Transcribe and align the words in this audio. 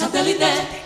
Satellite. 0.00 0.79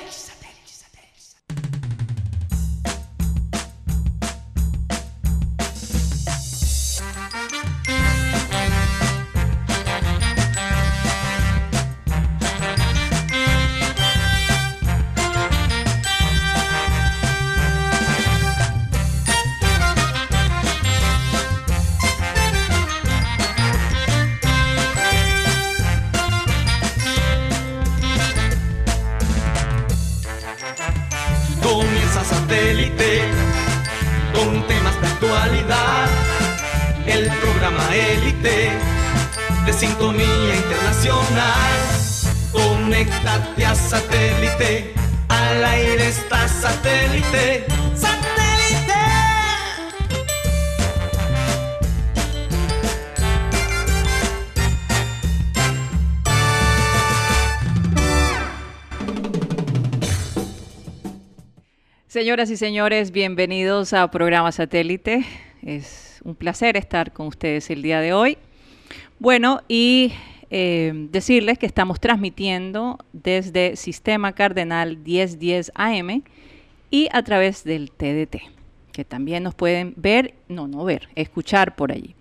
Señoras 62.34 62.50
y 62.50 62.56
señores, 62.56 63.10
bienvenidos 63.12 63.92
a 63.92 64.10
Programa 64.10 64.50
Satélite. 64.50 65.24
Es 65.62 66.20
un 66.24 66.34
placer 66.34 66.76
estar 66.76 67.12
con 67.12 67.28
ustedes 67.28 67.70
el 67.70 67.80
día 67.80 68.00
de 68.00 68.12
hoy. 68.12 68.38
Bueno, 69.20 69.60
y 69.68 70.12
eh, 70.50 70.92
decirles 71.12 71.60
que 71.60 71.66
estamos 71.66 72.00
transmitiendo 72.00 72.98
desde 73.12 73.76
Sistema 73.76 74.32
Cardenal 74.32 74.96
1010 74.96 75.70
AM 75.76 76.24
y 76.90 77.08
a 77.12 77.22
través 77.22 77.62
del 77.62 77.92
TDT, 77.92 78.38
que 78.90 79.04
también 79.04 79.44
nos 79.44 79.54
pueden 79.54 79.94
ver, 79.94 80.34
no, 80.48 80.66
no 80.66 80.84
ver, 80.84 81.10
escuchar 81.14 81.76
por 81.76 81.92
allí. 81.92 82.16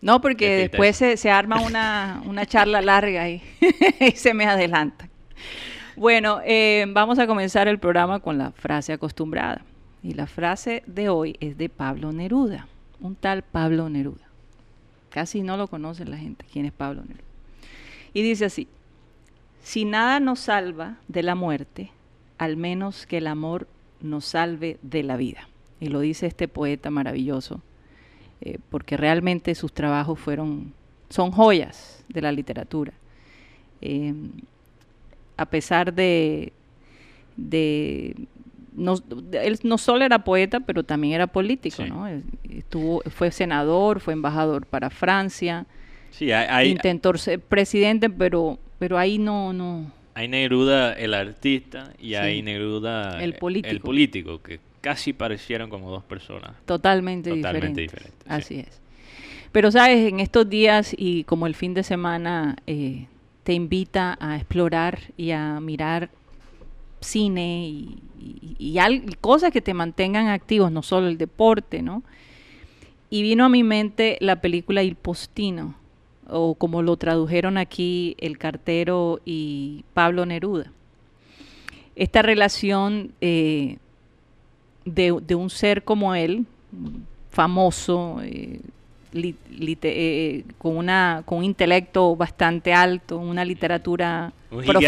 No, 0.00 0.22
porque 0.22 0.56
después 0.56 0.96
se, 0.96 1.18
se 1.18 1.30
arma 1.30 1.60
una, 1.60 2.22
una 2.24 2.46
charla 2.46 2.80
larga 2.80 3.28
y, 3.28 3.42
y 4.00 4.12
se 4.12 4.32
me 4.32 4.46
adelanta. 4.46 5.10
Bueno, 5.94 6.40
eh, 6.42 6.86
vamos 6.88 7.18
a 7.18 7.26
comenzar 7.26 7.68
el 7.68 7.78
programa 7.78 8.20
con 8.20 8.38
la 8.38 8.52
frase 8.52 8.94
acostumbrada. 8.94 9.60
Y 10.06 10.14
la 10.14 10.28
frase 10.28 10.84
de 10.86 11.08
hoy 11.08 11.34
es 11.40 11.58
de 11.58 11.68
Pablo 11.68 12.12
Neruda, 12.12 12.68
un 13.00 13.16
tal 13.16 13.42
Pablo 13.42 13.90
Neruda. 13.90 14.28
Casi 15.10 15.42
no 15.42 15.56
lo 15.56 15.66
conoce 15.66 16.04
la 16.04 16.16
gente 16.16 16.46
quién 16.52 16.64
es 16.64 16.70
Pablo 16.70 17.02
Neruda. 17.02 17.24
Y 18.14 18.22
dice 18.22 18.44
así, 18.44 18.68
si 19.64 19.84
nada 19.84 20.20
nos 20.20 20.38
salva 20.38 20.98
de 21.08 21.24
la 21.24 21.34
muerte, 21.34 21.90
al 22.38 22.56
menos 22.56 23.04
que 23.04 23.18
el 23.18 23.26
amor 23.26 23.66
nos 24.00 24.26
salve 24.26 24.78
de 24.80 25.02
la 25.02 25.16
vida. 25.16 25.48
Y 25.80 25.88
lo 25.88 25.98
dice 25.98 26.28
este 26.28 26.46
poeta 26.46 26.88
maravilloso, 26.88 27.60
eh, 28.42 28.60
porque 28.70 28.96
realmente 28.96 29.56
sus 29.56 29.72
trabajos 29.72 30.20
fueron, 30.20 30.72
son 31.10 31.32
joyas 31.32 32.04
de 32.08 32.22
la 32.22 32.30
literatura. 32.30 32.92
Eh, 33.80 34.14
a 35.36 35.46
pesar 35.46 35.92
de, 35.92 36.52
de 37.36 38.14
no, 38.76 38.94
él 39.32 39.58
no 39.64 39.78
solo 39.78 40.04
era 40.04 40.22
poeta, 40.22 40.60
pero 40.60 40.84
también 40.84 41.14
era 41.14 41.26
político, 41.26 41.82
Sí. 41.82 41.88
¿no? 41.88 42.06
Estuvo, 42.48 43.02
fue 43.10 43.30
senador, 43.32 44.00
fue 44.00 44.12
embajador 44.12 44.66
para 44.66 44.90
Francia, 44.90 45.66
Sí, 46.10 46.30
hay, 46.32 46.46
hay, 46.48 46.70
intentó 46.70 47.16
ser 47.18 47.40
presidente, 47.40 48.08
pero, 48.08 48.58
pero 48.78 48.96
ahí 48.98 49.18
no, 49.18 49.52
no, 49.52 49.90
hay 50.14 50.28
Neruda 50.28 50.92
el 50.94 51.12
artista 51.14 51.92
y 51.98 52.08
Sí. 52.10 52.14
hay 52.14 52.42
Neruda 52.42 53.22
El 53.22 53.34
político. 53.34 53.70
el 53.72 53.80
político, 53.80 54.40
que 54.42 54.60
casi 54.80 55.12
parecieron 55.12 55.68
como 55.68 55.90
dos 55.90 56.04
personas. 56.04 56.52
totalmente, 56.64 57.30
Totalmente 57.30 57.80
diferentes. 57.82 58.14
diferentes, 58.22 58.24
sí. 58.24 58.54
Así 58.54 58.60
es. 58.60 58.80
Pero 59.52 59.70
sabes, 59.70 60.08
en 60.08 60.20
estos 60.20 60.48
días 60.48 60.94
y 60.96 61.24
como 61.24 61.46
el 61.46 61.54
fin 61.54 61.74
de 61.74 61.82
semana 61.82 62.56
eh, 62.66 63.06
te 63.42 63.52
invita 63.54 64.16
a 64.20 64.36
explorar 64.36 64.98
y 65.16 65.30
a 65.32 65.60
mirar 65.60 66.10
cine 67.06 67.68
y, 67.68 67.98
cosas 69.20 69.52
que 69.52 69.60
te 69.60 69.74
mantengan 69.74 70.28
activos, 70.28 70.72
no 70.72 70.82
solo 70.82 71.08
el 71.08 71.18
deporte, 71.18 71.82
¿no? 71.82 72.02
Y 73.08 73.22
vino 73.22 73.44
a 73.44 73.48
mi 73.48 73.62
mente 73.62 74.18
la 74.20 74.40
película 74.40 74.82
Il 74.82 74.96
Postino, 74.96 75.74
o 76.28 76.54
como 76.54 76.82
lo 76.82 76.96
tradujeron 76.96 77.56
aquí 77.56 78.16
el 78.18 78.36
cartero 78.36 79.20
y 79.24 79.84
Pablo 79.94 80.26
Neruda. 80.26 80.72
Esta 81.94 82.22
relación 82.22 83.12
eh, 83.20 83.78
de, 84.84 85.16
de 85.26 85.34
un 85.34 85.50
ser 85.50 85.84
como 85.84 86.14
él, 86.14 86.46
famoso, 87.30 88.18
eh, 88.22 88.60
lite- 89.16 89.92
eh, 89.94 90.44
con, 90.58 90.76
una, 90.76 91.22
con 91.24 91.38
un 91.38 91.44
intelecto 91.44 92.14
bastante 92.16 92.72
alto, 92.72 93.18
una 93.18 93.44
literatura 93.44 94.32
Un 94.50 94.64
profunda, 94.64 94.78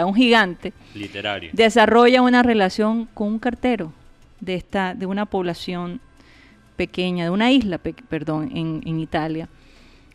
gigante. 0.00 0.04
un 0.04 0.14
gigante, 0.14 0.72
Literario. 0.94 1.50
desarrolla 1.52 2.22
una 2.22 2.42
relación 2.42 3.06
con 3.14 3.28
un 3.28 3.38
cartero 3.38 3.92
de, 4.40 4.54
esta, 4.54 4.94
de 4.94 5.06
una 5.06 5.26
población 5.26 6.00
pequeña, 6.76 7.24
de 7.24 7.30
una 7.30 7.50
isla, 7.52 7.78
pe- 7.78 7.94
perdón, 8.08 8.50
en, 8.54 8.80
en 8.84 8.98
Italia, 9.00 9.48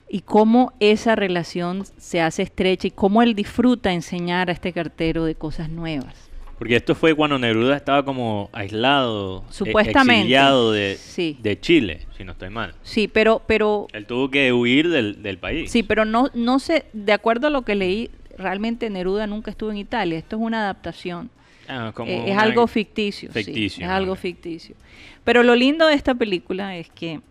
y 0.09 0.21
cómo 0.21 0.73
esa 0.79 1.15
relación 1.15 1.83
se 1.97 2.19
hace 2.21 2.41
estrecha 2.41 2.87
y 2.87 2.91
cómo 2.91 3.21
él 3.21 3.35
disfruta 3.35 3.93
enseñar 3.93 4.49
a 4.49 4.53
este 4.53 4.73
cartero 4.73 5.23
de 5.25 5.35
cosas 5.35 5.69
nuevas. 5.69 6.28
Porque 6.59 6.75
esto 6.75 6.93
fue 6.93 7.15
cuando 7.15 7.39
Neruda 7.39 7.75
estaba 7.77 8.03
como 8.05 8.49
aislado, 8.51 9.45
e- 9.49 9.53
Supuestamente, 9.53 10.19
exiliado 10.21 10.71
de, 10.73 10.97
sí. 10.99 11.37
de 11.41 11.59
Chile, 11.59 12.05
si 12.17 12.23
no 12.25 12.33
estoy 12.33 12.49
mal. 12.49 12.73
Sí, 12.83 13.07
pero, 13.07 13.41
pero 13.47 13.87
Él 13.93 14.05
tuvo 14.05 14.29
que 14.29 14.51
huir 14.53 14.89
del, 14.89 15.23
del 15.23 15.37
país. 15.37 15.71
Sí, 15.71 15.83
pero 15.83 16.03
no, 16.05 16.29
no 16.33 16.59
sé, 16.59 16.85
de 16.93 17.13
acuerdo 17.13 17.47
a 17.47 17.49
lo 17.49 17.61
que 17.63 17.75
leí, 17.75 18.11
realmente 18.37 18.89
Neruda 18.89 19.25
nunca 19.25 19.49
estuvo 19.51 19.71
en 19.71 19.77
Italia. 19.77 20.17
Esto 20.17 20.35
es 20.35 20.41
una 20.41 20.59
adaptación. 20.63 21.29
Ah, 21.67 21.91
como 21.95 22.11
Eh, 22.11 22.23
es 22.27 22.31
una- 22.33 22.41
algo 22.41 22.67
ficticio. 22.67 23.31
sí, 23.31 23.43
ficticio, 23.43 23.85
es 23.85 23.89
algo 23.91 24.15
ficticio. 24.15 24.75
Pero 25.23 25.43
lo 25.43 25.55
lindo 25.55 25.87
de 25.87 25.93
esta 25.93 26.13
película 26.13 26.75
es 26.75 26.89
que 26.89 27.21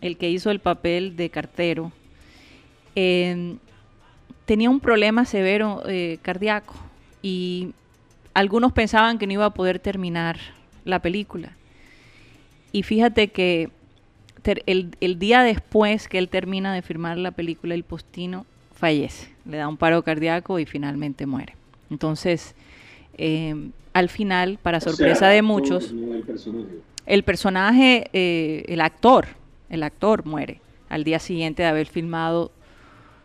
el 0.00 0.16
que 0.16 0.30
hizo 0.30 0.50
el 0.52 0.60
papel 0.60 1.16
de 1.16 1.30
cartero 1.30 1.90
eh, 2.94 3.56
tenía 4.44 4.70
un 4.70 4.80
problema 4.80 5.24
severo 5.24 5.82
eh, 5.88 6.18
cardíaco 6.22 6.74
y 7.22 7.72
algunos 8.34 8.72
pensaban 8.72 9.18
que 9.18 9.26
no 9.26 9.32
iba 9.34 9.46
a 9.46 9.54
poder 9.54 9.78
terminar 9.78 10.38
la 10.84 11.00
película. 11.00 11.52
Y 12.72 12.82
fíjate 12.82 13.28
que 13.28 13.70
el, 14.66 14.96
el 15.00 15.18
día 15.18 15.42
después 15.42 16.08
que 16.08 16.18
él 16.18 16.28
termina 16.28 16.72
de 16.72 16.82
firmar 16.82 17.18
la 17.18 17.30
película 17.32 17.74
El 17.74 17.84
Postino, 17.84 18.46
fallece, 18.78 19.28
le 19.44 19.56
da 19.56 19.68
un 19.68 19.76
paro 19.76 20.02
cardíaco 20.02 20.58
y 20.58 20.64
finalmente 20.64 21.26
muere. 21.26 21.54
Entonces, 21.90 22.54
eh, 23.16 23.70
al 23.92 24.08
final, 24.08 24.58
para 24.62 24.78
O 24.78 24.80
sea, 24.80 24.92
sorpresa 24.92 25.28
de 25.28 25.42
muchos, 25.42 25.92
no 25.92 26.14
el 26.14 26.22
personaje. 26.22 26.74
el 27.06 27.22
personaje, 27.24 28.10
eh, 28.12 28.64
el 28.68 28.80
actor, 28.80 29.26
el 29.68 29.82
actor 29.82 30.24
muere 30.24 30.60
al 30.88 31.02
día 31.04 31.18
siguiente 31.18 31.62
de 31.62 31.68
haber 31.68 31.88
filmado 31.88 32.52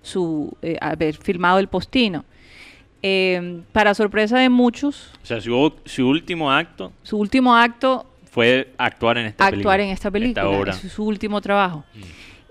su 0.02 0.58
eh, 0.62 0.78
haber 0.82 1.16
filmado 1.16 1.60
el 1.60 1.68
postino. 1.68 2.26
Eh, 3.06 3.62
para 3.74 3.94
sorpresa 3.94 4.40
de 4.40 4.48
muchos, 4.48 5.12
O 5.22 5.26
sea, 5.26 5.42
su, 5.42 5.74
su 5.84 6.08
último 6.08 6.50
acto 6.50 6.94
su 7.04 7.18
último 7.18 7.54
acto 7.54 8.06
fue 8.32 8.74
actuar 8.78 9.18
en 9.18 9.26
esta 9.26 9.46
película. 9.46 9.60
actuar 9.60 9.80
en 9.82 9.90
esta 9.90 10.10
película. 10.10 10.48
obra. 10.48 10.72
Es 10.72 10.92
su 10.92 11.04
último 11.04 11.42
trabajo. 11.42 11.84
Mm. 11.94 12.02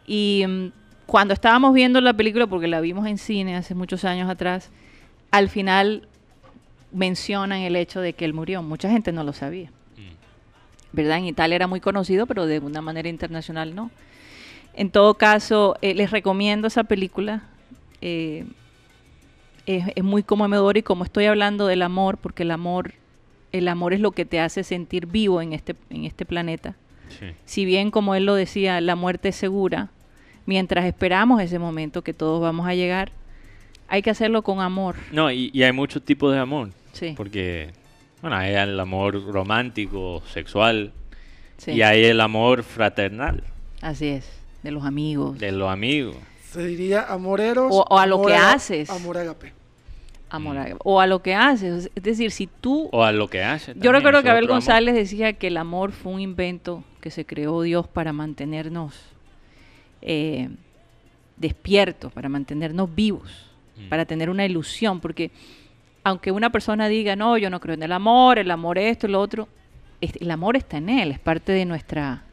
Y 0.06 0.44
mm, 0.46 0.66
cuando 1.06 1.32
estábamos 1.32 1.72
viendo 1.72 2.00
la 2.02 2.12
película, 2.12 2.46
porque 2.46 2.68
la 2.68 2.82
vimos 2.82 3.06
en 3.06 3.16
cine 3.16 3.56
hace 3.56 3.74
muchos 3.74 4.04
años 4.04 4.28
atrás, 4.28 4.70
al 5.30 5.48
final 5.48 6.06
mencionan 6.92 7.60
el 7.60 7.74
hecho 7.74 8.02
de 8.02 8.12
que 8.12 8.26
él 8.26 8.34
murió. 8.34 8.62
Mucha 8.62 8.90
gente 8.90 9.10
no 9.10 9.24
lo 9.24 9.32
sabía. 9.32 9.70
Mm. 9.96 10.92
¿Verdad? 10.92 11.16
En 11.18 11.24
Italia 11.24 11.56
era 11.56 11.66
muy 11.66 11.80
conocido, 11.80 12.26
pero 12.26 12.44
de 12.44 12.58
una 12.58 12.82
manera 12.82 13.08
internacional 13.08 13.74
no. 13.74 13.90
En 14.74 14.90
todo 14.90 15.14
caso, 15.14 15.76
eh, 15.80 15.94
les 15.94 16.10
recomiendo 16.10 16.68
esa 16.68 16.84
película. 16.84 17.42
Eh, 18.02 18.44
es, 19.66 19.84
es 19.94 20.04
muy 20.04 20.22
conmovedor 20.22 20.76
y 20.76 20.82
como 20.82 21.04
estoy 21.04 21.26
hablando 21.26 21.66
del 21.66 21.82
amor, 21.82 22.18
porque 22.18 22.42
el 22.42 22.50
amor, 22.50 22.92
el 23.52 23.68
amor 23.68 23.92
es 23.94 24.00
lo 24.00 24.12
que 24.12 24.24
te 24.24 24.40
hace 24.40 24.64
sentir 24.64 25.06
vivo 25.06 25.40
en 25.42 25.52
este, 25.52 25.74
en 25.90 26.04
este 26.04 26.24
planeta 26.24 26.76
Sí. 27.18 27.26
si 27.44 27.66
bien 27.66 27.90
como 27.90 28.14
él 28.14 28.24
lo 28.24 28.34
decía, 28.34 28.80
la 28.80 28.96
muerte 28.96 29.28
es 29.28 29.36
segura, 29.36 29.90
mientras 30.46 30.86
esperamos 30.86 31.42
ese 31.42 31.58
momento 31.58 32.00
que 32.02 32.14
todos 32.14 32.40
vamos 32.40 32.66
a 32.66 32.74
llegar, 32.74 33.12
hay 33.86 34.00
que 34.00 34.08
hacerlo 34.08 34.40
con 34.42 34.60
amor. 34.60 34.94
No, 35.12 35.30
y, 35.30 35.50
y 35.52 35.62
hay 35.62 35.72
muchos 35.72 36.02
tipos 36.02 36.32
de 36.32 36.38
amor. 36.38 36.70
Sí, 36.94 37.12
Porque, 37.14 37.70
bueno, 38.22 38.36
hay 38.36 38.54
el 38.54 38.80
amor 38.80 39.22
romántico, 39.30 40.22
sexual, 40.32 40.92
sí, 41.58 41.72
y 41.72 41.82
hay 41.82 42.04
el 42.04 42.18
amor 42.22 42.62
fraternal, 42.62 43.44
así 43.82 44.08
es, 44.08 44.26
de 44.62 44.70
los 44.70 44.84
amigos. 44.86 45.38
de 45.38 45.52
los 45.52 45.68
amigos. 45.70 46.16
Se 46.52 46.64
diría 46.66 47.02
amoreros. 47.02 47.68
O- 47.72 47.86
o 47.88 47.98
a 47.98 48.06
lo 48.06 48.22
que 48.22 48.34
haces. 48.34 48.90
Amor 48.90 49.18
ágape. 49.18 49.52
amor 50.30 50.54
Mm. 50.56 50.58
a- 50.60 50.76
o 50.84 51.00
a 51.00 51.06
lo 51.06 51.22
que 51.22 51.34
haces. 51.34 51.90
Es 51.94 52.02
decir, 52.02 52.30
si 52.30 52.46
tú... 52.46 52.88
O 52.92 53.02
a 53.04 53.12
lo 53.12 53.28
que 53.28 53.42
hace. 53.42 53.74
Yo 53.76 53.92
recuerdo 53.92 54.22
que 54.22 54.30
Abel 54.30 54.44
amor. 54.44 54.54
González 54.56 54.94
decía 54.94 55.34
que 55.34 55.48
el 55.48 55.56
amor 55.58 55.92
fue 55.92 56.12
un 56.12 56.20
invento 56.20 56.84
que 57.02 57.10
se 57.10 57.26
creó 57.26 57.60
Dios 57.62 57.86
para 57.86 58.12
mantenernos 58.14 58.94
eh, 60.00 60.48
despiertos, 61.36 62.12
para 62.12 62.28
mantenernos 62.28 62.94
vivos, 62.94 63.30
Mm. 63.76 63.88
para 63.88 64.04
tener 64.04 64.30
una 64.30 64.44
ilusión, 64.44 65.00
porque 65.00 65.30
aunque 66.04 66.32
una 66.32 66.50
persona 66.50 66.88
diga, 66.88 67.14
no, 67.16 67.36
yo 67.38 67.48
no 67.50 67.60
creo 67.60 67.74
en 67.74 67.82
el 67.82 67.92
amor, 67.92 68.38
el 68.38 68.50
amor 68.50 68.78
esto, 68.78 69.06
lo 69.08 69.20
otro, 69.20 69.48
el 70.00 70.30
amor 70.30 70.56
está 70.56 70.78
en 70.78 70.88
él, 70.88 71.12
es 71.12 71.18
parte 71.20 71.52
de 71.52 71.64
nuestra, 71.64 72.24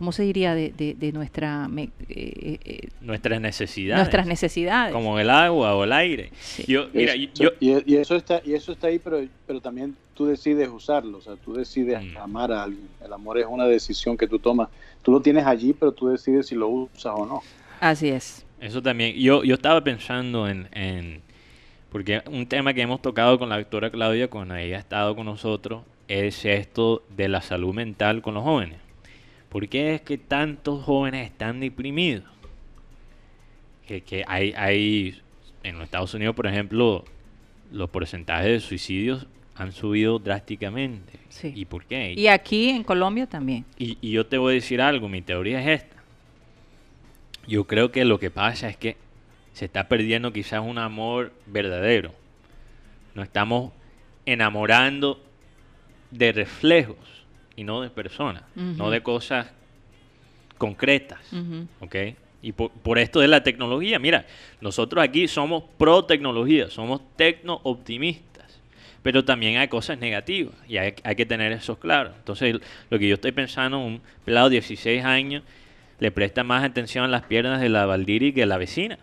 ¿cómo 0.00 0.12
se 0.12 0.22
diría? 0.22 0.54
De, 0.54 0.72
de- 0.72 0.94
de 0.94 1.12
nuestra, 1.12 1.68
me- 1.68 1.90
eh, 2.08 2.58
eh, 2.64 2.88
Nuestras 3.02 3.38
necesidades. 3.38 3.98
nuestras 4.00 4.26
necesidades. 4.26 4.94
Como 4.94 5.18
el 5.18 5.28
agua 5.28 5.74
o 5.76 5.84
el 5.84 5.92
aire. 5.92 6.30
Sí. 6.40 6.64
Yo, 6.66 6.86
mira, 6.94 7.12
Es- 7.12 7.34
yo, 7.34 7.50
y, 7.60 7.92
y 7.92 7.96
eso 7.98 8.16
está 8.16 8.40
y 8.42 8.54
eso 8.54 8.72
está 8.72 8.86
ahí 8.86 8.98
pero 8.98 9.22
pero 9.46 9.60
también 9.60 9.94
tú 10.14 10.24
decides 10.24 10.70
usarlo 10.70 11.18
o 11.18 11.20
sea 11.20 11.34
tú 11.36 11.52
decides 11.52 12.02
Mm. 12.02 12.16
amar 12.16 12.50
a 12.50 12.62
alguien 12.62 12.88
el 13.04 13.12
amor 13.12 13.36
es 13.38 13.44
una 13.46 13.66
decisión 13.66 14.16
que 14.16 14.26
tú 14.26 14.38
tomas 14.38 14.68
tú 15.02 15.12
lo 15.12 15.20
tienes 15.20 15.44
allí 15.46 15.74
pero 15.74 15.92
tú 15.92 16.08
decides 16.08 16.46
si 16.46 16.54
lo 16.54 16.68
usas 16.68 17.12
o 17.14 17.26
no 17.26 17.42
Así 17.78 18.08
es. 18.08 18.44
Eso 18.58 18.80
también. 18.82 19.14
Yo, 19.16 19.44
yo 19.44 19.54
estaba 19.54 19.84
pensando 19.84 20.48
en, 20.48 20.66
en- 20.72 21.20
Porque 21.90 22.22
un 22.30 22.46
tema 22.46 22.72
que 22.72 22.80
hemos 22.82 23.02
tocado 23.02 23.38
con 23.38 23.48
la 23.50 23.58
doctora 23.58 23.90
Claudia 23.90 24.28
cuando 24.28 24.56
ella 24.56 24.76
ha 24.76 24.80
estado 24.80 25.14
con 25.14 25.26
nosotros 25.26 25.82
es 26.08 26.44
esto 26.44 27.02
de 27.16 27.28
la 27.28 27.40
salud 27.42 27.72
mental 27.74 28.20
con 28.22 28.34
los 28.34 28.42
jóvenes. 28.42 28.79
¿Por 29.50 29.68
qué 29.68 29.94
es 29.94 30.00
que 30.00 30.16
tantos 30.16 30.84
jóvenes 30.84 31.26
están 31.26 31.60
deprimidos? 31.60 32.24
Que, 33.86 34.00
que 34.00 34.24
hay, 34.26 34.54
hay. 34.56 35.20
En 35.62 35.74
los 35.74 35.84
Estados 35.84 36.14
Unidos, 36.14 36.34
por 36.34 36.46
ejemplo, 36.46 37.04
los 37.70 37.90
porcentajes 37.90 38.46
de 38.46 38.60
suicidios 38.60 39.26
han 39.56 39.72
subido 39.72 40.18
drásticamente. 40.18 41.18
Sí. 41.28 41.52
¿Y 41.54 41.64
por 41.66 41.84
qué? 41.84 42.14
Y 42.16 42.28
aquí 42.28 42.70
en 42.70 42.84
Colombia 42.84 43.26
también. 43.26 43.66
Y, 43.76 43.98
y 44.00 44.12
yo 44.12 44.24
te 44.24 44.38
voy 44.38 44.52
a 44.52 44.54
decir 44.54 44.80
algo, 44.80 45.08
mi 45.08 45.20
teoría 45.20 45.60
es 45.60 45.82
esta. 45.82 45.96
Yo 47.46 47.64
creo 47.66 47.90
que 47.90 48.04
lo 48.04 48.18
que 48.18 48.30
pasa 48.30 48.68
es 48.68 48.76
que 48.76 48.96
se 49.52 49.64
está 49.64 49.88
perdiendo 49.88 50.32
quizás 50.32 50.62
un 50.64 50.78
amor 50.78 51.32
verdadero. 51.46 52.12
Nos 53.14 53.26
estamos 53.26 53.72
enamorando 54.24 55.20
de 56.12 56.32
reflejos 56.32 57.19
y 57.60 57.64
no 57.64 57.82
de 57.82 57.90
personas, 57.90 58.42
no 58.54 58.90
de 58.90 59.02
cosas 59.02 59.46
concretas. 60.56 61.20
Y 62.42 62.52
por, 62.52 62.70
por 62.70 62.98
esto 62.98 63.20
de 63.20 63.28
la 63.28 63.42
tecnología, 63.42 63.98
mira, 63.98 64.24
nosotros 64.62 65.04
aquí 65.04 65.28
somos 65.28 65.64
pro 65.76 66.06
tecnología, 66.06 66.70
somos 66.70 67.02
tecno 67.16 67.60
optimistas, 67.64 68.58
pero 69.02 69.22
también 69.26 69.58
hay 69.58 69.68
cosas 69.68 69.98
negativas 69.98 70.54
y 70.66 70.78
hay, 70.78 70.94
hay 71.04 71.16
que 71.16 71.26
tener 71.26 71.52
eso 71.52 71.78
claro. 71.78 72.12
Entonces, 72.16 72.56
lo 72.88 72.98
que 72.98 73.08
yo 73.08 73.14
estoy 73.16 73.32
pensando, 73.32 73.78
un 73.78 74.00
pelado 74.24 74.48
de 74.48 74.54
16 74.54 75.04
años 75.04 75.42
le 75.98 76.10
presta 76.10 76.42
más 76.44 76.64
atención 76.64 77.04
a 77.04 77.08
las 77.08 77.24
piernas 77.24 77.60
de 77.60 77.68
la 77.68 77.84
Valdiri 77.84 78.32
que 78.32 78.44
a 78.44 78.46
la 78.46 78.56
vecina. 78.56 78.98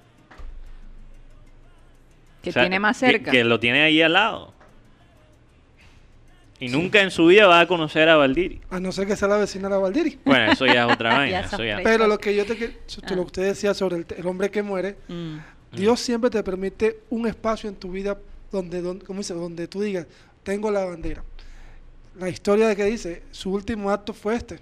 Que 2.41 2.49
O 2.49 2.53
sea, 2.53 2.63
tiene 2.63 2.79
más 2.79 2.99
que- 2.99 3.05
cerca. 3.05 3.29
Que, 3.29 3.43
lo 3.43 3.59
tiene 3.59 3.81
ahí 3.83 4.01
al 4.01 4.13
lado. 4.13 4.56
Y 6.59 6.69
nunca 6.69 7.01
en 7.01 7.11
su 7.11 7.27
vida 7.27 7.45
va 7.47 7.59
a 7.59 7.67
conocer 7.67 8.09
a 8.09 8.15
Valdiri. 8.15 8.59
A 8.71 8.79
no 8.79 8.91
ser 8.91 9.05
que 9.07 9.15
sea 9.15 9.27
la 9.27 9.37
vecina 9.37 9.67
de 9.69 9.75
la 9.75 9.79
Valdiri. 9.79 10.19
Bueno, 10.25 10.51
eso 10.51 10.65
ya 10.65 10.87
es 10.87 10.93
otra 10.93 11.09
vaina. 11.17 11.39
eso 11.41 11.63
ya-. 11.63 11.79
Pero 11.83 12.07
lo 12.07 12.17
que 12.17 12.35
yo 12.35 12.45
te 12.45 12.53
Ah. 12.53 13.09
lo 13.11 13.15
que 13.17 13.21
usted 13.27 13.43
decía 13.43 13.73
sobre 13.73 13.97
el, 13.97 14.05
el 14.17 14.25
hombre 14.25 14.49
que 14.49 14.63
muere, 14.63 14.97
Mm. 15.07 15.37
Dios 15.73 15.99
siempre 15.99 16.29
te 16.29 16.41
permite 16.43 17.01
un 17.09 17.27
espacio 17.27 17.69
en 17.69 17.75
tu 17.75 17.91
vida 17.91 18.17
donde, 18.51 18.81
donde, 18.81 19.05
como 19.05 19.19
dice, 19.19 19.33
donde 19.33 19.67
tú 19.67 19.81
digas, 19.81 20.07
tengo 20.43 20.71
la 20.71 20.85
bandera. 20.85 21.23
La 22.17 22.29
historia 22.29 22.67
de 22.67 22.75
que 22.75 22.85
dice, 22.85 23.21
su 23.31 23.51
último 23.53 23.91
acto 23.91 24.13
fue 24.13 24.35
este. 24.35 24.59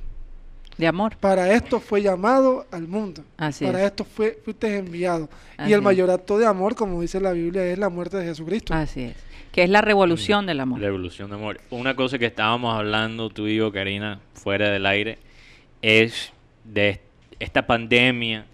De 0.77 0.88
amor. 0.88 1.15
Para 1.18 1.53
esto 1.53 1.80
fue 1.80 2.01
llamado 2.01 2.65
al 2.71 2.88
mundo. 2.88 3.24
Así 3.38 3.63
Para 3.63 3.80
es. 3.80 3.86
esto 3.86 4.03
fue, 4.03 4.38
fuiste 4.44 4.75
enviado. 4.77 5.30
Así 5.56 5.69
y 5.69 5.74
el 5.74 5.81
mayor 5.81 6.09
acto 6.12 6.38
de 6.38 6.45
amor, 6.45 6.75
como 6.75 7.00
dice 7.01 7.21
la 7.21 7.31
Biblia, 7.31 7.65
es 7.65 7.77
la 7.77 7.88
muerte 7.88 8.18
de 8.18 8.25
Jesucristo. 8.25 8.74
Así 8.74 9.03
es. 9.03 9.15
Que 9.55 9.63
es 9.63 9.69
la 9.69 9.79
revolución 9.79 10.45
del 10.45 10.59
amor. 10.59 10.81
Revolución 10.81 11.29
de 11.29 11.37
amor. 11.37 11.61
Una 11.69 11.95
cosa 11.95 12.19
que 12.19 12.25
estábamos 12.25 12.77
hablando 12.77 13.29
tú 13.29 13.47
y 13.47 13.55
yo, 13.55 13.71
Karina, 13.71 14.19
fuera 14.33 14.69
del 14.69 14.85
aire, 14.85 15.17
es 15.81 16.33
de 16.65 16.99
esta 17.39 17.65
pandemia 17.65 18.45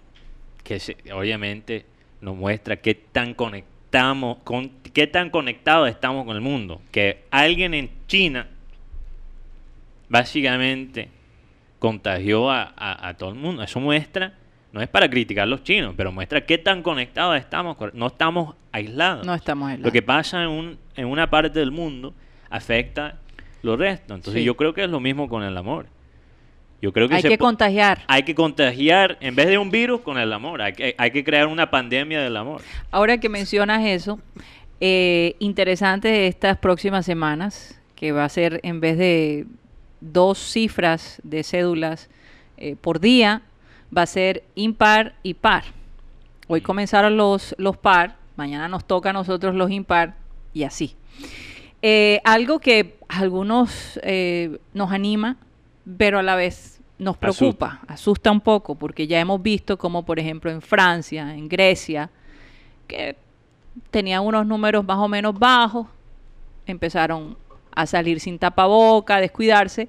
que 0.62 0.78
se- 0.78 0.96
obviamente 1.12 1.84
nos 2.20 2.36
muestra 2.36 2.76
qué 2.76 2.94
tan 2.94 3.34
conectamos, 3.34 4.38
con, 4.44 4.70
qué 4.92 5.08
tan 5.08 5.30
conectados 5.30 5.88
estamos 5.90 6.24
con 6.24 6.36
el 6.36 6.40
mundo. 6.42 6.80
Que 6.92 7.24
alguien 7.32 7.74
en 7.74 7.90
China 8.06 8.46
básicamente 10.08 11.08
contagió 11.80 12.48
a, 12.48 12.72
a- 12.76 13.08
a 13.08 13.14
todo 13.16 13.30
el 13.30 13.34
mundo. 13.36 13.64
Eso 13.64 13.80
muestra, 13.80 14.34
no 14.72 14.80
es 14.80 14.88
para 14.88 15.08
criticar 15.08 15.42
a 15.44 15.46
los 15.46 15.62
chinos, 15.62 15.94
pero 15.96 16.10
muestra 16.12 16.44
qué 16.46 16.58
tan 16.58 16.82
conectados 16.82 17.36
estamos. 17.36 17.76
No 17.94 18.06
estamos 18.06 18.54
aislados. 18.72 19.26
No 19.26 19.34
estamos 19.34 19.70
en 19.72 19.82
Lo 19.82 19.92
que 19.92 20.02
pasa 20.02 20.42
en, 20.42 20.48
un- 20.48 20.78
en 20.96 21.06
una 21.06 21.28
parte 21.30 21.58
del 21.58 21.70
mundo 21.70 22.14
afecta 22.50 23.16
lo 23.62 23.76
resto. 23.76 24.14
Entonces 24.14 24.40
Sí. 24.40 24.44
yo 24.44 24.56
creo 24.56 24.72
que 24.74 24.82
es 24.84 24.90
lo 24.90 24.98
mismo 25.00 25.28
con 25.28 25.42
el 25.42 25.56
amor. 25.56 25.86
Yo 26.80 26.92
creo 26.92 27.08
que, 27.08 27.14
Hay 27.16 27.22
se 27.22 27.28
que 27.28 27.38
contagiar. 27.38 28.00
hay 28.08 28.24
que 28.24 28.34
contagiar, 28.34 29.16
en 29.20 29.36
vez 29.36 29.46
de 29.46 29.56
un 29.58 29.70
virus, 29.70 30.00
con 30.00 30.18
el 30.18 30.32
amor. 30.32 30.62
Hay 30.62 30.72
que, 30.72 30.94
hay 30.98 31.10
que 31.12 31.22
crear 31.22 31.46
una 31.46 31.70
pandemia 31.70 32.20
del 32.20 32.36
amor. 32.36 32.60
Ahora 32.90 33.18
que 33.18 33.28
mencionas 33.28 33.84
eso, 33.84 34.18
eh, 34.80 35.36
interesante 35.38 36.26
estas 36.26 36.58
próximas 36.58 37.06
semanas, 37.06 37.80
que 37.94 38.10
va 38.10 38.24
a 38.24 38.28
ser 38.28 38.58
en 38.64 38.80
vez 38.80 38.98
de 38.98 39.46
dos 40.00 40.38
cifras 40.38 41.20
de 41.22 41.44
cédulas 41.44 42.10
eh, 42.56 42.74
por 42.80 42.98
día, 42.98 43.42
va 43.96 44.02
a 44.02 44.06
ser 44.06 44.44
impar 44.54 45.14
y 45.22 45.34
par. 45.34 45.64
Hoy 46.48 46.60
Mm. 46.60 46.64
comenzaron 46.64 47.16
los, 47.16 47.54
los 47.58 47.76
par, 47.76 48.16
mañana 48.36 48.68
nos 48.68 48.84
toca 48.84 49.10
a 49.10 49.12
nosotros 49.12 49.54
los 49.54 49.70
impar 49.70 50.14
y 50.52 50.64
así. 50.64 50.96
Eh, 51.82 52.20
algo 52.24 52.58
que 52.58 52.96
a 53.08 53.18
algunos 53.18 53.98
eh, 54.02 54.58
nos 54.72 54.92
anima, 54.92 55.36
pero 55.98 56.18
a 56.18 56.22
la 56.22 56.36
vez 56.36 56.80
nos 56.98 57.16
preocupa, 57.16 57.80
asusta. 57.88 58.30
un 58.30 58.40
poco, 58.40 58.76
porque 58.76 59.06
ya 59.08 59.18
hemos 59.18 59.42
visto 59.42 59.76
como 59.76 60.04
por 60.04 60.20
ejemplo 60.20 60.50
en 60.50 60.62
Francia, 60.62 61.34
en 61.34 61.48
Grecia, 61.48 62.10
que 62.86 63.16
tenían 63.90 64.24
unos 64.24 64.46
números 64.46 64.84
más 64.84 64.98
o 64.98 65.08
menos 65.08 65.36
bajos, 65.36 65.88
empezaron 66.66 67.36
a 67.74 67.86
salir 67.86 68.20
sin 68.20 68.38
tapaboca, 68.38 69.16
a 69.16 69.20
descuidarse, 69.20 69.88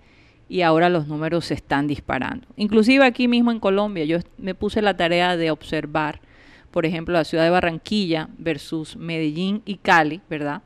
y 0.54 0.62
ahora 0.62 0.88
los 0.88 1.08
números 1.08 1.46
se 1.46 1.56
están 1.56 1.88
disparando. 1.88 2.46
Inclusive 2.58 3.04
aquí 3.04 3.28
mismo 3.28 3.52
en 3.52 3.60
Colombia, 3.60 4.06
yo 4.06 4.20
me 4.38 4.54
puse 4.54 4.84
la 4.84 4.96
tarea 4.96 5.36
de 5.36 5.50
observar, 5.50 6.22
por 6.70 6.86
ejemplo, 6.86 7.16
la 7.16 7.24
ciudad 7.24 7.44
de 7.44 7.50
Barranquilla 7.50 8.30
versus 8.38 8.96
Medellín 8.96 9.64
y 9.66 9.78
Cali, 9.78 10.22
¿verdad? 10.30 10.62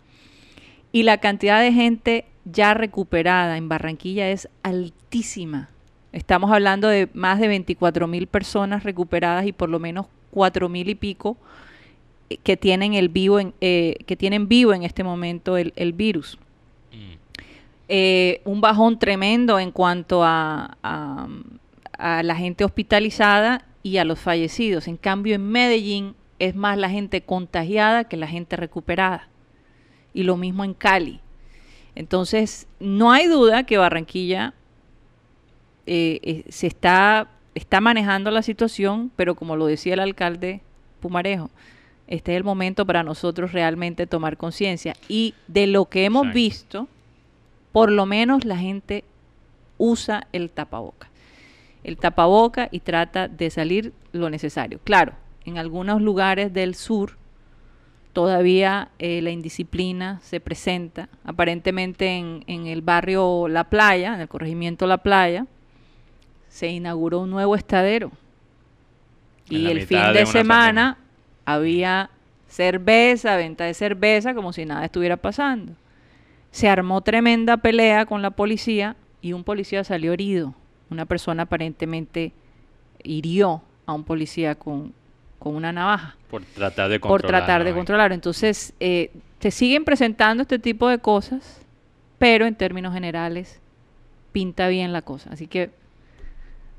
Y 0.92 1.04
la 1.04 1.20
cantidad 1.20 1.62
de 1.62 1.72
gente 1.72 2.26
ya 2.44 2.74
recuperada 2.74 3.56
en 3.56 3.70
Barranquilla 3.70 4.30
es 4.30 4.50
altísima, 4.62 5.70
Estamos 6.12 6.52
hablando 6.52 6.90
de 6.90 7.08
más 7.14 7.40
de 7.40 7.48
24 7.48 8.08
mil 8.08 8.28
personas 8.28 8.84
recuperadas 8.84 9.46
y 9.46 9.54
por 9.54 9.70
lo 9.70 9.80
menos 9.80 10.08
4 10.32 10.68
mil 10.68 10.90
y 10.90 10.96
pico 10.96 11.38
que 12.44 12.58
tienen 12.58 12.94
el 12.94 13.08
vivo 13.08 13.40
en, 13.40 13.54
eh, 13.62 13.96
que 14.06 14.18
tienen 14.18 14.50
vivo 14.50 14.74
en 14.74 14.84
este 14.84 15.06
momento 15.06 15.56
el, 15.56 15.72
el 15.78 15.94
virus. 15.94 16.38
Mm. 16.92 17.17
Eh, 17.90 18.42
un 18.46 18.60
bajón 18.62 19.00
tremendo 19.00 19.60
en 19.60 19.72
cuanto 19.72 20.24
a, 20.24 20.78
a- 20.84 21.28
a 21.98 22.22
la 22.24 22.36
gente 22.36 22.64
hospitalizada 22.66 23.66
y 23.82 23.98
a 23.98 24.04
los 24.06 24.20
fallecidos. 24.20 24.88
En 24.88 24.98
cambio, 24.98 25.36
en 25.36 25.50
Medellín 25.50 26.16
es 26.40 26.54
más 26.56 26.78
la 26.78 26.90
gente 26.90 27.22
contagiada 27.22 28.04
que 28.04 28.18
la 28.18 28.28
gente 28.28 28.56
recuperada. 28.56 29.30
Y 30.14 30.24
lo 30.24 30.36
mismo 30.38 30.64
en 30.64 30.74
Cali. 30.74 31.20
Entonces, 31.96 32.68
no 32.80 33.12
hay 33.12 33.28
duda 33.28 33.64
que 33.64 33.78
Barranquilla 33.78 34.54
eh, 35.86 36.20
eh, 36.22 36.44
se 36.50 36.68
está, 36.68 37.30
está 37.56 37.82
manejando 37.82 38.30
la 38.32 38.42
situación, 38.42 39.12
pero 39.16 39.36
como 39.36 39.56
lo 39.56 39.66
decía 39.66 39.94
el 39.94 40.00
alcalde 40.02 40.62
Pumarejo, 41.00 41.50
este 42.08 42.34
es 42.34 42.38
el 42.38 42.44
momento 42.44 42.86
para 42.86 43.04
nosotros 43.04 43.52
realmente 43.54 44.06
tomar 44.08 44.38
conciencia. 44.38 44.96
Y 45.08 45.34
de 45.48 45.68
lo 45.68 45.86
que 45.86 46.06
hemos 46.06 46.24
Exacto. 46.24 46.36
visto, 46.36 46.88
por 47.72 47.92
lo 47.92 48.06
menos 48.06 48.46
la 48.46 48.58
gente 48.58 49.04
usa 49.78 50.28
el 50.32 50.50
tapaboca. 50.50 51.10
El 51.84 51.98
tapaboca 51.98 52.70
y 52.72 52.80
trata 52.80 53.28
de 53.28 53.50
salir 53.50 53.94
lo 54.12 54.30
necesario. 54.30 54.80
Claro, 54.84 55.14
en 55.46 55.58
algunos 55.58 56.02
lugares 56.02 56.54
del 56.54 56.76
sur 56.76 57.18
todavía 58.14 58.90
eh, 59.00 59.22
la 59.22 59.30
indisciplina 59.30 60.20
se 60.24 60.40
presenta. 60.40 61.08
Aparentemente 61.24 62.18
en, 62.18 62.44
en 62.48 62.68
el 62.68 62.82
barrio 62.82 63.48
La 63.48 63.66
Playa, 63.66 64.16
en 64.16 64.22
el 64.22 64.28
corregimiento 64.28 64.88
La 64.88 64.98
Playa, 64.98 65.46
se 66.50 66.68
inauguró 66.68 67.20
un 67.22 67.30
nuevo 67.30 67.56
estadero. 67.56 68.12
En 69.50 69.58
Y 69.58 69.68
el 69.68 69.86
fin 69.86 70.14
de 70.14 70.26
semana 70.26 70.98
había 71.46 72.10
cerveza, 72.48 73.36
venta 73.36 73.66
de 73.66 73.74
cerveza, 73.74 74.34
como 74.34 74.52
si 74.52 74.66
nada 74.66 74.84
estuviera 74.84 75.18
pasando. 75.18 75.74
Se 76.58 76.68
armó 76.70 77.02
tremenda 77.02 77.58
pelea 77.58 78.08
con 78.08 78.24
la 78.24 78.32
policía 78.32 78.96
y 79.22 79.34
un 79.34 79.44
policía 79.44 79.84
salió 79.84 80.12
herido. 80.12 80.56
Una 80.90 81.06
persona 81.06 81.44
aparentemente 81.44 82.32
hirió 83.04 83.62
a 83.86 83.94
un 83.94 84.04
policía 84.04 84.56
con, 84.56 84.92
con 85.38 85.56
una 85.56 85.72
navaja 85.72 86.16
Por 86.32 86.42
tratar 86.44 86.90
de 86.90 87.00
por 87.00 87.12
controlar. 87.12 87.42
tratar 87.46 87.64
de 87.64 87.74
controlar. 87.74 88.12
Entonces, 88.12 88.74
eh, 88.80 89.12
se 89.40 89.52
siguen 89.52 89.86
presentando 89.86 90.42
este 90.42 90.58
tipo 90.58 90.88
de 90.90 90.98
cosas, 90.98 91.62
pero 92.18 92.48
en 92.48 92.56
términos 92.56 92.92
generales 92.92 93.62
pinta 94.32 94.68
bien 94.68 94.92
la 94.94 95.04
cosa. 95.04 95.30
Así 95.32 95.46
que 95.46 95.70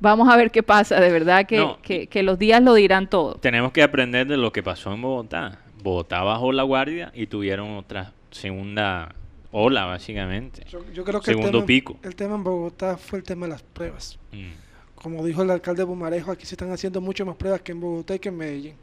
vamos 0.00 0.28
a 0.28 0.36
ver 0.36 0.50
qué 0.50 0.64
pasa. 0.64 0.98
De 1.00 1.12
verdad 1.12 1.46
que, 1.46 1.58
No. 1.58 1.78
que- 1.82 2.08
que 2.08 2.24
los 2.24 2.36
días 2.36 2.60
lo 2.62 2.74
dirán 2.74 3.08
todo. 3.08 3.34
Tenemos 3.36 3.70
que 3.70 3.84
aprender 3.84 4.26
de 4.26 4.38
lo 4.38 4.50
que 4.50 4.64
pasó 4.64 4.92
en 4.92 5.02
Bogotá. 5.02 5.60
Bogotá 5.84 6.24
bajó 6.24 6.50
la 6.50 6.64
guardia 6.64 7.12
y 7.14 7.28
tuvieron 7.28 7.76
otra 7.76 8.12
segunda 8.32 9.14
ola, 9.52 9.84
básicamente. 9.86 10.64
Yo, 10.70 10.80
yo 10.92 11.04
creo 11.04 11.20
que 11.20 11.30
el 11.30 11.36
Segundo 11.36 11.58
tema, 11.58 11.66
pico. 11.66 11.96
el 12.02 12.14
tema 12.14 12.34
en 12.34 12.44
Bogotá 12.44 12.96
fue 12.96 13.18
el 13.18 13.24
tema 13.24 13.46
de 13.46 13.52
las 13.52 13.62
pruebas. 13.62 14.18
Mm. 14.32 14.48
Como 14.94 15.24
dijo 15.24 15.42
el 15.42 15.50
alcalde 15.50 15.84
Bumarejo, 15.84 16.30
aquí 16.32 16.44
se 16.44 16.54
están 16.54 16.70
haciendo 16.72 17.00
mucho 17.00 17.24
más 17.24 17.36
pruebas 17.36 17.60
que 17.62 17.72
en 17.72 17.80
Bogotá 17.80 18.14
y 18.16 18.18
que 18.18 18.28
en 18.30 18.36
Medellín. 18.36 18.74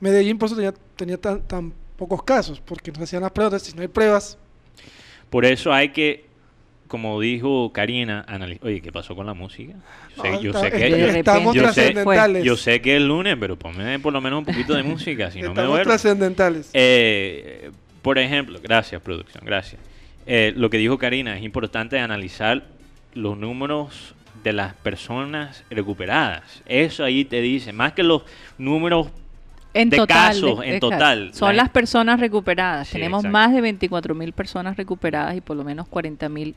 Medellín 0.00 0.38
por 0.38 0.46
eso 0.46 0.56
tenía, 0.56 0.74
tenía 0.96 1.18
tan, 1.18 1.42
tan 1.42 1.72
pocos 1.96 2.22
casos, 2.22 2.60
porque 2.60 2.90
no 2.90 2.98
se 2.98 3.04
hacían 3.04 3.22
las 3.22 3.32
pruebas. 3.32 3.52
Entonces, 3.52 3.70
si 3.70 3.76
no 3.76 3.82
hay 3.82 3.88
pruebas, 3.88 4.38
Por 5.30 5.44
eso 5.44 5.72
hay 5.72 5.90
que, 5.90 6.24
como 6.88 7.20
dijo 7.20 7.72
Karina, 7.72 8.24
analizar. 8.28 8.66
Oye, 8.66 8.80
¿qué 8.80 8.92
pasó 8.92 9.14
con 9.16 9.26
la 9.26 9.34
música? 9.34 9.74
Yo 10.16 10.22
sé, 10.22 10.30
no, 10.30 10.40
yo 10.42 10.50
está- 10.50 10.60
sé 10.62 10.70
que, 10.70 10.90
yo- 10.90 10.96
estamos 10.96 11.54
sé- 11.54 11.60
trascendentales. 11.60 12.44
yo 12.44 12.56
sé 12.56 12.80
que 12.80 12.92
es 12.92 12.96
el 12.98 13.08
lunes, 13.08 13.36
pero 13.40 13.58
ponme 13.58 13.98
por 13.98 14.12
lo 14.12 14.20
menos 14.20 14.38
un 14.40 14.44
poquito 14.46 14.74
de 14.74 14.82
música, 14.82 15.30
si 15.30 15.38
no 15.42 15.48
me 15.48 15.52
estamos 15.54 15.70
duermo. 15.70 15.90
trascendentales. 15.90 16.70
Eh, 16.72 17.70
por 18.06 18.18
ejemplo, 18.20 18.60
gracias 18.62 19.02
producción, 19.02 19.42
gracias. 19.44 19.80
Eh, 20.26 20.52
lo 20.56 20.70
que 20.70 20.78
dijo 20.78 20.96
Karina, 20.96 21.36
es 21.36 21.42
importante 21.42 21.98
analizar 21.98 22.62
los 23.14 23.36
números 23.36 24.14
de 24.44 24.52
las 24.52 24.74
personas 24.74 25.64
recuperadas. 25.70 26.62
Eso 26.66 27.02
ahí 27.02 27.24
te 27.24 27.40
dice, 27.40 27.72
más 27.72 27.94
que 27.94 28.04
los 28.04 28.22
números 28.58 29.08
En 29.74 29.90
de 29.90 29.96
total, 29.96 30.34
casos, 30.34 30.60
de- 30.60 30.66
en 30.66 30.72
de 30.74 30.78
total, 30.80 31.18
casos. 31.26 31.36
Son 31.38 31.48
la- 31.56 31.64
las 31.64 31.70
personas 31.70 32.20
recuperadas. 32.20 32.86
Sí, 32.86 32.92
Tenemos 32.92 33.24
exacto. 33.24 33.32
más 33.32 33.52
de 33.52 33.60
24 33.60 34.14
mil 34.14 34.32
personas 34.32 34.76
recuperadas 34.76 35.36
y 35.36 35.40
por 35.40 35.56
lo 35.56 35.64
menos 35.64 35.88
40 35.88 36.28
mil, 36.28 36.54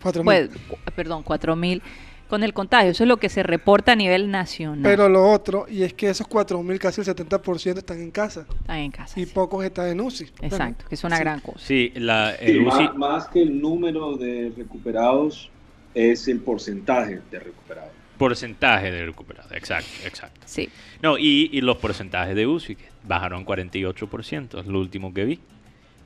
pues, 0.00 0.48
perdón, 0.96 1.22
4 1.22 1.54
mil 1.54 1.82
con 2.28 2.42
el 2.44 2.52
contagio. 2.52 2.90
Eso 2.90 3.04
es 3.04 3.08
lo 3.08 3.16
que 3.16 3.28
se 3.28 3.42
reporta 3.42 3.92
a 3.92 3.96
nivel 3.96 4.30
nacional. 4.30 4.82
Pero 4.82 5.08
lo 5.08 5.28
otro, 5.30 5.66
y 5.68 5.82
es 5.82 5.94
que 5.94 6.08
esos 6.10 6.28
4.000, 6.28 6.78
casi 6.78 7.00
el 7.00 7.06
70% 7.06 7.78
están 7.78 8.00
en 8.00 8.10
casa 8.10 8.46
Están 8.60 8.78
en 8.78 8.90
casa. 8.90 9.18
y 9.18 9.24
sí. 9.24 9.32
pocos 9.32 9.64
están 9.64 9.88
en 9.88 10.00
UCI. 10.00 10.24
Exacto, 10.42 10.84
que 10.88 10.94
es 10.94 11.04
una 11.04 11.16
sí. 11.16 11.22
gran 11.22 11.40
cosa. 11.40 11.58
Sí, 11.58 11.92
la, 11.96 12.32
Sí, 12.38 12.44
el 12.46 12.66
UCI, 12.66 12.84
más, 12.84 12.96
más 12.96 13.28
que 13.28 13.42
el 13.42 13.60
número 13.60 14.16
de 14.16 14.52
recuperados 14.56 15.50
es 15.94 16.28
el 16.28 16.40
porcentaje 16.40 17.20
de 17.30 17.40
recuperados. 17.40 17.92
porcentaje 18.18 18.90
de 18.90 19.06
recuperados, 19.06 19.50
exacto, 19.52 19.90
exacto. 20.04 20.40
Sí. 20.44 20.68
No, 21.02 21.16
y, 21.18 21.48
y 21.52 21.60
los 21.60 21.76
porcentajes 21.78 22.34
de 22.36 22.46
UCI, 22.46 22.76
que 22.76 22.84
bajaron 23.04 23.44
48%, 23.46 24.60
es 24.60 24.66
lo 24.66 24.80
último 24.80 25.14
que 25.14 25.24
vi. 25.24 25.40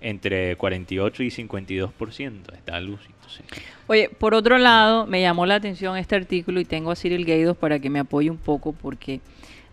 Entre 0.04 0.56
48 0.56 1.22
y 1.22 1.28
52% 1.28 2.54
está 2.54 2.78
el 2.78 2.90
UCI. 2.90 3.06
entonces, 3.06 3.44
Oye, 3.86 4.08
por 4.08 4.34
otro 4.34 4.58
lado, 4.58 5.06
me 5.06 5.20
llamó 5.20 5.46
la 5.46 5.54
atención 5.54 5.96
este 5.96 6.16
artículo 6.16 6.60
y 6.60 6.64
tengo 6.64 6.90
a 6.90 6.96
Cyril 6.96 7.24
Gaidos 7.24 7.56
para 7.56 7.78
que 7.78 7.88
me 7.88 8.00
apoye 8.00 8.28
un 8.28 8.36
poco 8.36 8.72
porque 8.72 9.20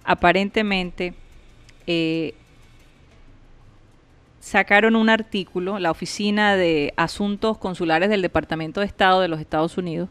aparentemente 0.03 1.15
eh, 1.87 2.35
sacaron 4.39 4.95
un 4.95 5.09
artículo, 5.09 5.79
la 5.79 5.91
Oficina 5.91 6.55
de 6.55 6.93
Asuntos 6.95 7.57
Consulares 7.57 8.09
del 8.09 8.21
Departamento 8.21 8.79
de 8.79 8.85
Estado 8.85 9.21
de 9.21 9.27
los 9.27 9.39
Estados 9.39 9.77
Unidos, 9.77 10.09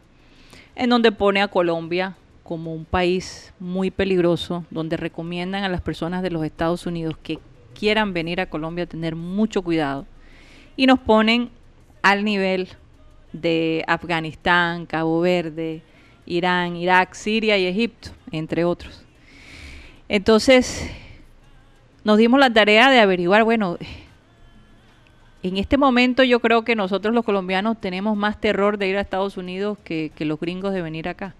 en 0.76 0.90
donde 0.90 1.12
pone 1.12 1.42
a 1.42 1.48
Colombia 1.48 2.16
como 2.42 2.72
un 2.72 2.84
país 2.84 3.52
muy 3.58 3.90
peligroso, 3.90 4.64
donde 4.70 4.96
recomiendan 4.96 5.64
a 5.64 5.68
las 5.68 5.80
personas 5.80 6.22
de 6.22 6.30
los 6.30 6.44
Estados 6.44 6.86
Unidos 6.86 7.16
que 7.22 7.38
quieran 7.78 8.12
venir 8.12 8.40
a 8.40 8.50
Colombia 8.50 8.86
tener 8.86 9.14
mucho 9.14 9.62
cuidado. 9.62 10.06
Y 10.76 10.86
nos 10.86 10.98
ponen 10.98 11.50
al 12.02 12.24
nivel 12.24 12.68
de 13.32 13.84
Afganistán, 13.86 14.86
Cabo 14.86 15.20
Verde, 15.20 15.82
Irán, 16.26 16.76
Irak, 16.76 17.14
Siria 17.14 17.56
y 17.56 17.66
Egipto, 17.66 18.10
entre 18.32 18.64
otros. 18.64 19.04
Entonces, 20.08 20.90
nos 22.04 22.18
dimos 22.18 22.40
la 22.40 22.52
tarea 22.52 22.90
de 22.90 23.00
averiguar, 23.00 23.44
bueno, 23.44 23.78
en 25.42 25.56
este 25.56 25.76
momento 25.76 26.24
yo 26.24 26.40
creo 26.40 26.64
que 26.64 26.74
nosotros 26.74 27.14
los 27.14 27.24
colombianos 27.24 27.80
tenemos 27.80 28.16
más 28.16 28.40
terror 28.40 28.76
de 28.76 28.88
ir 28.88 28.96
a 28.96 29.00
Estados 29.00 29.36
Unidos 29.36 29.78
que, 29.84 30.10
los 30.18 30.40
gringos 30.40 30.72
de 30.72 30.82
venir 30.82 31.08
acá. 31.08 31.34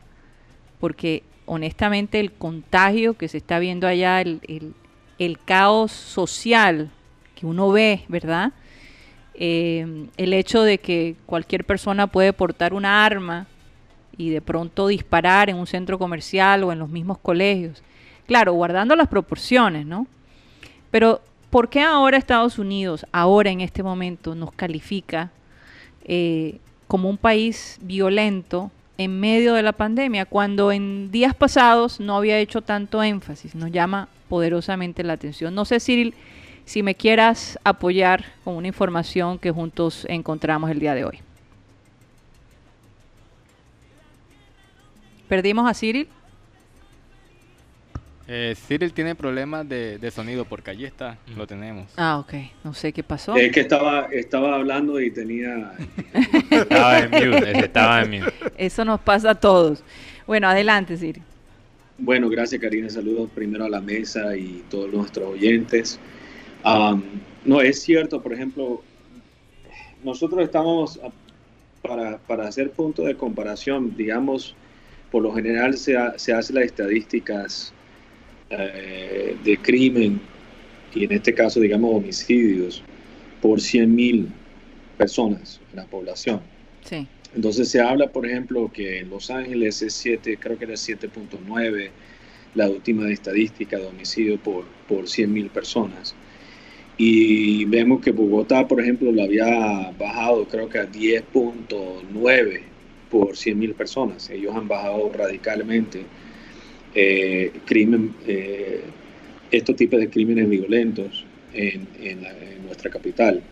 Porque 0.79 1.25
honestamente 1.47 2.21
el 2.21 2.31
contagio 2.33 3.15
que 3.15 3.27
se 3.27 3.39
está 3.39 3.59
viendo 3.59 3.87
allá, 3.89 4.21
el- 4.21 4.75
el 5.19 5.39
caos 5.39 5.93
social 5.93 6.91
que 7.35 7.47
uno 7.47 7.71
ve, 7.71 8.05
¿verdad? 8.09 8.53
Eh, 9.35 10.09
el 10.17 10.33
hecho 10.33 10.63
de 10.63 10.79
que 10.79 11.15
cualquier 11.27 11.65
persona 11.65 12.09
puede 12.09 12.33
portar 12.33 12.75
una 12.75 13.05
arma 13.05 13.47
y 14.17 14.31
de 14.31 14.41
pronto 14.41 14.89
disparar 14.89 15.49
en 15.49 15.57
un 15.57 15.67
centro 15.67 15.99
comercial 15.99 16.65
o 16.65 16.73
en 16.73 16.81
los 16.81 16.89
mismos 16.89 17.19
colegios. 17.19 17.83
Claro, 18.27 18.53
guardando 18.53 18.97
las 18.97 19.09
proporciones, 19.09 19.87
¿no? 19.87 20.07
Pero, 20.91 21.21
¿por 21.51 21.71
qué 21.71 21.81
ahora 21.83 22.17
Estados 22.17 22.59
Unidos, 22.59 23.07
ahora 23.13 23.51
en 23.51 23.61
este 23.61 23.83
momento, 23.83 24.35
nos 24.35 24.53
califica 24.53 25.31
eh, 26.05 26.59
como 26.89 27.09
un 27.09 27.17
país 27.17 27.79
violento 27.81 28.73
en 28.99 29.21
medio 29.21 29.55
de 29.55 29.63
la 29.63 29.73
pandemia, 29.73 30.27
cuando 30.27 30.73
en 30.73 31.11
días 31.11 31.35
pasados 31.35 32.01
no 32.01 32.17
había 32.17 32.39
hecho 32.39 32.63
tanto 32.63 33.03
énfasis? 33.03 33.55
Nos 33.55 33.71
llama 33.71 34.09
poderosamente 34.29 35.05
la 35.05 35.15
atención. 35.15 35.55
No 35.55 35.65
sé, 35.65 35.81
Cyril, 35.81 36.15
si 36.65 36.83
me 36.83 36.95
quieras 36.95 37.59
apoyar 37.65 38.25
con 38.45 38.57
una 38.57 38.67
información 38.67 39.39
que 39.39 39.53
juntos 39.53 40.05
encontramos 40.09 40.71
el 40.71 40.81
día 40.81 40.95
de 40.95 41.05
hoy. 41.05 41.21
¿Perdimos 45.29 45.71
a 45.71 45.75
Cyril? 45.75 46.09
Eh, 48.31 48.55
Cyril 48.67 48.93
tiene 48.93 49.15
problemas 49.15 49.67
de, 49.67 49.97
de 49.99 50.11
sonido 50.11 50.45
porque 50.45 50.71
allí 50.71 50.85
está, 50.85 51.17
Mm. 51.29 51.39
lo 51.39 51.47
tenemos. 51.47 51.87
Ah, 51.97 52.19
ok. 52.19 52.35
No 52.63 52.75
sé 52.75 52.93
qué 52.93 53.03
pasó. 53.03 53.35
Es 53.37 53.51
que 53.53 53.61
estaba, 53.61 54.09
estaba 54.13 54.55
hablando 54.57 55.01
y 55.01 55.11
tenía... 55.11 55.73
Estaba 56.51 56.99
en 56.99 57.11
mute, 57.11 57.59
estaba 57.59 58.03
en 58.03 58.11
mute. 58.21 58.33
Eso 58.59 58.85
nos 58.85 59.01
pasa 59.01 59.31
a 59.31 59.35
todos. 59.35 59.83
Bueno, 60.27 60.47
adelante, 60.49 60.97
Cyril. 60.99 61.23
Bueno, 61.97 62.29
gracias 62.29 62.61
Karina. 62.61 62.91
Saludos 62.91 63.31
primero 63.35 63.65
a 63.65 63.69
la 63.71 63.81
mesa 63.81 64.37
y 64.37 64.63
todos 64.71 64.93
nuestros 64.93 65.27
oyentes. 65.33 65.99
Am, 66.65 67.03
no, 67.47 67.63
es 67.63 67.81
cierto, 67.83 68.21
por 68.23 68.35
ejemplo, 68.35 68.83
nosotros 70.05 70.43
estamos, 70.43 71.01
a- 71.03 71.11
para, 71.87 72.19
para 72.19 72.47
hacer 72.47 72.71
punto 72.73 73.05
de 73.05 73.15
comparación, 73.17 73.97
digamos, 73.97 74.55
por 75.11 75.23
lo 75.23 75.33
general 75.35 75.79
se, 75.79 75.97
ha- 75.97 76.19
se 76.19 76.33
hacen 76.35 76.57
las 76.57 76.67
estadísticas 76.67 77.73
eh, 78.51 79.37
de 79.45 79.57
crimen 79.59 80.21
y 80.95 81.05
en 81.05 81.13
este 81.13 81.35
caso, 81.35 81.61
digamos, 81.61 81.95
homicidios 81.95 82.83
por 83.43 83.59
100.000 83.59 84.27
personas 84.97 85.61
en 85.71 85.77
la 85.77 85.85
población. 85.85 86.41
Sí. 86.85 87.07
Entonces 87.35 87.69
se 87.69 87.81
habla, 87.81 88.09
por 88.09 88.27
ejemplo, 88.27 88.71
que 88.73 89.01
en 89.01 89.11
Los 89.11 89.31
Ángeles 89.31 89.83
es 89.83 89.93
7, 89.95 90.39
creo 90.41 90.59
que 90.59 90.65
era 90.65 90.75
7.9 90.75 91.91
la 92.55 92.69
última 92.69 93.11
estadística 93.11 93.79
de 93.79 93.87
homicidio 93.87 94.39
por, 94.39 94.65
por 94.89 95.05
100.000 95.05 95.51
personas. 95.51 96.15
Y 96.97 97.65
vemos 97.67 98.01
que 98.01 98.11
Bogotá, 98.11 98.67
por 98.67 98.81
ejemplo, 98.81 99.13
lo 99.13 99.23
había 99.23 99.93
bajado 99.97 100.49
creo 100.49 100.69
que 100.69 100.79
a 100.79 100.91
10.9 100.91 102.61
por 103.11 103.29
100.000 103.37 103.75
personas. 103.75 104.31
Ellos 104.31 104.57
han 104.57 104.67
bajado 104.67 105.13
radicalmente 105.13 106.03
eh, 107.01 107.53
crimen, 107.67 108.03
eh, 108.27 108.83
estos 109.51 109.77
tipos 109.77 110.01
de 110.01 110.11
crímenes 110.11 110.49
violentos 110.49 111.25
en, 111.53 111.89
en 112.01 112.23
la- 112.23 112.31
en 112.33 112.65
nuestra 112.67 112.91
capital. 112.91 113.43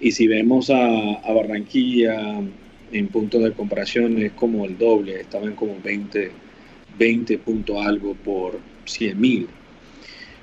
Y 0.00 0.12
si 0.12 0.26
vemos 0.28 0.70
a, 0.70 1.14
a 1.14 1.32
Barranquilla 1.32 2.40
en 2.92 3.08
punto 3.08 3.38
de 3.40 3.52
comparación 3.52 4.18
es 4.22 4.32
como 4.32 4.64
el 4.66 4.78
doble, 4.78 5.20
estaban 5.20 5.54
como 5.54 5.74
20, 5.82 6.30
20 6.98 7.38
punto 7.38 7.80
algo 7.80 8.14
por 8.14 8.60
100 8.86 9.20
mil. 9.20 9.48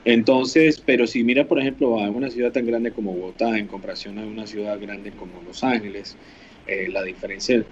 Entonces, 0.04 0.82
pero 0.86 1.08
si 1.08 1.24
mira, 1.24 1.48
por 1.48 1.60
ejemplo, 1.60 2.00
a 2.00 2.10
una 2.10 2.30
ciudad 2.30 2.52
tan 2.52 2.66
grande 2.66 2.92
como 2.92 3.14
Bogotá 3.14 3.58
en 3.58 3.68
comparación 3.68 4.20
a 4.20 4.26
una 4.26 4.46
ciudad 4.46 4.80
grande 4.80 5.12
como 5.12 5.42
Los 5.42 5.64
Ángeles, 5.64 6.18
eh, 6.68 6.88
la 6.92 7.04
diferencia 7.04 7.64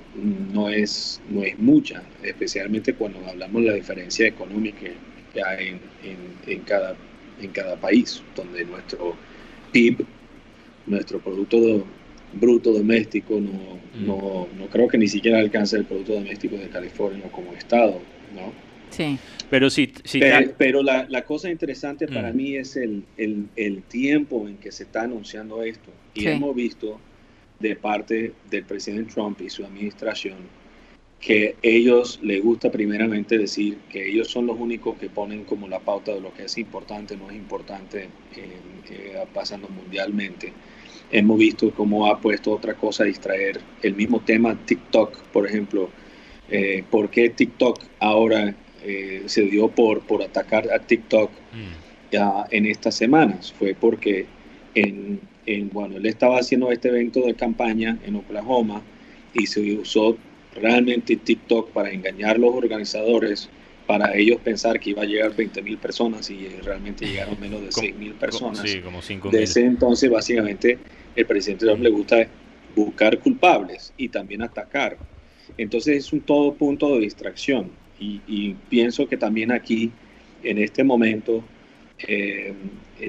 no 0.54 0.70
es, 0.70 1.20
no 1.30 1.44
es 1.44 1.58
mucha, 1.58 2.04
especialmente 2.24 2.94
cuando 2.94 3.26
hablamos 3.28 3.64
de 3.64 3.70
la 3.70 3.76
diferencia 3.76 4.28
económica 4.28 4.82
que 5.34 5.44
hay 5.44 5.70
en, 5.70 5.80
en- 6.04 6.34
en 6.54 6.60
cada, 6.62 6.96
en 7.42 7.50
cada 7.52 7.76
país, 7.76 8.22
donde 8.36 8.64
nuestro 8.66 9.16
PIB, 9.72 10.06
nuestro 10.86 11.20
Producto 11.20 11.60
do- 11.60 11.86
Bruto 12.34 12.72
Doméstico, 12.72 13.40
no, 13.40 13.74
Mm. 13.96 14.08
no, 14.08 14.48
no 14.58 14.68
creo 14.68 14.88
que 14.88 14.98
ni 14.98 15.08
siquiera 15.08 15.40
alcance 15.40 15.78
el 15.78 15.86
Producto 15.86 16.14
Doméstico 16.14 16.56
de 16.58 16.68
California 16.70 17.24
como 17.32 17.54
estado, 17.54 18.02
¿no? 18.36 18.52
Sí. 18.90 19.18
Pero 19.50 19.70
ta- 20.48 20.54
Pero, 20.58 20.82
la, 20.84 21.06
la 21.10 21.24
cosa 21.24 21.50
interesante 21.50 22.08
para 22.08 22.32
Mm. 22.32 22.36
mí 22.36 22.56
es 22.56 22.76
el, 22.76 23.04
el- 23.18 23.48
el 23.56 23.84
tiempo 23.84 24.48
en 24.48 24.58
que 24.58 24.72
se 24.72 24.84
está 24.84 25.04
anunciando 25.04 25.62
esto. 25.64 25.92
Y 26.16 26.22
Sí. 26.22 26.28
hemos 26.28 26.56
visto 26.56 27.00
de 27.64 27.76
parte 27.76 28.34
del 28.52 28.66
presidente 28.66 29.14
Trump 29.14 29.42
y 29.42 29.50
su 29.50 29.66
administración 29.66 30.38
que 31.20 31.56
ellos 31.62 32.20
les 32.22 32.44
gusta 32.44 32.70
primeramente 32.70 33.38
decir 33.38 33.78
que 33.90 34.10
ellos 34.10 34.28
son 34.28 34.46
los 34.46 34.60
únicos 34.60 34.98
que 34.98 35.10
ponen 35.10 35.46
como 35.46 35.70
la 35.70 35.80
pauta 35.80 36.14
de 36.14 36.20
lo 36.20 36.34
que 36.34 36.44
es 36.44 36.58
importante, 36.58 37.16
no 37.16 37.30
es 37.30 37.38
importante 37.38 38.10
eh, 38.36 38.60
eh, 38.90 39.26
pasando 39.34 39.70
mundialmente. 39.70 40.52
Hemos 41.10 41.38
visto 41.38 41.72
cómo 41.72 42.08
ha 42.08 42.20
puesto 42.20 42.52
otra 42.52 42.74
cosa 42.74 43.04
a 43.04 43.06
distraer 43.06 43.62
el 43.82 43.96
mismo 43.96 44.20
tema 44.20 44.60
TikTok, 44.66 45.24
por 45.28 45.48
ejemplo. 45.48 45.90
Eh, 46.50 46.84
¿Por 46.92 47.10
qué 47.10 47.30
TikTok 47.30 47.80
ahora 48.00 48.54
eh, 48.84 49.24
se 49.28 49.44
dio 49.44 49.70
por, 49.70 50.02
por 50.02 50.22
atacar 50.22 50.70
a 50.74 50.80
TikTok 50.80 51.32
Mm, 51.54 52.12
ya 52.12 52.46
en 52.50 52.66
estas 52.66 52.96
semanas? 52.96 53.54
Fue 53.54 53.76
porque 53.76 54.26
en, 54.76 55.20
en, 55.46 55.70
bueno, 55.70 55.98
él 55.98 56.06
estaba 56.06 56.40
haciendo 56.40 56.72
este 56.72 56.90
evento 56.90 57.22
de 57.22 57.34
campaña 57.34 57.98
en 58.06 58.16
Oklahoma 58.16 58.82
y 59.34 59.46
se 59.48 59.62
usó 59.76 60.18
realmente 60.56 61.16
TikTok 61.16 61.72
para 61.72 61.92
engañar 61.92 62.36
a 62.36 62.40
los 62.40 62.54
organizadores, 62.54 63.50
para 63.88 64.16
ellos 64.16 64.38
pensar 64.44 64.80
que 64.80 64.92
iba 64.92 65.02
a 65.02 65.06
llegar 65.06 65.36
20 65.36 65.62
mil 65.62 65.78
personas 65.78 66.30
y 66.30 66.48
realmente 66.64 67.06
llegaron 67.06 67.40
menos 67.40 67.62
de 67.62 67.70
como- 67.72 67.86
6 67.88 67.96
mil 67.98 68.14
personas. 68.14 68.60
Sí, 68.70 68.80
como 68.80 69.02
5 69.02 69.30
De 69.30 69.38
mil. 69.38 69.44
ese 69.44 69.66
entonces, 69.66 70.10
básicamente, 70.10 70.78
el 71.16 71.26
presidente 71.26 71.66
Trump 71.66 71.82
le 71.84 71.90
gusta 71.90 72.28
buscar 72.76 73.20
culpables 73.20 73.94
y 73.98 74.10
también 74.10 74.42
atacar. 74.42 74.98
Entonces 75.58 75.98
es 75.98 76.14
un 76.14 76.22
todo 76.22 76.54
punto 76.54 76.96
de 76.96 77.02
distracción. 77.02 77.70
Y, 78.00 78.22
y 78.28 78.56
pienso 78.70 79.08
que 79.08 79.18
también 79.18 79.52
aquí, 79.52 79.92
en 80.44 80.58
este 80.58 80.84
momento, 80.84 81.44
eh, 82.08 82.54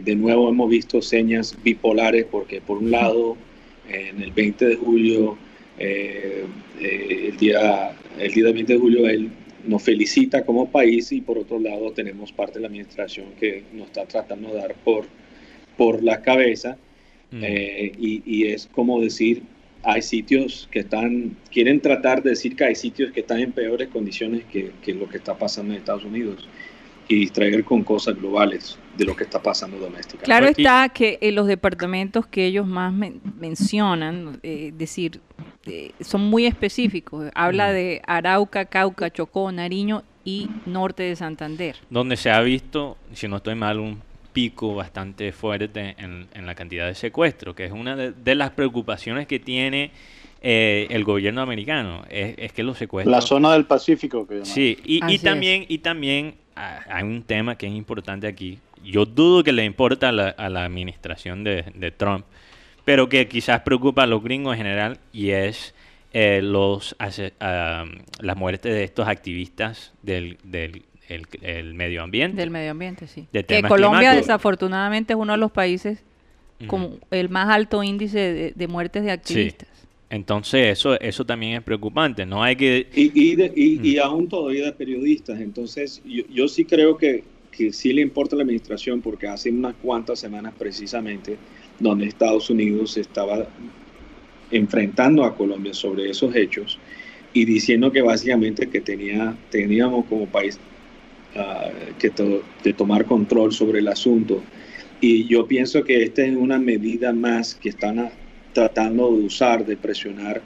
de 0.03 0.15
nuevo 0.15 0.49
hemos 0.49 0.71
visto 0.71 1.03
señas 1.03 1.57
bipolares, 1.63 2.27
porque 2.31 2.61
por 2.61 2.79
un 2.79 2.91
lado, 2.91 3.37
en 3.89 4.23
el 4.23 4.33
20 4.33 4.67
de 4.67 4.77
julio, 4.77 5.37
eh, 5.79 6.45
eh, 6.81 7.29
el, 7.31 7.37
día, 7.37 7.93
el 8.19 8.33
día 8.33 8.45
del 8.45 8.55
20 8.55 8.73
de 8.73 8.79
julio, 8.79 9.09
él 9.09 9.31
nos 9.67 9.83
felicita 9.83 10.45
como 10.45 10.71
país 10.71 11.11
y 11.13 11.21
por 11.21 11.39
otro 11.39 11.59
lado 11.59 11.91
tenemos 11.93 12.33
parte 12.33 12.55
de 12.55 12.61
la 12.61 12.67
administración 12.69 13.27
que 13.41 13.63
nos 13.73 13.87
está 13.87 14.05
tratando 14.05 14.51
de 14.51 14.57
dar 14.57 14.75
por, 14.85 15.07
por 15.77 16.03
la 16.03 16.21
cabeza 16.21 16.77
Mm. 17.35 17.43
eh, 17.43 17.93
y, 17.99 18.23
y 18.25 18.47
es 18.53 18.69
como 18.73 19.01
decir, 19.01 19.43
hay 19.83 20.03
sitios 20.03 20.69
que 20.71 20.81
están, 20.81 21.37
quieren 21.51 21.81
tratar 21.81 22.23
de 22.23 22.31
decir 22.31 22.55
que 22.55 22.65
hay 22.65 22.75
sitios 22.77 23.11
que 23.11 23.21
están 23.21 23.41
en 23.41 23.51
peores 23.51 23.89
condiciones 23.89 24.45
que, 24.45 24.71
que 24.83 24.95
lo 24.95 25.09
que 25.09 25.17
está 25.19 25.37
pasando 25.37 25.75
en 25.75 25.81
Estados 25.81 26.05
Unidos 26.05 26.49
y 27.09 27.17
distraer 27.17 27.65
con 27.65 27.83
cosas 27.83 28.15
globales 28.17 28.79
de 28.97 29.05
lo 29.05 29.17
que 29.17 29.25
está 29.25 29.43
pasando 29.43 29.77
domésticamente. 29.79 30.25
Claro 30.25 30.47
Pues, 30.47 30.59
está 30.59 30.89
que 30.91 31.19
en 31.21 31.35
los 31.35 31.47
departamentos 31.47 32.27
que 32.27 32.47
ellos 32.47 32.67
más 32.67 32.93
men- 32.93 33.21
mencionan, 33.39 34.39
eh, 34.43 34.69
es 34.69 34.79
decir, 34.79 35.21
eh, 35.67 35.93
son 36.01 36.23
muy 36.23 36.47
específicos. 36.47 37.31
Habla 37.35 37.73
de 37.73 38.03
Arauca, 38.07 38.67
Cauca, 38.67 39.11
Chocó, 39.11 39.51
Nariño 39.51 40.03
y 40.25 40.49
norte 40.67 41.03
de 41.03 41.17
Santander. 41.17 41.77
donde 41.91 42.17
se 42.17 42.31
ha 42.31 42.41
visto, 42.41 42.97
si 43.13 43.29
no 43.29 43.37
estoy 43.39 43.55
mal, 43.55 43.79
un 43.79 44.01
pico 44.33 44.75
bastante 44.75 45.33
fuerte 45.33 45.95
en, 45.99 46.27
en 46.35 46.47
la 46.47 46.55
cantidad 46.55 46.87
de 46.87 46.95
secuestros, 46.95 47.55
que 47.55 47.65
es 47.67 47.73
una 47.73 47.95
de, 47.97 48.13
de 48.13 48.35
las 48.35 48.51
preocupaciones 48.51 49.27
que 49.27 49.39
tiene 49.39 49.91
eh, 50.41 50.87
el 50.91 51.05
gobierno 51.05 51.41
americano, 51.41 52.05
es, 52.11 52.35
es 52.37 52.53
que 52.53 52.63
los 52.63 52.77
secuestros... 52.79 53.11
La 53.15 53.21
zona 53.21 53.53
del 53.53 53.65
Pacífico 53.65 54.27
que 54.27 54.35
llaman. 54.35 54.47
Sí, 54.47 54.77
y, 54.85 55.03
Así 55.03 55.13
y 55.13 55.17
es. 55.17 55.23
también, 55.23 55.65
y 55.69 55.79
también 55.79 56.35
ah, 56.57 56.81
hay 56.89 57.05
un 57.05 57.23
tema 57.23 57.57
que 57.57 57.67
es 57.67 57.73
importante 57.73 58.27
aquí. 58.27 58.59
Yo 58.85 59.07
dudo 59.07 59.43
que 59.43 59.53
le 59.53 59.65
importa 59.65 60.11
a 60.11 60.13
la, 60.13 60.29
a 60.29 60.49
la 60.49 60.65
administración 60.65 61.43
de, 61.45 61.65
de 61.75 61.91
Trump, 61.91 62.25
pero 62.85 63.09
que 63.09 63.27
quizás 63.29 63.61
preocupa 63.63 64.03
a 64.03 64.07
los 64.07 64.23
gringos 64.23 64.55
en 64.55 64.59
general 64.59 64.99
y 65.13 65.31
es 65.31 65.75
eh, 66.13 66.41
los 66.43 66.95
ase- 66.99 67.33
ah, 67.41 67.85
las 68.21 68.37
muertes 68.37 68.73
de 68.73 68.85
estos 68.85 69.09
activistas 69.09 69.93
del, 70.03 70.39
del 70.45 70.83
el- 71.09 71.27
el 71.43 71.75
medio 71.75 72.03
ambiente. 72.03 72.37
Del 72.37 72.51
medio 72.51 72.71
ambiente, 72.71 73.07
sí. 73.09 73.27
De 73.33 73.45
Que 73.45 73.63
Colombia 73.63 73.99
climáticos. 74.01 74.27
desafortunadamente 74.27 75.13
es 75.13 75.19
uno 75.19 75.33
de 75.33 75.39
los 75.39 75.51
países 75.53 76.03
con 76.67 76.99
el 77.11 77.29
más 77.29 77.49
alto 77.51 77.83
índice 77.83 78.19
de, 78.19 78.53
de 78.55 78.69
muertes 78.69 79.03
de 79.03 79.11
activistas. 79.11 79.69
Entonces 80.09 80.79
eso, 80.79 80.99
eso 81.01 81.25
también 81.27 81.55
es 81.55 81.63
preocupante. 81.63 82.25
No 82.25 82.43
hay 82.43 82.55
que... 82.57 82.87
Y, 82.95 83.11
y, 83.33 83.35
de- 83.35 83.53
y- 83.57 83.81
y 83.87 83.99
aún 83.99 84.29
todavía 84.29 84.67
de 84.67 84.73
periodistas. 84.73 85.41
Entonces, 85.41 86.01
yo, 86.07 86.23
yo 86.33 86.47
sí 86.49 86.65
creo 86.65 86.97
que, 86.97 87.25
que 87.57 87.73
sí 87.73 87.93
le 87.93 88.03
importa 88.03 88.35
a 88.35 88.39
la 88.39 88.43
administración 88.43 89.01
porque 89.01 89.29
hace 89.29 89.51
unas 89.51 89.75
cuantas 89.77 90.19
semanas 90.19 90.55
precisamente 90.59 91.37
donde 91.79 92.07
Estados 92.07 92.51
Unidos 92.51 92.97
estaba 92.97 93.47
enfrentando 94.51 95.25
a 95.25 95.35
Colombia 95.35 95.75
sobre 95.75 96.11
esos 96.11 96.35
hechos 96.35 96.79
y 97.33 97.45
diciendo 97.45 97.91
que 97.91 98.03
básicamente 98.03 98.69
que 98.69 98.81
tenía, 98.81 99.37
teníamos 99.51 100.07
como 100.07 100.27
país 100.27 100.59
ah, 101.37 101.71
que 101.99 102.13
de 102.63 102.73
tomar 102.73 103.05
control 103.07 103.53
sobre 103.53 103.81
el 103.81 103.89
asunto. 103.89 104.43
Y 105.01 105.27
yo 105.27 105.47
pienso 105.47 105.83
que 105.83 106.03
esta 106.03 106.25
es 106.25 106.37
una 106.37 106.59
medida 106.59 107.13
más 107.13 107.55
que 107.55 107.71
están 107.71 108.11
tratando 108.53 109.11
de 109.17 109.25
usar, 109.25 109.67
de 109.67 109.77
presionar 109.77 110.41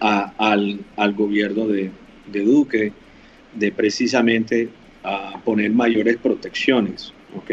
al, 0.00 0.80
al 0.96 1.12
gobierno 1.12 1.68
de, 1.68 1.90
de 2.32 2.40
Duque, 2.40 2.92
de 3.54 3.70
precisamente 3.70 4.70
ah, 5.04 5.40
poner 5.44 5.70
mayores 5.70 6.16
protecciones, 6.16 7.12
¿ok? 7.36 7.50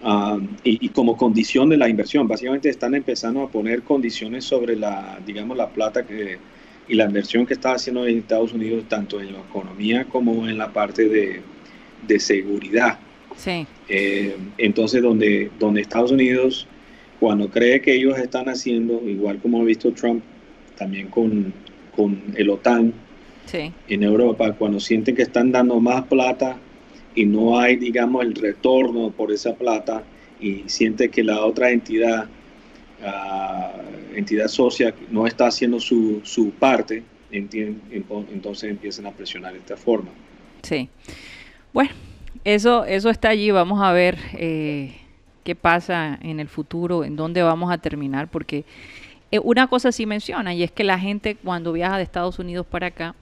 Um, 0.00 0.48
y, 0.62 0.86
y 0.86 0.88
como 0.90 1.16
condición 1.16 1.68
de 1.70 1.76
la 1.76 1.88
inversión, 1.88 2.28
básicamente 2.28 2.68
están 2.68 2.94
empezando 2.94 3.42
a 3.42 3.48
poner 3.50 3.82
condiciones 3.82 4.44
sobre 4.44 4.76
la, 4.76 5.18
digamos, 5.26 5.56
la 5.56 5.68
plata 5.70 6.06
que, 6.06 6.38
y 6.86 6.94
la 6.94 7.04
inversión 7.06 7.44
que 7.46 7.54
está 7.54 7.72
haciendo 7.72 8.06
en 8.06 8.18
Estados 8.18 8.52
Unidos, 8.52 8.84
tanto 8.88 9.20
en 9.20 9.32
la 9.32 9.40
economía 9.40 10.04
como 10.04 10.48
en 10.48 10.56
la 10.56 10.72
parte 10.72 11.08
de, 11.08 11.42
de 12.06 12.20
seguridad. 12.20 12.98
Sí, 13.36 13.66
Eh, 13.88 14.36
entonces, 14.56 15.02
donde, 15.02 15.50
donde 15.58 15.80
Estados 15.80 16.10
Unidos, 16.12 16.66
cuando 17.20 17.48
cree 17.48 17.80
que 17.80 17.94
ellos 17.94 18.18
están 18.18 18.48
haciendo, 18.48 19.02
igual 19.08 19.38
como 19.38 19.60
ha 19.60 19.64
visto 19.64 19.92
Trump, 19.92 20.22
también 20.76 21.08
con, 21.08 21.52
con 21.94 22.20
el 22.36 22.50
OTAN 22.50 22.92
sí. 23.50 23.72
en 23.88 24.02
Europa, 24.02 24.52
cuando 24.52 24.80
sienten 24.80 25.16
que 25.16 25.22
están 25.22 25.52
dando 25.52 25.80
más 25.80 26.04
plata 26.04 26.56
y 27.14 27.26
no 27.26 27.58
hay, 27.58 27.76
digamos, 27.76 28.22
el 28.22 28.34
retorno 28.34 29.10
por 29.10 29.32
esa 29.32 29.54
plata 29.54 30.02
y 30.40 30.64
siente 30.66 31.08
que 31.08 31.24
la 31.24 31.44
otra 31.44 31.70
entidad, 31.70 32.26
ah, 33.04 33.72
entidad 34.14 34.48
socia, 34.48 34.94
no 35.10 35.26
está 35.26 35.46
haciendo 35.48 35.80
su, 35.80 36.20
su 36.24 36.50
parte, 36.50 37.02
entonces 37.30 38.70
empiezan 38.70 39.06
a 39.06 39.12
presionar 39.12 39.52
de 39.52 39.58
esta 39.58 39.76
forma. 39.76 40.10
Sí. 40.62 40.88
Bueno, 41.72 41.90
eso, 42.44 42.84
eso 42.84 43.10
está 43.10 43.30
allí. 43.30 43.50
Vamos 43.50 43.80
a 43.82 43.92
ver 43.92 44.18
eh, 44.34 44.94
qué 45.44 45.54
pasa 45.54 46.18
en 46.22 46.40
el 46.40 46.48
futuro, 46.48 47.04
en 47.04 47.16
dónde 47.16 47.42
vamos 47.42 47.70
a 47.70 47.78
terminar, 47.78 48.28
porque 48.28 48.64
eh, 49.30 49.38
una 49.40 49.66
cosa 49.66 49.92
sí 49.92 50.06
menciona, 50.06 50.54
y 50.54 50.62
es 50.62 50.70
que 50.70 50.84
la 50.84 50.98
gente 50.98 51.36
cuando 51.36 51.72
viaja 51.72 51.96
de 51.96 52.02
Estados 52.02 52.38
Unidos 52.38 52.66
para 52.66 52.88
acá, 52.88 53.14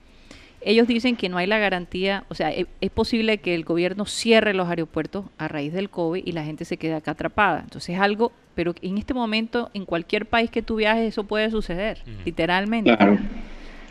ellos 0.67 0.89
dicen 0.89 1.15
que 1.17 1.29
no 1.29 1.39
hay 1.39 1.47
la 1.47 1.59
garantía, 1.59 2.25
o 2.29 2.35
sea, 2.35 2.51
e- 2.51 2.67
es, 2.81 2.91
posible 2.91 3.39
que 3.39 3.55
el 3.55 3.65
gobierno 3.65 4.05
cierre 4.05 4.53
los 4.53 4.69
aeropuertos 4.69 5.25
a 5.39 5.47
raíz 5.47 5.73
del 5.73 5.89
COVID 5.91 6.23
y 6.27 6.33
la 6.33 6.45
gente 6.45 6.65
se 6.65 6.77
quede 6.77 6.95
acá 6.95 7.13
atrapada. 7.13 7.61
Entonces 7.63 7.95
es 7.95 8.01
algo, 8.01 8.33
pero 8.57 8.75
en 8.83 8.99
este 8.99 9.15
momento, 9.15 9.71
en 9.75 9.85
cualquier 9.85 10.27
país 10.27 10.51
que 10.51 10.63
tú 10.63 10.77
viajes, 10.77 11.09
eso 11.09 11.25
puede 11.25 11.51
suceder, 11.53 12.03
literalmente. 12.25 12.97
Claro. 12.97 13.17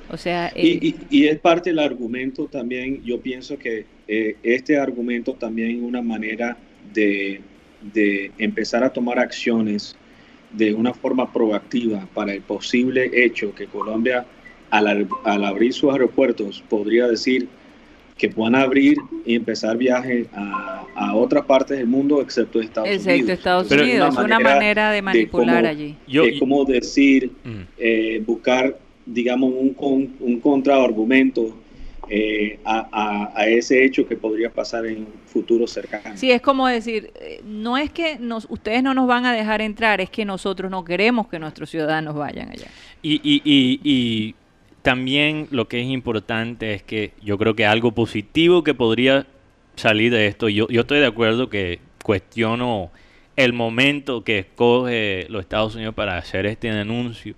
O 0.10 0.18
sea, 0.18 0.50
eh, 0.50 0.80
Y, 0.82 0.88
y- 0.90 0.96
y 1.10 1.28
es 1.28 1.40
parte 1.40 1.70
del 1.70 1.80
argumento 1.80 2.46
también, 2.48 3.02
yo 3.04 3.22
pienso 3.22 3.58
que 3.58 3.86
eh, 4.08 4.36
este 4.44 4.78
argumento 4.78 5.34
también 5.34 5.78
es 5.78 5.82
una 5.82 6.02
manera 6.02 6.58
de, 6.94 7.42
de 7.94 8.32
empezar 8.38 8.84
a 8.84 8.90
tomar 8.92 9.18
acciones 9.18 9.96
de 10.52 10.74
una 10.74 10.94
forma 10.94 11.32
proactiva 11.32 12.08
para 12.14 12.34
el 12.34 12.42
posible 12.42 13.10
hecho 13.14 13.54
que 13.56 13.66
Colombia, 13.66 14.26
al, 14.78 15.08
abrir 15.46 15.74
sus 15.74 15.92
aeropuertos, 15.92 16.64
podría 16.70 17.08
decir 17.08 17.48
que 18.18 18.30
puedan 18.30 18.56
abrir 18.56 18.98
y 19.26 19.36
empezar 19.36 19.76
viajes 19.78 20.28
a, 20.34 20.86
a 20.96 21.16
otras 21.16 21.44
partes 21.46 21.78
del 21.78 21.88
mundo 21.88 22.22
excepto 22.22 22.62
Estados 22.62 22.88
excepto 22.90 23.12
Unidos. 23.14 23.30
Estados 23.38 23.64
Entonces, 23.72 23.88
Unidos, 23.90 24.14
es 24.18 24.24
una 24.24 24.40
manera 24.40 24.92
de 24.92 25.02
manipular 25.02 25.58
cómo- 25.64 25.68
allí. 25.70 25.96
Yo- 26.08 26.24
es 26.24 26.40
como 26.40 26.64
decir, 26.64 27.32
Mm. 27.44 27.50
eh, 27.78 28.24
buscar, 28.26 28.78
digamos, 29.06 29.52
un, 29.54 30.16
un 30.20 30.40
contraargumento 30.40 31.58
eh, 32.08 32.60
a, 32.64 32.88
a- 32.92 33.32
a 33.36 33.48
ese 33.48 33.84
hecho 33.84 34.08
que 34.08 34.16
podría 34.16 34.52
pasar 34.52 34.86
en 34.86 35.00
un 35.00 35.08
futuro 35.26 35.66
cercano. 35.66 36.16
Sí, 36.16 36.30
es 36.30 36.40
como 36.40 36.68
decir, 36.68 37.10
eh, 37.20 37.42
no 37.44 37.78
es 37.80 37.90
que 37.90 38.20
nos, 38.20 38.46
ustedes 38.48 38.84
no 38.84 38.94
nos 38.94 39.08
van 39.08 39.26
a 39.26 39.34
dejar 39.34 39.60
entrar, 39.60 40.00
es 40.02 40.12
que 40.12 40.24
nosotros 40.24 40.70
no 40.70 40.86
queremos 40.86 41.28
que 41.28 41.40
nuestros 41.40 41.68
ciudadanos 41.72 42.14
vayan 42.16 42.50
allá. 42.52 42.68
Y, 43.02 43.16
y, 43.24 43.42
y, 43.44 43.80
y 43.84 44.36
también 44.86 45.48
lo 45.50 45.68
que 45.68 45.82
es 45.82 45.88
importante 45.88 46.76
es 46.76 46.84
que 46.84 47.14
yo 47.20 47.40
creo 47.40 47.56
que 47.56 47.66
algo 47.66 47.94
positivo 47.94 48.64
que 48.64 48.76
podría 48.76 49.26
salir 49.76 50.12
de 50.12 50.28
esto, 50.28 50.48
yo, 50.48 50.68
estoy 50.70 51.00
de 51.00 51.08
acuerdo 51.08 51.50
que 51.50 51.80
cuestiono 52.04 52.92
el 53.36 53.52
momento 53.52 54.24
que 54.24 54.38
escoge 54.38 55.26
los 55.30 55.42
Estados 55.42 55.74
Unidos 55.74 55.96
para 55.96 56.18
hacer 56.18 56.46
este 56.46 56.70
anuncio, 56.70 57.34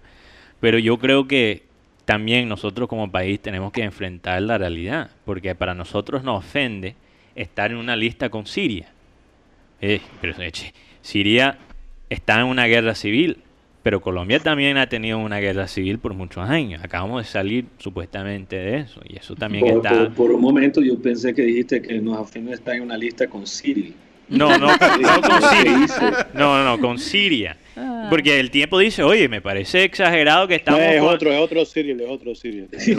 pero 0.59 0.77
yo 0.77 0.97
creo 0.97 1.25
que 1.25 1.63
también 2.03 2.49
nosotros 2.49 2.89
como 2.89 3.09
país 3.09 3.39
tenemos 3.39 3.71
que 3.71 3.83
enfrentar 3.83 4.41
la 4.41 4.57
realidad, 4.57 5.11
porque 5.23 5.55
para 5.55 5.73
nosotros 5.73 6.25
nos 6.25 6.39
ofende 6.39 6.95
estar 7.33 7.71
en 7.71 7.77
una 7.77 7.95
lista 7.95 8.27
con 8.27 8.45
Siria. 8.45 8.89
Eh, 9.79 10.01
Siria 11.01 11.57
está 12.09 12.41
en 12.41 12.47
una 12.47 12.65
guerra 12.65 12.93
civil, 12.93 13.37
pero 13.87 14.01
Colombia 14.01 14.37
también 14.39 14.75
ha 14.77 14.89
tenido 14.89 15.17
una 15.17 15.39
guerra 15.39 15.65
civil 15.65 15.97
por 15.97 16.13
muchos 16.13 16.43
años. 16.49 16.83
Acabamos 16.83 17.23
de 17.23 17.31
salir 17.31 17.63
supuestamente 17.77 18.57
de 18.57 18.79
eso, 18.79 18.99
y 19.07 19.15
eso 19.15 19.33
también 19.33 19.63
Por, 19.63 19.77
está... 19.77 19.89
por- 20.09 20.13
por 20.13 20.31
un 20.31 20.41
momento 20.41 20.81
yo 20.81 21.01
pensé 21.01 21.33
que 21.33 21.43
dijiste 21.43 21.81
que 21.81 21.93
nos 22.01 22.17
ofende 22.17 22.51
estar 22.51 22.75
en 22.75 22.81
una 22.81 22.97
lista 22.97 23.27
con 23.27 23.47
Siri. 23.47 23.93
No, 24.27 24.57
no, 24.57 24.67
no 24.75 25.21
con 25.21 25.39
¿Qué 25.39 25.87
Siria. 25.87 26.27
No, 26.33 26.57
no, 26.57 26.63
no, 26.65 26.79
con 26.81 26.99
Siria. 26.99 27.55
Ah. 27.77 28.07
Porque 28.09 28.41
el 28.41 28.51
tiempo 28.51 28.77
dice, 28.77 29.03
oye, 29.03 29.29
me 29.29 29.39
parece 29.39 29.85
exagerado 29.85 30.49
que 30.49 30.55
estamos... 30.55 30.81
es 30.81 30.99
con- 30.99 31.13
otro, 31.15 31.31
es 31.31 31.39
otro 31.39 31.65
Cyril, 31.65 32.01
es 32.01 32.09
otro. 32.09 32.33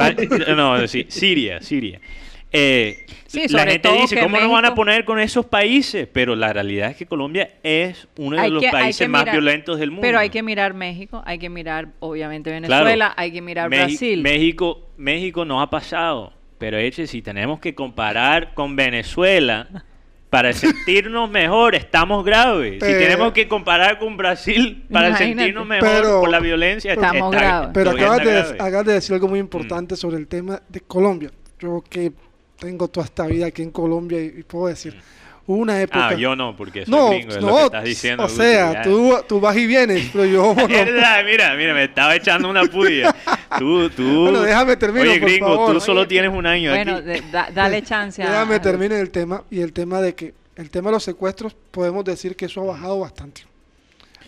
Va- 0.00 0.54
No, 0.54 0.88
sí, 0.88 1.04
Siria, 1.08 1.60
Siria. 1.60 2.00
Eh, 2.52 3.04
Sí, 3.26 3.46
la 3.48 3.66
gente 3.66 3.92
dice, 3.92 4.18
¿cómo 4.20 4.40
nos 4.40 4.50
van 4.50 4.64
a 4.64 4.74
poner 4.74 5.04
con 5.04 5.20
esos 5.20 5.44
países? 5.44 6.08
Pero 6.10 6.34
la 6.34 6.50
realidad 6.54 6.90
es 6.90 6.96
que 6.96 7.04
Colombia 7.04 7.50
es 7.62 8.08
uno 8.16 8.36
de 8.36 8.42
Hay 8.42 8.50
los 8.50 8.62
que- 8.62 8.70
países 8.70 9.06
más 9.06 9.26
violentos 9.30 9.78
del 9.78 9.90
mundo. 9.90 10.00
Pero 10.00 10.18
hay 10.18 10.30
que 10.30 10.42
mirar 10.42 10.72
México, 10.72 11.22
hay 11.26 11.38
que 11.38 11.50
mirar 11.50 11.88
obviamente 12.00 12.48
Claro. 12.50 12.84
Venezuela, 12.86 13.12
hay 13.18 13.32
que 13.32 13.42
mirar 13.42 13.68
Brasil. 13.68 14.22
México, 14.22 14.88
México 14.96 15.44
no 15.44 15.60
ha 15.60 15.68
pasado. 15.68 16.32
Pero 16.56 16.78
eche, 16.78 17.06
si 17.06 17.20
tenemos 17.20 17.60
que 17.60 17.74
comparar 17.74 18.54
con 18.54 18.76
Venezuela 18.76 19.68
para 20.30 20.54
sentirnos 20.54 21.28
mejor, 21.30 21.74
estamos 21.74 22.24
graves. 22.24 22.74
si 22.82 22.92
tenemos 22.92 23.32
que 23.34 23.46
comparar 23.46 23.98
con 23.98 24.16
Brasil 24.16 24.84
para 24.90 25.08
Imagínate. 25.10 25.36
sentirnos 25.36 25.66
mejor 25.66 25.88
Pero- 25.88 26.20
por 26.20 26.30
la 26.30 26.40
violencia, 26.40 26.94
Estamos 26.94 27.34
está- 27.34 27.46
graves. 27.46 27.70
Pero 27.74 27.90
acabas 27.90 28.18
de, 28.24 28.24
grave. 28.32 28.54
acabas 28.58 28.86
de 28.86 28.92
decir 28.94 29.14
algo 29.14 29.28
muy 29.28 29.38
importante 29.38 29.96
sobre 29.96 30.16
el 30.16 30.26
tema 30.26 30.62
de 30.66 30.80
Colombia. 30.80 31.30
Yo 31.60 31.82
que 31.88 32.12
tengo 32.58 32.88
toda 32.88 33.06
esta 33.06 33.26
vida 33.26 33.46
aquí 33.46 33.62
en 33.62 33.70
Colombia 33.70 34.20
y, 34.20 34.34
y 34.38 34.42
puedo 34.42 34.66
decir, 34.68 34.96
una 35.46 35.80
época... 35.80 36.08
Ah, 36.08 36.14
yo 36.14 36.36
no, 36.36 36.54
porque 36.56 36.84
soy 36.84 36.94
no, 36.94 37.08
gringo, 37.10 37.30
es 37.30 37.40
lo 37.40 37.46
no, 37.48 37.56
que 37.56 37.64
estás 37.64 37.84
diciendo. 37.84 38.24
o 38.24 38.28
sea, 38.28 38.82
tú, 38.82 39.16
tú 39.26 39.40
vas 39.40 39.56
y 39.56 39.66
vienes, 39.66 40.10
pero 40.12 40.26
yo... 40.26 40.52
Es 40.58 40.68
no. 40.68 40.68
verdad, 40.68 41.24
mira, 41.24 41.54
mira, 41.54 41.72
me 41.74 41.84
estaba 41.84 42.14
echando 42.16 42.50
una 42.50 42.64
puya. 42.64 43.14
Tú, 43.58 43.88
tú. 43.90 44.22
Bueno, 44.24 44.42
déjame 44.42 44.76
terminar, 44.76 45.08
Oye, 45.08 45.20
por 45.20 45.28
gringo, 45.30 45.46
favor. 45.46 45.72
tú 45.74 45.80
solo 45.80 46.00
Oye, 46.00 46.08
tienes 46.08 46.30
un 46.32 46.44
año 46.46 46.70
bueno, 46.70 46.96
aquí. 46.96 47.22
da- 47.32 47.48
dale 47.54 47.82
chance 47.82 48.22
a... 48.22 48.28
Déjame 48.30 48.60
terminar 48.60 48.98
el 49.00 49.10
tema 49.10 49.42
y 49.50 49.60
el 49.60 49.72
tema 49.72 50.00
de 50.02 50.14
que 50.14 50.34
el 50.56 50.68
tema 50.70 50.90
de 50.90 50.94
los 50.96 51.04
secuestros 51.04 51.56
podemos 51.70 52.04
decir 52.04 52.34
que 52.36 52.44
eso 52.46 52.60
ha 52.62 52.64
bajado 52.64 52.98
bastante. 53.00 53.42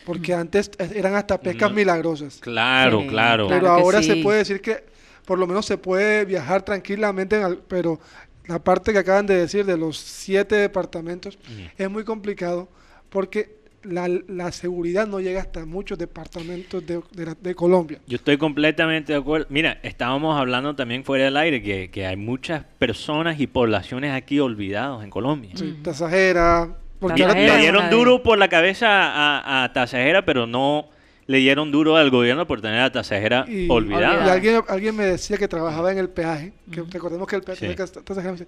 Porque 0.06 0.32
antes 0.32 0.70
eran 0.94 1.14
hasta 1.16 1.38
pescas 1.38 1.68
No. 1.70 1.76
milagrosas. 1.76 2.38
Claro, 2.40 3.00
Sí, 3.02 3.08
claro. 3.08 3.46
pero 3.48 3.68
ahora 3.68 4.02
se 4.02 4.16
puede 4.16 4.38
decir 4.38 4.60
que 4.62 4.84
por 5.30 5.38
lo 5.38 5.46
menos 5.46 5.64
se 5.64 5.78
puede 5.78 6.24
viajar 6.24 6.62
tranquilamente, 6.62 7.36
al- 7.40 7.58
pero 7.68 8.00
la 8.48 8.58
parte 8.58 8.92
que 8.92 8.98
acaban 8.98 9.26
de 9.26 9.36
decir 9.36 9.64
de 9.64 9.76
los 9.76 9.96
siete 9.96 10.56
departamentos 10.56 11.38
es 11.78 11.88
muy 11.88 12.02
complicado 12.02 12.68
porque 13.10 13.60
la, 13.84 14.08
la 14.26 14.50
seguridad 14.50 15.06
no 15.06 15.20
llega 15.20 15.40
hasta 15.40 15.64
muchos 15.64 15.98
departamentos 15.98 16.84
de, 16.84 17.00
de 17.12 17.26
la- 17.26 17.36
de 17.40 17.54
Colombia. 17.54 18.00
Yo 18.08 18.16
estoy 18.16 18.38
completamente 18.38 19.12
de 19.12 19.20
acuerdo. 19.20 19.46
Mira, 19.50 19.78
estábamos 19.84 20.36
hablando 20.36 20.74
también 20.74 21.04
fuera 21.04 21.26
del 21.26 21.36
aire 21.36 21.62
que, 21.62 21.92
que 21.92 22.06
hay 22.06 22.16
muchas 22.16 22.64
personas 22.80 23.38
y 23.38 23.46
poblaciones 23.46 24.12
aquí 24.12 24.40
olvidados 24.40 25.04
en 25.04 25.10
Colombia. 25.10 25.52
Sí. 25.54 25.78
Tasajera, 25.80 26.76
porque 26.98 27.22
ahora 27.22 27.34
Tasajera 27.34 27.54
Le 27.54 27.60
dieron 27.62 27.88
duro 27.88 28.24
por 28.24 28.36
la 28.36 28.48
cabeza 28.48 28.88
a, 28.90 29.62
a 29.62 29.72
Tasajera, 29.72 30.24
pero 30.24 30.48
no 30.48 30.88
le 31.30 31.38
dieron 31.38 31.70
duro 31.70 31.96
al 31.96 32.10
gobierno 32.10 32.44
por 32.46 32.60
tener 32.60 32.80
a 32.80 32.90
Tasajera 32.90 33.44
y, 33.48 33.68
olvidada. 33.70 34.26
y 34.26 34.30
alguien, 34.30 34.62
alguien 34.68 34.96
me 34.96 35.04
decía 35.04 35.36
que 35.36 35.46
trabajaba 35.46 35.92
en 35.92 35.98
el 35.98 36.08
peaje, 36.08 36.52
que 36.72 36.82
recordemos 36.82 37.28
que 37.28 37.36
el 37.36 37.42
peaje, 37.42 37.68
Sí. 37.68 37.74
que 37.76 38.46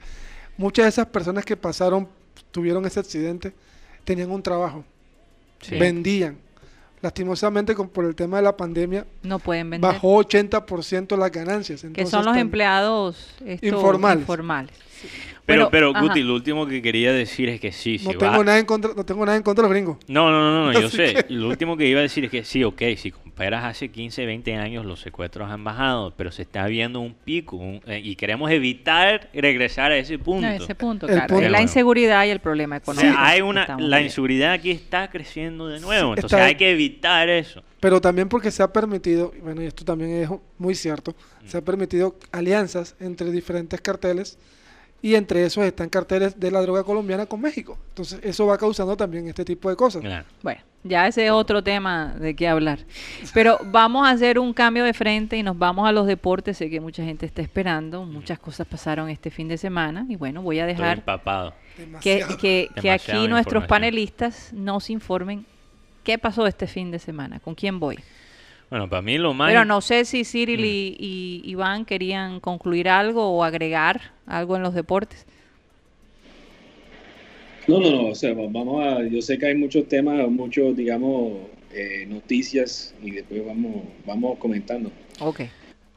muchas 0.56 0.84
de 0.86 0.88
esas 0.88 1.06
personas 1.06 1.44
que 1.44 1.56
pasaron, 1.56 2.08
tuvieron 2.50 2.84
ese 2.84 2.98
accidente, 2.98 3.52
tenían 4.04 4.32
un 4.32 4.42
trabajo, 4.42 4.84
Sí. 5.60 5.76
vendían. 5.78 6.36
Lastimosamente, 7.00 7.74
con, 7.74 7.88
por 7.88 8.04
el 8.04 8.14
tema 8.14 8.36
de 8.38 8.42
la 8.44 8.56
pandemia, 8.56 9.06
No 9.22 9.38
pueden 9.38 9.70
vender. 9.70 9.92
bajó 9.92 10.16
80% 10.16 11.16
las 11.16 11.30
ganancias. 11.32 11.84
que 11.94 12.06
son 12.06 12.24
los 12.24 12.36
empleados 12.36 13.34
esto, 13.44 13.66
Informales. 13.66 14.20
informales. 14.22 14.72
Pero, 15.44 15.68
Pero, 15.70 15.92
pero. 15.92 16.02
Guti, 16.06 16.22
lo 16.22 16.34
último 16.34 16.66
que 16.66 16.80
quería 16.80 17.12
decir 17.12 17.48
es 17.48 17.60
que 17.60 17.72
sí, 17.72 17.98
No 18.04 18.12
si 18.12 18.18
tengo, 18.18 18.38
va- 18.38 18.44
nada 18.44 18.58
en 18.58 18.64
contra, 18.66 18.92
no 18.94 19.04
tengo 19.04 19.24
nada 19.26 19.36
en 19.36 19.42
contra 19.42 19.62
de 19.62 19.68
los 19.68 19.74
gringos. 19.74 19.96
No, 20.06 20.30
no, 20.30 20.40
no, 20.40 20.72
no, 20.72 20.72
yo 20.80 20.88
sé. 20.88 21.14
que- 21.14 21.34
Lo 21.34 21.48
último 21.48 21.76
que 21.76 21.86
iba 21.88 21.98
a 21.98 22.02
decir 22.02 22.24
es 22.24 22.30
que 22.30 22.44
sí, 22.44 22.62
ok, 22.62 22.80
si 22.96 23.10
comparas 23.10 23.64
hace 23.64 23.90
15, 23.90 24.24
20 24.24 24.54
años, 24.54 24.86
los 24.86 25.00
secuestros 25.00 25.50
han 25.50 25.64
bajado, 25.64 26.14
pero 26.16 26.30
se 26.30 26.42
está 26.42 26.64
viendo 26.66 27.00
un 27.00 27.14
pico 27.14 27.56
un- 27.56 27.80
eh, 27.86 28.00
y 28.04 28.14
queremos 28.14 28.50
evitar 28.52 29.30
regresar 29.34 29.90
a 29.90 29.96
ese 29.96 30.18
punto. 30.18 30.46
No, 30.46 30.52
ese 30.52 30.74
punto, 30.76 31.06
El 31.06 31.14
claro. 31.14 31.28
punto- 31.28 31.44
es 31.44 31.50
la 31.50 31.60
inseguridad 31.62 32.24
y 32.24 32.30
el 32.30 32.38
problema 32.40 32.76
O 32.76 32.78
económico. 32.78 33.12
sea, 33.14 33.26
hay 33.26 33.40
una, 33.40 33.76
la 33.80 34.00
inseguridad 34.00 34.52
aquí 34.52 34.70
está 34.70 35.10
creciendo 35.10 35.66
de 35.66 35.80
nuevo, 35.80 36.14
Sí, 36.14 36.20
entonces 36.20 36.38
está- 36.38 36.44
hay 36.46 36.54
que 36.54 36.70
evitar 36.70 37.28
eso. 37.28 37.62
Pero 37.80 38.00
también 38.00 38.28
porque 38.28 38.52
se 38.52 38.62
ha 38.62 38.72
permitido, 38.72 39.32
y 39.36 39.40
bueno, 39.40 39.60
y 39.60 39.66
esto 39.66 39.84
también 39.84 40.10
es 40.22 40.28
muy 40.56 40.76
cierto, 40.76 41.16
se 41.46 41.58
ha 41.58 41.62
permitido 41.62 42.16
alianzas 42.30 42.94
entre 43.00 43.32
diferentes 43.32 43.80
carteles 43.80 44.38
y 45.02 45.16
entre 45.16 45.44
esos 45.44 45.64
están 45.64 45.88
carteles 45.88 46.38
de 46.38 46.50
la 46.52 46.62
droga 46.62 46.84
colombiana 46.84 47.26
con 47.26 47.40
México. 47.40 47.76
Entonces 47.88 48.20
eso 48.22 48.46
va 48.46 48.56
causando 48.56 48.96
también 48.96 49.28
este 49.28 49.44
tipo 49.44 49.68
de 49.68 49.74
cosas. 49.74 50.00
Claro. 50.00 50.24
Bueno, 50.42 50.60
ya 50.84 51.08
ese 51.08 51.26
es 51.26 51.32
otro 51.32 51.62
tema 51.62 52.14
de 52.18 52.36
qué 52.36 52.46
hablar. 52.46 52.78
Pero 53.34 53.58
vamos 53.64 54.06
a 54.06 54.10
hacer 54.10 54.38
un 54.38 54.54
cambio 54.54 54.84
de 54.84 54.94
frente 54.94 55.36
y 55.36 55.42
nos 55.42 55.58
vamos 55.58 55.88
a 55.88 55.92
los 55.92 56.06
deportes. 56.06 56.56
Sé 56.56 56.70
que 56.70 56.80
mucha 56.80 57.04
gente 57.04 57.26
está 57.26 57.42
esperando. 57.42 58.04
Muchas 58.04 58.38
cosas 58.38 58.64
pasaron 58.66 59.10
este 59.10 59.30
fin 59.30 59.48
de 59.48 59.58
semana. 59.58 60.06
Y 60.08 60.14
bueno, 60.14 60.40
voy 60.40 60.60
a 60.60 60.68
Estoy 60.68 60.84
dejar 60.84 60.98
empapado. 60.98 61.54
que, 62.00 62.68
aquí 62.88 63.26
nuestros 63.26 63.66
panelistas 63.66 64.52
nos 64.52 64.88
informen 64.88 65.44
qué 66.04 66.16
pasó 66.16 66.46
este 66.46 66.68
fin 66.68 66.92
de 66.92 67.00
semana, 67.00 67.40
con 67.40 67.56
quién 67.56 67.80
voy. 67.80 67.98
Bueno, 68.72 68.88
para 68.88 69.02
mí 69.02 69.18
lo 69.18 69.34
más... 69.34 69.50
Pero 69.50 69.66
no 69.66 69.82
sé 69.82 70.06
si 70.06 70.24
Cyril 70.24 70.60
Mm. 70.60 70.64
y, 70.64 70.96
y 70.98 71.50
Iván 71.50 71.84
querían 71.84 72.40
concluir 72.40 72.88
algo 72.88 73.28
o 73.36 73.44
agregar 73.44 74.00
algo 74.26 74.56
en 74.56 74.62
los 74.62 74.72
deportes. 74.72 75.26
No, 77.68 77.80
no, 77.80 77.90
no, 77.90 78.06
o 78.06 78.14
sea, 78.14 78.32
va- 78.32 78.46
vamos 78.48 78.82
a, 78.82 79.06
yo 79.06 79.20
sé 79.20 79.36
que 79.36 79.44
hay 79.44 79.54
muchos 79.56 79.86
temas, 79.88 80.26
muchos, 80.30 80.74
digamos, 80.74 81.32
eh, 81.74 82.06
noticias 82.08 82.94
y 83.02 83.10
después 83.10 83.44
vamos, 83.44 83.82
vamos 84.06 84.38
comentando. 84.38 84.90
Ok. 85.20 85.42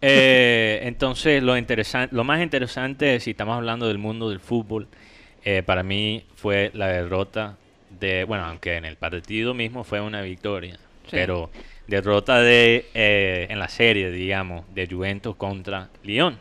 Eh, 0.01 0.81
entonces, 0.83 1.41
lo, 1.41 1.57
interesante, 1.57 2.13
lo 2.13 2.25
más 2.25 2.43
interesante, 2.43 3.21
si 3.21 3.31
estamos 3.31 3.55
hablando 3.55 3.87
del 3.87 3.99
mundo 3.99 4.29
del 4.29 4.41
fútbol, 4.41 4.89
eh, 5.45 5.63
para 5.65 5.81
mí 5.81 6.25
fue 6.35 6.71
la 6.73 6.89
derrota 6.89 7.55
de, 8.01 8.25
bueno, 8.25 8.43
aunque 8.43 8.75
en 8.75 8.83
el 8.83 8.97
partido 8.97 9.53
mismo 9.53 9.85
fue 9.85 10.01
una 10.01 10.21
victoria, 10.21 10.75
Sí. 11.05 11.11
pero 11.11 11.49
derrota 11.87 12.39
de 12.41 12.85
eh, 12.93 13.47
en 13.49 13.59
la 13.59 13.67
serie, 13.67 14.09
digamos, 14.11 14.65
de 14.73 14.87
Juventus 14.87 15.35
contra 15.35 15.89
Lyon, 16.03 16.37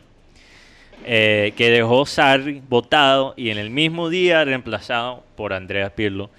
eh, 1.05 1.53
que 1.55 1.69
dejó 1.69 2.05
Sarri 2.05 2.61
votado 2.67 3.33
y 3.37 3.49
en 3.49 3.57
el 3.57 3.69
mismo 3.69 4.09
día 4.09 4.43
reemplazado 4.43 5.23
por 5.35 5.53
Andrea 5.53 5.93
Pirlo, 5.93 6.29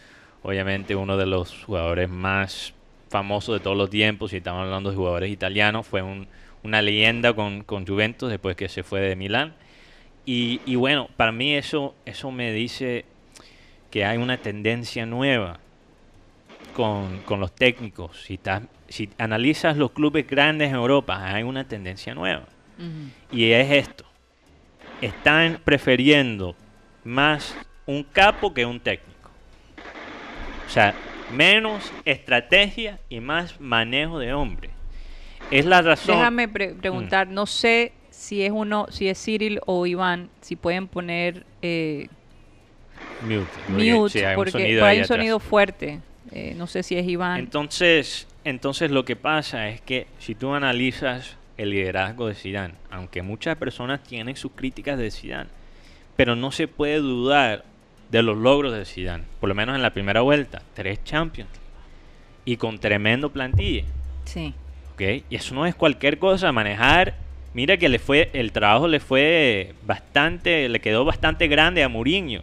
obviamente 0.42 0.96
uno 0.96 1.16
de 1.16 1.26
los 1.26 1.64
jugadores 1.64 2.08
más 2.08 2.72
famosos 3.10 3.54
de 3.58 3.60
todos 3.62 3.76
los 3.76 3.90
tiempos, 3.90 4.30
si 4.32 4.38
estamos 4.38 4.62
hablando 4.64 4.90
de 4.90 4.96
jugadores 4.96 5.30
italianos, 5.30 5.86
fue 5.86 6.02
un- 6.02 6.26
una 6.62 6.82
leyenda 6.82 7.32
con, 7.32 7.62
con 7.62 7.86
Juventus 7.86 8.28
después 8.28 8.56
que 8.56 8.68
se 8.68 8.82
fue 8.82 9.00
de 9.00 9.14
Milán. 9.14 9.54
Y, 10.28 10.74
bueno, 10.74 11.08
para 11.16 11.30
mí 11.30 11.54
eso, 11.54 11.94
eso 12.04 12.32
me 12.32 12.50
dice 12.52 13.04
que 13.92 14.04
hay 14.04 14.18
una 14.18 14.38
tendencia 14.38 15.06
nueva 15.06 15.60
con, 16.74 17.20
con 17.20 17.38
los 17.38 17.54
técnicos. 17.54 18.22
Si, 18.24 18.34
estás- 18.34 18.62
si 18.88 19.09
analizas 19.18 19.77
los 19.77 19.90
clubes 19.92 20.27
grandes 20.27 20.68
en 20.70 20.77
Europa, 20.77 21.25
hay 21.35 21.42
una 21.42 21.64
tendencia 21.66 22.14
nueva. 22.14 22.44
Y 23.33 23.51
es 23.53 23.70
esto. 23.70 24.05
Están 25.01 25.61
prefiriendo 25.64 26.55
más 27.05 27.57
un 27.87 28.03
capo 28.05 28.53
que 28.53 28.66
un 28.66 28.81
técnico. 28.81 29.31
O 30.66 30.70
sea, 30.70 30.94
menos 31.33 31.92
estrategia 32.05 32.99
y 33.09 33.20
más 33.20 33.61
manejo 33.61 34.18
de 34.18 34.33
hombre. 34.35 34.70
Es 35.51 35.64
la 35.64 35.81
razón. 35.81 36.16
Déjame 36.16 36.49
pre- 36.49 36.75
preguntar, 36.75 37.29
no 37.29 37.46
sé 37.46 37.92
si 38.11 38.42
es 38.42 38.51
uno, 38.53 38.87
si 38.90 39.09
es 39.09 39.22
Cyril 39.22 39.61
o 39.66 39.87
Iván, 39.87 40.29
si 40.40 40.57
pueden 40.57 40.88
poner 40.88 41.44
eh, 41.62 42.09
Mute. 43.22 43.46
porque 43.68 43.92
mute, 43.92 44.18
sí, 44.18 44.25
hay 44.25 44.96
un 44.96 45.03
un 45.03 45.07
sonido 45.07 45.38
fuerte. 45.38 46.01
Eh, 46.33 46.55
no 46.57 46.66
sé 46.66 46.83
si 46.83 46.96
es 46.96 47.07
Iván. 47.07 47.38
Entonces, 47.38 48.27
entonces 48.46 48.92
lo 48.92 49.04
que 49.04 49.16
pasa 49.16 49.68
es 49.68 49.80
que 49.80 50.06
si 50.20 50.37
tú 50.37 50.54
analizas 50.54 51.37
el 51.59 51.70
liderazgo 51.70 52.28
de 52.28 52.35
Zidane, 52.35 52.74
aunque 52.90 53.22
muchas 53.22 53.56
personas 53.56 54.04
tienen 54.04 54.37
sus 54.37 54.52
críticas 54.52 54.98
de 54.98 55.11
Zidane, 55.11 55.50
pero 56.14 56.37
no 56.37 56.52
se 56.52 56.68
puede 56.68 56.98
dudar 56.98 57.64
de 58.11 58.22
los 58.22 58.37
logros 58.37 58.72
de 58.72 58.85
Zidane, 58.85 59.24
por 59.40 59.48
lo 59.48 59.56
menos 59.56 59.74
en 59.74 59.82
la 59.82 59.90
primera 59.92 60.20
vuelta, 60.20 60.62
tres 60.74 61.02
Champions 61.02 61.50
y 62.44 62.56
con 62.56 62.78
tremendo 62.78 63.30
plantilla, 63.30 63.82
sí. 64.24 64.54
Y 65.28 65.35
eso 65.35 65.54
no 65.54 65.66
es 65.66 65.74
cualquier 65.74 66.18
cosa, 66.20 66.52
manejar, 66.52 67.16
mira 67.52 67.76
que 67.76 67.88
le 67.88 67.98
fue 67.98 68.30
el 68.32 68.52
trabajo 68.52 68.87
le 68.87 69.00
fue 69.00 69.74
bastante, 69.85 70.68
le 70.68 70.80
quedó 70.80 71.04
bastante 71.04 71.48
grande 71.48 71.82
a 71.82 71.88
Mourinho 71.88 72.42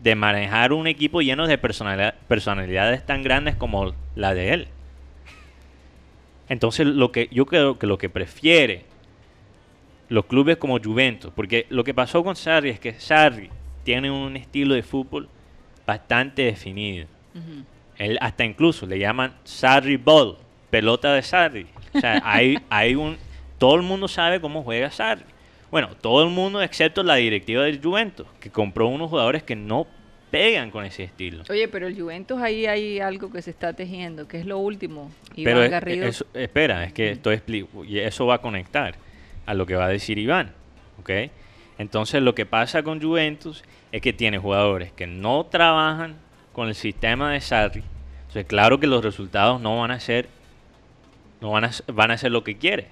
de 0.00 0.14
manejar 0.14 0.72
un 0.72 0.86
equipo 0.86 1.20
lleno 1.20 1.46
de 1.46 1.58
personalidad- 1.58 2.14
personalidades 2.26 3.04
tan 3.04 3.22
grandes 3.22 3.54
como 3.54 3.92
la 4.16 4.32
de 4.34 4.54
él. 4.54 4.68
Entonces, 6.48 6.86
lo 6.86 7.12
que 7.12 7.28
yo 7.30 7.46
creo 7.46 7.78
que 7.78 7.86
lo 7.86 7.98
que 7.98 8.08
prefiere 8.08 8.84
los 10.08 10.26
clubes 10.26 10.58
como 10.58 10.78
Juventus, 10.78 11.32
porque 11.34 11.66
lo 11.70 11.84
que 11.84 11.94
pasó 11.94 12.22
con 12.22 12.36
Sarri 12.36 12.68
es 12.70 12.78
que 12.78 12.92
Sarri 12.92 13.48
tiene 13.82 14.10
un 14.10 14.36
estilo 14.36 14.74
de 14.74 14.82
fútbol 14.82 15.28
bastante 15.86 16.42
definido. 16.42 17.06
Él 17.96 18.18
hasta 18.20 18.44
incluso 18.44 18.86
le 18.86 18.98
llaman 18.98 19.32
Sarri 19.44 19.96
Ball, 19.96 20.36
pelota 20.68 21.14
de 21.14 21.22
Sarri. 21.22 21.66
O 21.94 22.00
sea, 22.00 22.20
hay, 22.24 22.58
hay 22.68 22.94
un... 22.94 23.16
Todo 23.56 23.76
el 23.76 23.82
mundo 23.82 24.06
sabe 24.06 24.40
cómo 24.40 24.62
juega 24.62 24.90
Sarri. 24.90 25.24
Bueno, 25.70 25.88
todo 25.98 26.22
el 26.24 26.30
mundo 26.30 26.60
excepto 26.60 27.02
la 27.02 27.14
directiva 27.14 27.62
del 27.62 27.82
Juventus, 27.82 28.26
que 28.38 28.50
compró 28.50 28.88
unos 28.88 29.08
jugadores 29.08 29.42
que 29.42 29.56
no 29.56 29.86
pegan 30.32 30.70
con 30.72 30.84
ese 30.84 31.04
estilo. 31.04 31.44
Oye, 31.50 31.68
pero 31.68 31.86
el 31.86 31.94
Juventus 32.00 32.40
ahí 32.40 32.66
hay 32.66 32.98
algo 32.98 33.30
que 33.30 33.40
se 33.42 33.50
está 33.50 33.74
tejiendo, 33.74 34.26
que 34.26 34.40
es 34.40 34.46
lo 34.46 34.58
último. 34.58 35.12
Iván 35.36 35.44
Pero 35.54 35.62
es- 35.62 35.70
Garrido. 35.70 36.06
eso- 36.06 36.26
espera, 36.34 36.84
es 36.84 36.92
que 36.92 37.10
esto 37.12 37.30
explico, 37.30 37.84
y 37.84 37.98
eso 38.00 38.26
va 38.26 38.36
a 38.36 38.38
conectar 38.38 38.94
a 39.46 39.54
lo 39.54 39.66
que 39.66 39.76
va 39.76 39.84
a 39.84 39.88
decir 39.88 40.18
Iván, 40.18 40.52
¿ok? 40.98 41.10
Entonces 41.78 42.22
lo 42.22 42.34
que 42.34 42.46
pasa 42.46 42.82
con 42.82 43.00
Juventus 43.00 43.62
es 43.92 44.00
que 44.00 44.12
tiene 44.14 44.38
jugadores 44.38 44.90
que 44.92 45.06
no 45.06 45.44
trabajan 45.44 46.16
con 46.52 46.68
el 46.68 46.74
sistema 46.74 47.30
de 47.32 47.40
Sarri. 47.40 47.82
Entonces 48.22 48.46
claro 48.46 48.80
que 48.80 48.86
los 48.86 49.04
resultados 49.04 49.60
no 49.60 49.78
van 49.80 49.90
a 49.90 50.00
ser, 50.00 50.28
no 51.42 51.50
van 51.50 51.64
a, 51.66 51.70
van 51.92 52.10
a 52.10 52.16
ser 52.18 52.32
lo 52.32 52.42
que 52.42 52.56
quiere. 52.56 52.86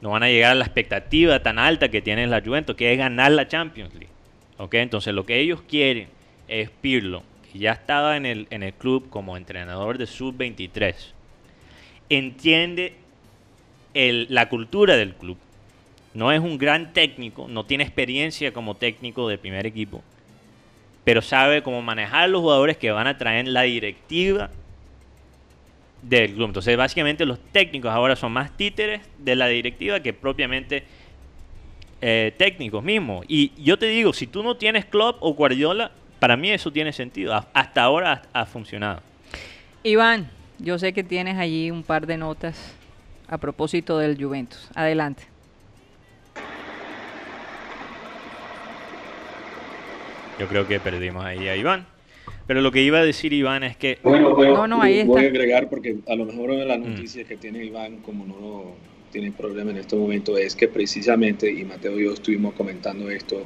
No 0.00 0.10
van 0.10 0.22
a 0.22 0.28
llegar 0.28 0.52
a 0.52 0.54
la 0.54 0.64
expectativa 0.64 1.42
tan 1.42 1.58
alta 1.58 1.90
que 1.90 2.00
tiene 2.02 2.26
la 2.26 2.40
Juventus, 2.40 2.74
que 2.76 2.92
es 2.92 2.98
ganar 2.98 3.32
la 3.32 3.48
Champions 3.48 3.92
League. 3.94 4.08
¿ok? 4.58 4.74
Entonces 4.74 5.12
lo 5.14 5.26
que 5.26 5.38
ellos 5.40 5.62
quieren 5.68 6.08
es 6.48 6.70
Pirlo, 6.70 7.22
que 7.52 7.58
ya 7.58 7.72
estaba 7.72 8.16
en 8.16 8.26
el, 8.26 8.46
en 8.50 8.62
el 8.62 8.72
club 8.72 9.08
como 9.10 9.36
entrenador 9.36 9.98
de 9.98 10.06
sub-23 10.06 11.14
entiende 12.08 12.94
la 13.94 14.48
cultura 14.48 14.96
del 14.96 15.14
club. 15.14 15.36
No 16.14 16.32
es 16.32 16.40
un 16.40 16.58
gran 16.58 16.92
técnico, 16.92 17.48
no 17.48 17.64
tiene 17.64 17.84
experiencia 17.84 18.52
como 18.52 18.74
técnico 18.74 19.28
de 19.28 19.38
primer 19.38 19.66
equipo, 19.66 20.02
pero 21.04 21.22
sabe 21.22 21.62
cómo 21.62 21.82
manejar 21.82 22.28
los 22.30 22.40
jugadores 22.40 22.76
que 22.76 22.90
van 22.90 23.06
a 23.06 23.18
traer 23.18 23.48
la 23.48 23.62
directiva 23.62 24.50
del 26.02 26.34
club. 26.34 26.48
Entonces, 26.48 26.76
básicamente 26.76 27.24
los 27.26 27.38
técnicos 27.52 27.90
ahora 27.90 28.16
son 28.16 28.32
más 28.32 28.56
títeres 28.56 29.00
de 29.18 29.36
la 29.36 29.48
directiva 29.48 30.00
que 30.00 30.12
propiamente 30.12 30.84
eh, 32.00 32.32
técnicos 32.36 32.82
mismos. 32.82 33.24
Y 33.28 33.52
yo 33.60 33.76
te 33.76 33.86
digo, 33.86 34.12
si 34.12 34.26
tú 34.26 34.42
no 34.42 34.56
tienes 34.56 34.84
Klopp 34.84 35.18
o 35.20 35.34
Guardiola, 35.34 35.92
para 36.24 36.38
mí 36.38 36.50
eso 36.50 36.72
tiene 36.72 36.90
sentido. 36.94 37.34
Ha- 37.34 37.46
Hasta 37.52 37.82
ahora 37.82 38.22
ha- 38.32 38.46
funcionado. 38.46 39.02
Iván, 39.82 40.30
yo 40.58 40.78
sé 40.78 40.94
que 40.94 41.04
tienes 41.04 41.36
allí 41.36 41.70
un 41.70 41.82
par 41.82 42.06
de 42.06 42.16
notas 42.16 42.74
a 43.28 43.36
propósito 43.36 43.98
del 43.98 44.16
Juventus. 44.16 44.70
Adelante. 44.74 45.24
Yo 50.38 50.48
creo 50.48 50.66
que 50.66 50.80
perdimos 50.80 51.22
ahí 51.26 51.46
a 51.46 51.56
Iván. 51.56 51.84
Pero 52.46 52.62
lo 52.62 52.72
que 52.72 52.80
iba 52.82 53.00
a 53.00 53.04
decir 53.04 53.34
Iván 53.34 53.62
es 53.62 53.76
que 53.76 53.98
Bueno, 54.02 54.34
bueno, 54.34 54.54
No, 54.54 54.66
no, 54.66 54.82
ahí 54.82 55.04
voy 55.04 55.18
está. 55.20 55.26
a 55.26 55.30
agregar 55.30 55.68
porque 55.68 55.96
a 56.08 56.14
lo 56.14 56.24
mejor 56.24 56.52
una 56.52 56.60
de 56.60 56.64
las 56.66 56.78
Mm. 56.78 56.88
noticias 56.90 57.26
que 57.26 57.36
tiene 57.36 57.62
Iván, 57.66 57.98
como 57.98 58.24
no 58.24 58.76
tiene 59.12 59.30
problema 59.30 59.72
en 59.72 59.76
este 59.76 59.94
momento, 59.94 60.38
es 60.38 60.56
que 60.56 60.68
precisamente, 60.68 61.50
y 61.52 61.64
Mateo 61.64 62.00
y 62.00 62.04
yo 62.04 62.14
estuvimos 62.14 62.54
comentando 62.54 63.10
esto 63.10 63.44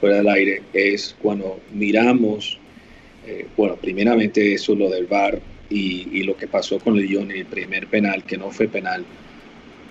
fuera 0.00 0.16
del 0.16 0.28
aire, 0.28 0.62
es 0.72 1.14
cuando 1.20 1.60
miramos, 1.72 2.58
eh, 3.26 3.46
bueno, 3.56 3.76
primeramente 3.76 4.52
eso, 4.54 4.74
lo 4.74 4.90
del 4.90 5.06
VAR 5.06 5.40
y, 5.70 6.08
y 6.20 6.22
lo 6.24 6.36
que 6.36 6.46
pasó 6.46 6.78
con 6.78 6.96
Lyon, 6.96 7.30
el 7.30 7.46
primer 7.46 7.86
penal, 7.88 8.22
que 8.24 8.36
no 8.36 8.50
fue 8.50 8.68
penal, 8.68 9.04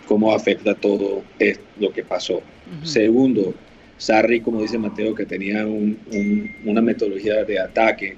cómo 0.08 0.34
afecta 0.34 0.76
todo 0.76 1.24
es 1.40 1.60
lo 1.80 1.92
que 1.92 2.04
pasó. 2.04 2.36
Ujú. 2.38 2.86
Segundo, 2.86 3.56
Sarri, 3.98 4.42
como 4.42 4.62
dice 4.62 4.78
Mateo, 4.78 5.16
que 5.16 5.26
tenía 5.26 5.66
un- 5.66 5.98
un- 6.12 6.50
una 6.66 6.82
metodología 6.82 7.44
de 7.44 7.60
ataque. 7.60 8.16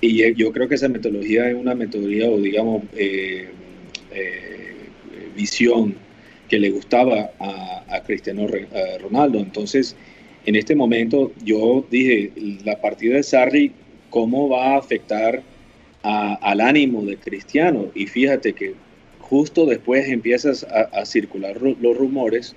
Y 0.00 0.22
eh, 0.22 0.34
yo 0.34 0.50
creo 0.52 0.68
que 0.68 0.74
esa 0.76 0.88
metodología 0.88 1.48
es 1.48 1.54
una 1.54 1.74
metodología 1.74 2.28
o 2.28 2.38
digamos 2.40 2.82
eh, 2.96 3.50
eh, 4.10 4.88
visión 5.36 5.94
que 6.48 6.58
le 6.58 6.70
gustaba 6.70 7.30
a, 7.38 7.84
a 7.88 8.02
Cristiano 8.02 8.46
Ronaldo. 9.00 9.38
Entonces, 9.38 9.94
en 10.46 10.56
este 10.56 10.74
momento 10.74 11.32
yo 11.44 11.84
dije, 11.90 12.32
la 12.64 12.80
partida 12.80 13.16
de 13.16 13.22
Sarri, 13.22 13.72
¿cómo 14.10 14.48
va 14.48 14.74
a 14.74 14.78
afectar 14.78 15.42
a- 16.02 16.34
al 16.34 16.60
ánimo 16.60 17.04
de 17.04 17.16
Cristiano? 17.16 17.90
Y 17.94 18.06
fíjate 18.06 18.52
que 18.54 18.74
justo 19.20 19.66
después 19.66 20.08
empiezas 20.08 20.64
a, 20.64 20.88
a 21.00 21.04
circular 21.04 21.58
ru- 21.58 21.76
los 21.80 21.96
rumores 21.96 22.54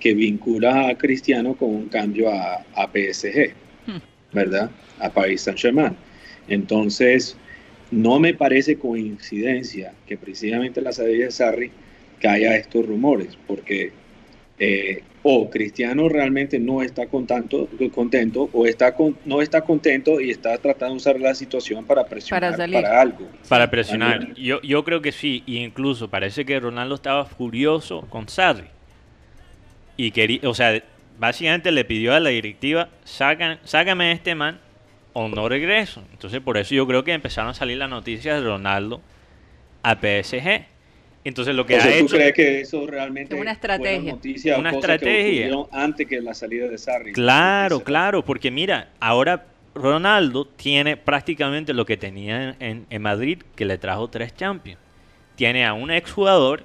que 0.00 0.14
vincula 0.14 0.88
a 0.88 0.98
Cristiano 0.98 1.54
con 1.54 1.70
un 1.70 1.88
cambio 1.88 2.30
a, 2.30 2.64
a 2.74 2.90
PSG, 2.92 3.52
Hmm. 3.86 3.98
¿verdad? 4.32 4.70
A 5.00 5.10
Paris 5.10 5.42
Saint-Germain. 5.42 5.94
Entonces, 6.48 7.36
no 7.90 8.18
me 8.20 8.34
parece 8.34 8.76
coincidencia 8.76 9.92
que 10.06 10.16
precisamente 10.16 10.80
la 10.80 10.92
salida 10.92 11.24
de 11.26 11.30
Sarri 11.30 11.70
haya 12.24 12.56
estos 12.56 12.86
rumores, 12.86 13.36
porque 13.48 13.90
eh, 14.58 15.02
o 15.24 15.48
Cristiano 15.50 16.08
realmente 16.08 16.58
no 16.58 16.82
está 16.82 17.06
contento, 17.06 17.68
contento 17.94 18.50
o 18.52 18.66
está 18.66 18.94
con- 18.94 19.16
no 19.24 19.40
está 19.40 19.60
contento 19.60 20.20
y 20.20 20.30
está 20.30 20.56
tratando 20.58 20.94
de 20.94 20.96
usar 20.98 21.20
la 21.20 21.34
situación 21.34 21.84
para 21.84 22.04
presionar 22.04 22.56
salir. 22.56 22.82
para 22.82 23.00
algo. 23.00 23.28
para 23.48 23.70
presionar, 23.70 24.34
yo, 24.34 24.60
yo 24.62 24.82
creo 24.84 25.00
que 25.00 25.12
sí, 25.12 25.42
y 25.46 25.58
incluso 25.58 26.08
parece 26.08 26.44
que 26.44 26.58
Ronaldo 26.58 26.96
estaba 26.96 27.24
furioso 27.24 28.02
con 28.10 28.28
Sarri. 28.28 28.66
Y 29.96 30.10
quería, 30.10 30.40
o 30.48 30.54
sea, 30.54 30.82
básicamente 31.18 31.70
le 31.70 31.84
pidió 31.84 32.14
a 32.14 32.20
la 32.20 32.30
directiva, 32.30 32.88
Sacan, 33.04 33.58
sácame 33.64 34.06
a 34.06 34.12
este 34.12 34.34
man 34.34 34.58
o 35.12 35.28
no 35.28 35.48
regreso. 35.48 36.02
Entonces 36.12 36.40
por 36.40 36.56
eso 36.56 36.74
yo 36.74 36.86
creo 36.86 37.04
que 37.04 37.12
empezaron 37.12 37.50
a 37.50 37.54
salir 37.54 37.76
las 37.78 37.90
noticias 37.90 38.40
de 38.40 38.46
Ronaldo 38.48 39.00
a 39.82 39.94
PSG. 40.00 40.66
Entonces 41.24 41.54
lo 41.54 41.64
que 41.64 41.80
sea, 41.80 41.90
ha 41.90 41.98
¿Tú 41.98 42.04
hecho... 42.06 42.16
crees 42.16 42.32
que 42.34 42.60
eso 42.62 42.86
realmente 42.86 43.34
Es 43.36 43.40
una 43.40 43.52
estrategia. 43.52 44.12
noticias 44.12 44.56
o 44.56 44.60
Una 44.60 44.70
que 44.70 44.76
estrategia. 44.76 45.50
antes 45.70 46.06
que 46.08 46.20
la 46.20 46.34
salida 46.34 46.66
de 46.68 46.78
Sarri? 46.78 47.12
Claro, 47.12 47.80
claro, 47.84 48.24
porque 48.24 48.50
mira, 48.50 48.90
ahora 48.98 49.46
Ronaldo 49.74 50.44
tiene 50.46 50.96
prácticamente 50.96 51.72
lo 51.72 51.86
que 51.86 51.96
tenía 51.96 52.56
en, 52.58 52.86
Madrid, 53.02 53.38
que 53.54 53.64
le 53.64 53.78
trajo 53.78 54.08
tres 54.08 54.34
Champions. 54.34 54.80
Tiene 55.36 55.64
a 55.64 55.72
un 55.74 55.90
exjugador 55.90 56.64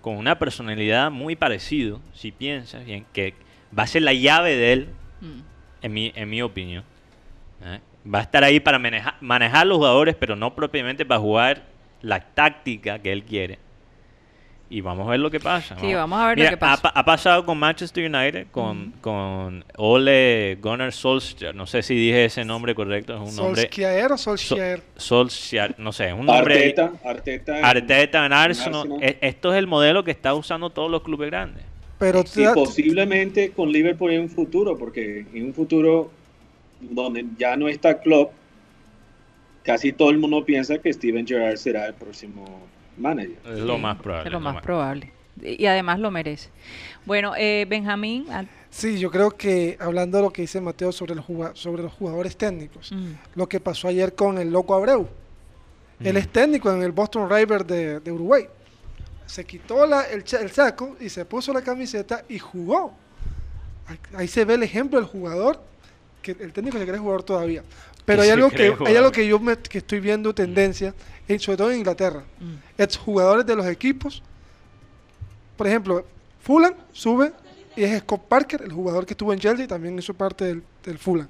con 0.00 0.16
una 0.16 0.38
personalidad 0.38 1.10
muy 1.10 1.36
parecido, 1.36 2.00
si 2.12 2.32
piensas 2.32 2.84
bien, 2.84 3.06
que 3.12 3.34
va 3.76 3.84
a 3.84 3.86
ser 3.86 4.02
la 4.02 4.12
llave 4.12 4.56
de 4.56 4.72
él, 4.72 4.88
Mm. 5.20 5.40
en 5.82 5.92
mi, 5.92 6.12
en 6.16 6.28
mi 6.28 6.42
opinión. 6.42 6.82
¿eh? 7.64 7.78
Va 8.12 8.18
a 8.18 8.22
estar 8.22 8.42
ahí 8.42 8.58
para 8.58 8.80
manejar, 8.80 9.14
manejar 9.20 9.64
los 9.68 9.76
jugadores, 9.78 10.16
pero 10.18 10.34
no 10.34 10.56
propiamente 10.56 11.06
para 11.06 11.20
jugar 11.20 11.62
la 12.00 12.18
táctica 12.20 12.98
que 12.98 13.12
él 13.12 13.22
quiere. 13.22 13.60
Y 14.74 14.80
vamos 14.80 15.06
a 15.06 15.10
ver 15.10 15.20
lo 15.20 15.30
que 15.30 15.38
pasa. 15.38 15.76
Sí, 15.78 15.92
vamos 15.92 16.18
a 16.18 16.28
ver 16.28 16.38
lo 16.38 16.48
que 16.48 16.56
pasa. 16.56 16.72
Ha, 16.72 16.76
pa- 16.92 16.98
ha 17.00 17.04
pasado 17.04 17.44
con 17.44 17.58
Manchester 17.58 18.04
United, 18.10 18.46
con, 18.50 18.92
con 19.02 19.62
Ole 19.76 20.56
Gunnar 20.62 20.92
Solskjaer. 20.92 21.54
No 21.54 21.66
sé 21.66 21.82
si 21.82 21.94
dije 21.94 22.24
ese 22.24 22.42
nombre 22.44 22.74
correcto. 22.74 23.12
Es 23.14 23.20
un 23.20 23.36
nombre. 23.36 23.62
¿Solskjaer 23.62 24.12
o 24.12 24.16
So- 24.16 24.36
Solskjaer? 24.38 24.82
Solskjaer, 24.96 25.74
no 25.78 25.92
sé, 25.92 26.06
es 26.08 26.14
un 26.14 26.24
nombre. 26.24 26.54
Arteta, 26.54 26.92
Arteta, 27.04 27.58
en- 27.58 27.64
Arteta 27.66 28.24
en 28.26 28.32
Arsenal. 28.32 28.80
Arsenal. 28.80 29.02
E- 29.02 29.18
Esto 29.20 29.52
es 29.52 29.58
el 29.58 29.66
modelo 29.66 30.02
que 30.04 30.10
está 30.10 30.32
usando 30.34 30.70
todos 30.70 30.90
los 30.90 31.02
clubes 31.02 31.28
grandes. 31.30 31.62
Pero 31.98 32.24
y 32.34 32.44
posiblemente 32.54 33.50
con 33.50 33.70
Liverpool 33.70 34.10
en 34.12 34.22
un 34.22 34.30
futuro, 34.30 34.78
porque 34.78 35.26
en 35.34 35.44
un 35.44 35.52
futuro 35.54 36.10
donde 36.80 37.26
ya 37.38 37.56
no 37.56 37.68
está 37.68 38.00
Klopp, 38.00 38.32
casi 39.64 39.92
todo 39.92 40.08
el 40.10 40.16
mundo 40.18 40.44
piensa 40.46 40.78
que 40.78 40.90
Steven 40.92 41.26
Gerrard 41.26 41.58
será 41.58 41.86
el 41.88 41.94
próximo 41.94 42.60
manager. 42.96 43.38
Es 43.46 43.58
lo 43.60 43.78
más 43.78 43.98
probable. 44.00 44.28
Es 44.28 44.32
lo 44.32 44.38
lo 44.38 44.44
más 44.44 44.62
probable. 44.62 45.12
Y 45.42 45.64
además 45.66 45.98
lo 45.98 46.10
merece. 46.10 46.50
Bueno, 47.06 47.32
eh, 47.36 47.66
Benjamín. 47.68 48.26
sí, 48.70 48.98
yo 48.98 49.10
creo 49.10 49.30
que 49.30 49.76
hablando 49.80 50.18
de 50.18 50.24
lo 50.24 50.30
que 50.30 50.42
dice 50.42 50.60
Mateo 50.60 50.92
sobre, 50.92 51.14
los 51.14 51.24
juga- 51.24 51.52
sobre 51.54 51.82
los 51.82 51.92
jugadores 51.92 52.36
técnicos, 52.36 52.92
mm, 52.92 53.12
lo 53.36 53.48
que 53.48 53.58
pasó 53.58 53.88
ayer 53.88 54.14
con 54.14 54.38
el 54.38 54.50
Loco 54.52 54.74
Abreu. 54.74 55.08
Él 56.00 56.14
Mm. 56.14 56.18
es 56.18 56.28
técnico 56.28 56.70
en 56.72 56.82
el 56.82 56.92
Boston 56.92 57.30
River 57.30 57.64
de, 57.64 58.00
de 58.00 58.12
Uruguay. 58.12 58.46
Se 59.26 59.44
quitó 59.44 59.86
la- 59.86 60.02
el, 60.02 60.22
el 60.40 60.50
saco 60.50 60.96
y 61.00 61.08
se 61.08 61.24
puso 61.24 61.52
la 61.52 61.62
camiseta 61.62 62.24
y 62.28 62.38
jugó. 62.38 62.92
Ahí- 63.86 63.98
Ahí 64.14 64.28
se 64.28 64.44
ve 64.44 64.54
el 64.54 64.62
ejemplo 64.62 64.98
del 64.98 65.08
jugador, 65.08 65.60
que 66.20 66.32
el 66.32 66.52
técnico 66.52 66.78
se 66.78 66.86
cree 66.86 66.98
jugador 66.98 67.22
todavía. 67.22 67.62
Pero 68.04 68.22
hay 68.22 68.30
algo, 68.30 68.50
que, 68.50 68.74
hay 68.84 68.96
algo 68.96 69.12
que 69.12 69.26
yo 69.26 69.38
me- 69.38 69.56
que 69.56 69.78
estoy 69.78 70.00
viendo 70.00 70.34
tendencia, 70.34 70.92
en- 71.28 71.40
sobre 71.40 71.56
todo 71.58 71.70
en 71.70 71.78
Inglaterra. 71.78 72.22
mm. 72.40 72.54
Exjugadores 72.82 73.46
de 73.46 73.56
los 73.56 73.66
equipos. 73.66 74.22
Por 75.56 75.66
ejemplo, 75.66 76.04
Fulham 76.40 76.74
sube 76.92 77.32
y 77.76 77.84
es 77.84 78.00
Scott 78.00 78.22
Parker, 78.28 78.62
el 78.62 78.72
jugador 78.72 79.06
que 79.06 79.12
estuvo 79.14 79.32
en 79.32 79.38
Chelsea, 79.38 79.66
también 79.66 79.98
hizo 79.98 80.12
parte 80.14 80.44
del, 80.46 80.62
del 80.84 80.98
Fulham. 80.98 81.28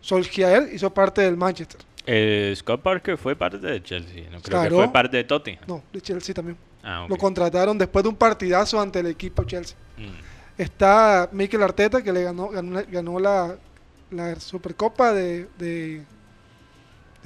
Solskjaer 0.00 0.70
hizo 0.74 0.92
parte 0.92 1.22
del 1.22 1.36
Manchester. 1.36 1.80
Eh, 2.06 2.52
Scott 2.56 2.82
Parker 2.82 3.16
fue 3.16 3.34
parte 3.34 3.58
de 3.58 3.82
Chelsea. 3.82 4.24
No 4.30 4.40
creo 4.42 4.60
Claro. 4.60 4.70
que 4.76 4.82
fue 4.84 4.92
parte 4.92 5.16
de 5.16 5.24
Tottenham. 5.24 5.64
No, 5.66 5.82
de 5.92 6.00
Chelsea 6.02 6.34
también. 6.34 6.58
Ah. 6.82 7.06
Lo 7.08 7.16
contrataron 7.16 7.78
después 7.78 8.02
de 8.02 8.10
un 8.10 8.16
partidazo 8.16 8.78
ante 8.78 9.00
el 9.00 9.06
equipo 9.06 9.42
Chelsea. 9.44 9.76
Mm. 9.96 10.60
Está 10.60 11.28
Mikel 11.32 11.62
Arteta, 11.62 12.02
que 12.02 12.12
le 12.12 12.22
ganó, 12.24 12.48
ganó, 12.50 12.82
ganó 12.90 13.18
la, 13.18 13.56
la 14.10 14.38
Supercopa 14.38 15.12
de, 15.14 15.48
de, 15.58 16.04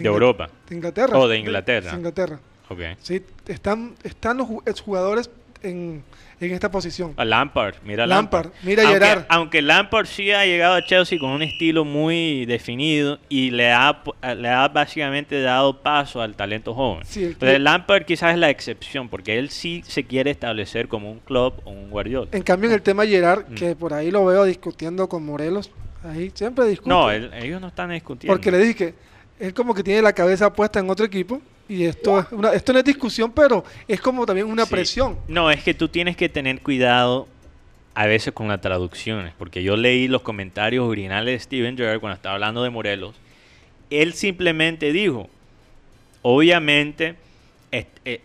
De 0.02 0.08
Europa. 0.08 0.48
de 0.68 0.74
Inglaterra. 0.76 1.18
Oh, 1.18 1.28
de 1.28 1.38
Inglaterra. 1.38 1.90
de 1.90 1.96
Inglaterra. 1.96 2.38
Ok. 2.68 2.80
Sí, 3.00 3.22
están, 3.46 3.94
están 4.02 4.36
los 4.38 4.46
ju- 4.48 4.62
exjugadores 4.66 5.30
en, 5.62 6.04
en 6.40 6.52
esta 6.52 6.70
posición. 6.70 7.14
A 7.16 7.24
Lampard, 7.24 7.74
mira 7.84 8.06
Lampard, 8.06 8.44
Lampard. 8.46 8.62
mira 8.64 8.82
aunque, 8.84 8.98
Gerrard. 9.00 9.26
aunque 9.28 9.62
Lampard 9.62 10.06
sí 10.06 10.30
ha 10.30 10.44
llegado 10.44 10.74
a 10.74 10.84
Chelsea 10.84 11.18
con 11.18 11.30
un 11.30 11.42
estilo 11.42 11.84
muy 11.84 12.46
definido 12.46 13.18
y 13.28 13.50
le 13.50 13.72
ha, 13.72 14.02
eh, 14.22 14.34
le 14.36 14.48
ha 14.48 14.68
básicamente 14.68 15.40
dado 15.42 15.82
paso 15.82 16.20
al 16.22 16.36
talento 16.36 16.74
joven. 16.74 17.04
Sí, 17.04 17.24
el- 17.24 17.30
Entonces, 17.32 17.60
Lampard 17.60 18.04
quizás 18.04 18.34
es 18.34 18.38
la 18.38 18.50
excepción 18.50 19.08
porque 19.08 19.38
él 19.38 19.50
sí 19.50 19.82
se 19.86 20.04
quiere 20.04 20.30
establecer 20.30 20.86
como 20.88 21.10
un 21.10 21.18
club 21.20 21.54
o 21.64 21.70
un 21.70 21.90
Guardiola. 21.90 22.28
En 22.32 22.42
cambio, 22.42 22.68
en 22.68 22.74
el 22.74 22.82
tema 22.82 23.04
Gerard, 23.06 23.46
Mm. 23.48 23.54
que 23.54 23.74
por 23.74 23.94
ahí 23.94 24.10
lo 24.12 24.24
veo 24.26 24.44
discutiendo 24.44 25.08
con 25.08 25.24
Morelos, 25.24 25.70
ahí 26.04 26.30
siempre 26.34 26.66
discute. 26.66 26.88
No, 26.90 27.10
él- 27.10 27.30
ellos 27.34 27.60
no 27.60 27.66
están 27.68 27.90
discutiendo. 27.90 28.32
Porque 28.32 28.52
le 28.52 28.58
dije 28.58 28.94
él 29.40 29.54
como 29.54 29.74
que 29.74 29.82
tiene 29.82 30.02
la 30.02 30.12
cabeza 30.12 30.52
puesta 30.52 30.80
en 30.80 30.90
otro 30.90 31.04
equipo 31.06 31.40
y 31.68 31.84
esto 31.84 32.20
es 32.20 32.26
una, 32.32 32.52
esto 32.52 32.72
no 32.72 32.78
es 32.78 32.84
discusión, 32.84 33.30
pero 33.32 33.64
es 33.86 34.00
como 34.00 34.24
también 34.26 34.46
una 34.46 34.64
Sí. 34.64 34.70
presión. 34.70 35.18
No, 35.28 35.50
es 35.50 35.62
que 35.62 35.74
tú 35.74 35.88
tienes 35.88 36.16
que 36.16 36.28
tener 36.28 36.60
cuidado 36.62 37.28
a 37.94 38.06
veces 38.06 38.32
con 38.32 38.48
las 38.48 38.60
traducciones, 38.60 39.32
porque 39.38 39.62
yo 39.62 39.76
leí 39.76 40.08
los 40.08 40.22
comentarios 40.22 40.86
originales 40.86 41.32
de 41.34 41.38
Steven 41.40 41.76
Gerrard 41.76 42.00
cuando 42.00 42.14
estaba 42.16 42.34
hablando 42.36 42.62
de 42.62 42.70
Morelos. 42.70 43.14
Él 43.90 44.12
simplemente 44.14 44.92
dijo, 44.92 45.28
obviamente, 46.22 47.16
eh, 47.72 48.20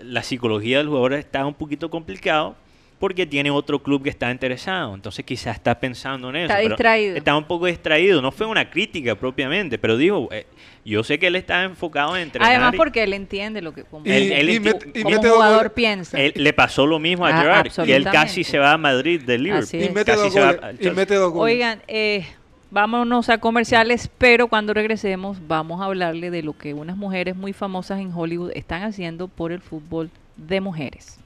la 0.00 0.22
psicología 0.22 0.78
del 0.78 0.88
jugador 0.88 1.14
está 1.14 1.44
un 1.46 1.54
poquito 1.54 1.90
complicado 1.90 2.54
porque 3.04 3.26
tiene 3.26 3.50
otro 3.50 3.82
club 3.82 4.02
que 4.02 4.08
está 4.08 4.30
interesado. 4.30 4.94
Entonces 4.94 5.26
quizás 5.26 5.56
está 5.56 5.78
pensando 5.78 6.30
en 6.30 6.36
eso. 6.36 6.44
Está 6.54 6.58
distraído. 6.66 7.16
Está 7.18 7.36
un 7.36 7.44
poco 7.44 7.66
distraído. 7.66 8.22
No 8.22 8.32
fue 8.32 8.46
una 8.46 8.70
crítica 8.70 9.14
propiamente, 9.14 9.76
pero 9.76 9.98
dijo, 9.98 10.26
eh, 10.32 10.46
yo 10.86 11.04
sé 11.04 11.18
que 11.18 11.26
él 11.26 11.36
está 11.36 11.64
enfocado 11.64 12.16
en 12.16 12.22
entrenar. 12.22 12.48
Además 12.50 12.72
y- 12.72 12.76
porque 12.78 13.02
él 13.02 13.12
entiende 13.12 13.60
lo 13.60 13.74
que 13.74 13.84
como, 13.84 14.06
Y, 14.06 14.10
Él- 14.10 14.32
él 14.32 14.48
y 14.48 14.54
enti- 14.58 14.62
met- 14.72 14.90
y 14.94 15.02
como 15.02 15.10
mete 15.10 15.16
un 15.16 15.22
dos 15.22 15.32
jugador 15.34 15.56
goles. 15.58 15.72
piensa. 15.72 16.18
Él- 16.18 16.32
le 16.34 16.52
pasó 16.54 16.86
lo 16.86 16.98
mismo 16.98 17.26
a 17.26 17.28
Ah, 17.28 17.42
Gerard, 17.42 17.70
que 17.84 17.94
él 17.94 18.04
casi 18.04 18.42
se 18.42 18.58
va 18.58 18.72
a 18.72 18.78
Madrid 18.78 19.20
de 19.20 19.36
Liverpool. 19.36 19.82
Y 19.82 19.88
mete 19.90 20.04
Casi 20.12 20.30
se 20.30 20.40
va 20.40 20.56
Y 20.80 20.88
mete 20.88 21.14
dos 21.16 21.30
goles. 21.30 21.52
Oigan, 21.56 21.82
eh, 21.86 22.24
vámonos 22.70 23.28
a 23.28 23.36
comerciales, 23.36 24.08
pero 24.16 24.48
cuando 24.48 24.72
regresemos 24.72 25.46
vamos 25.46 25.82
a 25.82 25.84
hablarle 25.84 26.30
de 26.30 26.42
lo 26.42 26.56
que 26.56 26.72
unas 26.72 26.96
mujeres 26.96 27.36
muy 27.36 27.52
famosas 27.52 28.00
en 28.00 28.10
Hollywood 28.14 28.52
están 28.54 28.82
haciendo 28.82 29.28
por 29.28 29.52
el 29.52 29.60
fútbol 29.60 30.08
de 30.38 30.62
mujeres. 30.62 31.20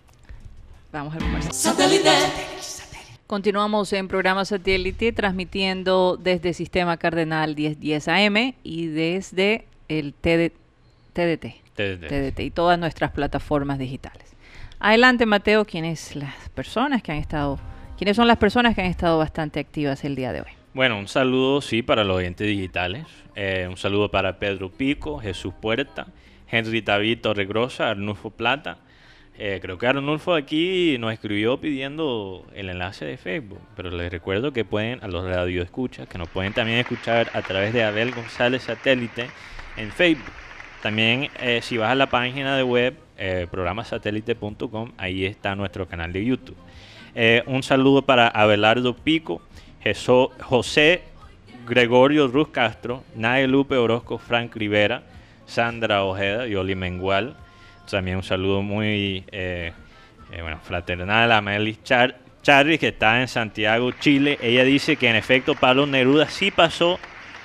Vamos 0.93 1.15
al 1.15 1.21
comercial. 1.21 1.75
Continuamos 3.27 3.93
en 3.93 4.09
programa 4.09 4.45
satélite 4.45 5.13
transmitiendo 5.13 6.17
desde 6.17 6.55
Sistema 6.55 6.97
Cardenal 6.97 7.55
1010 7.55 8.09
AM 8.09 8.55
y 8.63 8.87
desde 8.87 9.67
el 9.89 10.15
TD 10.15 10.53
TDT, 11.13 11.47
TDT. 11.75 12.09
TDT 12.09 12.41
y 12.41 12.51
todas 12.51 12.79
nuestras 12.79 13.11
plataformas 13.11 13.79
digitales. 13.79 14.37
Adelante, 14.79 15.27
Mateo, 15.27 15.65
¿quiénes 15.65 16.15
las 16.15 16.49
personas 16.51 17.03
que 17.03 17.11
han 17.11 17.19
estado, 17.19 17.59
quiénes 17.97 18.17
son 18.17 18.29
las 18.29 18.39
personas 18.39 18.75
que 18.75 18.83
han 18.83 18.87
estado 18.87 19.19
bastante 19.19 19.59
activas 19.59 20.05
el 20.05 20.15
día 20.15 20.33
de 20.33 20.43
hoy? 20.43 20.51
Bueno, 20.75 20.99
un 20.99 21.09
saludo, 21.09 21.61
sí, 21.61 21.83
para 21.83 22.05
los 22.05 22.17
oyentes 22.17 22.47
digitales. 22.47 23.07
Eh, 23.35 23.67
un 23.69 23.77
saludo 23.77 24.11
para 24.11 24.39
Pedro 24.39 24.71
Pico, 24.71 25.19
Jesús 25.19 25.53
Puerta, 25.61 26.07
Henry 26.47 26.83
David 26.83 27.21
Torregrosa, 27.21 27.91
Arnulfo 27.91 28.31
Plata. 28.31 28.79
Eh, 29.41 29.61
creo 29.63 29.79
que 29.79 29.87
Arnulfo 29.87 30.35
aquí 30.35 30.97
nos 30.99 31.13
escribió 31.13 31.61
pidiendo 31.61 32.45
el 32.55 32.71
enlace 32.71 33.05
de 33.05 33.17
Facebook, 33.17 33.61
pero 33.77 33.89
les 33.91 34.11
recuerdo 34.11 34.53
que 34.53 34.65
pueden, 34.65 34.99
a 35.05 35.07
los 35.07 35.25
radioescuchas, 35.25 36.09
que 36.09 36.19
nos 36.19 36.29
pueden 36.29 36.53
también 36.53 36.79
escuchar 36.79 37.31
a 37.35 37.43
través 37.43 37.73
de 37.73 37.85
Abel 37.85 38.13
González 38.13 38.63
Satélite 38.65 39.29
en 39.77 39.93
Facebook. 39.93 40.33
También, 40.83 41.29
eh, 41.41 41.61
si 41.63 41.77
vas 41.77 41.91
a 41.91 41.95
la 41.95 42.09
página 42.09 42.57
de 42.57 42.65
web, 42.65 42.95
eh, 43.17 43.47
programasatélite.com, 43.49 44.93
ahí 44.97 45.25
está 45.25 45.55
nuestro 45.55 45.87
canal 45.87 46.13
de 46.13 46.25
YouTube. 46.25 46.57
Eh, 47.15 47.43
un 47.47 47.63
saludo 47.63 48.03
para 48.03 48.27
Abelardo 48.29 48.97
Pico, 48.97 49.41
Jeso- 49.85 50.33
José 50.43 51.03
Gregorio 51.67 52.27
Ruz 52.27 52.49
Castro, 52.49 53.05
Nae 53.15 53.47
Lupe 53.47 53.77
Orozco, 53.77 54.19
Frank 54.19 54.55
Rivera, 54.57 55.03
Sandra 55.47 56.03
Ojeda 56.05 56.47
y 56.49 56.55
Oli 56.57 56.75
Mengual. 56.75 57.37
También 57.91 58.17
un 58.19 58.23
saludo 58.23 58.63
muy 58.63 59.25
eh, 59.33 59.73
eh, 60.33 60.43
bueno, 60.43 60.59
fraternal 60.63 61.31
a 61.33 61.41
Melis 61.41 61.83
Char 61.83 62.17
Charri, 62.43 62.79
que 62.79 62.89
está 62.89 63.21
en 63.21 63.29
Santiago, 63.29 63.91
Chile. 63.93 64.39
Ella 64.41 64.65
dice 64.65 64.97
que 64.97 65.09
en 65.09 65.17
efecto 65.17 65.55
Pablo 65.55 65.87
Neruda 65.87 66.29
sí 66.29 66.51
pasó 66.51 66.99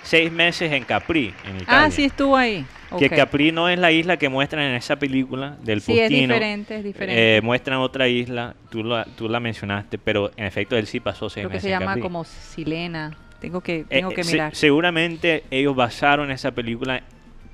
seis 0.04 0.32
meses 0.32 0.72
en 0.72 0.84
Capri, 0.84 1.34
en 1.48 1.58
Italia. 1.58 1.86
Ah, 1.86 1.91
sí 1.91 2.06
estuvo 2.06 2.36
ahí. 2.38 2.66
Que 3.00 3.08
Ok. 3.08 3.16
Capri 3.16 3.52
no 3.52 3.70
es 3.70 3.80
la 3.80 3.91
isla 3.91 4.18
que 4.18 4.30
muestran 4.30 4.64
en 4.66 4.76
esa 4.76 4.98
película 4.98 5.58
del 5.64 5.82
Sí, 5.82 5.94
es 6.00 6.02
Postino. 6.10 6.34
diferente, 6.36 6.78
es 6.78 6.84
diferente. 6.84 7.38
Eh, 7.38 7.41
muestran 7.41 7.80
otra 7.80 8.08
isla, 8.08 8.54
tú 8.70 8.84
la, 8.84 9.06
tú 9.18 9.28
la 9.28 9.39
mencionaste, 9.39 9.98
pero 9.98 10.32
en 10.38 10.46
efecto 10.46 10.78
él 10.78 10.86
sí 10.86 11.00
pasó 11.00 11.28
seis 11.30 11.41
Creo 11.44 11.50
que 11.50 11.56
meses 11.56 11.64
se 11.70 11.74
en 11.74 11.80
llama 11.80 11.91
Capri. 11.94 12.02
como 12.04 12.24
Silena. 12.24 13.18
Tengo 13.39 13.62
que, 13.62 13.86
Eh, 13.89 14.04
que 14.14 14.22
eh, 14.22 14.24
se- 14.24 14.32
mirar. 14.34 14.56
seguramente 14.56 15.44
ellos 15.50 15.76
basaron 15.76 16.30
esa 16.30 16.52
película 16.52 16.98
en 16.98 17.04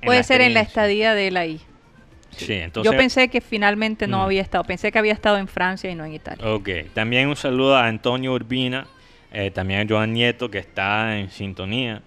Puede 0.06 0.22
ser 0.24 0.40
en 0.42 0.52
la 0.54 0.60
estadía 0.60 1.14
de 1.14 1.28
él 1.28 1.36
ahí. 1.38 1.60
Sí, 2.36 2.52
entonces... 2.54 2.90
Yo 2.90 2.96
pensé 2.96 3.28
que 3.28 3.40
finalmente 3.40 4.06
no 4.06 4.18
Mm. 4.18 4.22
había 4.22 4.42
estado. 4.42 4.64
Pensé 4.64 4.90
que 4.92 4.98
había 4.98 5.12
estado 5.12 5.36
en 5.38 5.48
Francia 5.48 5.90
y 5.90 5.94
no 5.94 6.04
en 6.04 6.14
Italia. 6.14 6.44
Ok, 6.52 6.68
también 6.94 7.28
un 7.28 7.36
saludo 7.36 7.76
a 7.76 7.86
Antonio 7.86 8.32
Urbina, 8.32 8.86
eh, 9.32 9.50
también 9.50 9.80
a 9.80 9.86
Joan 9.88 10.12
Nieto 10.12 10.50
que 10.50 10.58
está 10.58 11.18
en 11.18 11.30
sintonía. 11.30 12.02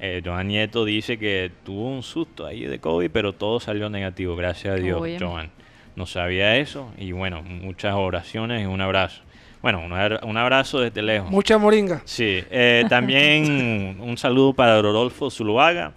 Eh, 0.00 0.22
Joan 0.24 0.48
Nieto 0.48 0.84
dice 0.84 1.18
que 1.18 1.50
tuvo 1.64 1.88
un 1.90 2.02
susto 2.02 2.46
ahí 2.46 2.64
de 2.64 2.78
COVID, 2.78 3.10
pero 3.10 3.32
todo 3.32 3.58
salió 3.60 3.88
negativo, 3.90 4.36
gracias 4.36 4.74
a 4.74 4.76
Dios, 4.76 5.00
Óyeme. 5.00 5.24
Joan. 5.26 5.50
No 5.96 6.06
sabía 6.06 6.56
eso. 6.56 6.92
Y 6.96 7.10
bueno, 7.12 7.42
muchas 7.42 7.94
oraciones 7.94 8.62
y 8.62 8.66
un 8.66 8.80
abrazo. 8.80 9.22
Bueno, 9.60 9.80
un 10.22 10.36
abrazo 10.36 10.78
desde 10.78 11.02
lejos. 11.02 11.28
Mucha 11.32 11.58
moringa. 11.58 12.00
Sí, 12.04 12.44
eh, 12.48 12.84
también 12.88 13.96
un 14.00 14.16
saludo 14.16 14.52
para 14.52 14.80
Rodolfo 14.80 15.30
Zuluaga. 15.30 15.94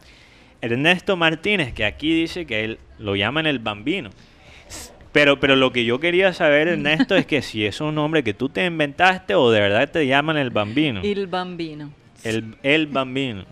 Ernesto 0.62 1.18
Martínez, 1.18 1.74
que 1.74 1.86
aquí 1.86 2.14
dice 2.14 2.46
que 2.46 2.64
él 2.64 2.80
lo 3.00 3.16
llaman 3.16 3.48
el 3.48 3.60
bambino. 3.60 4.10
Pero, 5.12 5.40
pero 5.42 5.56
lo 5.58 5.74
que 5.74 5.84
yo 5.84 6.00
quería 6.00 6.32
saber, 6.32 6.70
Ernesto, 6.70 7.16
es 7.16 7.26
que 7.26 7.42
si 7.42 7.66
es 7.66 7.82
un 7.82 7.96
nombre 7.96 8.24
que 8.24 8.34
tú 8.34 8.48
te 8.48 8.66
inventaste 8.66 9.36
o 9.36 9.52
de 9.52 9.60
verdad 9.60 9.90
te 9.92 10.08
llaman 10.08 10.38
el 10.38 10.52
bambino. 10.52 11.02
Il 11.04 11.28
bambino. 11.28 11.92
El, 12.24 12.56
el 12.64 12.88
bambino. 12.88 13.44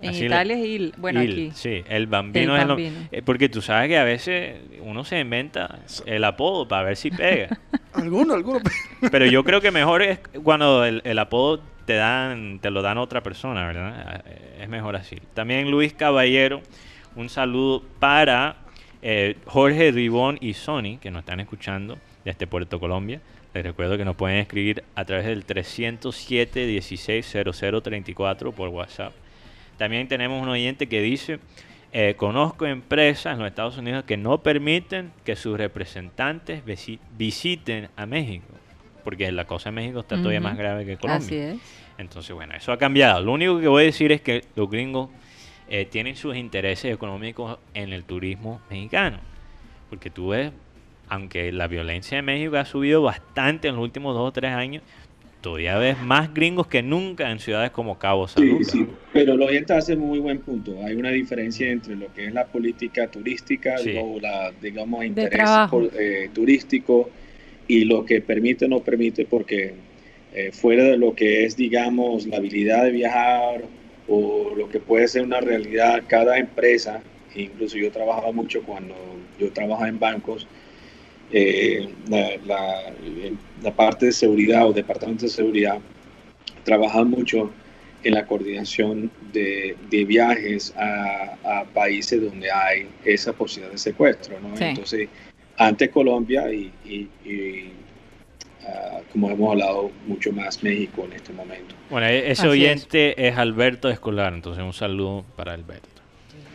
En 0.00 0.08
Así 0.10 0.20
le- 0.20 0.26
Italia 0.26 0.56
es 0.58 0.64
il. 0.64 0.94
Bueno, 0.96 1.22
Il, 1.22 1.32
aquí. 1.32 1.50
Sí, 1.54 1.82
el 1.88 2.06
bambino 2.06 2.54
El 2.56 2.62
es 2.62 2.66
lo- 2.66 2.74
bambino. 2.74 2.96
eh, 3.12 3.22
porque 3.22 3.48
tú 3.48 3.60
sabes 3.60 3.88
que 3.88 3.98
a 3.98 4.04
veces 4.04 4.56
uno 4.80 5.04
se 5.04 5.20
inventa 5.20 5.80
el 6.06 6.24
apodo 6.24 6.66
para 6.66 6.84
ver 6.84 6.96
si 6.96 7.10
pega. 7.10 7.58
Alguno, 7.92 8.32
alguno. 8.34 8.60
Pero 9.10 9.26
yo 9.26 9.44
creo 9.44 9.60
que 9.60 9.70
mejor 9.70 10.00
es 10.02 10.18
cuando 10.42 10.82
el, 10.86 11.02
el 11.04 11.18
apodo 11.18 11.60
te 11.84 11.94
dan, 11.94 12.58
te 12.60 12.70
lo 12.70 12.82
dan 12.82 12.98
otra 12.98 13.22
persona, 13.22 13.66
¿verdad? 13.66 14.24
Es 14.60 14.68
mejor 14.68 14.96
así. 14.96 15.16
También 15.34 15.70
Luis 15.70 15.92
Caballero, 15.92 16.60
un 17.16 17.28
saludo 17.28 17.82
para 17.98 18.56
eh, 19.02 19.36
Jorge 19.46 19.90
Ribón 19.92 20.38
y 20.40 20.54
Sony, 20.54 20.98
que 21.00 21.10
nos 21.10 21.20
están 21.20 21.40
escuchando 21.40 21.98
desde 22.24 22.46
Puerto 22.46 22.78
Colombia. 22.80 23.20
Les 23.54 23.64
recuerdo 23.64 23.98
que 23.98 24.04
nos 24.04 24.16
pueden 24.16 24.38
escribir 24.38 24.82
a 24.94 25.04
través 25.04 25.26
del 25.26 25.44
307 25.44 26.66
16 26.66 27.36
0034 27.82 28.52
por 28.52 28.68
WhatsApp. 28.70 29.12
También 29.76 30.08
tenemos 30.08 30.40
un 30.42 30.48
oyente 30.48 30.86
que 30.88 31.02
dice, 31.02 31.38
eh, 31.92 32.14
conozco 32.16 32.64
empresas 32.66 33.34
en 33.34 33.40
los 33.40 33.48
Estados 33.48 33.76
Unidos 33.76 34.04
que 34.04 34.16
no 34.16 34.38
permiten 34.38 35.12
que 35.24 35.36
sus 35.36 35.58
representantes 35.58 36.64
visi- 36.64 36.98
visiten 37.18 37.88
a 37.96 38.06
México, 38.06 38.46
porque 39.04 39.30
la 39.32 39.44
cosa 39.46 39.68
en 39.70 39.76
México 39.76 40.00
está 40.00 40.16
todavía 40.16 40.40
más 40.40 40.56
grave 40.56 40.84
que 40.84 40.96
Colombia. 40.96 41.24
Así 41.26 41.36
es. 41.36 41.56
Entonces, 41.98 42.34
bueno, 42.34 42.54
eso 42.54 42.72
ha 42.72 42.78
cambiado. 42.78 43.20
Lo 43.22 43.32
único 43.32 43.60
que 43.60 43.68
voy 43.68 43.82
a 43.82 43.86
decir 43.86 44.12
es 44.12 44.20
que 44.20 44.42
los 44.56 44.70
gringos 44.70 45.10
eh, 45.68 45.86
tienen 45.86 46.16
sus 46.16 46.36
intereses 46.36 46.92
económicos 46.92 47.58
en 47.74 47.92
el 47.92 48.04
turismo 48.04 48.60
mexicano. 48.70 49.18
Porque 49.90 50.10
tú 50.10 50.28
ves, 50.28 50.52
aunque 51.08 51.52
la 51.52 51.66
violencia 51.66 52.18
en 52.18 52.24
México 52.24 52.56
ha 52.56 52.64
subido 52.64 53.02
bastante 53.02 53.68
en 53.68 53.74
los 53.76 53.82
últimos 53.84 54.14
dos 54.14 54.28
o 54.28 54.32
tres 54.32 54.52
años, 54.52 54.82
todavía 55.40 55.76
ves 55.76 56.00
más 56.00 56.32
gringos 56.32 56.66
que 56.68 56.82
nunca 56.82 57.30
en 57.30 57.40
ciudades 57.40 57.70
como 57.72 57.98
Cabo 57.98 58.28
San 58.28 58.44
Sí, 58.44 58.50
Lucas. 58.50 58.68
sí, 58.70 58.86
pero 59.12 59.32
el 59.34 59.42
oyente 59.42 59.74
hace 59.74 59.96
muy 59.96 60.18
buen 60.20 60.38
punto. 60.38 60.76
Hay 60.84 60.94
una 60.94 61.10
diferencia 61.10 61.68
entre 61.70 61.96
lo 61.96 62.12
que 62.14 62.26
es 62.26 62.32
la 62.32 62.46
política 62.46 63.08
turística 63.08 63.76
Sí. 63.78 63.94
o 64.00 64.20
la, 64.20 64.52
digamos, 64.62 65.04
interés 65.04 65.30
trabajo. 65.32 65.80
por- 65.80 65.90
eh, 66.00 66.30
turístico 66.32 67.10
y 67.72 67.84
lo 67.84 68.04
que 68.04 68.20
permite 68.20 68.66
o 68.66 68.68
no 68.68 68.80
permite, 68.80 69.24
porque 69.24 69.72
eh, 70.34 70.50
fuera 70.52 70.84
de 70.84 70.96
lo 70.98 71.14
que 71.14 71.44
es, 71.46 71.56
digamos, 71.56 72.26
la 72.26 72.36
habilidad 72.36 72.84
de 72.84 72.90
viajar 72.90 73.62
o 74.08 74.52
lo 74.56 74.68
que 74.68 74.78
puede 74.78 75.08
ser 75.08 75.22
una 75.22 75.40
realidad, 75.40 76.02
cada 76.06 76.36
empresa, 76.36 77.02
incluso 77.34 77.76
yo 77.78 77.90
trabajaba 77.90 78.30
mucho 78.32 78.62
cuando 78.62 78.94
yo 79.38 79.50
trabajaba 79.52 79.88
en 79.88 79.98
bancos, 79.98 80.46
eh, 81.32 81.88
la, 82.10 82.36
la- 82.46 82.92
la 83.62 83.70
parte 83.74 84.06
de 84.06 84.12
seguridad 84.12 84.66
o 84.68 84.72
departamento 84.72 85.24
de 85.24 85.30
seguridad 85.30 85.78
trabaja 86.64 87.04
mucho 87.04 87.50
en 88.04 88.14
la 88.14 88.26
coordinación 88.26 89.10
de, 89.32 89.76
de 89.88 90.04
viajes 90.04 90.74
a, 90.76 91.36
a 91.44 91.64
países 91.64 92.20
donde 92.20 92.50
hay 92.50 92.88
esa 93.04 93.32
posibilidad 93.32 93.72
de 93.72 93.78
secuestro. 93.78 94.38
¿no? 94.40 94.56
Sí. 94.56 94.64
Entonces, 94.64 95.08
ante 95.66 95.90
Colombia 95.90 96.52
y, 96.52 96.72
y- 96.84 97.08
y, 97.28 97.72
ah, 98.66 99.00
como 99.12 99.30
hemos 99.30 99.50
hablado, 99.52 99.90
mucho 100.06 100.32
más 100.32 100.62
México 100.62 101.04
en 101.04 101.12
este 101.14 101.32
momento. 101.32 101.74
Bueno, 101.90 102.06
e- 102.06 102.30
ese 102.30 102.42
Así 102.42 102.48
oyente 102.48 103.28
es. 103.28 103.36
Alberto 103.36 103.88
Escolar, 103.90 104.32
entonces 104.34 104.62
un 104.64 104.72
saludo 104.72 105.24
para 105.36 105.52
Alberto. 105.54 105.88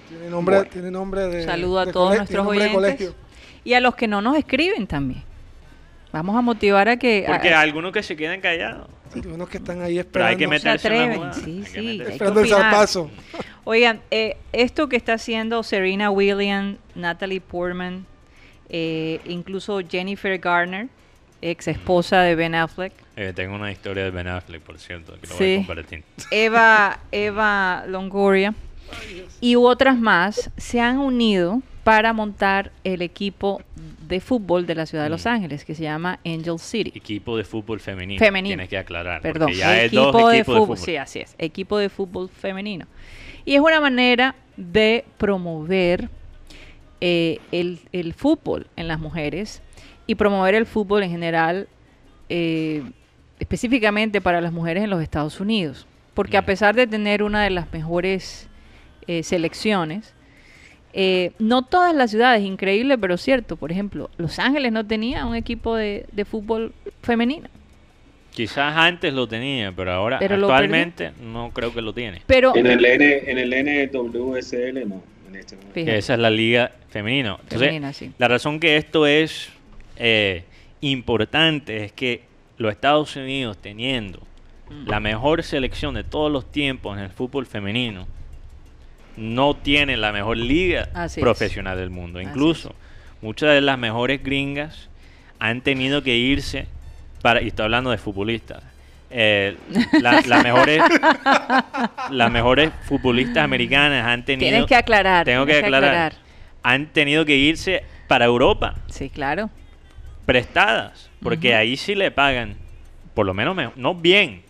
Tiene 0.10 0.30
nombre, 0.30 0.56
Bueno. 0.58 0.72
tiene 0.72 0.92
nombre 0.92 1.28
de. 1.28 1.44
Saludo 1.44 1.80
a 1.80 1.86
de 1.86 1.92
todos 1.94 2.16
nuestros 2.18 2.48
oyentes. 2.48 3.14
Y 3.64 3.74
a 3.74 3.82
los 3.82 3.96
que 3.96 4.08
no 4.08 4.22
nos 4.22 4.38
escriben 4.38 4.88
también. 4.88 5.24
Vamos 6.14 6.38
a 6.38 6.42
motivar 6.42 6.88
a 6.88 6.96
que... 6.98 7.26
Porque 7.28 7.50
a- 7.54 7.60
hay 7.60 7.68
algunos 7.68 7.92
que 7.92 8.02
se 8.02 8.16
quedan 8.16 8.40
callados. 8.40 8.88
Sí, 9.14 9.22
unos 9.28 9.50
que 9.50 9.58
están 9.58 9.82
ahí 9.82 10.02
Pero 10.12 10.26
hay 10.26 10.36
esperando. 10.36 10.38
que 10.38 10.44
se 10.46 10.48
meterse 10.70 10.88
atreven. 10.88 11.34
Sí, 11.34 11.40
hay 11.42 11.44
que 11.44 11.70
sí. 11.70 11.80
meterse. 11.80 11.80
hay 11.80 11.98
que 11.98 12.12
esperando 12.14 12.40
el 12.42 12.48
zarpazo. 12.48 13.12
Oigan, 13.66 14.00
eh, 14.12 14.38
esto 14.54 14.88
que 14.88 14.96
está 14.96 15.14
haciendo 15.14 15.62
Serena 15.64 16.10
Williams, 16.10 16.78
Natalie 16.96 17.42
Portman, 17.42 18.06
eh, 18.70 19.20
incluso 19.26 19.80
Jennifer 19.88 20.38
Garner, 20.40 20.88
ex 21.42 21.68
esposa 21.68 22.22
de 22.22 22.36
Ben 22.36 22.56
Affleck, 22.56 22.94
Eh, 23.16 23.34
tengo 23.36 23.56
una 23.56 23.72
historia 23.72 24.04
de 24.04 24.12
Ben 24.12 24.28
Affleck, 24.28 24.62
por 24.62 24.78
cierto, 24.80 25.14
que 25.20 25.28
lo 25.28 25.36
voy 25.36 25.46
Sí. 25.46 25.54
a 25.54 25.58
compartir. 25.66 26.04
Eva, 26.32 27.00
Eva 27.12 27.84
Longoria 27.88 28.54
y 29.42 29.56
otras 29.56 29.98
más 29.98 30.50
se 30.58 30.80
han 30.82 30.98
unido 31.00 31.62
para 31.84 32.12
montar 32.14 32.72
el 32.84 33.02
equipo 33.02 33.62
de 34.08 34.20
fútbol 34.20 34.66
de 34.68 34.76
la 34.76 34.86
ciudad 34.86 35.04
de 35.06 35.10
Los 35.10 35.26
Mm. 35.26 35.30
Ángeles 35.30 35.64
que 35.66 35.74
se 35.74 35.84
llama 35.84 36.20
Angel 36.26 36.60
City. 36.60 36.92
Equipo 36.96 37.38
de 37.38 37.44
fútbol 37.44 37.80
femenino. 37.80 38.20
Femenino. 38.20 38.52
Tienes 38.54 38.70
que 38.70 38.78
aclarar. 38.78 39.22
Perdón, 39.22 39.50
es 39.52 39.60
equipo 39.86 40.12
dos 40.12 40.32
de 40.32 40.38
equipos 40.40 40.58
fútbol, 40.58 40.78
sí, 40.78 40.96
así 40.98 41.20
es, 41.20 41.36
equipo 41.38 41.78
de 41.78 41.90
fútbol 41.90 42.30
femenino. 42.30 42.86
Y 43.46 43.56
es 43.56 43.62
una 43.62 43.80
manera 43.82 44.36
de 44.58 45.06
promover 45.18 46.10
eh, 47.02 47.40
el, 47.52 47.80
el 47.92 48.14
fútbol 48.14 48.68
en 48.76 48.88
las 48.88 49.00
mujeres 49.00 49.62
y 50.08 50.16
promover 50.16 50.56
el 50.56 50.66
fútbol 50.66 51.04
en 51.04 51.12
general, 51.12 51.68
eh, 52.30 52.84
específicamente 53.40 54.22
para 54.22 54.42
las 54.42 54.52
mujeres 54.52 54.84
en 54.84 54.90
los 54.90 55.02
Estados 55.02 55.40
Unidos. 55.40 55.86
Porque 56.14 56.38
a 56.38 56.46
pesar 56.46 56.76
de 56.76 56.88
tener 56.88 57.22
una 57.22 57.44
de 57.44 57.52
las 57.52 57.72
mejores 57.72 58.50
eh, 59.06 59.22
selecciones, 59.22 60.16
eh, 60.94 61.34
no 61.38 61.62
todas 61.62 61.94
las 61.94 62.10
ciudades, 62.10 62.44
increíble 62.44 62.98
pero 62.98 63.18
cierto, 63.18 63.56
por 63.56 63.72
ejemplo, 63.72 64.10
Los 64.18 64.40
Ángeles 64.40 64.72
no 64.72 64.86
tenía 64.86 65.26
un 65.26 65.36
equipo 65.36 65.76
de, 65.76 66.06
de 66.12 66.26
fútbol 66.26 66.74
femenino. 67.04 67.50
Quizás 68.32 68.76
antes 68.76 69.14
lo 69.14 69.28
tenía, 69.28 69.72
pero 69.72 69.92
ahora 69.92 70.20
Pero 70.20 70.36
actualmente 70.36 71.12
no 71.22 71.52
creo 71.52 71.74
que 71.74 71.82
lo 71.82 71.94
tiene. 71.94 72.22
Pero 72.28 72.56
En 72.56 72.68
el, 72.68 72.86
N, 72.86 73.32
en 73.32 73.38
el 73.38 73.92
NWSL 73.92 74.88
no, 74.88 75.04
este 75.40 75.56
momento. 75.56 75.74
Fíjate. 75.74 75.92
Que 75.92 75.98
esa 75.98 76.14
es 76.14 76.20
la 76.20 76.30
liga 76.30 76.72
femenina. 76.90 77.32
Entonces, 77.42 77.60
Femenina, 77.60 77.94
sí. 77.94 78.12
la 78.18 78.28
razón 78.28 78.60
que 78.60 78.78
esto 78.78 79.06
es 79.08 79.50
eh, 79.98 80.44
importante 80.82 81.84
es 81.86 81.92
que 81.92 82.24
los 82.58 82.72
Estados 82.72 83.16
Unidos 83.16 83.58
teniendo 83.62 84.26
Mm. 84.70 84.90
la 84.90 85.00
mejor 85.00 85.44
selección 85.44 85.94
de 85.96 86.04
todos 86.04 86.30
los 86.30 86.52
tiempos 86.52 86.98
en 86.98 87.06
el 87.06 87.10
fútbol 87.10 87.46
femenino, 87.46 88.06
no 89.16 89.56
tienen 89.56 90.02
la 90.02 90.12
mejor 90.12 90.36
liga 90.38 90.90
Así 90.94 91.20
es. 91.20 91.24
profesional 91.24 91.78
del 91.78 91.90
mundo. 91.90 92.20
Así 92.20 92.28
Incluso 92.28 92.76
muchas 93.22 93.54
de 93.54 93.62
las 93.62 93.80
mejores 93.80 94.22
gringas 94.22 94.90
han 95.40 95.62
tenido 95.62 96.04
que 96.04 96.18
irse 96.18 96.68
para, 97.22 97.42
y 97.42 97.48
estoy 97.48 97.64
hablando 97.64 97.92
de 97.92 97.98
futbolistas, 97.98 98.62
eh, 99.10 99.58
la- 100.02 100.22
las 100.26 100.44
mejores 100.44 100.82
las 102.10 102.32
mejores 102.32 102.72
futbolistas 102.84 103.44
americanas 103.44 104.06
han 104.06 104.26
tenido 104.26 104.50
Tienes 104.50 104.66
que 104.66 104.76
aclarar. 104.76 105.26
tengo 105.26 105.46
que 105.46 105.58
aclarar, 105.60 106.14
han 106.64 106.88
tenido 106.88 107.26
que 107.26 107.36
irse 107.36 107.84
para 108.08 108.26
Europa 108.26 108.76
Sí, 108.88 109.10
claro. 109.10 109.50
prestadas, 110.26 111.10
porque 111.22 111.56
ahí 111.56 111.78
sí 111.78 111.96
le 111.96 112.12
pagan, 112.12 112.56
por 113.14 113.26
lo 113.26 113.34
menos, 113.34 113.56
me- 113.56 113.70
no 113.76 113.96
bien, 113.96 114.42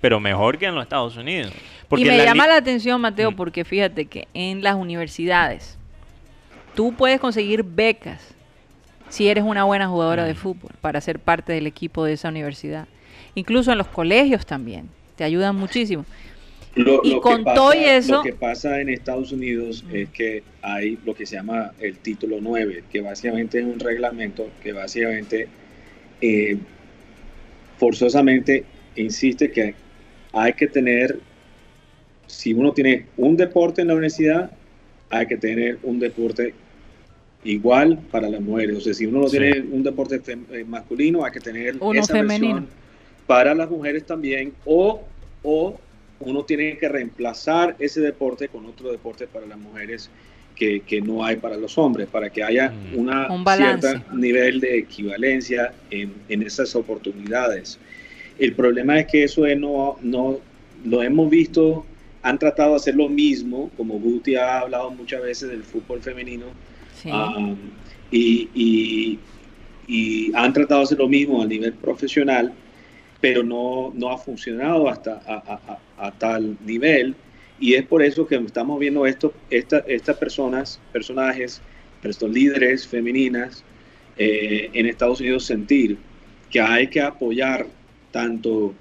pero 0.00 0.20
mejor 0.20 0.58
que 0.58 0.66
en 0.66 0.74
los 0.74 0.82
Estados 0.84 1.16
Unidos. 1.16 1.52
Porque 1.88 2.04
y 2.04 2.08
me 2.08 2.16
la 2.18 2.24
llama 2.26 2.46
la 2.46 2.56
atención, 2.56 3.00
Mateo, 3.00 3.30
Mm. 3.32 3.36
porque 3.36 3.64
fíjate 3.64 4.04
que 4.06 4.28
en 4.34 4.62
las 4.62 4.74
universidades 4.74 5.76
tú 6.74 6.92
puedes 6.94 7.18
conseguir 7.18 7.62
becas 7.64 8.34
si 9.08 9.28
eres 9.28 9.42
una 9.42 9.64
buena 9.64 9.88
jugadora 9.88 10.24
de 10.24 10.34
Mm. 10.34 10.36
fútbol 10.36 10.70
para 10.80 11.00
ser 11.00 11.18
parte 11.18 11.52
del 11.52 11.66
equipo 11.66 12.04
de 12.04 12.12
esa 12.12 12.28
universidad. 12.28 12.86
Incluso 13.34 13.72
en 13.72 13.78
los 13.78 13.88
colegios 13.88 14.44
también. 14.46 14.88
Te 15.16 15.24
ayudan 15.24 15.56
muchísimo. 15.56 16.04
Lo, 16.74 17.00
Y 17.02 17.12
lo 17.14 17.20
con 17.20 17.38
que 17.38 17.44
pasa, 17.44 17.54
todo 17.56 17.74
y 17.74 17.84
eso- 17.84 18.12
Lo 18.16 18.22
que 18.22 18.32
pasa 18.34 18.80
en 18.80 18.88
Estados 18.88 19.32
Unidos 19.32 19.84
es 19.92 20.08
que 20.10 20.42
hay 20.62 20.98
lo 21.04 21.14
que 21.14 21.26
se 21.26 21.34
llama 21.36 21.72
el 21.80 21.98
título 21.98 22.38
9, 22.40 22.84
que 22.92 23.00
básicamente 23.00 23.58
es 23.58 23.64
un 23.64 23.80
reglamento 23.80 24.48
que 24.62 24.72
básicamente 24.72 25.48
eh, 26.20 26.56
forzosamente 27.78 28.64
insiste 28.96 29.50
que 29.50 29.74
hay 30.32 30.52
que 30.52 30.66
tener, 30.66 31.18
si 32.26 32.52
uno 32.52 32.72
tiene 32.72 33.06
un 33.16 33.36
deporte 33.36 33.82
en 33.82 33.88
la 33.88 33.94
universidad, 33.94 34.50
hay 35.10 35.26
que 35.26 35.36
tener 35.36 35.78
un 35.82 35.98
deporte 35.98 36.54
igual 37.44 37.98
para 38.10 38.28
las 38.28 38.40
mujeres. 38.40 38.76
O 38.76 38.80
sea, 38.80 38.94
si 38.94 39.06
uno 39.06 39.20
no 39.22 39.28
Sí. 39.28 39.38
tiene 39.38 39.60
un 39.60 39.82
deporte 39.82 40.20
eh, 40.26 40.64
masculino, 40.66 41.24
hay 41.24 41.32
que 41.32 41.40
tener 41.40 41.76
Uno 41.80 41.98
esa 42.00 42.12
femenino. 42.14 42.54
versión 42.56 42.78
para 43.28 43.54
las 43.54 43.68
mujeres 43.70 44.06
también, 44.06 44.54
o, 44.64 45.02
o 45.42 45.78
uno 46.20 46.44
tiene 46.44 46.78
que 46.78 46.88
reemplazar 46.88 47.76
ese 47.78 48.00
deporte 48.00 48.48
con 48.48 48.64
otro 48.66 48.90
deporte 48.90 49.26
para 49.28 49.44
las 49.46 49.58
mujeres 49.58 50.10
que, 50.56 50.80
que 50.80 51.00
no 51.02 51.22
hay 51.24 51.36
para 51.36 51.56
los 51.58 51.76
hombres, 51.78 52.08
para 52.08 52.30
que 52.30 52.42
haya 52.42 52.70
Mm. 52.70 52.98
una 52.98 53.30
Un 53.32 53.44
cierta 53.46 54.02
nivel 54.14 54.60
de 54.60 54.78
equivalencia 54.78 55.72
en, 55.90 56.14
en 56.30 56.42
esas 56.42 56.74
oportunidades. 56.74 57.78
El 58.38 58.54
problema 58.54 58.98
es 58.98 59.06
que 59.06 59.24
eso 59.24 59.44
es 59.46 59.58
no, 59.58 59.98
no 60.00 60.40
lo 60.86 61.02
hemos 61.02 61.28
visto, 61.28 61.84
han 62.22 62.38
tratado 62.38 62.70
de 62.70 62.76
hacer 62.76 62.96
lo 62.96 63.08
mismo, 63.10 63.70
como 63.76 63.98
Guti 64.00 64.36
ha 64.36 64.60
hablado 64.60 64.90
muchas 64.90 65.22
veces 65.22 65.50
del 65.50 65.62
fútbol 65.64 66.00
femenino, 66.00 66.46
Sí. 67.00 67.10
Um, 67.10 67.56
y, 68.10 68.48
y- 68.54 69.18
y 69.86 70.32
han 70.34 70.52
tratado 70.52 70.80
de 70.80 70.84
hacer 70.84 70.98
lo 70.98 71.08
mismo 71.08 71.40
a 71.42 71.46
nivel 71.46 71.74
profesional, 71.74 72.52
pero 73.20 73.42
no, 73.42 73.92
no 73.94 74.10
ha 74.10 74.18
funcionado 74.18 74.88
hasta 74.88 75.20
a, 75.26 75.34
a- 75.98 76.06
a- 76.06 76.12
tal 76.12 76.56
nivel. 76.64 77.14
Y 77.60 77.74
es 77.74 77.84
por 77.84 78.02
eso 78.02 78.26
que 78.26 78.36
estamos 78.36 78.78
viendo 78.78 79.04
esto, 79.06 79.32
esta- 79.50 79.84
estas 79.88 80.16
personas, 80.16 80.80
personajes, 80.92 81.60
estos 82.02 82.30
líderes 82.30 82.86
femeninas 82.86 83.64
eh, 84.16 84.70
en 84.72 84.86
Estados 84.86 85.20
Unidos 85.20 85.44
sentir 85.44 85.96
que 86.50 86.60
hay 86.60 86.86
que 86.88 87.00
apoyar 87.00 87.66
tanto 88.12 88.74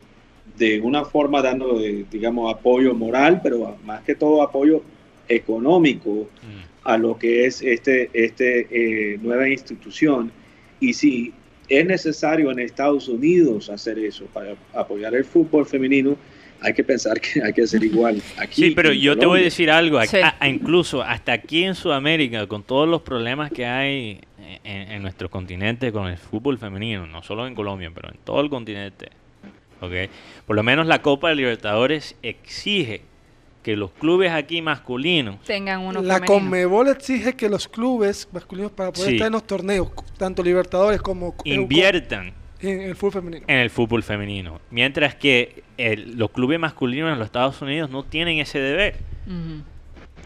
de 0.57 0.79
una 0.81 1.03
forma 1.05 1.41
dando, 1.41 1.81
eh, 1.81 2.05
digamos, 2.09 2.53
apoyo 2.53 2.93
moral, 2.93 3.41
pero 3.43 3.75
más 3.85 4.01
que 4.03 4.15
todo 4.15 4.41
apoyo 4.41 4.81
económico 5.27 6.27
Mm. 6.41 6.87
a 6.89 6.97
lo 6.97 7.17
que 7.17 7.45
es 7.45 7.61
este, 7.61 8.09
este 8.13 8.67
eh, 8.71 9.17
nueva 9.21 9.49
institución. 9.49 10.31
Y 10.79 10.93
si 10.93 11.33
es 11.69 11.85
necesario 11.85 12.51
en 12.51 12.59
Estados 12.59 13.07
Unidos 13.07 13.69
hacer 13.69 13.99
eso 13.99 14.25
para 14.33 14.55
apoyar 14.73 15.13
el 15.15 15.25
fútbol 15.25 15.65
femenino, 15.65 16.15
hay 16.61 16.73
que 16.73 16.83
pensar 16.83 17.19
que 17.21 17.41
hay 17.43 17.53
que 17.53 17.61
hacer 17.63 17.83
igual 17.83 18.21
aquí. 18.37 18.63
Sí, 18.63 18.71
pero 18.71 18.89
en 18.91 18.99
yo 18.99 19.17
te 19.17 19.25
voy 19.27 19.41
a 19.41 19.43
decir 19.43 19.69
algo. 19.69 19.99
a- 19.99 20.05
Sí. 20.07 20.17
a- 20.17 20.35
a 20.39 20.47
incluso 20.49 21.03
hasta 21.03 21.33
aquí 21.33 21.63
en 21.63 21.75
Sudamérica, 21.75 22.47
con 22.47 22.63
todos 22.63 22.87
los 22.89 23.01
problemas 23.03 23.51
que 23.51 23.65
hay 23.65 24.19
en, 24.63 24.91
en 24.91 25.01
nuestro 25.03 25.29
continente 25.29 25.91
con 25.91 26.07
el 26.07 26.17
fútbol 26.17 26.57
femenino, 26.57 27.05
no 27.05 27.21
solo 27.21 27.45
en 27.45 27.53
Colombia, 27.53 27.91
pero 27.93 28.09
en 28.09 28.17
todo 28.23 28.41
el 28.41 28.49
continente, 28.49 29.09
¿ok? 29.81 29.91
Por 30.47 30.55
lo 30.55 30.63
menos 30.63 30.87
la 30.87 31.01
Copa 31.01 31.29
de 31.29 31.35
Libertadores 31.35 32.15
exige 32.23 33.01
que 33.67 33.75
los 33.75 33.91
clubes 33.91 34.31
aquí 34.31 34.61
masculinos 34.61 35.41
Tengan 35.43 35.81
uno 35.81 36.01
La 36.01 36.13
femenino. 36.15 36.25
Conmebol 36.39 36.87
exige 36.87 37.33
que 37.33 37.49
los 37.49 37.67
clubes 37.67 38.29
masculinos 38.31 38.71
para 38.71 38.93
poder 38.93 39.09
Sí. 39.09 39.15
estar 39.15 39.27
en 39.27 39.33
los 39.33 39.45
torneos, 39.45 39.89
tanto 40.17 40.41
Libertadores 40.41 41.01
como 41.01 41.35
inviertan 41.43 42.31
en 42.61 42.79
el 42.79 42.95
fútbol 42.95 43.11
femenino. 43.21 43.45
en 43.45 43.57
el 43.57 43.69
fútbol 43.69 44.03
femenino, 44.03 44.61
mientras 44.71 45.15
que 45.15 45.63
el- 45.75 46.17
los 46.17 46.31
clubes 46.31 46.57
masculinos 46.61 47.11
en 47.11 47.19
los 47.19 47.25
Estados 47.25 47.61
Unidos 47.61 47.89
no 47.89 48.03
tienen 48.03 48.39
ese 48.39 48.57
deber, 48.59 48.99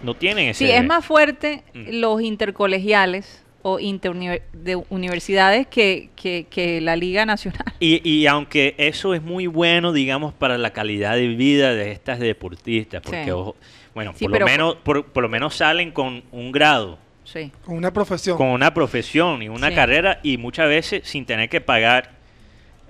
no 0.04 0.14
tienen 0.14 0.50
ese 0.50 0.60
Sí, 0.60 0.66
deber. 0.66 0.82
es 0.84 0.88
más 0.88 1.04
fuerte 1.04 1.64
los 1.74 2.22
intercolegiales 2.22 3.44
o 3.64 3.78
de 3.78 4.76
universidades 4.90 5.68
que, 5.68 6.10
que, 6.16 6.46
que 6.50 6.82
la 6.82 6.96
Liga 6.96 7.26
Nacional. 7.26 7.66
Y, 7.80 8.08
y 8.08 8.28
aunque 8.28 8.76
eso 8.78 9.14
es 9.14 9.22
muy 9.22 9.48
bueno, 9.48 9.92
digamos, 9.94 10.34
para 10.34 10.58
la 10.58 10.72
calidad 10.72 11.16
de 11.16 11.28
vida 11.30 11.74
de 11.74 11.92
estas 11.92 12.20
deportistas, 12.20 13.02
porque, 13.02 13.24
Sí. 13.26 13.32
ojo, 13.32 13.56
bueno, 13.94 14.14
Sí, 14.16 14.26
por, 14.26 14.32
pero- 14.34 14.46
lo 14.46 14.52
menos, 14.52 14.76
por, 14.84 15.06
por 15.06 15.24
lo 15.24 15.30
menos 15.30 15.56
salen 15.56 15.92
con 15.92 16.24
un 16.32 16.52
grado, 16.52 16.98
Sí. 17.24 17.52
Con 17.66 17.78
una 17.78 17.92
profesión. 17.94 18.38
con 18.38 18.48
una 18.48 18.74
profesión 18.74 19.42
y 19.42 19.50
una 19.50 19.70
Sí. 19.70 19.76
carrera, 19.76 20.20
y 20.24 20.38
muchas 20.38 20.68
veces 20.68 21.02
sin 21.08 21.26
tener 21.26 21.50
que 21.50 21.62
pagar 21.62 22.12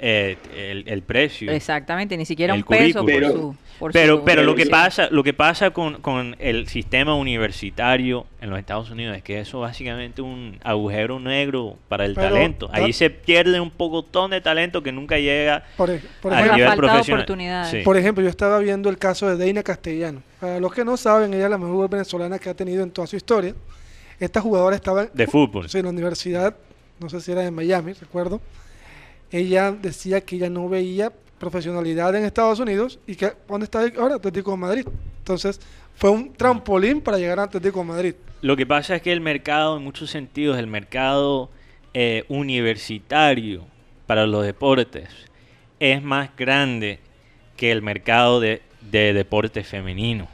eh, 0.03 0.35
el, 0.55 0.83
el 0.87 1.03
precio. 1.03 1.51
Exactamente, 1.51 2.17
ni 2.17 2.25
siquiera 2.25 2.53
El 2.55 2.61
un 2.61 2.67
peso 2.67 3.05
por 3.05 3.23
su... 3.31 3.55
por 3.77 3.91
Pero, 3.91 4.17
su- 4.17 4.23
pero 4.25 4.41
lo 4.41 4.55
que 4.55 4.65
pasa, 4.65 5.07
lo 5.11 5.23
que 5.23 5.31
pasa 5.33 5.69
con, 5.69 6.01
con 6.01 6.35
el 6.39 6.67
sistema 6.67 7.13
universitario 7.15 8.25
en 8.41 8.49
los 8.49 8.57
Estados 8.57 8.89
Unidos 8.89 9.15
es 9.15 9.21
que 9.23 9.39
eso 9.39 9.57
es 9.63 9.69
básicamente 9.69 10.23
un 10.23 10.57
agujero 10.63 11.19
negro 11.19 11.77
para 11.87 12.05
el 12.05 12.15
Pero, 12.15 12.29
talento. 12.29 12.69
Ahí 12.73 12.93
se 12.93 13.11
pierde 13.11 13.59
un 13.59 13.69
pocotón 13.69 14.31
de 14.31 14.41
talento 14.41 14.81
que 14.81 14.91
nunca 14.91 15.19
llega 15.19 15.63
Por, 15.77 15.91
por 16.21 16.33
ejemplo, 16.33 16.53
nivel 16.55 16.67
falta 16.67 16.71
de 16.71 16.77
profesional. 16.77 17.19
oportunidades. 17.21 17.69
Sí. 17.71 17.81
por 17.83 17.95
ejemplo, 17.97 18.23
yo 18.23 18.29
estaba 18.29 18.57
viendo 18.59 18.89
el 18.89 18.97
caso 18.97 19.29
de 19.29 19.35
Deina 19.37 19.61
Castellano. 19.61 20.23
Para 20.39 20.59
los 20.59 20.73
que 20.73 20.83
no 20.83 20.97
saben, 20.97 21.33
ella 21.35 21.43
es 21.45 21.49
la 21.51 21.57
mejor 21.59 21.87
venezolana 21.89 22.39
que 22.39 22.49
ha 22.49 22.55
tenido 22.55 22.81
en 22.83 22.89
toda 22.89 23.05
su 23.05 23.15
historia. 23.17 23.53
Esta 24.19 24.41
jugadora 24.41 24.75
estaba 24.75 25.05
de 25.05 25.27
fútbol. 25.27 25.69
sí, 25.69 25.77
en 25.77 25.85
la 25.85 25.91
universidad, 25.91 26.55
no 26.99 27.07
sé 27.09 27.21
si 27.21 27.31
era 27.31 27.41
de 27.41 27.51
Miami, 27.51 27.93
recuerdo. 27.93 28.41
Ella 29.31 29.71
decía 29.71 30.21
que 30.21 30.35
ella 30.35 30.49
no 30.49 30.67
veía 30.67 31.11
profesionalidad 31.39 32.15
en 32.15 32.23
Estados 32.25 32.59
Unidos 32.59 32.99
y 33.07 33.15
que 33.15 33.33
¿dónde 33.47 33.65
está 33.65 33.81
ahora 33.97 34.15
Atlético 34.15 34.51
de 34.51 34.57
Madrid? 34.57 34.87
Entonces, 35.19 35.59
fue 35.95 36.09
un 36.09 36.33
trampolín 36.33 37.01
para 37.01 37.17
llegar 37.17 37.39
a 37.39 37.43
Atlético 37.43 37.79
de 37.79 37.85
Madrid. 37.85 38.15
Lo 38.41 38.57
que 38.57 38.65
pasa 38.65 38.95
es 38.95 39.01
que 39.01 39.11
el 39.11 39.21
mercado, 39.21 39.77
en 39.77 39.83
muchos 39.83 40.09
sentidos, 40.09 40.57
el 40.57 40.67
mercado 40.67 41.49
eh, 41.93 42.25
universitario 42.27 43.65
para 44.07 44.25
los 44.25 44.45
deportes 44.45 45.09
es 45.79 46.01
más 46.01 46.29
grande 46.35 46.99
que 47.55 47.71
el 47.71 47.81
mercado 47.81 48.39
de, 48.39 48.61
de 48.91 49.13
deporte 49.13 49.63
femenino 49.63 50.27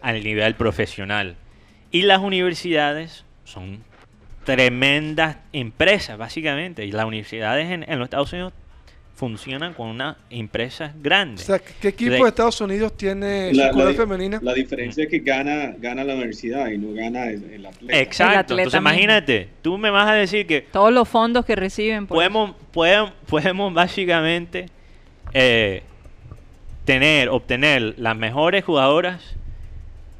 al 0.00 0.22
nivel 0.22 0.54
profesional. 0.56 1.36
Y 1.90 2.02
las 2.02 2.20
universidades 2.20 3.24
son 3.44 3.84
tremendas 4.44 5.36
empresas, 5.52 6.18
básicamente. 6.18 6.84
Y 6.84 6.92
las 6.92 7.04
universidades 7.04 7.70
en, 7.70 7.84
en 7.88 7.98
los 7.98 8.06
Estados 8.06 8.32
Unidos 8.32 8.52
funcionan 9.14 9.74
con 9.74 9.88
unas 9.88 10.16
empresas 10.30 10.92
O 10.96 11.02
grandes. 11.02 11.44
sea, 11.44 11.58
¿qué 11.60 11.88
equipo 11.88 12.12
De- 12.12 12.18
de 12.22 12.28
Estados 12.28 12.60
Unidos 12.60 12.96
tiene 12.96 13.52
La- 13.52 13.70
la- 13.70 13.92
femenina? 13.92 14.40
La 14.42 14.52
diferencia 14.54 15.04
es 15.04 15.10
que 15.10 15.18
gana, 15.20 15.74
gana 15.78 16.02
la 16.02 16.14
universidad 16.14 16.68
y 16.70 16.78
no 16.78 16.92
gana 16.94 17.26
el, 17.26 17.44
el 17.52 17.66
atleta. 17.66 17.98
Exacto. 18.00 18.38
atleta 18.40 18.62
Entonces 18.62 18.80
mismo. 18.80 18.88
imagínate, 18.90 19.48
tú 19.60 19.78
me 19.78 19.90
vas 19.90 20.08
a 20.08 20.14
decir 20.14 20.46
que 20.46 20.62
Todos 20.62 20.92
los 20.92 21.08
fondos 21.08 21.44
que 21.44 21.54
reciben. 21.54 22.06
por 22.06 22.16
podemos, 22.16 22.56
podemos, 22.72 23.12
podemos 23.28 23.72
básicamente 23.72 24.66
eh, 25.34 25.82
tener, 26.84 27.28
obtener 27.28 27.94
las 27.98 28.16
mejores 28.16 28.64
jugadoras 28.64 29.36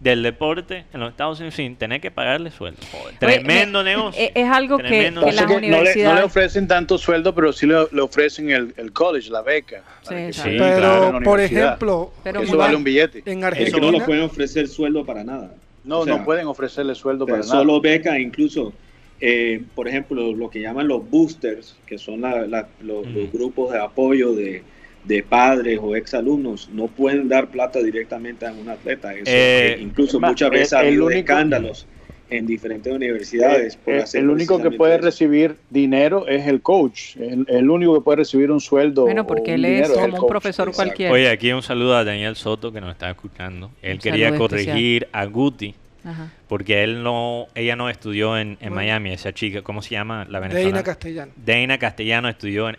del 0.02 0.22
deporte 0.24 0.84
en 0.92 0.98
los 0.98 1.10
Estados 1.10 1.38
Unidos 1.38 1.54
sin 1.54 1.76
tener 1.76 2.00
que 2.00 2.10
pagarle 2.10 2.50
sueldo. 2.50 2.80
Joder, 2.90 3.06
Oye, 3.06 3.16
tremendo 3.18 3.84
me- 3.84 3.90
negocio. 3.90 4.20
Es, 4.20 4.32
es 4.34 4.48
algo 4.48 4.76
que, 4.78 4.82
Tremendo 4.84 5.20
que 5.20 5.26
Pasa 5.28 5.42
las 5.42 5.46
que 5.46 5.54
no, 5.54 5.60
le, 5.60 5.66
no 5.68 5.72
le 5.76 5.80
universidades... 5.82 6.24
ofrecen 6.24 6.66
tanto 6.66 6.98
sueldo, 6.98 7.32
pero 7.34 7.52
sí 7.52 7.66
le, 7.66 7.76
le 7.92 8.00
ofrecen 8.00 8.50
el, 8.50 8.74
el 8.76 8.92
college, 8.92 9.30
la 9.30 9.42
beca. 9.42 9.82
Sí, 10.02 10.14
que. 10.14 10.32
Sí, 10.32 10.40
Pero, 10.58 10.76
claro, 10.76 11.20
por 11.22 11.40
ejemplo, 11.40 12.12
Pero 12.24 12.42
Eso 12.42 12.56
vale 12.56 12.74
un 12.74 12.82
billete. 12.82 13.18
en 13.18 13.24
Es 13.24 13.24
que 13.26 13.36
no 13.40 13.46
Argentina, 13.46 13.90
le 13.92 14.00
pueden 14.00 14.22
ofrecer 14.24 14.66
sueldo 14.66 15.06
para 15.06 15.22
nada. 15.22 15.54
No, 15.84 16.00
O 16.00 16.04
sea, 16.04 16.16
no 16.16 16.24
pueden 16.24 16.46
ofrecerle 16.48 16.94
sueldo 16.96 17.24
para 17.24 17.38
nada. 17.38 17.50
solo 17.50 17.80
beca, 17.80 18.18
incluso, 18.18 18.72
eh, 19.20 19.62
por 19.76 19.86
ejemplo, 19.86 20.32
lo 20.32 20.50
que 20.50 20.60
llaman 20.60 20.88
los 20.88 21.08
boosters, 21.08 21.76
que 21.86 21.96
son 21.98 22.22
la- 22.22 22.44
la- 22.48 22.68
los, 22.82 23.06
los 23.06 23.30
grupos 23.32 23.70
de 23.72 23.78
apoyo 23.78 24.32
de, 24.32 24.64
de 25.04 25.22
padres 25.22 25.78
o 25.82 25.96
exalumnos, 25.96 26.68
no 26.72 26.86
pueden 26.86 27.28
dar 27.28 27.48
plata 27.48 27.80
directamente 27.82 28.46
a 28.46 28.52
un 28.52 28.68
atleta. 28.68 29.12
Eso, 29.14 29.24
Eh, 29.26 29.78
incluso 29.80 30.20
más, 30.20 30.30
muchas 30.32 30.50
veces 30.50 30.72
el- 30.72 30.78
ha 30.78 30.80
habido 30.82 31.06
único- 31.06 31.18
escándalos 31.18 31.86
en 32.30 32.46
diferentes 32.46 32.90
universidades. 32.90 33.76
por 33.76 33.92
Eh, 33.94 34.02
hacer 34.02 34.22
el 34.22 34.30
único 34.30 34.62
que 34.62 34.70
puede 34.70 34.94
eso. 34.94 35.04
recibir 35.04 35.56
dinero 35.68 36.26
es 36.28 36.46
el 36.46 36.62
coach. 36.62 37.16
El, 37.16 37.44
el 37.48 37.68
único 37.68 37.92
que 37.94 38.00
puede 38.00 38.16
recibir 38.18 38.50
un 38.50 38.60
sueldo. 38.60 39.02
Bueno, 39.02 39.26
porque 39.26 39.54
él 39.54 39.64
es 39.66 39.90
como 39.90 40.04
un 40.06 40.10
coach. 40.12 40.28
profesor 40.30 40.68
exacto. 40.68 40.86
cualquiera. 40.86 41.12
Oye, 41.12 41.28
aquí 41.28 41.52
un 41.52 41.62
saludo 41.62 41.94
a 41.96 42.04
Daniel 42.04 42.34
Soto 42.36 42.72
que 42.72 42.80
nos 42.80 42.92
está 42.92 43.10
escuchando. 43.10 43.70
Él 43.82 43.94
Un 43.94 43.98
quería 43.98 44.34
corregir 44.34 45.08
a 45.12 45.26
Guti 45.26 45.74
Ajá. 46.04 46.32
porque 46.48 46.82
él 46.84 47.02
no, 47.02 47.48
ella 47.54 47.76
no 47.76 47.90
estudió 47.90 48.38
en, 48.38 48.50
en 48.52 48.56
Bueno. 48.60 48.76
Miami, 48.76 49.12
esa 49.12 49.32
chica, 49.34 49.60
¿cómo 49.60 49.82
se 49.82 49.90
llama? 49.90 50.24
La 50.30 50.38
venezolana. 50.40 50.64
Deina 50.64 50.82
Castellano. 50.84 51.32
Deina 51.36 51.76
Castellano 51.78 52.28
estudió 52.30 52.70
en 52.70 52.76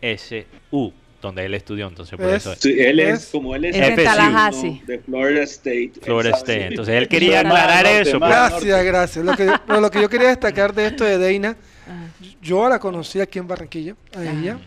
FSU, 0.00 0.92
donde 1.22 1.46
él 1.46 1.54
estudió, 1.54 1.86
entonces 1.88 2.18
por 2.18 2.28
Es- 2.28 2.44
eso 2.44 2.54
Sí, 2.58 2.74
él 2.78 3.00
es, 3.00 3.20
Es- 3.20 3.26
como 3.30 3.54
él 3.56 3.64
es, 3.64 3.76
Es 3.76 3.82
en 3.88 3.92
FSU, 3.94 4.04
Tallahassee. 4.04 4.80
¿no? 4.80 4.86
de 4.86 4.98
Florida 4.98 5.42
State. 5.44 5.92
Florida 6.02 6.36
State. 6.36 6.66
Entonces 6.66 6.94
él 6.96 7.08
quería 7.08 7.40
aclarar 7.40 7.86
eso. 7.86 8.18
pues. 8.18 8.30
norte. 8.30 8.66
Gracias, 8.66 8.84
gracias. 8.84 9.24
Lo 9.24 9.34
que, 9.36 9.46
yo- 9.46 9.54
pero 9.66 9.80
lo 9.80 9.90
que 9.90 10.02
yo 10.02 10.08
quería 10.10 10.28
destacar 10.28 10.74
de 10.74 10.86
esto 10.88 11.04
de 11.04 11.16
Deina, 11.16 11.56
yo 12.42 12.68
la 12.68 12.78
conocí 12.78 13.20
aquí 13.20 13.38
en 13.38 13.48
Barranquilla, 13.48 13.94
a 14.16 14.22
ella, 14.22 14.58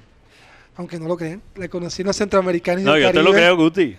aunque 0.78 0.98
no 1.00 1.08
lo 1.08 1.16
creen, 1.18 1.42
la 1.56 1.68
conocí 1.68 2.02
en 2.02 2.08
los 2.08 2.16
centroamericanos 2.18 2.82
y 2.82 2.86
No, 2.86 2.98
yo 2.98 3.08
te 3.12 3.18
lo 3.20 3.26
Caribe, 3.26 3.38
creo, 3.38 3.58
Guti. 3.58 3.96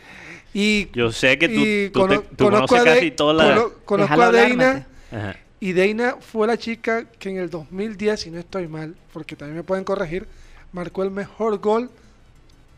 Y, 0.55 0.89
Yo 0.95 1.13
sé 1.13 1.39
que 1.39 1.49
tú, 1.49 1.61
y 1.61 1.91
tú, 1.91 2.09
te- 2.09 2.19
tú 2.37 2.45
conoces 2.47 2.83
casi 2.83 3.05
De- 3.07 3.11
todas 3.11 3.37
las... 3.37 3.59
cono- 3.59 3.73
conozco 3.85 4.23
a 4.23 4.33
Deina. 4.33 4.87
Ajá. 5.13 5.37
y 5.61 5.73
Deina 5.73 6.17
fue 6.21 6.47
la 6.47 6.57
chica 6.59 7.05
que 7.19 7.29
en 7.31 7.37
el 7.39 7.49
2010, 7.51 8.21
si 8.21 8.31
no 8.31 8.39
estoy 8.39 8.67
mal, 8.67 8.95
porque 9.13 9.37
también 9.37 9.57
me 9.57 9.63
pueden 9.63 9.85
corregir, 9.85 10.27
marcó 10.73 11.03
el 11.03 11.11
mejor 11.11 11.59
gol, 11.61 11.91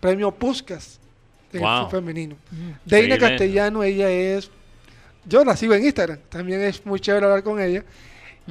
premio 0.01 0.31
Puskas, 0.33 1.01
en 1.53 1.61
el 1.61 1.63
Wow. 1.67 1.91
femenino. 1.91 2.37
Deina. 2.85 3.19
Castellano, 3.19 3.83
ella 3.83 4.11
es. 4.11 4.51
Yo 5.27 5.45
la 5.45 5.57
sigo 5.57 5.75
en 5.75 5.85
Instagram, 5.85 6.19
también 6.29 6.61
es 6.63 6.85
muy 6.87 7.01
chévere 7.01 7.27
hablar 7.27 7.43
con 7.43 7.61
ella. 7.61 7.85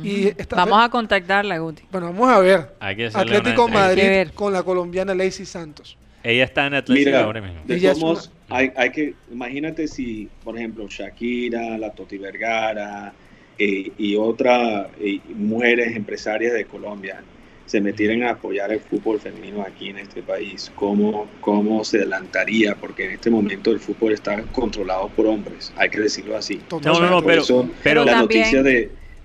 Y 0.04 0.28
esta 0.28 0.56
Vamos 0.58 0.78
fe- 0.80 0.86
a 0.86 0.90
contactarla, 0.90 1.58
Guti. 1.58 1.82
Bueno, 1.92 2.08
vamos 2.14 2.30
a 2.30 2.40
ver. 2.40 2.76
Atlético 2.80 3.68
Madrid 3.68 4.04
ver. 4.04 4.32
con 4.34 4.54
la 4.54 4.62
colombiana 4.62 5.16
Lacey 5.16 5.46
Santos. 5.46 5.98
ella 6.24 6.44
está 6.44 6.68
en 6.68 6.76
Atlético 6.76 7.10
Mira, 7.10 7.24
ahora 7.24 7.42
mismo. 7.42 7.62
de 7.66 7.76
Ella 7.76 7.92
es 7.94 8.00
todos 8.00 8.16
modos, 8.16 8.32
hay, 8.50 8.72
hay 8.76 8.92
que, 8.92 9.14
imagínate 9.32 9.88
si, 9.88 10.30
por 10.44 10.56
ejemplo, 10.58 10.86
Shakira, 10.88 11.78
la 11.80 11.92
Toti 11.94 12.18
Vergara 12.20 13.14
eh, 13.58 13.92
y 13.98 14.16
otras 14.18 14.88
eh, 15.00 15.20
mujeres 15.34 15.96
empresarias 15.96 16.54
de 16.54 16.66
Colombia 16.66 17.22
se 17.68 17.80
metieran 17.82 18.24
a 18.24 18.32
apoyar 18.32 18.72
el 18.72 18.80
fútbol 18.80 19.20
femenino 19.20 19.62
aquí 19.62 19.90
en 19.90 20.00
este 20.00 20.24
país, 20.24 20.72
¿cómo, 20.74 21.28
cómo 21.42 21.84
se 21.84 21.98
adelantaría? 21.98 22.74
Porque 22.76 23.06
en 23.06 23.12
este 23.12 23.30
momento 23.30 23.72
el 23.72 23.80
fútbol 23.80 24.14
está 24.14 24.42
controlado 24.54 25.10
por 25.10 25.28
hombres, 25.28 25.72
hay 25.76 25.90
que 25.90 26.00
decirlo 26.00 26.36
así. 26.36 26.60
No, 26.72 26.80
no, 26.80 27.02
no, 27.02 27.18
Por 27.18 27.26
pero, 27.26 27.42
eso 27.44 27.70
pero 27.84 28.04
la 28.06 28.14
también- 28.14 28.42
noticia 28.42 28.64
de, 28.64 28.72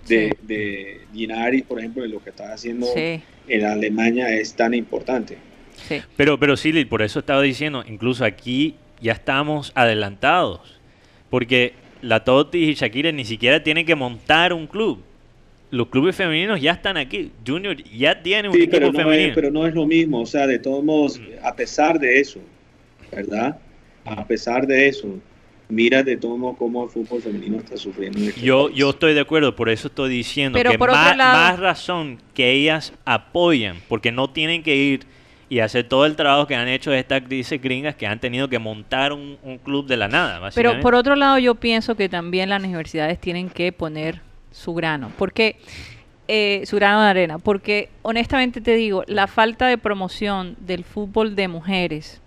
de, 0.08 0.30
Sí. 0.30 0.36
de 0.42 1.00
Ginaris, 1.14 1.62
por 1.62 1.78
ejemplo, 1.78 2.02
de 2.02 2.08
lo 2.10 2.22
que 2.22 2.30
está 2.30 2.52
haciendo 2.52 2.86
Sí, 2.94 3.22
en 3.48 3.64
Alemania 3.64 4.28
es 4.34 4.54
tan 4.54 4.74
importante. 4.74 5.38
sí. 5.88 6.02
Pero, 6.16 6.38
pero 6.38 6.56
sí, 6.56 6.72
Lil, 6.72 6.88
por 6.88 7.00
eso 7.02 7.20
estaba 7.20 7.40
diciendo, 7.42 7.84
incluso 7.88 8.24
aquí 8.24 8.74
ya 9.00 9.12
estamos 9.12 9.72
adelantados. 9.76 10.80
Porque 11.30 11.74
la 12.02 12.24
Toti 12.24 12.58
y 12.70 12.74
Shakira 12.74 13.12
ni 13.12 13.24
siquiera 13.24 13.62
tienen 13.62 13.86
que 13.86 13.94
montar 13.94 14.52
un 14.52 14.66
club. 14.66 15.02
Los 15.72 15.88
clubes 15.88 16.14
femeninos 16.14 16.60
ya 16.60 16.72
están 16.72 16.96
aquí. 16.98 17.32
Junior 17.46 17.74
ya 17.82 18.22
tiene 18.22 18.48
un 18.48 18.54
Sí, 18.54 18.60
equipo 18.62 18.76
pero 18.76 18.92
no, 18.92 18.98
femenino. 18.98 19.28
es, 19.30 19.34
pero 19.34 19.50
no 19.50 19.66
es 19.66 19.74
lo 19.74 19.86
mismo, 19.86 20.20
o 20.20 20.26
sea, 20.26 20.46
de 20.46 20.58
todos 20.58 20.84
modos, 20.84 21.20
a 21.42 21.56
pesar 21.56 21.98
de 21.98 22.20
eso, 22.20 22.40
¿verdad? 23.10 23.58
A 24.04 24.26
pesar 24.26 24.66
de 24.66 24.88
eso, 24.88 25.08
mira 25.70 26.02
de 26.02 26.16
todos 26.18 26.38
modos 26.38 26.56
cómo 26.58 26.84
el 26.84 26.90
fútbol 26.90 27.22
femenino 27.22 27.56
está 27.56 27.76
sufriendo. 27.78 28.18
en 28.20 28.28
este 28.28 28.40
Yo, 28.42 28.66
país. 28.66 28.76
yo 28.76 28.90
estoy 28.90 29.14
de 29.14 29.20
acuerdo, 29.20 29.56
por 29.56 29.70
eso 29.70 29.88
estoy 29.88 30.10
diciendo 30.10 30.58
Pero 30.58 30.72
que 30.72 30.78
más, 30.78 31.16
lado- 31.16 31.32
más 31.32 31.58
razón 31.58 32.18
que 32.34 32.50
ellas 32.52 32.92
apoyan, 33.06 33.78
porque 33.88 34.12
no 34.12 34.28
tienen 34.30 34.62
que 34.62 34.76
ir 34.76 35.06
y 35.48 35.60
hacer 35.60 35.88
todo 35.88 36.04
el 36.06 36.16
trabajo 36.16 36.46
que 36.46 36.54
han 36.54 36.68
hecho 36.68 36.92
estas 36.92 37.22
gringas 37.26 37.94
que 37.94 38.06
han 38.06 38.20
tenido 38.20 38.48
que 38.48 38.58
montar 38.58 39.12
un, 39.12 39.38
un 39.42 39.58
club 39.58 39.86
de 39.86 39.96
la 39.96 40.08
nada, 40.08 40.50
Pero 40.54 40.80
por 40.80 40.94
otro 40.94 41.14
lado, 41.14 41.38
yo 41.38 41.54
pienso 41.54 41.94
que 41.94 42.08
también 42.10 42.50
las 42.50 42.62
universidades 42.62 43.18
tienen 43.18 43.48
que 43.48 43.72
poner 43.72 44.20
su 44.52 44.74
grano. 44.74 45.10
Porque 45.18 45.56
eh, 46.28 46.62
su 46.66 46.76
grano 46.76 47.02
de 47.02 47.08
arena. 47.08 47.38
Porque 47.38 47.88
honestamente 48.02 48.60
te 48.60 48.74
digo, 48.74 49.02
la 49.06 49.26
falta 49.26 49.66
de 49.66 49.78
promoción 49.78 50.56
del 50.60 50.84
fútbol 50.84 51.34
de 51.34 51.48
mujeres 51.48 52.20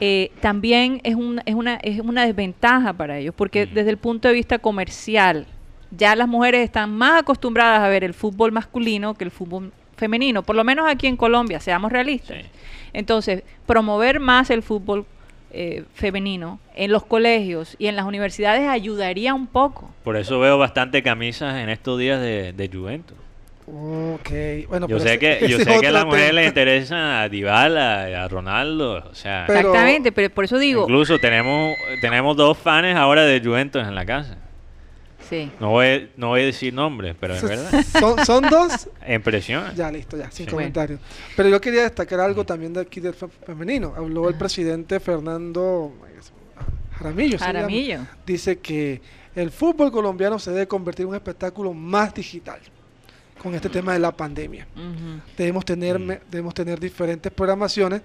eh, 0.00 0.30
también 0.40 1.00
es, 1.02 1.14
un- 1.16 1.40
es, 1.44 1.54
una, 1.54 1.74
es 1.76 2.00
una 2.00 2.24
desventaja 2.26 2.92
para 2.92 3.18
ellos. 3.18 3.34
Porque 3.36 3.66
desde 3.66 3.90
el 3.90 3.96
punto 3.98 4.28
de 4.28 4.34
vista 4.34 4.58
comercial, 4.58 5.46
ya 5.90 6.14
las 6.16 6.28
mujeres 6.28 6.62
están 6.64 6.90
más 6.96 7.20
acostumbradas 7.22 7.80
a 7.80 7.88
ver 7.88 8.04
el 8.04 8.14
fútbol 8.14 8.52
masculino 8.52 9.14
que 9.14 9.24
el 9.24 9.30
fútbol 9.30 9.72
femenino. 9.96 10.42
Por 10.42 10.54
lo 10.54 10.62
menos 10.64 10.86
aquí 10.88 11.06
en 11.06 11.16
Colombia, 11.16 11.60
seamos 11.60 11.90
realistas. 11.90 12.36
Sí. 12.42 12.48
Entonces, 12.92 13.42
promover 13.66 14.20
más 14.20 14.50
el 14.50 14.62
fútbol 14.62 15.04
eh, 15.52 15.84
femenino 15.94 16.60
en 16.74 16.90
los 16.92 17.04
colegios 17.04 17.74
y 17.78 17.86
en 17.86 17.96
las 17.96 18.04
universidades 18.04 18.68
ayudaría 18.68 19.34
un 19.34 19.46
poco. 19.46 19.90
Por 20.04 20.16
eso 20.16 20.38
veo 20.40 20.58
bastante 20.58 21.02
camisas 21.02 21.56
en 21.56 21.68
estos 21.68 21.98
días 21.98 22.20
de, 22.20 22.52
de 22.52 22.68
Juventus. 22.72 23.16
Ok, 23.70 24.30
bueno, 24.68 24.88
Yo 24.88 24.96
pero 24.96 25.00
sé 25.00 25.08
ese- 25.14 25.18
que, 25.18 25.48
yo 25.48 25.58
sé 25.58 25.78
que 25.80 25.86
a 25.88 25.90
la 25.90 25.98
otro 26.00 26.10
mujer 26.12 26.28
tema. 26.28 26.40
le 26.40 26.46
interesa 26.46 27.20
a 27.22 27.28
Dybala, 27.28 28.24
a 28.24 28.28
Ronaldo, 28.28 29.04
o 29.10 29.14
sea, 29.14 29.44
Pero- 29.46 29.58
Exactamente, 29.60 30.10
pero 30.10 30.30
por 30.30 30.44
eso 30.44 30.58
digo, 30.58 30.82
incluso 30.84 31.18
tenemos 31.18 31.74
tenemos 32.00 32.34
dos 32.36 32.56
fans 32.56 32.96
ahora 32.96 33.24
de 33.24 33.40
Juventus 33.40 33.82
en 33.86 33.94
la 33.94 34.06
casa. 34.06 34.38
Sí. 35.28 35.50
No 35.60 35.70
voy, 35.70 36.10
no 36.16 36.28
voy 36.28 36.42
a 36.42 36.44
decir 36.46 36.72
nombres, 36.74 37.14
pero 37.18 37.34
es 37.34 37.42
verdad. 37.42 37.84
Son, 37.98 38.24
son 38.24 38.48
dos. 38.48 38.88
Impresiona. 39.08 39.72
Ya, 39.74 39.90
listo, 39.90 40.16
ya, 40.16 40.30
sin 40.30 40.46
Sí. 40.46 40.50
comentarios. 40.52 41.00
Pero 41.36 41.48
yo 41.48 41.60
quería 41.60 41.82
destacar 41.82 42.20
algo 42.20 42.44
también 42.44 42.72
de 42.72 42.80
aquí 42.80 43.00
del 43.00 43.14
fe- 43.14 43.28
femenino. 43.46 43.94
Habló 43.96 44.28
el 44.28 44.34
presidente 44.36 45.00
Fernando 45.00 45.92
Jaramillo. 46.98 47.38
se 47.38 47.44
llama. 47.44 47.58
Jaramillo. 47.60 48.00
Dice 48.26 48.58
que 48.58 49.00
el 49.34 49.50
fútbol 49.50 49.92
colombiano 49.92 50.38
se 50.38 50.50
debe 50.50 50.66
convertir 50.66 51.04
en 51.04 51.10
un 51.10 51.14
espectáculo 51.14 51.72
más 51.72 52.12
digital 52.14 52.58
con 53.42 53.54
este 53.54 53.68
tema 53.68 53.92
de 53.92 54.00
la 54.00 54.10
pandemia. 54.10 54.66
Debemos 55.36 55.64
tener, 55.64 55.98
Mm. 55.98 56.12
debemos 56.30 56.54
tener 56.54 56.80
diferentes 56.80 57.30
programaciones, 57.32 58.02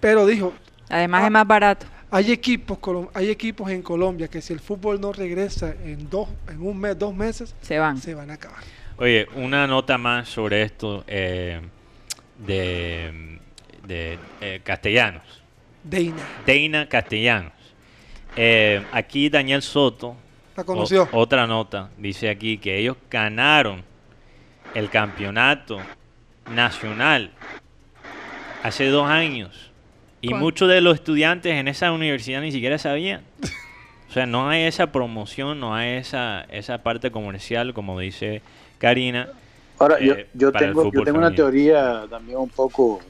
pero 0.00 0.24
dijo, 0.26 0.52
Además 0.88 1.22
Ah. 1.22 1.26
es 1.26 1.32
más 1.32 1.46
barato. 1.48 1.86
Hay 2.10 2.32
equipos, 2.32 2.78
colom- 2.78 3.10
hay 3.14 3.30
equipos 3.30 3.70
en 3.70 3.82
Colombia 3.82 4.28
que 4.28 4.40
si 4.40 4.52
el 4.52 4.60
fútbol 4.60 5.00
no 5.00 5.12
regresa 5.12 5.74
en 5.84 6.08
dos, 6.08 6.28
en 6.48 6.60
un 6.62 6.78
mes, 6.78 6.98
dos 6.98 7.14
meses, 7.14 7.54
Se 7.62 7.78
van. 7.78 7.98
se 7.98 8.14
van 8.14 8.30
a 8.30 8.34
acabar. 8.34 8.60
Oye, 8.98 9.26
una 9.34 9.66
nota 9.66 9.98
más 9.98 10.28
sobre 10.28 10.62
esto 10.62 11.04
eh, 11.06 11.60
de, 12.46 13.38
de 13.86 14.18
eh, 14.40 14.60
castellanos. 14.64 15.22
Deina, 15.84 16.16
Deina 16.44 16.88
Castellanos. 16.88 17.52
Eh, 18.36 18.82
aquí 18.92 19.28
Daniel 19.28 19.62
Soto, 19.62 20.16
la 20.56 20.64
conoció. 20.64 21.08
o- 21.12 21.18
otra 21.20 21.46
nota, 21.46 21.90
dice 21.96 22.28
aquí 22.28 22.58
que 22.58 22.76
ellos 22.78 22.96
ganaron 23.10 23.84
el 24.74 24.90
campeonato 24.90 25.78
nacional 26.50 27.30
hace 28.62 28.86
dos 28.88 29.08
años. 29.08 29.65
Y 30.30 30.34
muchos 30.34 30.68
de 30.68 30.80
los 30.80 30.94
estudiantes 30.94 31.54
en 31.54 31.68
esa 31.68 31.92
universidad 31.92 32.40
ni 32.40 32.52
siquiera 32.52 32.78
sabían. 32.78 33.22
O 34.08 34.12
sea, 34.16 34.24
no 34.24 34.48
hay 34.48 34.62
esa 34.62 34.92
promoción, 34.92 35.60
no 35.60 35.74
hay 35.74 35.96
esa, 35.96 36.46
esa 36.48 36.78
parte 36.78 37.10
comercial, 37.10 37.74
como 37.74 37.98
dice 37.98 38.40
Karina, 38.78 39.28
Ahora, 39.78 40.00
yo, 40.00 40.14
eh, 40.14 40.26
yo 40.32 40.52
tengo, 40.52 40.90
yo 40.90 41.02
tengo 41.02 41.18
una 41.18 41.34
teoría 41.34 42.06
también 42.08 42.38
un 42.38 42.48
poco 42.48 43.00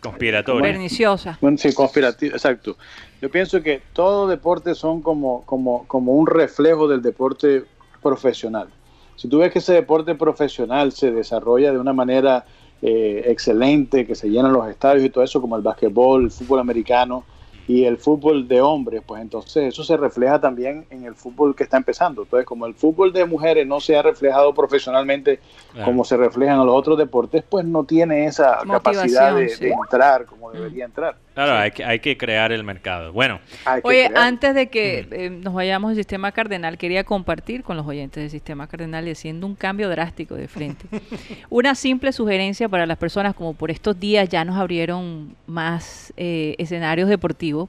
conspiratoria. 0.00 0.62
Perniciosa. 0.62 1.38
Bueno, 1.40 1.58
sí, 1.58 1.72
conspirativo, 1.72 2.34
exacto. 2.34 2.76
Yo 3.20 3.30
pienso 3.30 3.62
que 3.62 3.82
todos 3.92 4.30
deportes 4.30 4.78
son 4.78 5.02
como, 5.02 5.44
como, 5.44 5.86
como 5.88 6.12
un 6.12 6.26
reflejo 6.26 6.86
del 6.86 7.02
deporte 7.02 7.64
profesional. 8.00 8.68
Si 9.16 9.28
tú 9.28 9.38
ves 9.38 9.52
que 9.52 9.58
ese 9.58 9.72
deporte 9.72 10.14
profesional 10.14 10.92
se 10.92 11.10
desarrolla 11.10 11.72
de 11.72 11.78
una 11.78 11.92
manera 11.92 12.44
eh, 12.82 13.24
excelente, 13.26 14.06
que 14.06 14.14
se 14.14 14.28
llenan 14.28 14.52
los 14.52 14.68
estadios 14.68 15.04
y 15.04 15.10
todo 15.10 15.24
eso, 15.24 15.40
como 15.40 15.56
el 15.56 15.62
básquetbol, 15.62 16.24
el 16.24 16.30
fútbol 16.30 16.60
americano 16.60 17.24
y 17.68 17.84
el 17.84 17.98
fútbol 17.98 18.48
de 18.48 18.62
hombres, 18.62 19.02
pues 19.06 19.20
entonces 19.20 19.64
eso 19.74 19.84
se 19.84 19.96
refleja 19.98 20.40
también 20.40 20.86
en 20.88 21.04
el 21.04 21.14
fútbol 21.14 21.54
que 21.54 21.64
está 21.64 21.76
empezando. 21.76 22.22
Entonces, 22.22 22.46
como 22.46 22.64
el 22.64 22.74
fútbol 22.74 23.12
de 23.12 23.26
mujeres 23.26 23.66
no 23.66 23.78
se 23.78 23.94
ha 23.94 24.00
reflejado 24.00 24.54
profesionalmente 24.54 25.40
Claro. 25.72 25.84
como 25.84 26.02
se 26.02 26.16
reflejan 26.16 26.60
en 26.60 26.66
los 26.66 26.74
otros 26.74 26.96
deportes, 26.96 27.44
pues 27.46 27.66
no 27.66 27.84
tiene 27.84 28.24
esa 28.24 28.60
capacidad 28.66 29.34
de, 29.34 29.52
entrar 29.68 30.24
como 30.24 30.50
debería 30.50 30.86
entrar. 30.86 31.16
Claro, 31.38 31.56
hay, 31.56 31.70
que, 31.70 31.84
hay 31.84 32.00
que 32.00 32.16
crear 32.16 32.50
el 32.50 32.64
mercado. 32.64 33.12
Bueno, 33.12 33.38
Oye, 33.84 34.08
crear. 34.08 34.26
antes 34.26 34.56
de 34.56 34.66
que 34.66 35.06
eh, 35.12 35.30
nos 35.30 35.54
vayamos 35.54 35.90
al 35.90 35.94
sistema 35.94 36.32
cardenal, 36.32 36.76
quería 36.76 37.04
compartir 37.04 37.62
con 37.62 37.76
los 37.76 37.86
oyentes 37.86 38.20
del 38.20 38.28
sistema 38.28 38.66
cardenal 38.66 39.06
y 39.06 39.12
haciendo 39.12 39.46
un 39.46 39.54
cambio 39.54 39.88
drástico 39.88 40.34
de 40.34 40.48
frente. 40.48 40.86
Una 41.48 41.76
simple 41.76 42.10
sugerencia 42.10 42.68
para 42.68 42.86
las 42.86 42.98
personas, 42.98 43.36
como 43.36 43.54
por 43.54 43.70
estos 43.70 44.00
días 44.00 44.28
ya 44.28 44.44
nos 44.44 44.56
abrieron 44.56 45.36
más 45.46 46.12
eh, 46.16 46.56
escenarios 46.58 47.08
deportivos. 47.08 47.68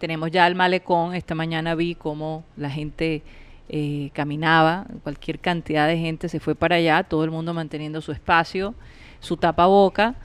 Tenemos 0.00 0.32
ya 0.32 0.44
el 0.48 0.56
malecón. 0.56 1.14
Esta 1.14 1.36
mañana 1.36 1.76
vi 1.76 1.94
cómo 1.94 2.42
la 2.56 2.68
gente 2.68 3.22
eh, 3.68 4.10
caminaba, 4.12 4.86
cualquier 5.04 5.38
cantidad 5.38 5.86
de 5.86 5.98
gente 5.98 6.28
se 6.28 6.40
fue 6.40 6.56
para 6.56 6.74
allá, 6.74 7.04
todo 7.04 7.22
el 7.22 7.30
mundo 7.30 7.54
manteniendo 7.54 8.00
su 8.00 8.10
espacio, 8.10 8.74
su 9.20 9.36
tapaboca. 9.36 10.16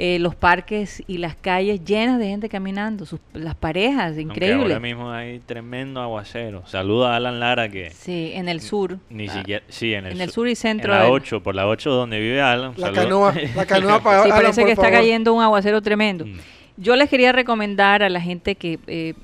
Eh, 0.00 0.20
los 0.20 0.36
parques 0.36 1.02
y 1.08 1.18
las 1.18 1.34
calles 1.34 1.84
llenas 1.84 2.20
de 2.20 2.26
gente 2.28 2.48
caminando, 2.48 3.04
sus- 3.04 3.18
las 3.34 3.56
parejas, 3.56 4.10
aunque 4.16 4.20
increíble. 4.22 4.62
ahora 4.62 4.78
mismo 4.78 5.10
hay 5.10 5.40
tremendo 5.40 6.00
aguacero. 6.00 6.62
Saluda 6.66 7.14
a 7.14 7.16
Alan 7.16 7.40
Lara 7.40 7.68
que 7.68 7.90
Sí, 7.90 8.30
en 8.34 8.48
el 8.48 8.60
sur. 8.60 8.98
ni 9.10 9.26
Ah, 9.26 9.32
siquiera... 9.32 9.64
Sí, 9.68 9.94
en 9.94 10.06
el, 10.06 10.12
en 10.12 10.20
el 10.20 10.28
su- 10.28 10.34
sur 10.34 10.48
y 10.48 10.54
centro 10.54 10.92
En 10.92 10.98
la 11.00 11.04
del- 11.06 11.12
8, 11.14 11.42
por 11.42 11.56
la 11.56 11.66
8 11.66 11.90
donde 11.90 12.20
vive 12.20 12.40
Alan. 12.40 12.74
La 12.76 12.86
saluda. 12.94 13.02
canoa, 13.02 13.34
la 13.56 13.66
canoa 13.66 14.00
para 14.02 14.22
Sí, 14.22 14.28
Alan, 14.30 14.40
parece 14.40 14.60
por 14.60 14.66
que 14.68 14.72
está 14.72 14.82
favor. 14.84 14.98
cayendo 15.00 15.34
un 15.34 15.42
aguacero 15.42 15.82
tremendo. 15.82 16.26
Mm. 16.26 16.38
Yo 16.76 16.94
les 16.94 17.10
quería 17.10 17.32
recomendar 17.32 18.04
a 18.04 18.08
la 18.08 18.20
gente 18.20 18.54
que 18.54 18.78
eh, 18.86 19.14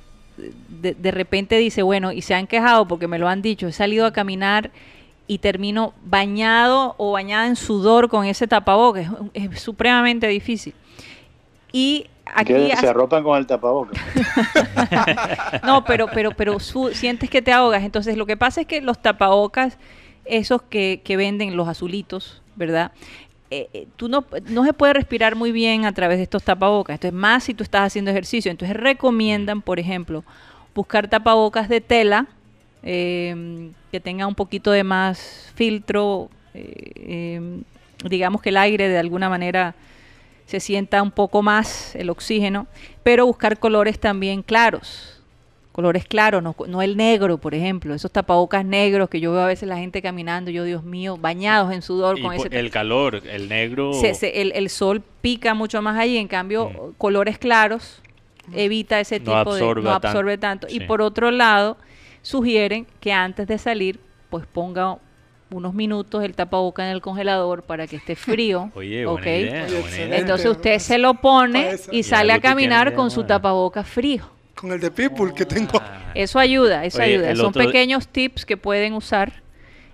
de, 0.69 0.95
de 0.95 1.11
repente 1.13 1.57
dice, 1.57 1.83
bueno, 1.83 2.11
y 2.11 2.21
se 2.23 2.35
han 2.35 2.49
quejado 2.49 2.89
porque 2.89 3.07
me 3.07 3.21
lo 3.21 3.29
han 3.29 3.43
dicho, 3.43 3.69
he 3.69 3.73
salido 3.73 4.07
a 4.07 4.13
caminar 4.13 4.73
y 5.27 5.39
termino 5.39 5.95
bañado 6.05 6.95
o 6.99 7.13
bañada 7.13 7.47
en 7.47 7.57
sudor 7.57 8.09
con 8.09 8.27
ese 8.27 8.47
tapabocas. 8.47 9.09
Es, 9.33 9.51
es 9.53 9.61
supremamente 9.61 10.27
difícil. 10.29 10.75
Y 11.73 12.07
aquí... 12.35 12.53
que 12.53 12.77
se 12.77 12.89
arropan 12.89 13.23
con 13.25 13.39
el 13.39 13.47
tapabocas. 13.47 13.99
No, 15.65 15.85
pero, 15.85 16.07
pero, 16.13 16.31
pero 16.33 16.61
su- 16.61 16.91
sientes 16.91 17.31
que 17.31 17.43
te 17.43 17.53
ahogas. 17.53 17.83
Entonces, 17.83 18.17
lo 18.17 18.27
que 18.27 18.37
pasa 18.37 18.61
es 18.61 18.67
que 18.67 18.81
los 18.81 19.01
tapabocas, 19.01 19.79
esos 20.25 20.63
que, 20.63 21.01
que 21.05 21.17
venden, 21.17 21.57
los 21.57 21.69
azulitos, 21.69 22.43
¿verdad? 22.57 22.93
Eh, 23.51 23.69
eh, 23.73 23.87
tú 23.97 24.09
no, 24.09 24.25
no 24.49 24.65
se 24.65 24.73
puede 24.73 24.93
respirar 24.95 25.37
muy 25.37 25.53
bien 25.53 25.85
a 25.85 25.93
través 25.93 26.19
de 26.19 26.25
estos 26.25 26.43
tapabocas. 26.45 26.95
Entonces, 26.95 27.19
más 27.19 27.45
si 27.45 27.55
tú 27.55 27.63
estás 27.63 27.83
haciendo 27.87 28.11
ejercicio. 28.11 28.51
Entonces, 28.51 28.77
recomiendan, 28.77 29.63
por 29.63 29.79
ejemplo, 29.79 30.25
buscar 30.75 31.09
tapabocas 31.09 31.69
de 31.69 31.81
tela 31.81 32.27
eh, 32.85 33.71
que 33.91 33.99
tenga 34.01 34.27
un 34.27 34.35
poquito 34.35 34.71
de 34.71 34.85
más 34.85 35.51
filtro, 35.55 36.29
eh, 36.55 36.93
eh, 36.97 37.61
digamos 38.09 38.43
que 38.43 38.51
el 38.51 38.57
aire 38.59 38.89
de 38.89 38.99
alguna 38.99 39.29
manera 39.29 39.75
se 40.47 40.61
sienta 40.61 41.03
un 41.03 41.11
poco 41.11 41.43
más 41.43 41.95
el 41.97 42.11
oxígeno, 42.11 42.67
pero 43.03 43.25
buscar 43.27 43.59
colores 43.59 43.99
también 43.99 44.43
claros. 44.43 45.11
Colores 45.73 46.05
claros, 46.05 46.41
no, 46.41 46.55
no 46.69 46.83
el 46.83 46.97
negro, 46.97 47.39
por 47.39 47.53
ejemplo, 47.55 47.95
esos 47.95 48.13
tapabocas 48.13 48.65
negros 48.65 49.09
que 49.09 49.19
yo 49.19 49.33
veo 49.33 49.41
a 49.41 49.47
veces 49.47 49.69
la 49.69 49.77
gente 49.79 50.03
caminando, 50.03 50.51
yo 50.53 50.63
Dios 50.63 50.85
mío, 50.85 51.17
bañados 51.17 51.73
en 51.73 51.83
sudor 51.83 52.17
Y 52.19 52.23
con 52.23 52.33
ese 52.35 52.47
el 52.53 52.71
calor, 52.71 53.23
el 53.27 53.49
negro. 53.49 53.93
se- 53.95 54.15
se- 54.15 54.41
el, 54.43 54.53
el 54.55 54.69
sol 54.71 55.03
pica 55.21 55.53
mucho 55.55 55.83
más 55.83 55.99
allí, 55.99 56.17
en 56.19 56.29
cambio, 56.29 56.69
Mm. 56.71 56.93
colores 56.99 57.39
claros 57.39 58.01
evita 58.53 59.01
ese 59.01 59.19
No 59.19 59.39
tipo 59.39 59.55
de 59.55 59.83
no 59.83 59.91
absorbe 59.91 60.37
tanto. 60.39 60.69
Y 60.69 60.79
sí. 60.79 60.81
por 60.81 61.01
otro 61.03 61.31
lado, 61.33 61.77
sugieren 62.25 62.87
que 63.01 63.13
antes 63.13 63.47
de 63.47 63.59
salir, 63.59 64.01
pues 64.31 64.47
ponga 64.47 64.97
unos 65.51 65.75
minutos 65.75 66.25
el 66.25 66.35
tapaboca 66.35 66.85
en 66.85 66.91
el 66.91 67.01
congelador 67.03 67.63
para 67.63 67.87
que 67.87 67.97
esté 67.97 68.17
frío. 68.17 68.73
Oye, 68.75 69.05
buena 69.07 69.31
idea. 69.31 69.69
Idea. 69.69 70.19
Entonces 70.19 70.47
usted 70.51 70.79
se 70.79 70.99
lo 70.99 71.15
pone 71.15 71.77
y 71.93 71.99
Y 71.99 72.03
sale 72.03 72.33
a 72.33 72.41
caminar 72.41 72.95
con 72.95 73.11
su 73.11 73.25
tapaboca 73.25 73.85
frío. 73.85 74.25
Con 74.57 74.73
el 74.73 74.81
de 74.81 74.91
Pitbull 74.91 75.35
que 75.35 75.45
tengo. 75.45 75.81
Eso 76.15 76.39
ayuda, 76.39 76.85
eso 76.85 76.99
Oye, 76.99 77.15
ayuda. 77.17 77.37
Son 77.37 77.47
otro- 77.47 77.65
pequeños 77.65 78.09
tips 78.09 78.47
que 78.47 78.57
pueden 78.57 78.95
usar 78.95 79.44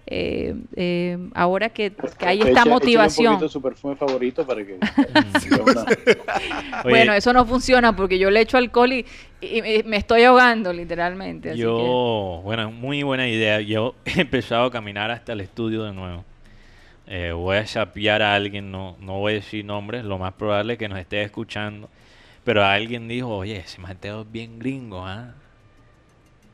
eh, 0.06 0.54
eh, 0.76 1.18
ahora 1.34 1.68
que, 1.68 1.92
que 2.18 2.26
hay 2.26 2.40
esta 2.40 2.64
motivación. 2.64 3.34
un 3.34 3.34
poquito 3.34 3.44
de 3.46 3.52
su 3.52 3.62
perfume 3.62 3.96
favorito 3.96 4.46
para 4.46 4.64
que. 4.64 4.74
Oye, 6.84 6.90
Bueno, 6.90 7.12
eso 7.14 7.32
no 7.32 7.44
funciona 7.46 7.94
porque 7.94 8.18
yo 8.18 8.30
le 8.30 8.40
echo 8.40 8.56
alcohol 8.58 8.92
y, 8.92 9.06
y 9.40 9.62
me- 9.62 9.82
me 9.84 9.96
estoy 9.96 10.22
ahogando 10.24 10.72
literalmente. 10.72 11.50
así 11.50 11.58
que- 11.58 11.62
Yo, 11.64 12.40
bueno, 12.44 12.70
muy 12.70 13.02
buena 13.02 13.28
idea. 13.28 13.60
Yo 13.60 13.94
he 14.04 14.20
empezado 14.22 14.64
a 14.64 14.70
caminar 14.70 15.10
hasta 15.10 15.32
el 15.32 15.40
estudio 15.40 15.84
de 15.84 15.92
nuevo. 15.92 16.24
Eh, 17.06 17.32
voy 17.32 17.56
a 17.56 17.64
chapear 17.64 18.22
a 18.22 18.34
alguien, 18.34 18.70
no, 18.70 18.96
no 19.00 19.18
voy 19.18 19.32
a 19.32 19.34
decir 19.36 19.64
nombres, 19.64 20.04
lo 20.04 20.18
más 20.18 20.32
probable 20.34 20.74
es 20.74 20.78
que 20.78 20.88
nos 20.88 20.98
esté 20.98 21.22
escuchando. 21.22 21.88
Pero 22.44 22.64
alguien 22.64 23.08
dijo, 23.08 23.28
oye, 23.36 23.56
ese 23.56 23.80
Mateo 23.80 24.22
es 24.22 24.32
bien 24.32 24.58
gringo, 24.58 25.04
¿ah? 25.04 25.34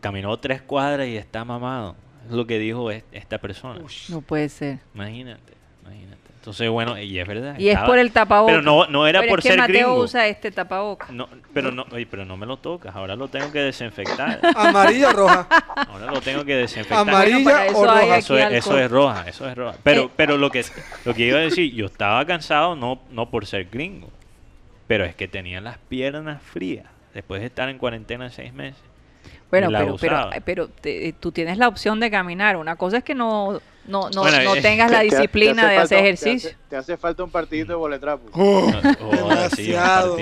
Caminó 0.00 0.36
tres 0.38 0.62
cuadras 0.62 1.06
y 1.08 1.16
está 1.16 1.44
mamado. 1.44 1.94
Es 2.26 2.32
lo 2.32 2.46
que 2.46 2.58
dijo 2.58 2.90
es- 2.90 3.04
esta 3.12 3.38
persona. 3.38 3.80
No 4.08 4.20
puede 4.20 4.48
ser. 4.48 4.78
Imagínate, 4.94 5.52
imagínate. 5.82 6.16
Entonces, 6.38 6.70
bueno, 6.70 6.96
y 6.96 7.18
es 7.18 7.26
verdad. 7.26 7.58
Y 7.58 7.70
es 7.70 7.78
por 7.80 7.98
el 7.98 8.12
tapabocas. 8.12 8.52
Pero 8.54 8.62
no, 8.62 8.86
no 8.86 9.08
era 9.08 9.18
Pero 9.18 9.30
por 9.30 9.38
es 9.40 9.42
que 9.42 9.48
ser 9.48 9.58
Mateo 9.58 9.88
gringo. 9.88 10.00
usa 10.04 10.28
este 10.28 10.52
tapabocas. 10.52 11.10
No, 11.10 11.28
pero 11.52 11.72
no, 11.72 11.84
oye, 11.90 12.06
pero 12.06 12.24
no 12.24 12.36
me 12.36 12.46
lo 12.46 12.56
tocas. 12.58 12.94
Ahora 12.94 13.16
lo 13.16 13.26
tengo 13.26 13.50
que 13.50 13.58
desinfectar. 13.58 14.38
Amarilla, 14.54 15.10
roja. 15.12 15.48
Ahora 15.88 16.06
lo 16.06 16.20
tengo 16.20 16.44
que 16.44 16.54
desinfectar. 16.54 17.00
Amarilla 17.00 17.38
Bueno, 17.42 17.78
o 17.78 17.84
roja. 17.84 18.16
Eso 18.18 18.38
es, 18.38 18.44
eso 18.52 18.70
alcohol. 18.70 18.78
es 18.78 18.90
roja, 18.92 19.28
eso 19.28 19.48
es 19.48 19.56
roja. 19.56 19.76
Pero, 19.82 20.02
Eh. 20.02 20.10
pero 20.14 20.36
lo 20.36 20.48
que 20.50 20.64
lo 21.04 21.14
que 21.14 21.26
iba 21.26 21.38
a 21.38 21.42
decir, 21.42 21.74
yo 21.74 21.86
estaba 21.86 22.24
cansado 22.24 22.76
no, 22.76 23.00
no 23.10 23.28
por 23.28 23.44
ser 23.46 23.64
gringo, 23.64 24.08
pero 24.86 25.04
es 25.04 25.16
que 25.16 25.26
tenía 25.26 25.60
las 25.60 25.78
piernas 25.78 26.40
frías 26.42 26.86
después 27.12 27.40
de 27.40 27.48
estar 27.48 27.68
en 27.68 27.78
cuarentena 27.78 28.30
seis 28.30 28.52
meses. 28.52 28.80
Bueno, 29.50 29.70
la 29.70 29.78
pero, 29.80 29.96
pero, 30.00 30.16
usaba. 30.16 30.32
pero 30.44 30.68
te- 30.68 31.14
tú 31.20 31.30
tienes 31.32 31.56
la 31.58 31.68
opción 31.68 32.00
de 32.00 32.10
caminar. 32.10 32.56
Una 32.56 32.74
cosa 32.76 32.98
es 32.98 33.04
que 33.04 33.14
no, 33.14 33.60
no, 33.86 34.10
no, 34.10 34.22
Bueno, 34.22 34.42
no 34.42 34.56
eh, 34.56 34.60
tengas 34.60 34.90
la 34.90 35.00
Te- 35.00 35.04
te- 35.04 35.10
te 35.10 35.16
disciplina 35.16 35.62
de 35.62 35.76
falta- 35.76 35.82
hacer 35.82 35.98
te 35.98 36.04
ejercicio. 36.04 36.50
hace- 36.50 36.58
Te 36.68 36.76
hace 36.76 36.96
falta 36.96 37.22
un 37.22 37.30
partidito 37.30 37.72
de 37.72 37.76
boletrapo. 37.76 38.28
Oh, 38.32 38.70
oh, 39.02 39.16
demasiado. 39.16 40.16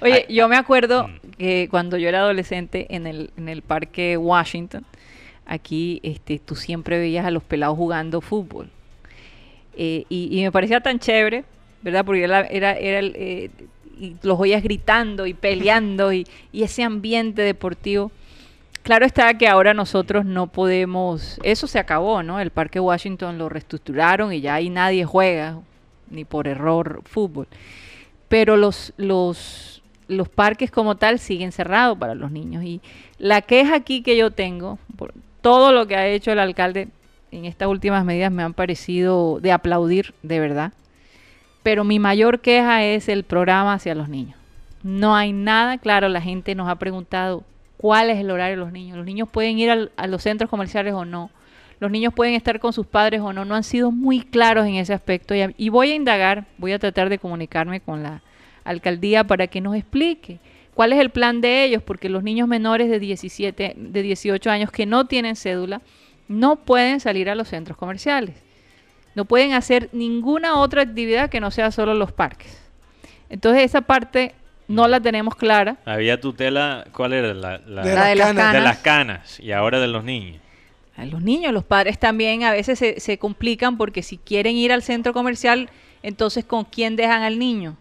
Oye, 0.00 0.26
yo 0.30 0.48
me 0.48 0.56
acuerdo 0.56 1.08
Mm. 1.08 1.30
que 1.36 1.68
cuando 1.70 1.98
yo 1.98 2.08
era 2.08 2.20
adolescente 2.20 2.86
en 2.88 3.06
el, 3.06 3.30
en 3.36 3.48
el 3.50 3.60
parque 3.62 4.16
Washington, 4.16 4.84
aquí 5.46 6.00
este, 6.02 6.38
tú 6.38 6.54
siempre 6.56 6.98
veías 6.98 7.26
a 7.26 7.30
los 7.30 7.42
pelados 7.42 7.76
jugando 7.76 8.20
fútbol. 8.22 8.70
Eh, 9.76 10.04
y, 10.08 10.28
y 10.38 10.42
me 10.42 10.50
parecía 10.52 10.80
tan 10.80 10.98
chévere, 10.98 11.44
¿verdad? 11.82 12.04
Porque 12.04 12.24
era, 12.24 12.40
era, 12.46 12.72
era 12.72 12.98
el, 12.98 13.12
eh, 13.16 13.50
y 13.98 14.16
los 14.22 14.38
oías 14.40 14.62
gritando 14.62 15.26
y 15.26 15.34
peleando 15.34 16.12
y, 16.12 16.26
y 16.52 16.62
ese 16.62 16.82
ambiente 16.82 17.42
deportivo. 17.42 18.10
Claro 18.82 19.04
está 19.04 19.36
que 19.36 19.46
ahora 19.46 19.74
nosotros 19.74 20.24
no 20.24 20.46
podemos, 20.46 21.38
eso 21.42 21.66
se 21.66 21.78
acabó, 21.78 22.22
¿no? 22.22 22.40
El 22.40 22.50
Parque 22.50 22.80
Washington 22.80 23.36
lo 23.36 23.48
reestructuraron 23.48 24.32
y 24.32 24.40
ya 24.40 24.54
ahí 24.54 24.70
nadie 24.70 25.04
juega, 25.04 25.58
ni 26.08 26.24
por 26.24 26.48
error, 26.48 27.02
fútbol. 27.04 27.46
Pero 28.28 28.56
los, 28.56 28.94
los, 28.96 29.82
los 30.08 30.28
parques 30.28 30.70
como 30.70 30.96
tal 30.96 31.18
siguen 31.18 31.52
cerrados 31.52 31.98
para 31.98 32.14
los 32.14 32.30
niños. 32.30 32.64
Y 32.64 32.80
la 33.18 33.42
queja 33.42 33.74
aquí 33.76 34.02
que 34.02 34.16
yo 34.16 34.30
tengo, 34.30 34.78
por 34.96 35.12
todo 35.42 35.72
lo 35.72 35.86
que 35.86 35.96
ha 35.96 36.06
hecho 36.06 36.32
el 36.32 36.38
alcalde 36.38 36.88
en 37.32 37.44
estas 37.44 37.68
últimas 37.68 38.04
medidas 38.04 38.32
me 38.32 38.42
han 38.42 38.54
parecido 38.54 39.40
de 39.40 39.52
aplaudir, 39.52 40.14
de 40.22 40.40
verdad. 40.40 40.72
Pero 41.62 41.84
mi 41.84 41.98
mayor 41.98 42.40
queja 42.40 42.82
es 42.84 43.08
el 43.08 43.24
programa 43.24 43.74
hacia 43.74 43.94
los 43.94 44.08
niños. 44.08 44.38
No 44.82 45.14
hay 45.14 45.32
nada 45.32 45.76
claro, 45.78 46.08
la 46.08 46.22
gente 46.22 46.54
nos 46.54 46.68
ha 46.68 46.76
preguntado 46.76 47.44
cuál 47.80 48.10
es 48.10 48.18
el 48.18 48.30
horario 48.30 48.56
de 48.56 48.62
los 48.62 48.72
niños. 48.72 48.96
Los 48.98 49.06
niños 49.06 49.28
pueden 49.30 49.58
ir 49.58 49.70
al- 49.70 49.90
a 49.96 50.06
los 50.06 50.22
centros 50.22 50.50
comerciales 50.50 50.92
o 50.92 51.04
no. 51.06 51.30
Los 51.78 51.90
niños 51.90 52.12
pueden 52.12 52.34
estar 52.34 52.60
con 52.60 52.74
sus 52.74 52.86
padres 52.86 53.22
o 53.22 53.32
no. 53.32 53.46
No 53.46 53.54
han 53.54 53.64
sido 53.64 53.90
muy 53.90 54.20
claros 54.20 54.66
en 54.66 54.74
ese 54.74 54.92
aspecto. 54.92 55.34
Y, 55.34 55.54
y 55.56 55.68
voy 55.70 55.92
a 55.92 55.94
indagar, 55.94 56.44
voy 56.58 56.72
a 56.72 56.78
tratar 56.78 57.08
de 57.08 57.18
comunicarme 57.18 57.80
con 57.80 58.02
la 58.02 58.22
alcaldía 58.64 59.24
para 59.24 59.46
que 59.46 59.62
nos 59.62 59.74
explique 59.74 60.40
cuál 60.74 60.92
es 60.92 60.98
el 61.00 61.08
plan 61.08 61.40
de 61.40 61.64
ellos, 61.64 61.82
porque 61.82 62.10
los 62.10 62.22
niños 62.22 62.48
menores 62.48 62.90
de 62.90 62.98
17, 63.00 63.74
de 63.76 64.02
18 64.02 64.50
años 64.50 64.70
que 64.70 64.84
no 64.84 65.06
tienen 65.06 65.36
cédula 65.36 65.80
no 66.28 66.56
pueden 66.56 67.00
salir 67.00 67.30
a 67.30 67.34
los 67.34 67.48
centros 67.48 67.78
comerciales. 67.78 68.34
No 69.14 69.24
pueden 69.24 69.54
hacer 69.54 69.88
ninguna 69.92 70.58
otra 70.58 70.82
actividad 70.82 71.30
que 71.30 71.40
no 71.40 71.50
sea 71.50 71.70
solo 71.70 71.94
los 71.94 72.12
parques. 72.12 72.60
Entonces 73.30 73.64
esa 73.64 73.80
parte 73.80 74.34
no 74.70 74.88
la 74.88 75.00
tenemos 75.00 75.34
clara. 75.34 75.76
Había 75.84 76.20
tutela, 76.20 76.86
¿cuál 76.92 77.12
era? 77.12 77.34
La, 77.34 77.58
la- 77.66 77.82
De 77.82 77.94
La 77.94 78.06
de 78.06 78.14
las 78.16 78.32
canas. 78.34 78.52
de 78.54 78.60
las 78.60 78.78
canas 78.78 79.40
y 79.40 79.52
ahora 79.52 79.80
de 79.80 79.88
los 79.88 80.04
niños. 80.04 80.40
A 80.96 81.04
los 81.06 81.22
niños, 81.22 81.52
los 81.52 81.64
padres 81.64 81.98
también 81.98 82.42
a 82.44 82.52
veces 82.52 82.78
se, 82.78 83.00
se 83.00 83.18
complican 83.18 83.76
porque 83.78 84.02
si 84.02 84.18
quieren 84.18 84.56
ir 84.56 84.70
al 84.72 84.82
centro 84.82 85.12
comercial, 85.12 85.70
entonces 86.02 86.44
¿con 86.44 86.64
quién 86.64 86.96
dejan 86.96 87.22
al 87.22 87.38
niño? 87.38 87.76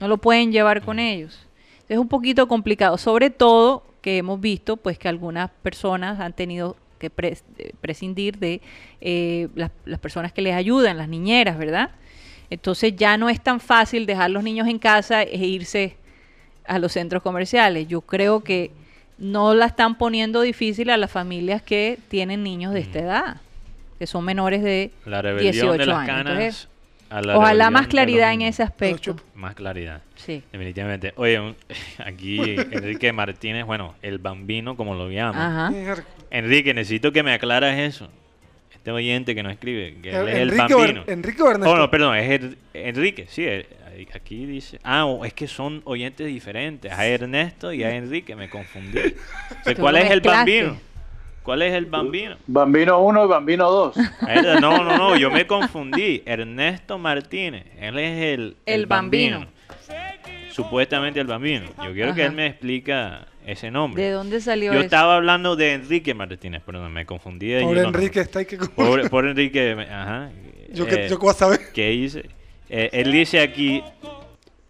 No 0.00 0.08
lo 0.08 0.16
pueden 0.18 0.50
llevar 0.52 0.82
con 0.82 0.98
ellos. 0.98 1.46
Es 1.88 1.98
un 1.98 2.08
poquito 2.08 2.48
complicado, 2.48 2.96
sobre 2.98 3.30
todo 3.30 3.84
que 4.00 4.18
hemos 4.18 4.40
visto 4.40 4.76
pues 4.78 4.98
que 4.98 5.08
algunas 5.08 5.50
personas 5.62 6.18
han 6.20 6.32
tenido 6.32 6.76
que 6.98 7.10
pres- 7.14 7.42
eh, 7.58 7.72
prescindir 7.80 8.38
de 8.38 8.60
eh, 9.00 9.48
las, 9.54 9.70
las 9.84 10.00
personas 10.00 10.32
que 10.32 10.40
les 10.42 10.54
ayudan, 10.54 10.96
las 10.98 11.08
niñeras, 11.08 11.58
¿verdad? 11.58 11.90
Entonces 12.52 12.94
ya 12.96 13.16
no 13.16 13.28
es 13.30 13.40
tan 13.40 13.60
fácil 13.60 14.04
dejar 14.06 14.30
los 14.30 14.42
niños 14.42 14.68
en 14.68 14.78
casa 14.78 15.22
e 15.22 15.36
irse 15.38 15.96
a 16.66 16.78
los 16.78 16.92
centros 16.92 17.22
comerciales. 17.22 17.88
Yo 17.88 18.02
creo 18.02 18.44
que 18.44 18.70
no 19.18 19.54
la 19.54 19.66
están 19.66 19.96
poniendo 19.96 20.42
difícil 20.42 20.90
a 20.90 20.96
las 20.96 21.10
familias 21.10 21.62
que 21.62 21.98
tienen 22.08 22.42
niños 22.42 22.74
de 22.74 22.80
esta 22.80 22.98
edad, 22.98 23.36
que 23.98 24.06
son 24.06 24.24
menores 24.24 24.62
de 24.62 24.90
La 25.06 25.22
rebelión 25.22 25.52
18 25.52 25.72
de 25.78 25.86
las 25.86 25.96
años. 25.96 26.06
canas. 26.06 26.32
Entonces, 26.38 26.68
a 27.08 27.20
la 27.22 27.36
ojalá 27.36 27.50
rebelión 27.52 27.72
más 27.72 27.86
claridad 27.88 28.32
en 28.32 28.42
ese 28.42 28.62
aspecto. 28.62 29.16
Más 29.34 29.54
claridad. 29.54 30.02
Sí. 30.16 30.42
Definitivamente. 30.52 31.12
Oye, 31.16 31.40
un- 31.40 31.56
aquí 32.04 32.38
Enrique 32.70 33.12
Martínez, 33.12 33.64
bueno, 33.64 33.94
el 34.02 34.18
bambino, 34.18 34.76
como 34.76 34.94
lo 34.94 35.10
llaman. 35.10 35.74
Enrique, 36.30 36.74
necesito 36.74 37.12
que 37.12 37.22
me 37.22 37.32
aclaras 37.32 37.78
eso. 37.78 38.08
Este 38.82 38.90
oyente 38.90 39.32
que 39.36 39.44
no 39.44 39.50
escribe, 39.50 39.94
que 40.02 40.10
él 40.10 40.26
es 40.26 40.34
el 40.34 40.48
Enrique, 40.50 40.74
o 40.74 40.78
bambino. 40.78 41.04
Enrique 41.06 41.42
o 41.44 41.50
Ernesto. 41.52 41.72
Oh, 41.72 41.76
no, 41.76 41.88
perdón, 41.88 42.16
es 42.16 42.40
Enrique, 42.74 43.26
sí, 43.28 43.44
eh, 43.46 43.64
aquí 44.12 44.44
dice. 44.44 44.80
Ah, 44.82 45.04
oh, 45.06 45.24
es 45.24 45.32
que 45.34 45.46
son 45.46 45.82
oyentes 45.84 46.26
diferentes. 46.26 46.90
A 46.90 47.06
Ernesto 47.06 47.72
y 47.72 47.84
a 47.84 47.94
Enrique, 47.94 48.34
me 48.34 48.50
confundí. 48.50 48.98
O 49.60 49.62
sea, 49.62 49.74
Tú 49.76 49.82
¿Cuál 49.82 49.98
es 49.98 50.10
el 50.10 50.20
bambino? 50.20 50.76
¿Cuál 51.44 51.62
es 51.62 51.74
el 51.74 51.86
bambino? 51.86 52.36
Bambino 52.48 52.98
1 53.02 53.24
y 53.24 53.28
Bambino 53.28 53.70
2. 53.70 53.96
A 53.98 54.34
él- 54.34 54.60
No, 54.60 54.82
no, 54.82 54.98
no, 54.98 55.16
yo 55.16 55.30
me 55.30 55.46
confundí. 55.46 56.24
Ernesto 56.26 56.98
Martínez, 56.98 57.66
él 57.78 57.96
es 58.00 58.34
el, 58.34 58.56
El 58.66 58.86
bambino. 58.86 59.46
Supuestamente 60.50 61.20
el 61.20 61.28
bambino. 61.28 61.66
Yo 61.84 61.92
quiero 61.92 62.16
que 62.16 62.24
él 62.24 62.32
me 62.32 62.48
explica 62.48 63.28
ese 63.46 63.70
nombre. 63.70 64.02
¿De 64.02 64.10
dónde 64.10 64.40
salió 64.40 64.72
Yo 64.72 64.78
eso? 64.78 64.84
estaba 64.84 65.16
hablando 65.16 65.56
de 65.56 65.72
Enrique 65.74 66.14
Martínez, 66.14 66.62
perdón, 66.64 66.92
me 66.92 67.04
confundí 67.06 67.48
de 67.48 67.62
no. 67.64 67.72
Enrique 67.80 68.20
está 68.20 68.40
ahí 68.40 68.46
que... 68.46 68.56
Pobre, 68.58 69.08
pobre 69.08 69.30
Enrique, 69.30 69.76
ajá. 69.90 70.30
Yo 70.72 70.86
que 70.86 70.94
Eh, 71.06 71.08
yo 71.08 71.18
qué 71.18 71.22
voy 71.22 71.30
a 71.30 71.34
saber. 71.34 71.60
¿Qué 71.74 71.88
dice? 71.90 72.24
Eh, 72.68 72.88
él 72.92 73.12
dice 73.12 73.40
aquí, 73.40 73.82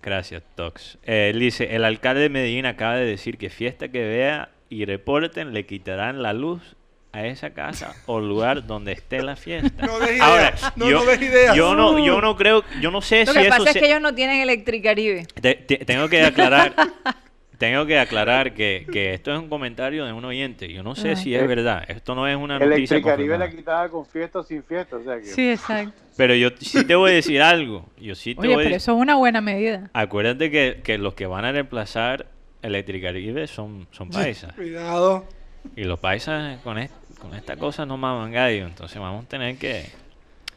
gracias 0.03 0.43
Tox, 0.57 0.99
Eh, 1.05 1.31
él 1.33 1.39
dice, 1.41 1.75
el 1.77 1.85
alcalde 1.85 2.23
de 2.23 2.29
Medellín 2.29 2.67
acaba 2.67 2.97
de 2.97 3.05
decir 3.05 3.39
que 3.39 3.51
fiesta 3.51 3.89
que 3.89 4.01
vea 4.05 4.49
y 4.69 4.85
reporten 4.85 5.53
le 5.53 5.67
quitarán 5.67 6.23
la 6.23 6.33
luz 6.33 6.61
a 7.15 7.27
esa 7.27 7.51
casa 7.51 7.95
o 8.07 8.21
lugar 8.21 8.67
donde 8.67 8.93
esté 8.93 9.23
la 9.23 9.37
fiesta. 9.37 9.71
No 9.87 10.01
des 10.01 10.19
Ahora, 10.21 10.43
ideas, 10.49 10.73
no, 10.77 10.89
yo, 10.91 11.01
no 11.01 11.05
des 11.11 11.21
ideas. 11.23 11.55
yo 11.55 11.75
no, 11.75 12.05
yo 12.05 12.21
no 12.23 12.37
creo, 12.37 12.65
yo 12.81 12.91
no 12.91 13.03
sé 13.03 13.27
Lo 13.27 13.33
si 13.35 13.39
que 13.39 13.47
eso 13.49 13.51
pasa 13.59 13.69
es 13.69 13.73
se- 13.75 13.81
que 13.81 13.87
ellos 13.87 14.01
no 14.01 14.15
tienen 14.15 14.41
Electricaribe. 14.41 15.27
te- 15.41 15.55
te- 15.57 15.85
tengo 15.85 16.09
que 16.09 16.23
aclarar, 16.25 16.75
tengo 17.63 17.87
que 17.87 17.97
aclarar 17.97 18.55
que, 18.55 18.85
que 18.91 19.15
esto 19.15 19.33
es 19.33 19.39
un 19.39 19.49
comentario 19.49 20.05
de 20.05 20.13
un 20.13 20.25
oyente. 20.25 20.73
Yo 20.73 20.83
no 20.83 20.97
sé 20.97 21.13
Ah. 21.13 21.17
si 21.17 21.33
es 21.33 21.47
verdad. 21.47 21.85
Esto 21.87 22.17
no 22.17 22.27
es 22.27 22.35
una 22.37 22.59
noticia 22.59 22.97
Electricaribe 22.97 23.39
la 23.39 23.49
quitaba 23.49 23.89
con 23.89 24.05
fiesta 24.05 24.41
o 24.41 24.43
sin 24.43 24.65
fiesta. 24.65 24.97
O 24.97 25.05
sea 25.05 25.19
que, 25.21 25.27
Sí, 25.27 25.49
exacto. 25.53 25.93
Pero 26.17 26.35
yo 26.35 26.49
sí 26.59 26.85
te 26.85 26.97
voy 26.97 27.13
a 27.13 27.15
decir 27.15 27.41
algo. 27.41 27.87
Yo 28.01 28.17
sí 28.17 28.35
te 28.35 28.41
Oye, 28.41 28.55
voy 28.55 28.65
a 28.65 28.67
pero 28.67 28.77
eso 28.77 28.93
es 28.97 28.99
una 29.01 29.15
buena 29.15 29.41
medida. 29.41 29.91
Acuérdate 29.93 30.51
que, 30.51 30.81
que 30.83 30.99
los 30.99 31.15
que 31.15 31.27
van 31.27 31.45
a 31.45 31.53
reemplazar 31.53 32.27
Electricaribe 32.63 33.47
son, 33.47 33.87
son 33.93 34.11
paisas. 34.11 34.53
Cuidado. 34.55 35.25
Y 35.77 35.85
los 35.85 36.01
paisas 36.01 36.61
con, 36.63 36.79
es- 36.79 36.91
con 37.21 37.33
esta 37.35 37.55
cosa 37.57 37.87
no 37.87 37.97
maman 37.97 38.33
gallo. 38.33 38.67
Entonces 38.67 38.99
vamos 39.01 39.25
a 39.27 39.29
tener 39.29 39.57
que... 39.57 39.87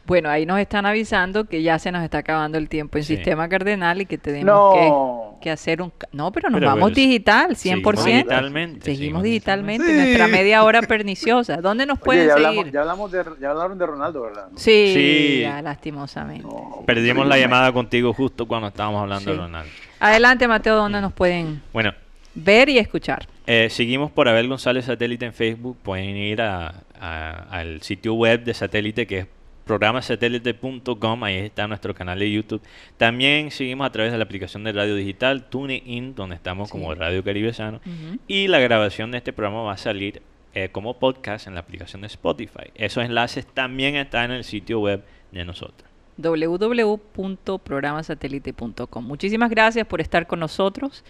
Bueno, 0.06 0.28
ahí 0.30 0.46
nos 0.46 0.60
están 0.60 0.86
avisando 0.86 1.46
que 1.46 1.62
ya 1.62 1.78
se 1.80 1.90
nos 1.90 2.04
está 2.04 2.18
acabando 2.18 2.58
el 2.58 2.68
tiempo 2.68 2.96
en 2.98 3.04
Sí. 3.04 3.16
Sistema 3.16 3.48
Cardenal 3.48 4.00
y 4.02 4.06
que 4.06 4.18
tenemos 4.18 4.46
no. 4.54 5.36
que, 5.40 5.44
que 5.44 5.50
hacer 5.50 5.82
un... 5.82 5.92
No, 6.12 6.30
pero 6.30 6.48
nos 6.48 6.60
Pero, 6.60 6.70
vamos 6.70 6.90
pero, 6.92 7.06
digital, 7.06 7.56
seguimos 7.56 7.94
100%. 7.96 8.04
digitalmente, 8.04 8.84
Seguimos 8.84 8.84
seguimos 8.98 9.22
digitalmente, 9.24 9.86
Sí. 9.86 9.92
nuestra 9.94 10.28
media 10.28 10.62
hora 10.62 10.80
perniciosa. 10.88 11.56
¿Dónde 11.56 11.86
nos 11.86 11.96
Oye, 11.98 12.04
pueden 12.04 12.26
ya 12.28 12.32
hablamos, 12.34 12.56
seguir? 12.58 12.72
ya, 12.72 12.80
hablamos 12.82 13.10
de, 13.12 13.24
ya 13.40 13.50
hablaron 13.50 13.78
de 13.78 13.86
Ronaldo, 13.86 14.22
¿verdad? 14.22 14.48
Sí, 14.54 14.92
Sí. 14.94 15.40
ya, 15.42 15.60
lastimosamente. 15.62 16.46
Perdimos 16.86 17.26
la 17.26 17.38
llamada 17.38 17.72
contigo 17.72 18.12
justo 18.12 18.46
cuando 18.46 18.68
estábamos 18.68 19.02
hablando 19.02 19.24
Sí. 19.30 19.36
de 19.36 19.42
Ronaldo. 19.42 19.70
Adelante, 19.98 20.46
Mateo, 20.46 20.76
¿dónde 20.76 21.00
nos 21.00 21.12
pueden 21.12 21.62
Bueno, 21.72 21.92
ver 22.34 22.68
y 22.68 22.78
escuchar? 22.78 23.26
Eh, 23.46 23.68
seguimos 23.70 24.10
por 24.12 24.28
Abel 24.28 24.46
González 24.48 24.84
Satélite 24.84 25.24
en 25.26 25.32
Facebook. 25.32 25.76
Pueden 25.82 26.16
ir 26.16 26.42
a- 26.42 26.74
a- 27.00 27.46
al 27.50 27.82
sitio 27.82 28.14
web 28.14 28.44
de 28.44 28.54
Satélite 28.54 29.06
que 29.06 29.18
es 29.20 29.26
programasatélite.com. 29.66 31.24
Ahí 31.24 31.36
está 31.36 31.66
nuestro 31.68 31.94
canal 31.94 32.18
de 32.18 32.30
YouTube. 32.30 32.62
También 32.96 33.50
seguimos 33.50 33.86
a 33.86 33.90
través 33.92 34.12
de 34.12 34.18
la 34.18 34.24
aplicación 34.24 34.64
de 34.64 34.72
radio 34.72 34.94
digital 34.94 35.44
TuneIn, 35.50 36.14
donde 36.14 36.36
estamos 36.36 36.70
como. 36.70 36.94
Radio 36.94 37.22
Caribe 37.22 37.52
Sano. 37.52 37.80
Ujú. 37.84 38.18
Y 38.28 38.48
la 38.48 38.58
grabación 38.60 39.10
de 39.10 39.18
este 39.18 39.32
programa 39.32 39.62
va 39.64 39.72
a 39.72 39.76
salir 39.76 40.22
eh, 40.54 40.70
como 40.72 40.98
podcast 40.98 41.46
en 41.46 41.54
la 41.54 41.60
aplicación 41.60 42.00
de 42.00 42.06
Spotify. 42.06 42.70
Esos 42.74 43.04
enlaces 43.04 43.46
también 43.46 43.96
están 43.96 44.30
en 44.30 44.38
el 44.38 44.44
sitio 44.44 44.80
web 44.80 45.04
de 45.32 45.44
nosotros. 45.44 45.90
www.programasatélite.com. 46.16 49.04
Muchísimas 49.06 49.50
gracias 49.50 49.86
por 49.86 50.00
estar 50.00 50.26
con 50.26 50.40
nosotros. 50.40 51.04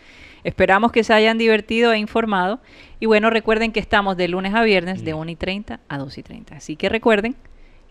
Esperamos 0.45 0.91
que 0.93 1.05
se 1.05 1.13
hayan 1.15 1.39
divertido 1.39 1.93
e 1.93 1.99
informado. 1.99 2.61
Y 2.99 3.07
bueno, 3.07 3.31
recuerden 3.31 3.71
que 3.73 3.79
estamos 3.81 4.17
de 4.17 4.29
lunes 4.29 4.55
a 4.55 4.63
viernes 4.65 5.05
de 5.05 5.15
Mm. 5.15 5.19
1 5.19 5.31
y 5.31 5.37
30 5.37 5.81
a 5.89 5.99
2 5.99 6.19
y 6.19 6.23
30. 6.23 6.57
Así 6.57 6.77
que 6.77 6.89
recuerden 6.89 7.37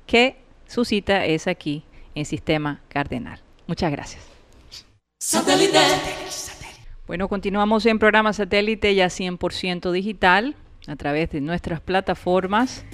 que 0.07 0.35
su 0.67 0.85
cita 0.85 1.25
es 1.25 1.47
aquí 1.47 1.83
en 2.15 2.25
Sistema 2.25 2.81
Cardenal. 2.87 3.39
Muchas 3.67 3.91
gracias. 3.91 4.23
Bueno, 7.07 7.27
continuamos 7.27 7.85
en 7.85 7.99
programa 7.99 8.33
satélite 8.33 8.95
ya 8.95 9.07
100% 9.07 9.91
digital 9.91 10.55
a 10.87 10.95
través 10.95 11.29
de 11.31 11.41
nuestras 11.41 11.81
plataformas 11.81 12.85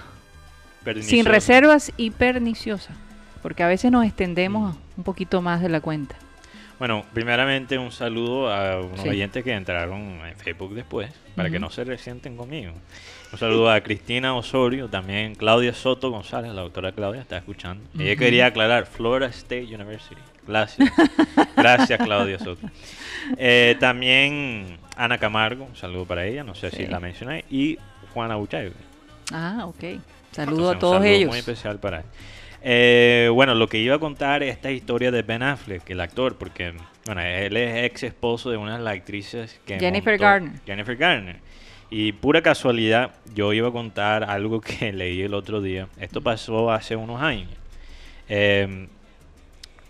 sin 1.01 1.25
reservas 1.25 1.91
y 1.97 2.11
perniciosa, 2.11 2.93
porque 3.41 3.63
a 3.63 3.67
veces 3.67 3.91
nos 3.91 4.05
extendemos 4.05 4.77
un 4.97 5.03
poquito 5.03 5.41
más 5.41 5.61
de 5.61 5.67
la 5.69 5.81
cuenta. 5.81 6.15
Bueno, 6.79 7.05
primeramente 7.13 7.77
un 7.77 7.91
saludo 7.91 8.53
a 8.53 8.81
unos 8.81 9.01
Sí. 9.01 9.09
oyentes 9.09 9.43
que 9.43 9.53
entraron 9.53 10.19
en 10.25 10.35
Facebook 10.37 10.73
después, 10.73 11.09
para 11.35 11.49
que 11.49 11.55
Ujú. 11.57 11.65
no 11.65 11.69
se 11.71 11.83
resienten 11.85 12.35
conmigo. 12.35 12.73
Un 13.31 13.39
saludo 13.39 13.71
a 13.71 13.79
Cristina 13.81 14.35
Osorio, 14.35 14.87
también 14.89 15.35
Claudia 15.35 15.73
Soto 15.73 16.09
González, 16.11 16.51
la 16.53 16.61
doctora 16.61 16.91
Claudia, 16.91 17.21
está 17.21 17.37
escuchando. 17.37 17.83
Ella 17.97 18.11
Ujú. 18.13 18.19
quería 18.19 18.45
aclarar, 18.47 18.85
Florida 18.85 19.27
State 19.29 19.73
University. 19.73 20.19
Gracias. 20.47 20.89
Gracias, 21.55 21.99
Claudia 22.03 22.39
Soto. 22.39 22.67
Eh, 23.37 23.75
también 23.79 24.77
Ana 24.97 25.17
Camargo, 25.17 25.65
un 25.65 25.75
saludo 25.75 26.05
para 26.05 26.25
ella, 26.25 26.43
no 26.43 26.55
sé 26.55 26.69
Sí. 26.71 26.77
si 26.77 26.87
la 26.87 26.99
mencioné, 26.99 27.45
y 27.49 27.77
Juana 28.13 28.35
Buchay. 28.35 28.71
Ah, 29.31 29.63
ok. 29.65 29.75
Saludo 30.31 30.51
Entonces, 30.51 30.67
a 30.67 30.71
un 30.73 30.79
todos 30.79 30.93
saludo 30.95 31.09
ellos. 31.09 31.29
Muy 31.29 31.39
especial 31.39 31.79
para 31.79 31.99
él. 31.99 32.05
Eh, 32.67 33.29
bueno, 33.31 33.53
lo 33.53 33.69
que 33.69 33.77
iba 33.77 33.95
a 33.95 33.99
contar 33.99 34.41
es 34.41 34.51
esta 34.55 34.71
historia 34.71 35.11
de 35.11 35.21
Ben 35.21 35.43
Affleck, 35.43 35.87
el 35.91 36.01
actor, 36.01 36.35
porque 36.35 36.73
bueno, 37.05 37.21
él 37.21 37.55
es 37.57 37.83
ex 37.85 38.01
esposo 38.01 38.49
de 38.49 38.57
una 38.57 38.77
de 38.79 38.83
las 38.83 38.95
actrices 38.95 39.59
que 39.67 39.77
Jennifer 39.79 40.13
montó- 40.15 40.23
Garner. 40.23 40.59
Jennifer 40.65 40.95
Garner. 40.95 41.35
Y 41.91 42.13
pura 42.13 42.41
casualidad, 42.41 43.11
yo 43.35 43.53
iba 43.53 43.67
a 43.69 43.71
contar 43.71 44.23
algo 44.23 44.61
que 44.61 44.91
leí 44.93 45.21
el 45.21 45.35
otro 45.35 45.61
día. 45.61 45.87
Esto 45.99 46.21
pasó 46.21 46.71
hace 46.71 46.95
unos 46.95 47.21
años. 47.21 47.51
Eh, 48.27 48.87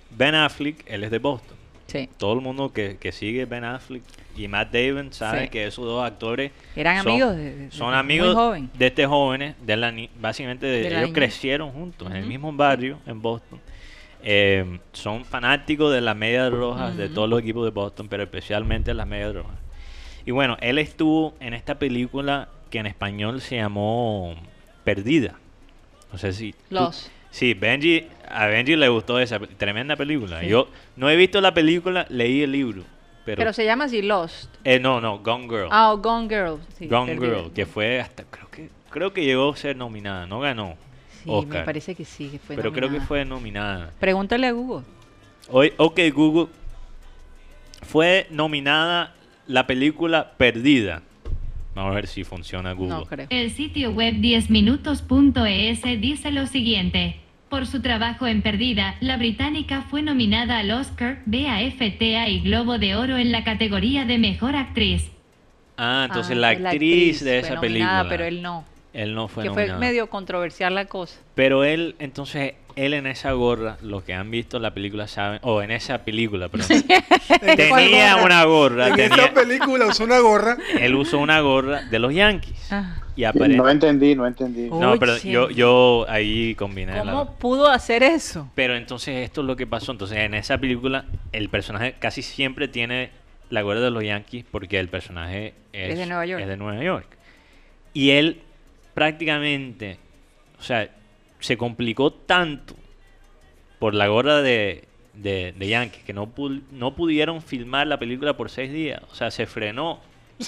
ben 0.09 0.35
Affleck, 0.35 0.83
él 0.87 1.05
es 1.05 1.11
de 1.11 1.19
Boston. 1.19 1.54
Sí. 1.99 2.09
Todo 2.17 2.33
el 2.33 2.41
mundo 2.41 2.71
que, 2.73 2.97
que 2.97 3.11
sigue 3.11 3.45
Ben 3.45 3.63
Affleck 3.63 4.03
y 4.37 4.47
Matt 4.47 4.73
Damon 4.73 5.13
sabe 5.13 5.43
Sí. 5.43 5.49
que 5.49 5.65
esos 5.67 5.85
dos 5.85 6.03
actores 6.05 6.51
Eran 6.75 7.03
son- 7.03 7.11
amigos 7.11 7.35
de, 7.37 7.55
de- 7.55 7.71
son 7.71 7.93
amigos 7.93 8.35
joven. 8.35 8.69
de 8.77 8.87
este 8.87 9.05
jóvenes, 9.05 9.55
de 9.65 9.77
la 9.77 9.93
básicamente 10.19 10.65
de- 10.65 10.87
ellos 10.87 11.11
crecieron 11.13 11.71
juntos 11.71 12.09
en 12.09 12.17
el 12.17 12.25
mismo 12.25 12.51
barrio 12.51 12.99
en 13.05 13.21
Boston. 13.21 13.59
Eh, 14.27 14.79
son 14.91 15.23
fanáticos 15.23 15.93
de 15.93 16.01
las 16.01 16.15
medias 16.15 16.51
rojas 16.51 16.97
de 16.97 17.09
todos 17.09 17.29
los 17.29 17.39
equipos 17.39 17.63
de 17.65 17.71
Boston, 17.71 18.07
pero 18.09 18.23
especialmente 18.23 18.93
las 18.93 19.05
medias 19.07 19.33
rojas. 19.35 19.55
Y 20.25 20.31
bueno, 20.31 20.57
él 20.61 20.79
estuvo 20.79 21.35
en 21.39 21.53
esta 21.53 21.77
película 21.77 22.49
que 22.71 22.79
en 22.79 22.87
español 22.87 23.39
se 23.41 23.57
llamó 23.57 24.33
Perdida. 24.83 25.35
No 26.11 26.17
sé 26.17 26.33
si... 26.33 26.53
tú- 26.53 26.57
Los. 26.71 27.11
Sí, 27.29 27.53
Benji, 27.53 28.07
a 28.29 28.47
Benji 28.47 28.75
le 28.75 28.87
gustó 28.89 29.19
esa 29.19 29.39
tremenda 29.39 29.95
película. 29.95 30.41
Sí. 30.41 30.47
Yo 30.47 30.67
no 30.95 31.09
he 31.09 31.15
visto 31.15 31.41
la 31.41 31.53
película, 31.53 32.05
leí 32.09 32.41
el 32.41 32.51
libro. 32.51 32.83
Pero, 33.25 33.37
Pero, 33.37 33.53
se 33.53 33.65
llama 33.65 33.85
así 33.85 34.01
Lost. 34.03 34.53
eh, 34.63 34.79
no, 34.79 35.01
no, 35.01 35.17
Gone 35.19 35.47
Girl. 35.47 35.67
Ah, 35.71 35.91
o 35.93 35.97
Gone 35.97 36.27
Girl. 36.29 36.59
sí, 36.77 36.87
Gone. 36.87 37.15
Girl, 37.15 37.51
que 37.53 37.65
fue 37.65 37.99
hasta, 37.99 38.23
creo 38.23 38.49
que, 38.51 38.69
creo 38.91 39.13
que 39.13 39.25
llegó 39.25 39.51
a 39.51 39.55
ser 39.57 39.75
nominada, 39.75 40.27
no 40.27 40.39
ganó, 40.41 40.75
Sí, 41.23 41.29
Oscar. 41.31 41.59
me 41.61 41.65
parece 41.65 41.95
que 41.95 42.05
sí, 42.05 42.29
que 42.29 42.37
fue 42.37 42.55
pero 42.55 42.71
creo 42.71 42.87
que 42.89 43.01
fue 43.01 43.25
nominada. 43.25 43.91
Pregúntale 43.99 44.45
a 44.45 44.51
Google. 44.51 44.85
Hoy, 45.49 45.73
ok, 45.77 45.99
Google, 46.13 46.47
fue 47.81 48.27
nominada 48.29 49.15
la 49.47 49.65
película 49.65 50.33
Perdida. 50.37 51.01
Vamos 51.73 51.91
a 51.91 51.95
ver 51.95 52.07
si 52.07 52.23
funciona 52.23 52.73
Google. 52.73 52.89
No 52.95 53.05
creo. 53.05 53.27
El 53.29 53.51
sitio 53.51 53.91
web 53.91 54.15
10minutos.es 54.15 55.81
dice 56.01 56.31
lo 56.31 56.47
siguiente. 56.47 57.17
Por 57.49 57.67
su 57.67 57.81
trabajo 57.81 58.27
en 58.27 58.41
Perdida, 58.41 58.95
la 59.01 59.17
británica 59.17 59.83
fue 59.89 60.01
nominada 60.01 60.57
al 60.59 60.71
Oscar, 60.71 61.19
BAFTA 61.25 62.27
y 62.27 62.41
Globo 62.41 62.79
de 62.79 62.95
Oro 62.95 63.17
en 63.17 63.31
la 63.31 63.43
categoría 63.43 64.03
de 64.05 64.17
Mejor 64.17 64.55
Actriz. 64.55 65.09
Ah, 65.77 66.05
entonces 66.07 66.35
Ah, 66.37 66.39
la 66.39 66.53
pues 66.53 66.65
actriz 66.65 67.23
de 67.23 67.29
fue 67.31 67.39
esa 67.39 67.55
nominada, 67.55 67.61
película. 68.01 68.09
Pero 68.09 68.23
él 68.25 68.41
no. 68.41 68.65
Él 68.93 69.13
no 69.13 69.27
fue 69.27 69.43
que 69.43 69.49
fue 69.49 69.63
nominado. 69.63 69.79
medio 69.81 70.07
controversial 70.09 70.73
la 70.73 70.85
cosa. 70.85 71.19
Pero 71.35 71.63
él, 71.65 71.95
entonces, 71.99 72.53
él 72.77 72.93
en 72.93 73.07
esa 73.07 73.33
gorra, 73.33 73.77
los 73.81 74.03
que 74.03 74.13
han 74.13 74.31
visto 74.31 74.57
la 74.59 74.73
película 74.73 75.07
saben, 75.07 75.39
o 75.43 75.61
en 75.61 75.71
esa 75.71 75.99
película, 76.05 76.47
pero 76.49 76.63
¿En 76.69 77.69
cuál 77.69 77.83
tenía 77.83 78.13
gorra? 78.15 78.25
una 78.25 78.43
gorra, 78.45 78.87
En 78.87 78.95
tenía- 78.95 79.15
esa 79.25 79.33
película 79.33 79.85
usó 79.85 80.03
una 80.05 80.19
gorra. 80.19 80.57
él 80.79 80.95
usó 80.95 81.19
una 81.19 81.41
gorra 81.41 81.83
de 81.83 81.99
los 81.99 82.13
Yankees. 82.13 82.71
Ah, 82.71 82.95
Y 83.15 83.23
aparece. 83.23 83.57
No 83.57 83.69
entendí, 83.69 84.13
no 84.15 84.27
entendí. 84.27 84.69
No, 84.69 84.97
pero 84.99 85.17
yo, 85.17 85.49
yo 85.49 86.05
ahí 86.09 86.53
combiné 86.55 86.93
la- 86.93 86.99
¿Cómo 87.11 87.35
pudo 87.37 87.67
hacer 87.69 88.03
eso? 88.03 88.49
Pero 88.55 88.75
entonces 88.75 89.23
esto 89.23 89.41
es 89.41 89.47
lo 89.47 89.55
que 89.55 89.65
pasó. 89.65 89.91
Entonces 89.93 90.17
en 90.17 90.33
esa 90.33 90.57
película 90.57 91.05
el 91.31 91.47
personaje 91.49 91.95
casi 91.99 92.21
siempre 92.21 92.67
tiene 92.67 93.11
la 93.49 93.61
gorra 93.61 93.79
de 93.79 93.91
los 93.91 94.03
Yankees 94.03 94.43
porque 94.51 94.79
el 94.79 94.89
personaje 94.89 95.53
es, 95.71 95.91
Es 95.91 95.97
de 95.99 96.05
Nueva 96.07 96.25
York. 96.25 96.41
es 96.41 96.47
de 96.47 96.57
Nueva 96.57 96.83
York. 96.83 97.07
Y 97.93 98.09
él 98.11 98.41
prácticamente, 98.93 99.97
o 100.59 100.63
sea, 100.63 100.89
se 101.39 101.57
complicó 101.57 102.11
tanto 102.11 102.73
por 103.79 103.93
la 103.93 104.07
gorra 104.07 104.41
de, 104.41 104.85
de, 105.13 105.53
de 105.55 105.67
Yankees 105.67 106.03
que 106.03 106.11
no, 106.13 106.33
pu- 106.33 106.63
no 106.71 106.95
pudieron 106.95 107.41
filmar 107.41 107.85
la 107.87 107.99
película 107.99 108.35
por 108.35 108.49
seis 108.49 108.73
días. 108.73 109.01
O 109.11 109.15
sea, 109.15 109.29
se 109.31 109.45
frenó 109.45 109.99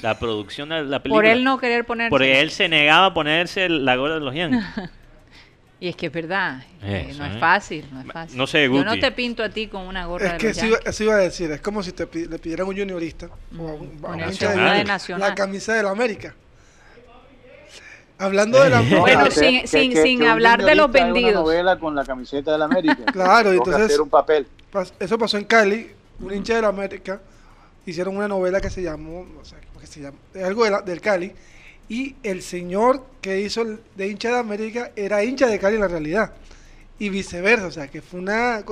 la 0.02 0.20
producción 0.20 0.70
de 0.70 0.84
la 0.84 1.02
película. 1.02 1.18
Por 1.22 1.26
él 1.26 1.44
no 1.44 1.58
querer 1.58 1.86
ponerse. 1.86 2.10
Porque 2.10 2.40
él 2.42 2.52
se 2.52 2.68
negaba 2.68 3.08
a 3.08 3.14
ponerse 3.14 3.70
la 3.70 3.96
gorra 3.96 4.16
de 4.16 4.20
los 4.22 4.34
Yankees. 4.36 4.64
Y 5.80 5.90
es 5.90 5.96
que 5.96 6.08
es 6.08 6.12
verdad, 6.12 6.64
eh, 6.82 7.06
Eso, 7.12 7.20
no 7.20 7.26
es 7.28 7.36
¿eh? 7.36 7.40
fácil, 7.40 7.86
no 7.92 8.02
es 8.02 8.08
fácil. 8.08 8.36
No 8.36 8.48
sé, 8.48 8.64
Yo 8.64 8.84
no 8.84 8.90
Guti. 8.90 9.00
te 9.00 9.12
pinto 9.12 9.44
a 9.44 9.50
ti 9.50 9.68
con 9.68 9.84
una 9.84 10.08
gorra 10.08 10.26
Es 10.26 10.32
de 10.32 10.38
que 10.40 10.48
los 10.48 10.58
eso 10.58 10.66
iba, 10.66 10.78
Yankees. 10.78 10.90
eso 10.96 11.04
iba 11.04 11.14
a 11.14 11.18
decir, 11.18 11.52
es 11.52 11.62
como 11.62 11.84
si 11.84 11.92
te 11.92 12.08
le 12.28 12.40
pidieran 12.40 12.68
un 12.68 12.76
juniorista 12.76 13.28
o 13.28 13.68
a 13.70 13.74
un, 13.76 14.00
a 14.04 14.08
un 14.08 14.20
hincha 14.22 14.50
de 14.50 14.56
una 14.56 14.64
Junior 14.70 14.76
de 14.78 14.84
Nacional. 14.86 15.30
la 15.30 15.36
camisa 15.36 15.74
de 15.76 15.84
la 15.84 15.92
América. 15.92 16.34
Hablando 18.18 18.64
de 18.64 18.70
la 18.72 18.82
Bueno, 19.00 19.30
sin- 19.30 19.62
que- 19.62 19.68
sin- 19.68 19.94
que- 19.94 20.02
sin 20.02 20.20
que 20.20 20.28
hablar 20.28 20.64
de 20.64 20.74
los 20.74 20.92
vendidos. 20.92 21.30
Una 21.34 21.42
novela 21.42 21.78
con 21.78 21.94
la 21.96 22.04
camiseta 22.04 22.54
de 22.54 22.58
la 22.58 22.66
América. 22.66 22.98
Claro, 23.14 23.52
que 23.52 23.58
entonces- 23.58 23.84
hacer 23.86 24.02
un 24.02 24.10
papel. 24.10 24.48
Pas- 24.74 24.94
Eso 25.00 25.18
pasó 25.20 25.38
en 25.38 25.46
Cali, 25.46 25.92
un 26.20 26.34
hincha 26.34 26.56
de 26.56 26.64
la 26.64 26.70
América, 26.70 27.22
hicieron 27.86 28.18
una 28.18 28.28
novela 28.28 28.60
que 28.60 28.72
se 28.72 28.82
llamó, 28.82 29.26
no 29.32 29.46
sé 29.46 29.58
se 29.98 30.04
llama, 30.04 30.18
es 30.34 30.44
algo 30.44 30.64
de 30.64 30.72
la- 30.72 30.82
del 30.82 31.02
Cali, 31.02 31.32
y 31.90 32.16
el 32.24 32.42
señor 32.42 33.06
que 33.22 33.40
hizo 33.42 33.62
el 33.62 33.80
de 33.96 34.08
hincha 34.08 34.30
de 34.32 34.40
América 34.40 34.92
era 34.96 35.24
hincha 35.24 35.48
de 35.48 35.58
Cali 35.60 35.76
en 35.76 35.82
la 35.82 35.88
realidad. 35.88 36.34
Y 37.00 37.10
viceversa, 37.10 37.68
o 37.68 37.72
sea, 37.72 37.88
que 37.88 38.02
fue 38.02 38.20
una... 38.20 38.64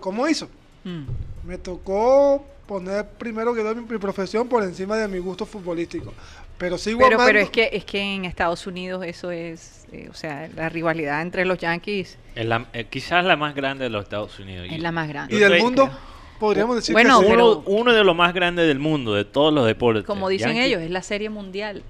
¿Cómo 0.00 0.28
hizo? 0.28 0.48
Mm. 0.84 1.02
Me 1.46 1.58
tocó 1.58 2.44
poner 2.66 3.04
primero 3.06 3.54
que 3.54 3.60
todo 3.62 3.74
mi, 3.74 3.82
mi 3.82 3.98
profesión 3.98 4.48
por 4.48 4.62
encima 4.62 4.96
de 4.96 5.08
mi 5.08 5.18
gusto 5.18 5.44
futbolístico. 5.46 6.12
Pero 6.58 6.78
sigo 6.78 7.00
Pero, 7.00 7.16
amando- 7.16 7.26
pero 7.26 7.40
es 7.40 7.50
que 7.50 7.68
es 7.72 7.84
que 7.84 8.00
en 8.00 8.24
Estados 8.24 8.66
Unidos 8.66 9.04
eso 9.04 9.30
es, 9.30 9.84
eh, 9.92 10.08
o 10.10 10.14
sea, 10.14 10.48
la 10.56 10.68
rivalidad 10.68 11.20
entre 11.22 11.44
los 11.44 11.58
Yankees 11.58 12.16
Es 12.34 12.46
la- 12.46 12.66
eh, 12.72 12.86
quizás 12.88 13.24
la 13.24 13.36
más 13.36 13.54
grande 13.54 13.84
de 13.84 13.90
los 13.90 14.04
Estados 14.04 14.38
Unidos. 14.38 14.66
es 14.70 14.80
la 14.80 14.92
más 14.92 15.08
grande. 15.08 15.34
Y 15.36 15.38
del 15.38 15.60
mundo, 15.60 15.90
podríamos 16.38 16.76
decir 16.76 16.92
Bueno, 16.92 17.20
que 17.20 17.26
uno, 17.26 17.62
uno 17.66 17.92
de 17.92 18.04
los 18.04 18.14
más 18.16 18.32
grandes 18.34 18.66
del 18.66 18.78
mundo, 18.78 19.14
de 19.14 19.24
todos 19.24 19.52
los 19.52 19.66
deportes. 19.66 20.04
Como 20.04 20.28
dicen 20.28 20.56
ellos, 20.56 20.80
es 20.82 20.90
la 20.90 21.02
serie 21.02 21.30
mundial, 21.30 21.82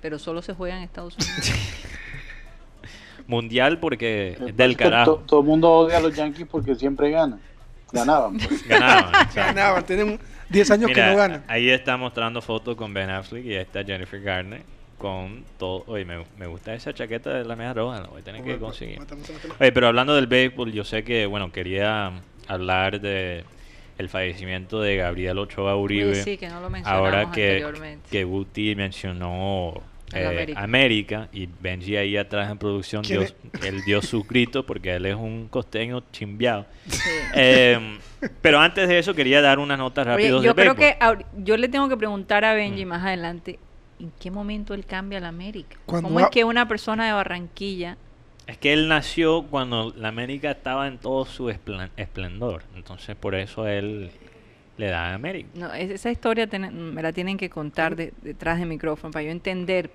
pero 0.00 0.18
solo 0.18 0.42
se 0.42 0.54
juega 0.54 0.76
en 0.76 0.82
Estados 0.84 1.14
Unidos. 1.16 1.52
Mundial 3.26 3.78
porque 3.78 4.38
es 4.46 4.56
del 4.56 4.76
to- 4.76 4.84
carajo. 4.84 5.16
todo 5.26 5.40
el 5.40 5.46
mundo 5.46 5.70
odia 5.70 5.98
a 5.98 6.00
los 6.00 6.14
Yankees 6.16 6.46
porque 6.50 6.74
siempre 6.74 7.10
ganan. 7.10 7.40
Ganaban. 7.92 8.38
pues. 8.38 8.66
Ganaban. 8.68 9.28
Ganaban, 9.34 9.84
tienen 9.84 10.18
10 10.48 10.70
años 10.70 10.88
Mira, 10.88 11.04
que 11.06 11.10
no 11.12 11.16
ganan. 11.18 11.44
ahí 11.46 11.68
está 11.68 11.96
mostrando 11.98 12.40
fotos 12.40 12.74
con 12.76 12.94
Ben 12.94 13.10
Affleck 13.10 13.44
y 13.44 13.50
ahí 13.54 13.56
está 13.62 13.84
Jennifer 13.84 14.20
Garner 14.22 14.62
con 14.96 15.44
todo. 15.58 15.84
Oye, 15.88 16.04
me, 16.06 16.24
me 16.38 16.46
gusta 16.46 16.72
esa 16.74 16.94
chaqueta 16.94 17.30
de 17.30 17.44
la 17.44 17.54
media 17.54 17.74
roja, 17.74 18.00
la 18.00 18.06
voy 18.08 18.20
a 18.22 18.24
tener 18.24 18.42
que 18.42 18.56
conseguir. 18.58 18.98
Oye, 19.60 19.72
pero 19.72 19.88
hablando 19.88 20.14
del 20.14 20.26
béisbol, 20.26 20.72
yo 20.72 20.84
sé 20.84 21.04
que, 21.04 21.26
bueno, 21.26 21.52
quería 21.52 22.10
hablar 22.46 22.98
de 23.00 23.44
el 23.98 24.08
fallecimiento 24.08 24.80
de 24.80 24.96
Gabriel 24.96 25.38
Ochoa 25.38 25.76
Uribe. 25.76 26.14
Sí, 26.14 26.36
que 26.36 26.48
no 26.48 26.60
lo 26.60 26.70
mencionamos 26.70 27.06
ahora 27.06 27.30
que, 27.32 27.46
anteriormente. 27.62 28.08
que 28.10 28.24
Guti 28.24 28.74
mencionó 28.76 29.74
eh, 30.14 30.24
América. 30.26 30.60
América. 30.62 31.28
y 31.32 31.48
Benji 31.60 31.96
ahí 31.96 32.16
atrás 32.16 32.50
en 32.50 32.58
producción 32.58 33.02
¿Quién 33.04 33.20
dio, 33.20 33.68
él 33.68 33.82
dio 33.84 34.00
su 34.00 34.22
grito 34.24 34.64
porque 34.64 34.94
él 34.94 35.06
es 35.06 35.14
un 35.16 35.48
costeño 35.48 36.02
chimbiado. 36.12 36.64
Sí. 36.88 36.98
Eh, 37.34 37.98
pero 38.40 38.58
antes 38.60 38.88
de 38.88 38.98
eso 38.98 39.14
quería 39.14 39.40
dar 39.42 39.58
unas 39.58 39.78
notas 39.78 40.06
rápidas 40.06 40.42
yo 40.42 40.54
creo 40.54 40.74
béisbol. 40.74 41.18
que 41.18 41.24
yo 41.44 41.56
le 41.56 41.68
tengo 41.68 41.88
que 41.88 41.96
preguntar 41.96 42.44
a 42.44 42.54
Benji 42.54 42.84
Mm. 42.84 42.88
más 42.88 43.04
adelante 43.04 43.58
en 44.00 44.12
qué 44.20 44.30
momento 44.30 44.74
él 44.74 44.84
cambia 44.86 45.18
a 45.18 45.20
la 45.22 45.28
América. 45.28 45.76
Cuando 45.84 46.08
¿Cómo 46.08 46.20
va- 46.20 46.26
es 46.26 46.30
que 46.30 46.44
una 46.44 46.68
persona 46.68 47.04
de 47.06 47.12
Barranquilla 47.12 47.96
Es 48.48 48.58
que 48.58 48.72
él 48.72 48.88
nació 48.88 49.42
cuando 49.42 49.92
la 49.96 50.08
América 50.08 50.50
estaba 50.50 50.88
en 50.88 50.98
todo 50.98 51.24
su 51.26 51.48
esplen- 51.50 51.90
esplendor. 51.96 52.62
Entonces, 52.74 53.14
por 53.14 53.34
eso 53.36 53.68
él 53.68 54.10
le 54.78 54.86
da 54.88 55.10
a 55.10 55.14
América. 55.14 55.50
No, 55.54 55.72
es- 55.74 55.90
esa 55.90 56.10
historia 56.10 56.46
ten- 56.48 56.94
me 56.94 57.02
la 57.02 57.12
tienen 57.12 57.36
que 57.36 57.50
contar 57.50 57.94
de- 57.94 58.12
detrás 58.22 58.58
del 58.58 58.68
micrófono 58.68 59.12
para 59.12 59.22
yo 59.24 59.30
entender 59.30 59.90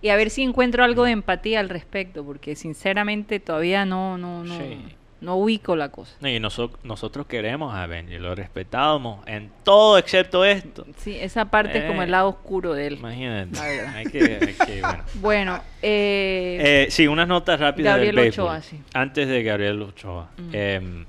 y 0.00 0.10
a 0.10 0.16
ver 0.16 0.30
si 0.30 0.42
encuentro 0.44 0.84
algo 0.84 1.02
de 1.04 1.10
empatía 1.10 1.58
al 1.60 1.68
respecto, 1.68 2.24
porque 2.24 2.54
sinceramente 2.54 3.40
todavía 3.40 3.84
no 3.84 4.16
no 4.16 4.44
no, 4.44 4.56
Sí. 4.56 4.78
No 5.20 5.36
ubico 5.36 5.76
la 5.76 5.88
cosa. 5.90 6.14
No, 6.20 6.28
Y 6.28 6.38
noso- 6.38 6.70
nosotros 6.84 7.26
queremos 7.26 7.74
a 7.74 7.86
Benji, 7.86 8.18
lo 8.18 8.34
respetamos 8.34 9.26
en 9.26 9.50
todo 9.64 9.96
excepto 9.98 10.44
esto. 10.44 10.86
Sí, 10.98 11.16
esa 11.18 11.46
parte 11.46 11.78
es 11.78 11.84
como 11.84 12.02
el 12.02 12.08
Eh, 12.08 12.12
lado 12.12 12.28
oscuro 12.28 12.74
de 12.74 12.86
él. 12.88 12.94
Imagínate. 12.98 13.56
La 13.56 13.64
verdad. 13.64 13.94
Hay 13.96 14.06
que, 14.06 14.18
hay 14.40 14.54
que, 14.66 14.80
bueno. 14.82 15.04
Bueno, 15.20 15.60
eh, 15.82 16.84
Eh, 16.86 16.90
sí, 16.90 17.06
unas 17.08 17.26
notas 17.28 17.58
rápidas 17.60 17.94
Gabriel 17.94 18.14
del. 18.16 18.28
Ochoa, 18.28 18.60
sí. 18.62 18.80
Antes 18.92 19.26
de 19.28 19.42
Gabriel 19.42 19.80
Ochoa. 19.82 20.28
Mm. 20.36 20.50
eh, 20.52 21.04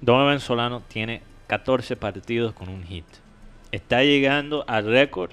Donovan 0.00 0.40
Solano 0.40 0.82
tiene 0.88 1.22
14 1.46 1.96
partidos 1.96 2.54
con 2.54 2.68
un 2.68 2.82
hit. 2.84 3.04
Está 3.70 4.02
llegando 4.02 4.64
al 4.66 4.86
récord. 4.86 5.30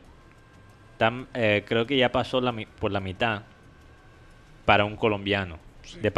Eh, 1.34 1.63
creo 1.65 1.86
que 1.88 1.95
ya 1.97 2.11
pasó 2.11 2.41
la 2.41 2.53
por 2.80 2.91
la 2.91 2.99
mitad 2.99 3.43
para 4.65 4.84
un 4.86 4.95
colombiano. 4.97 5.57
De 6.01 6.11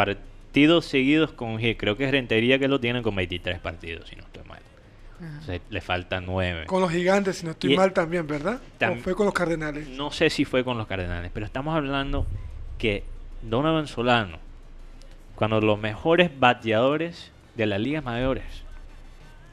partidos 0.51 0.85
seguidos 0.85 1.31
con 1.31 1.47
un 1.51 1.59
hit. 1.59 1.77
Creo 1.77 1.95
que 1.95 2.03
es 2.03 2.11
Rentería 2.11 2.59
que 2.59 2.67
lo 2.67 2.77
tiene 2.77 3.01
con 3.01 3.15
23 3.15 3.59
partidos, 3.59 4.09
si 4.09 4.17
no 4.17 4.23
estoy 4.23 4.43
mal. 4.43 4.59
ajá. 5.21 5.39
O 5.39 5.43
sea, 5.43 5.59
le 5.69 5.79
faltan 5.81 6.25
9. 6.25 6.65
Con 6.65 6.81
los 6.81 6.91
gigantes, 6.91 7.37
si 7.37 7.45
no 7.45 7.51
estoy 7.51 7.71
Y- 7.73 7.77
mal 7.77 7.93
también, 7.93 8.27
¿verdad? 8.27 8.59
Tam- 8.77 8.97
¿O 8.99 9.01
fue 9.01 9.15
con 9.15 9.25
los 9.27 9.33
cardenales? 9.33 9.87
No 9.87 10.11
sé 10.11 10.29
si 10.29 10.43
fue 10.43 10.65
con 10.65 10.77
los 10.77 10.87
Cardenales, 10.87 11.31
pero 11.33 11.45
estamos 11.45 11.73
hablando 11.73 12.25
que 12.77 13.03
Donovan 13.43 13.87
Solano, 13.87 14.39
cuando 15.35 15.61
los 15.61 15.79
mejores 15.79 16.37
bateadores 16.37 17.31
de 17.55 17.65
las 17.65 17.79
ligas 17.79 18.03
mayores 18.03 18.43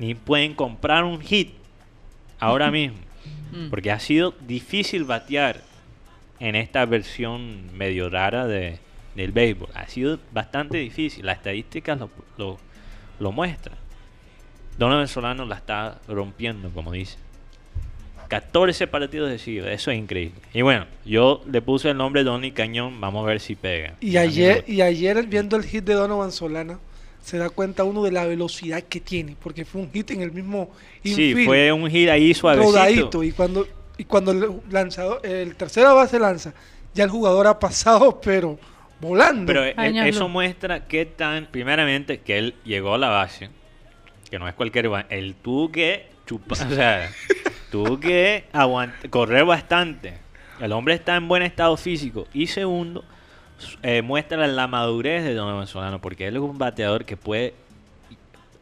ni 0.00 0.14
pueden 0.16 0.54
comprar 0.54 1.04
un 1.04 1.20
hit 1.20 1.52
ahora 2.40 2.70
mismo, 2.72 2.98
Mm. 3.52 3.70
porque 3.70 3.90
ha 3.92 4.00
sido 4.00 4.34
difícil 4.46 5.04
batear 5.04 5.60
en 6.40 6.54
esta 6.56 6.84
versión 6.86 7.74
medio 7.76 8.10
rara 8.10 8.46
de, 8.46 8.78
del 9.18 9.32
béisbol. 9.32 9.68
Ha 9.74 9.86
sido 9.88 10.18
bastante 10.32 10.78
difícil, 10.78 11.26
las 11.26 11.38
estadísticas 11.38 11.98
lo, 11.98 12.10
lo, 12.36 12.58
lo 13.18 13.32
muestran. 13.32 13.76
Donovan 14.78 15.08
Solano 15.08 15.44
la 15.44 15.56
está 15.56 15.98
rompiendo, 16.08 16.70
como 16.70 16.92
dice. 16.92 17.16
14 18.28 18.86
partidos 18.86 19.30
decididos, 19.30 19.68
eso 19.70 19.90
es 19.90 19.98
increíble. 19.98 20.38
Y 20.52 20.62
bueno, 20.62 20.86
yo 21.04 21.42
le 21.50 21.62
puse 21.62 21.90
el 21.90 21.96
nombre 21.96 22.24
Donny 22.24 22.52
Cañón, 22.52 23.00
vamos 23.00 23.24
a 23.24 23.28
ver 23.28 23.40
si 23.40 23.54
pega. 23.54 23.94
Y 24.00 24.18
ayer, 24.18 24.64
y 24.66 24.82
ayer 24.82 25.26
viendo 25.26 25.56
el 25.56 25.64
hit 25.64 25.84
de 25.84 25.94
Donovan 25.94 26.30
Solana, 26.30 26.78
se 27.22 27.38
da 27.38 27.48
cuenta 27.48 27.84
uno 27.84 28.02
de 28.02 28.12
la 28.12 28.26
velocidad 28.26 28.82
que 28.82 29.00
tiene, 29.00 29.34
porque 29.42 29.64
fue 29.64 29.80
un 29.80 29.90
hit 29.90 30.10
en 30.10 30.20
el 30.22 30.30
mismo 30.32 30.70
Sí, 31.02 31.30
infield, 31.30 31.46
fue 31.46 31.72
un 31.72 31.90
hit 31.90 32.08
ahí 32.10 32.34
suavecito. 32.34 32.70
rodadito, 32.70 33.24
y 33.24 33.32
cuando 33.32 33.66
y 33.96 34.04
cuando 34.04 34.30
el 34.30 34.60
lanzador, 34.70 35.26
el 35.26 35.56
tercera 35.56 35.92
base 35.92 36.20
lanza, 36.20 36.54
ya 36.94 37.04
el 37.04 37.10
jugador 37.10 37.46
ha 37.46 37.58
pasado, 37.58 38.20
pero 38.24 38.58
volando. 39.00 39.46
Pero 39.46 39.64
eh, 39.64 39.74
no, 39.76 39.82
eso 40.08 40.28
muestra 40.28 40.86
que 40.86 41.06
tan, 41.06 41.46
primeramente, 41.46 42.20
que 42.20 42.38
él 42.38 42.54
llegó 42.64 42.94
a 42.94 42.98
la 42.98 43.08
base, 43.08 43.50
que 44.30 44.38
no 44.38 44.48
es 44.48 44.54
cualquier 44.54 44.88
ba- 44.88 45.06
él 45.08 45.34
tuvo 45.40 45.70
que 45.72 46.08
chupar, 46.26 46.66
o 46.70 46.74
sea, 46.74 47.10
tuvo 47.70 47.98
que 48.00 48.44
aguant- 48.52 49.08
correr 49.10 49.44
bastante. 49.44 50.14
El 50.60 50.72
hombre 50.72 50.94
está 50.94 51.16
en 51.16 51.28
buen 51.28 51.42
estado 51.42 51.76
físico. 51.76 52.26
Y 52.32 52.48
segundo, 52.48 53.04
eh, 53.82 54.02
muestra 54.02 54.46
la 54.46 54.66
madurez 54.66 55.22
de 55.24 55.34
Donovan 55.34 55.66
Solano, 55.66 56.00
porque 56.00 56.26
él 56.26 56.36
es 56.36 56.42
un 56.42 56.58
bateador 56.58 57.04
que 57.04 57.16
puede 57.16 57.54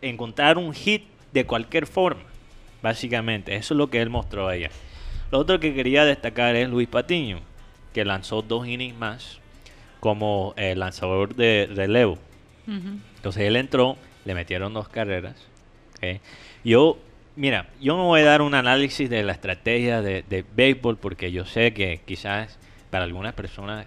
encontrar 0.03 0.59
un 0.59 0.73
hit 0.75 1.05
de 1.33 1.45
cualquier 1.47 1.87
forma, 1.87 2.23
básicamente. 2.83 3.57
Eso 3.57 3.75
es 3.75 3.79
lo 3.79 3.89
que 3.89 4.01
él 4.03 4.11
mostró 4.11 4.49
ayer. 4.49 4.71
Lo 5.31 5.39
otro 5.39 5.59
que 5.59 5.75
quería 5.75 6.05
destacar 6.05 6.55
es 6.55 6.69
Luis 6.69 6.87
Patiño, 6.89 7.41
que 7.93 8.05
lanzó 8.05 8.43
dos 8.43 8.67
innings 8.67 8.97
más 8.97 9.41
como 10.07 10.55
eh, 10.57 10.77
lanzador 10.77 11.35
de 11.35 11.69
relevo. 11.75 12.17
Entonces 13.17 13.43
él 13.43 13.57
entró, 13.57 13.97
le 14.25 14.35
metieron 14.35 14.73
dos 14.73 14.89
carreras. 14.89 15.35
Yo, 16.65 16.97
mira, 17.35 17.67
yo 17.81 17.97
no 17.97 18.05
voy 18.05 18.21
a 18.21 18.25
dar 18.25 18.41
un 18.43 18.55
análisis 18.55 19.11
de 19.11 19.25
la 19.25 19.33
estrategia 19.33 20.03
de, 20.03 20.23
de 20.23 20.45
béisbol 20.55 20.97
porque 20.97 21.33
yo 21.33 21.45
sé 21.45 21.75
que 21.75 22.01
quizás 22.07 22.57
para 22.91 23.03
algunas 23.05 23.35
personas 23.35 23.87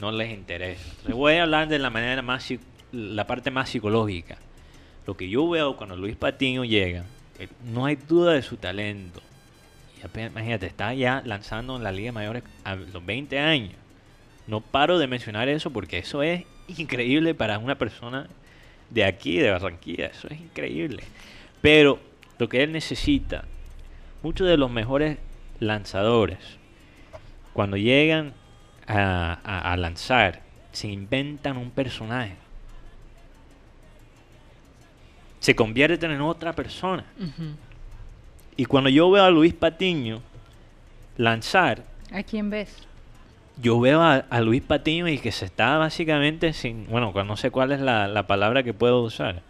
no 0.00 0.12
les 0.12 0.30
interesa. 0.34 0.84
Entonces 0.90 1.14
voy 1.14 1.34
a 1.36 1.44
hablar 1.44 1.68
de 1.68 1.78
la 1.78 1.88
manera 1.88 2.20
más, 2.20 2.46
la 2.92 3.26
parte 3.26 3.50
más 3.50 3.70
psicológica. 3.70 4.36
Lo 5.06 5.16
que 5.16 5.30
yo 5.30 5.48
veo 5.48 5.76
cuando 5.78 5.96
Luis 5.96 6.14
Patiño 6.16 6.66
llega, 6.66 7.04
eh, 7.38 7.48
no 7.72 7.86
hay 7.86 7.96
duda 7.96 8.32
de 8.34 8.42
su 8.42 8.58
talento. 8.58 9.22
Y 9.98 10.04
apenas- 10.04 10.32
imagínate, 10.32 10.66
está 10.66 10.92
ya 10.92 11.22
lanzando 11.24 11.76
en 11.76 11.84
la 11.84 11.90
Liga 11.92 12.12
Mayores 12.12 12.42
a 12.64 12.74
los 12.74 13.04
20 13.06 13.38
años. 13.38 13.72
No 14.48 14.60
paro 14.60 14.98
de 14.98 15.06
mencionar 15.06 15.48
eso 15.48 15.70
porque 15.70 15.98
eso 15.98 16.22
es 16.22 16.44
increíble 16.76 17.34
para 17.34 17.58
una 17.58 17.76
persona 17.76 18.26
de 18.90 19.04
aquí, 19.04 19.36
de 19.38 19.50
Barranquilla. 19.50 20.06
Eso 20.06 20.26
es 20.28 20.40
increíble. 20.40 21.04
Pero 21.60 22.00
lo 22.38 22.48
que 22.48 22.62
él 22.62 22.72
necesita, 22.72 23.44
muchos 24.22 24.48
de 24.48 24.56
los 24.56 24.70
mejores 24.70 25.18
lanzadores, 25.60 26.38
cuando 27.52 27.76
llegan 27.76 28.32
a, 28.86 29.38
a- 29.44 29.72
a 29.72 29.76
lanzar, 29.76 30.40
se 30.72 30.88
inventan 30.88 31.56
un 31.58 31.70
personaje. 31.70 32.34
Se 35.40 35.54
convierten 35.54 36.10
en 36.10 36.20
otra 36.20 36.52
persona. 36.52 37.04
Y 38.56 38.64
cuando 38.64 38.90
yo 38.90 39.10
veo 39.10 39.24
a 39.24 39.30
Luis 39.30 39.54
Patiño 39.54 40.20
lanzar, 41.16 41.84
¿A 42.12 42.22
quién 42.22 42.48
ves? 42.50 42.74
Yo 43.60 43.80
veo 43.80 44.00
a, 44.00 44.16
a 44.16 44.40
Luis 44.40 44.62
Patiño 44.62 45.08
y 45.08 45.18
que 45.18 45.32
se 45.32 45.44
está 45.44 45.78
básicamente 45.78 46.52
sin, 46.52 46.86
bueno, 46.88 47.12
no 47.24 47.36
sé 47.36 47.50
cuál 47.50 47.72
es 47.72 47.80
la, 47.80 48.08
la 48.08 48.26
palabra 48.26 48.62
que 48.62 48.72
puedo 48.74 49.02
usar. 49.02 49.42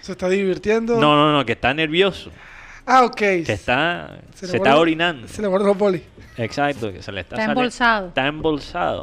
se 0.00 0.12
está 0.12 0.28
divirtiendo. 0.28 0.96
No, 0.96 1.16
no, 1.16 1.32
no, 1.32 1.44
que 1.44 1.52
está 1.52 1.74
nervioso, 1.74 2.30
Ah, 2.86 3.04
ok. 3.04 3.16
que 3.16 3.52
está, 3.52 4.18
se, 4.34 4.46
le 4.48 4.56
está 4.58 4.76
orinando. 4.76 5.26
Se 5.28 5.40
le 5.40 5.48
guardan 5.48 5.68
los 5.68 5.78
bolis. 5.78 6.02
Exacto, 6.36 6.92
que 6.92 7.02
se 7.02 7.12
le 7.12 7.20
está 7.22 7.36
Está 7.36 7.50
embolsado. 7.52 8.08
Está 8.08 8.26
embolsado. 8.26 9.02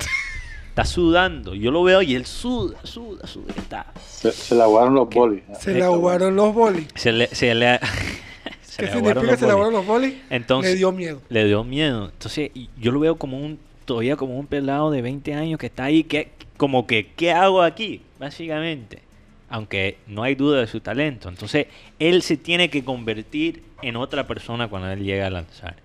está 0.69 0.85
sudando. 0.85 1.55
Yo 1.55 1.71
lo 1.71 1.83
veo 1.83 2.01
y 2.01 2.15
él 2.15 2.25
suda, 2.25 2.77
suda, 2.83 3.25
suda. 3.25 3.53
Está. 3.55 3.85
Se, 4.05 4.31
se 4.31 4.55
la 4.55 4.65
guardaron 4.65 4.95
los 4.95 5.09
bolis. 5.09 5.43
Se 5.59 5.73
le 5.73 5.83
aguaron 5.83 6.35
los 6.35 6.53
bolis. 6.53 6.87
Se 6.95 7.11
le, 7.11 7.27
se 7.27 7.55
le, 7.55 7.79
se 8.61 8.85
¿Qué 8.85 8.85
le 8.85 8.91
aguaron 8.91 9.23
significa 9.23 9.37
se 9.37 9.45
le 9.45 9.51
aguaron 9.51 9.73
los 9.73 9.85
bolis? 9.85 10.13
Entonces, 10.29 10.71
le 10.73 10.77
dio 10.77 10.91
miedo. 10.91 11.21
le 11.29 11.45
dio 11.45 11.63
miedo. 11.63 12.05
Entonces, 12.05 12.51
yo 12.77 12.91
lo 12.91 12.99
veo 12.99 13.15
como 13.15 13.39
un 13.39 13.59
todavía 13.85 14.15
como 14.15 14.37
un 14.39 14.47
pelado 14.47 14.91
de 14.91 15.01
20 15.01 15.33
años 15.33 15.59
que 15.59 15.67
está 15.67 15.85
ahí, 15.85 16.03
que 16.03 16.29
como 16.57 16.85
que, 16.87 17.07
¿qué 17.15 17.31
hago 17.31 17.61
aquí? 17.61 18.01
Básicamente. 18.19 19.01
Aunque 19.49 19.97
no 20.07 20.23
hay 20.23 20.35
duda 20.35 20.61
de 20.61 20.67
su 20.67 20.79
talento. 20.79 21.27
Entonces, 21.27 21.67
él 21.99 22.21
se 22.21 22.37
tiene 22.37 22.69
que 22.69 22.83
convertir 22.85 23.63
en 23.81 23.95
otra 23.97 24.25
persona 24.27 24.67
cuando 24.69 24.89
él 24.89 25.03
llega 25.03 25.27
a 25.27 25.29
lanzar. 25.29 25.75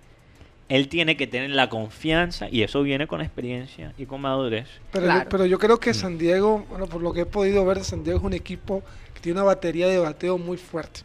Él 0.69 0.87
tiene 0.89 1.15
que 1.17 1.27
tener 1.27 1.49
la 1.51 1.69
confianza 1.69 2.47
y 2.51 2.61
eso 2.63 2.83
viene 2.83 3.07
con 3.07 3.21
experiencia 3.21 3.93
y 3.97 4.05
con 4.05 4.21
madurez. 4.21 4.67
Pero, 4.91 5.05
Claro. 5.05 5.23
yo, 5.23 5.29
pero 5.29 5.45
yo 5.45 5.59
creo 5.59 5.79
que 5.79 5.93
San 5.93 6.17
Diego, 6.17 6.65
bueno, 6.69 6.87
por 6.87 7.01
lo 7.01 7.13
que 7.13 7.21
he 7.21 7.25
podido 7.25 7.65
ver, 7.65 7.83
San 7.83 8.03
Diego 8.03 8.19
es 8.19 8.25
un 8.25 8.33
equipo 8.33 8.83
que 9.13 9.19
tiene 9.21 9.39
una 9.39 9.45
batería 9.47 9.87
de 9.87 9.97
bateo 9.99 10.37
muy 10.37 10.57
fuerte. 10.57 11.01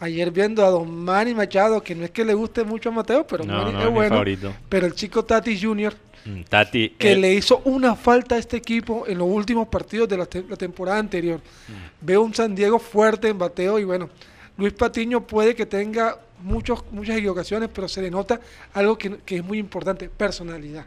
Ayer 0.00 0.30
viendo 0.30 0.64
a 0.64 0.70
Don 0.70 0.92
Manny 1.04 1.34
Machado, 1.34 1.82
que 1.82 1.94
no 1.94 2.04
es 2.04 2.10
que 2.10 2.24
le 2.24 2.34
guste 2.34 2.64
mucho 2.64 2.88
a 2.88 2.92
Mateo, 2.92 3.26
pero 3.26 3.44
No, 3.44 3.58
Manny 3.58 3.72
no 3.72 3.82
es 3.82 3.90
bueno. 3.90 4.08
favorito. 4.10 4.52
Pero 4.68 4.86
el 4.86 4.94
chico 4.94 5.24
Tati 5.24 5.60
Jr., 5.60 5.94
Mm, 5.94 6.11
Tati, 6.48 6.90
que 6.90 7.12
él- 7.12 7.20
le 7.20 7.34
hizo 7.34 7.60
una 7.64 7.96
falta 7.96 8.34
a 8.36 8.38
este 8.38 8.56
equipo 8.56 9.04
en 9.06 9.18
los 9.18 9.28
últimos 9.28 9.68
partidos 9.68 10.08
de 10.08 10.16
la, 10.16 10.26
te- 10.26 10.44
la 10.48 10.56
temporada 10.56 10.98
anterior. 10.98 11.38
Mm. 11.68 11.72
Veo 12.06 12.22
un 12.22 12.34
San 12.34 12.54
Diego 12.54 12.78
fuerte 12.78 13.28
en 13.28 13.38
bateo 13.38 13.78
y 13.78 13.84
bueno, 13.84 14.08
Luis 14.56 14.72
Patiño 14.72 15.26
puede 15.26 15.54
que 15.54 15.66
tenga 15.66 16.18
muchos, 16.42 16.84
muchas 16.92 17.16
equivocaciones, 17.16 17.68
pero 17.72 17.88
se 17.88 18.02
le 18.02 18.10
nota 18.10 18.40
algo 18.74 18.96
que, 18.98 19.16
que 19.24 19.36
es 19.36 19.44
muy 19.44 19.58
importante, 19.58 20.08
personalidad. 20.08 20.84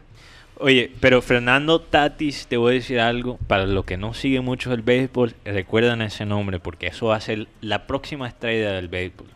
Oye, 0.58 0.90
pero 1.00 1.20
Fernando 1.20 1.82
Tatis, 1.82 2.46
te 2.46 2.56
voy 2.56 2.70
a 2.72 2.74
decir 2.76 2.98
algo, 2.98 3.36
para 3.46 3.66
los 3.66 3.84
que 3.84 3.98
no 3.98 4.14
siguen 4.14 4.42
mucho 4.44 4.72
el 4.72 4.80
béisbol, 4.80 5.34
recuerdan 5.44 6.00
ese 6.00 6.24
nombre, 6.24 6.60
porque 6.60 6.86
eso 6.86 7.06
va 7.06 7.16
a 7.16 7.20
ser 7.20 7.46
la 7.60 7.86
próxima 7.86 8.26
estrella 8.26 8.72
del 8.72 8.88
béisbol. 8.88 9.26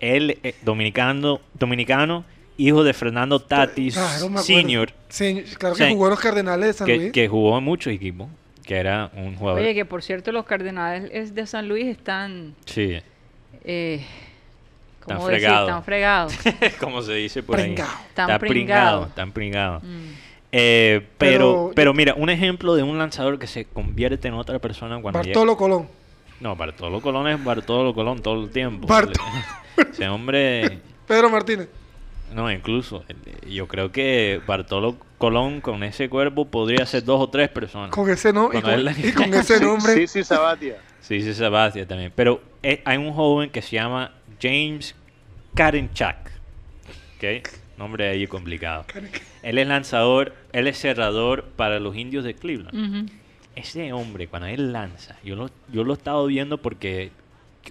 Él, 0.00 0.38
eh, 0.42 0.54
dominicano, 0.62 1.40
dominicano, 1.58 2.24
hijo 2.56 2.84
de 2.84 2.92
Fernando 2.92 3.40
Tatis 3.40 3.94
Claro. 3.94 4.38
Senior, 4.42 4.92
claro 5.58 5.74
que 5.76 5.88
jugó 5.90 6.04
en 6.06 6.10
los 6.10 6.20
Cardenales 6.20 6.66
de 6.68 6.72
San 6.74 6.86
que, 6.86 6.96
Luis. 6.96 7.12
que 7.12 7.28
jugó 7.28 7.58
en 7.58 7.64
muchos 7.64 7.92
equipos, 7.92 8.28
que 8.64 8.76
era 8.76 9.10
un 9.16 9.36
jugador. 9.36 9.60
Oye, 9.60 9.74
que 9.74 9.84
por 9.84 10.02
cierto 10.02 10.32
los 10.32 10.44
Cardenales 10.44 11.34
de 11.34 11.46
San 11.46 11.68
Luis 11.68 11.86
están... 11.86 12.54
Sí, 12.66 12.96
Eh, 13.64 14.04
Están 15.00 15.20
fregados. 15.22 15.68
Están 15.68 15.84
fregados. 15.84 16.34
como 16.80 17.02
se 17.02 17.14
dice 17.14 17.42
por 17.42 17.58
ahí. 17.58 17.70
Están 17.72 17.86
Está 18.08 18.38
pringado, 18.38 18.38
pringados. 18.38 19.08
están 19.08 19.32
pringado. 19.32 19.80
Mm. 19.80 20.12
Eh, 20.52 21.06
pero, 21.18 21.38
Pero- 21.38 21.72
pero 21.74 21.94
mira, 21.94 22.14
un 22.14 22.30
ejemplo 22.30 22.74
de 22.76 22.82
un 22.84 22.96
lanzador 22.98 23.38
que 23.38 23.46
se 23.46 23.64
convierte 23.64 24.28
en 24.28 24.34
otra 24.34 24.58
persona 24.60 25.00
cuando 25.02 25.20
llega- 25.20 25.34
Bartolo 25.34 25.56
Colón. 25.56 25.88
No, 26.40 26.54
Bartolo 26.56 27.00
Colón 27.00 27.28
es 27.28 27.42
Bartolo 27.42 27.92
Colón 27.94 28.22
todo 28.22 28.42
el 28.44 28.50
tiempo. 28.50 28.86
Barto- 28.86 29.20
Ese 29.90 30.08
hombre, 30.08 30.78
Pedro 31.08 31.28
Martínez. 31.30 31.68
No, 32.34 32.50
incluso, 32.50 33.04
eh, 33.08 33.50
yo 33.50 33.68
creo 33.68 33.92
que 33.92 34.40
Bartolo 34.46 34.96
Colón 35.18 35.60
con 35.60 35.82
ese 35.84 36.08
cuerpo 36.08 36.46
podría 36.46 36.84
ser 36.86 37.04
dos 37.04 37.20
o 37.20 37.28
tres 37.28 37.48
personas. 37.48 37.90
Con 37.90 38.10
ese, 38.10 38.32
no, 38.32 38.50
y 38.52 38.60
con, 38.60 38.80
y 38.80 39.12
con 39.12 39.32
ese 39.34 39.60
nombre. 39.60 39.94
Sí, 39.94 40.06
sí, 40.06 40.24
Sabatia. 40.24 40.76
Sí, 41.00 41.20
sí, 41.20 41.34
Sebastián 41.34 41.86
también. 41.86 42.12
Pero 42.16 42.40
eh, 42.62 42.80
hay 42.84 42.96
un 42.96 43.12
joven 43.12 43.50
que 43.50 43.60
se 43.60 43.76
llama 43.76 44.12
James 44.40 44.94
Karinchak. 45.54 46.30
¿Ok? 47.16 47.48
Nombre 47.76 48.08
ahí 48.08 48.26
complicado. 48.26 48.86
Él 49.42 49.58
es 49.58 49.66
lanzador, 49.66 50.34
él 50.52 50.66
es 50.66 50.78
cerrador 50.78 51.44
para 51.56 51.78
los 51.78 51.94
indios 51.94 52.24
de 52.24 52.34
Cleveland. 52.34 53.10
Ese 53.54 53.92
hombre, 53.92 54.28
cuando 54.28 54.48
él 54.48 54.72
lanza, 54.72 55.16
yo 55.22 55.36
lo, 55.36 55.50
yo 55.70 55.84
lo 55.84 55.92
he 55.92 55.96
estado 55.96 56.26
viendo 56.26 56.58
porque 56.58 57.12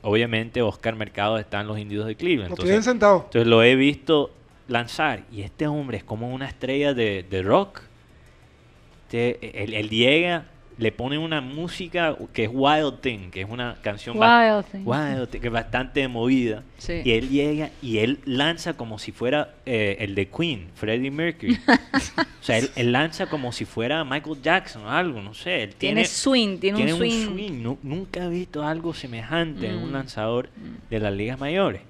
obviamente 0.03 0.61
Oscar 0.61 0.95
Mercado 0.95 1.38
está 1.39 1.61
en 1.61 1.68
los 1.68 1.80
indios 1.80 2.05
de 2.05 2.16
Cleveland. 2.16 2.49
Lo 2.49 2.53
Entonces, 2.55 2.66
tienen 2.66 2.84
sentado. 2.84 3.24
entonces 3.26 3.47
lo 3.47 3.64
he 3.64 3.76
visto 3.76 4.32
lanzar 4.68 5.24
y 5.32 5.41
este 5.41 5.68
hombre 5.68 5.97
es 5.97 6.03
como 6.03 6.34
una 6.34 6.45
estrella 6.47 6.93
de, 6.93 7.24
de 7.30 7.41
rock. 7.43 7.82
Este, 9.05 9.64
él, 9.64 9.74
él 9.74 9.89
llega, 9.89 10.45
le 10.80 10.91
pone 10.91 11.20
una 11.20 11.39
música 11.39 12.18
que 12.34 12.45
es 12.45 12.49
Wild 12.51 12.99
Thing, 13.01 13.30
que 13.30 13.41
es 13.41 13.49
una 13.49 13.78
canción 13.84 14.18
Wild 14.18 14.66
Thing. 14.72 14.82
Wild 14.86 15.30
Thing, 15.30 15.39
que 15.41 15.47
es 15.47 15.53
bastante 15.53 16.07
movida. 16.07 16.64
Sí. 16.80 17.01
Y 17.05 17.11
él 17.11 17.30
llega 17.30 17.70
y 17.82 17.99
él 17.99 18.20
lanza 18.26 18.74
como 18.76 18.97
si 18.97 19.11
fuera 19.11 19.53
eh, 19.68 19.97
el 19.99 20.16
de 20.16 20.28
Queen, 20.30 20.70
Freddie 20.74 21.11
Mercury. 21.11 21.59
o 21.68 22.43
sea, 22.43 22.57
él, 22.57 22.72
él 22.76 22.91
lanza 22.91 23.28
como 23.28 23.51
si 23.51 23.66
fuera 23.66 24.03
Michael 24.03 24.41
Jackson 24.41 24.84
o 24.86 24.89
algo, 24.89 25.22
no 25.22 25.36
sé. 25.36 25.61
Él 25.64 25.76
Tiene 25.76 26.01
tiene, 26.01 26.05
swing, 26.07 26.57
tiene, 26.57 26.91
un 26.93 26.97
swing. 26.99 27.61
Nu- 27.61 27.78
nunca 27.84 28.26
he 28.26 28.30
visto 28.30 28.66
algo 28.66 28.95
semejante 28.95 29.68
en 29.68 29.76
un 29.78 29.89
Mm. 29.91 29.93
lanzador 29.93 30.49
de 30.89 30.99
las 30.99 31.14
ligas 31.14 31.39
mayores. 31.39 31.82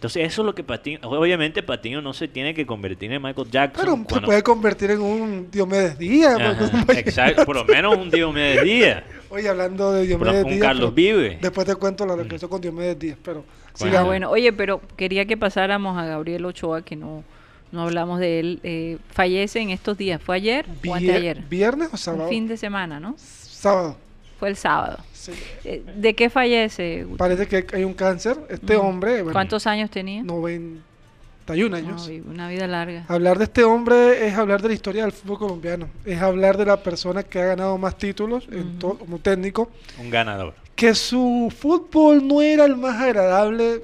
Entonces 0.00 0.26
eso 0.26 0.40
es 0.40 0.46
lo 0.46 0.54
que 0.54 0.64
Patiño, 0.64 0.98
obviamente 1.02 1.62
Patiño 1.62 2.00
no 2.00 2.14
se 2.14 2.26
tiene 2.26 2.54
que 2.54 2.64
convertir 2.64 3.12
en 3.12 3.20
Michael 3.20 3.50
Jackson. 3.50 4.06
Pero 4.06 4.20
se 4.20 4.24
puede 4.26 4.42
convertir 4.42 4.92
en 4.92 5.02
un 5.02 5.50
Diomedes 5.50 5.98
Díaz. 5.98 6.40
Ajá, 6.40 6.86
exacto, 6.98 7.44
por 7.44 7.54
lo 7.56 7.66
menos 7.66 7.98
un 7.98 8.10
Diomedes 8.10 8.64
Díaz, 8.64 9.02
Oye, 9.28 9.46
hablando 9.46 9.92
de 9.92 10.06
Diomedes 10.06 10.42
un 10.44 10.50
Díaz. 10.52 10.62
Carlos 10.62 10.92
pero 10.96 11.16
Vive. 11.18 11.38
Después 11.42 11.66
te 11.66 11.74
cuento 11.76 12.06
la 12.06 12.16
reflexión 12.16 12.50
con 12.50 12.62
Diomedes 12.62 12.98
Díaz, 12.98 13.18
pero 13.22 13.44
Bueno. 13.78 13.98
Ah, 13.98 14.02
bueno, 14.04 14.30
oye, 14.30 14.54
pero 14.54 14.80
quería 14.96 15.26
que 15.26 15.36
pasáramos 15.36 15.98
a 15.98 16.06
Gabriel 16.06 16.46
Ochoa, 16.46 16.80
que 16.82 16.96
no, 16.96 17.22
no 17.70 17.82
hablamos 17.82 18.20
de 18.20 18.40
él. 18.40 18.60
Eh, 18.62 18.96
fallece 19.10 19.60
en 19.60 19.68
estos 19.68 19.98
días. 19.98 20.20
¿Fue 20.22 20.34
ayer 20.36 20.64
o 20.66 20.82
Vier- 20.82 20.94
anteayer? 20.96 21.42
¿Viernes 21.42 21.88
o 21.88 21.96
El 21.96 21.98
sábado? 21.98 22.28
fin 22.30 22.48
de 22.48 22.56
semana, 22.56 22.98
¿no? 23.00 23.16
Sábado. 23.18 23.98
Fue 24.40 24.48
el 24.48 24.56
sábado. 24.56 24.98
sí. 25.12 25.32
Eh, 25.64 25.84
¿De 25.96 26.14
qué 26.14 26.30
fallece? 26.30 27.04
Guti? 27.04 27.16
Parece 27.18 27.46
que 27.46 27.66
hay 27.76 27.84
un 27.84 27.92
cáncer. 27.94 28.36
Este 28.48 28.76
Ujú. 28.76 28.86
hombre, 28.88 29.16
bueno, 29.22 29.32
¿Cuántos 29.32 29.66
años 29.66 29.90
tenía? 29.90 30.22
91 30.22 31.76
años. 31.76 32.06
Ay, 32.08 32.22
una 32.26 32.48
vida 32.48 32.66
larga. 32.66 33.04
Hablar 33.08 33.36
de 33.38 33.44
este 33.44 33.64
hombre 33.64 34.26
es 34.26 34.34
hablar 34.34 34.62
de 34.62 34.68
la 34.68 34.74
historia 34.74 35.02
del 35.02 35.12
fútbol 35.12 35.38
colombiano. 35.38 35.88
Es 36.04 36.20
hablar 36.22 36.56
de 36.56 36.64
la 36.64 36.82
persona 36.82 37.22
que 37.22 37.38
ha 37.40 37.44
ganado 37.46 37.76
más 37.78 37.96
títulos 37.98 38.48
como 38.80 39.18
técnico. 39.18 39.70
Un 39.98 40.08
ganador. 40.10 40.54
Que 40.74 40.94
su 40.94 41.52
fútbol 41.56 42.26
no 42.26 42.40
era 42.40 42.64
el 42.64 42.76
más 42.76 42.98
agradable, 43.00 43.82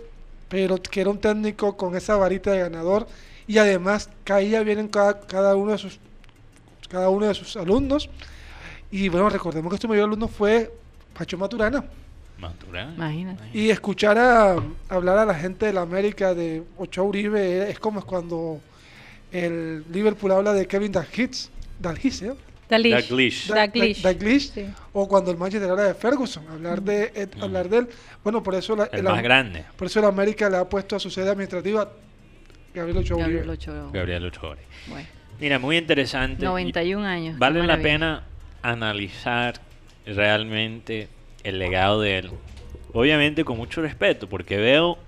pero 0.49 0.77
que 0.79 1.03
era 1.03 1.11
un 1.11 1.19
técnico 1.19 1.77
con 1.77 1.95
esa 1.97 2.17
varita 2.17 2.51
de 2.53 2.61
ganador. 2.61 3.07
Y 3.47 3.59
además 3.59 4.09
caía 4.25 4.63
bien 4.63 4.79
en 4.79 4.89
cada, 4.89 5.21
cada 5.21 5.55
uno 5.55 5.73
de 5.73 5.79
sus 5.79 5.99
cada 6.89 7.11
uno 7.11 7.27
de 7.27 7.35
sus 7.35 7.57
alumnos. 7.57 8.09
Y 8.91 9.09
bueno, 9.09 9.29
recordemos 9.29 9.71
que 9.71 9.75
este 9.77 9.89
mayor 9.89 10.05
alumno 10.05 10.29
fue 10.29 10.73
Pacho 11.17 11.37
Maturana. 11.39 11.85
Maturana. 12.39 12.93
Imagínate. 12.95 13.45
Y 13.55 13.71
escuchar 13.71 14.19
a, 14.19 14.57
hablar 14.89 15.19
a 15.19 15.25
la 15.27 15.35
gente 15.35 15.67
de 15.67 15.73
la 15.73 15.81
América 15.83 16.35
de 16.35 16.63
Ochoa 16.77 17.05
Uribe 17.05 17.71
es 17.71 17.79
como 17.79 18.03
cuando 18.05 18.61
el 19.33 19.85
Liverpool 19.91 20.33
habla 20.33 20.53
de 20.53 20.67
Kevin 20.67 20.93
Dalglish, 20.93 21.49
Dalglish, 21.81 22.23
¿eh? 22.23 22.33
Dalglish. 22.69 23.09
Dalglish. 23.09 23.49
Da- 23.49 23.55
Dalglish. 23.55 24.03
Da- 24.03 24.13
Dalglish, 24.13 24.53
Sí. 24.53 24.67
o 24.93 25.09
cuando 25.09 25.31
el 25.31 25.37
Manchester 25.37 25.71
habla 25.71 25.85
de 25.85 25.95
Ferguson, 25.95 26.45
hablar 26.49 26.83
de 26.83 27.13
eh, 27.15 27.29
hablar 27.41 27.69
de 27.69 27.79
él. 27.79 27.89
Bueno, 28.23 28.43
por 28.43 28.55
eso 28.55 28.77
la, 28.77 28.85
El 28.93 29.05
la- 29.05 29.13
más 29.13 29.23
grande, 29.23 29.65
por 29.77 29.87
eso 29.87 30.01
la 30.01 30.09
América 30.09 30.49
le 30.51 30.57
ha 30.59 30.65
puesto 30.69 30.97
a 30.97 30.99
su 31.01 31.11
sede 31.11 31.31
administrativa 31.31 31.91
Gabriel 32.75 32.99
Ochoa 32.99 33.19
Gabriel 33.19 33.39
Uribe. 33.41 33.53
Ochoa. 33.55 33.91
Gabriel 33.93 34.25
Ochoa. 34.27 34.57
Bueno, 34.89 35.07
Mira, 35.41 35.59
muy 35.59 35.77
interesante. 35.77 36.45
91 36.45 37.05
años. 37.07 37.39
Vale 37.39 37.63
la 37.67 37.79
pena 37.79 38.23
analizar 38.71 39.55
realmente 40.05 41.09
el 41.45 41.59
legado 41.59 42.01
de 42.01 42.19
él. 42.19 42.31
Obviamente 42.93 43.45
con 43.45 43.57
mucho 43.57 43.83
respeto, 43.83 44.29
porque 44.29 44.57
veo 44.57 44.99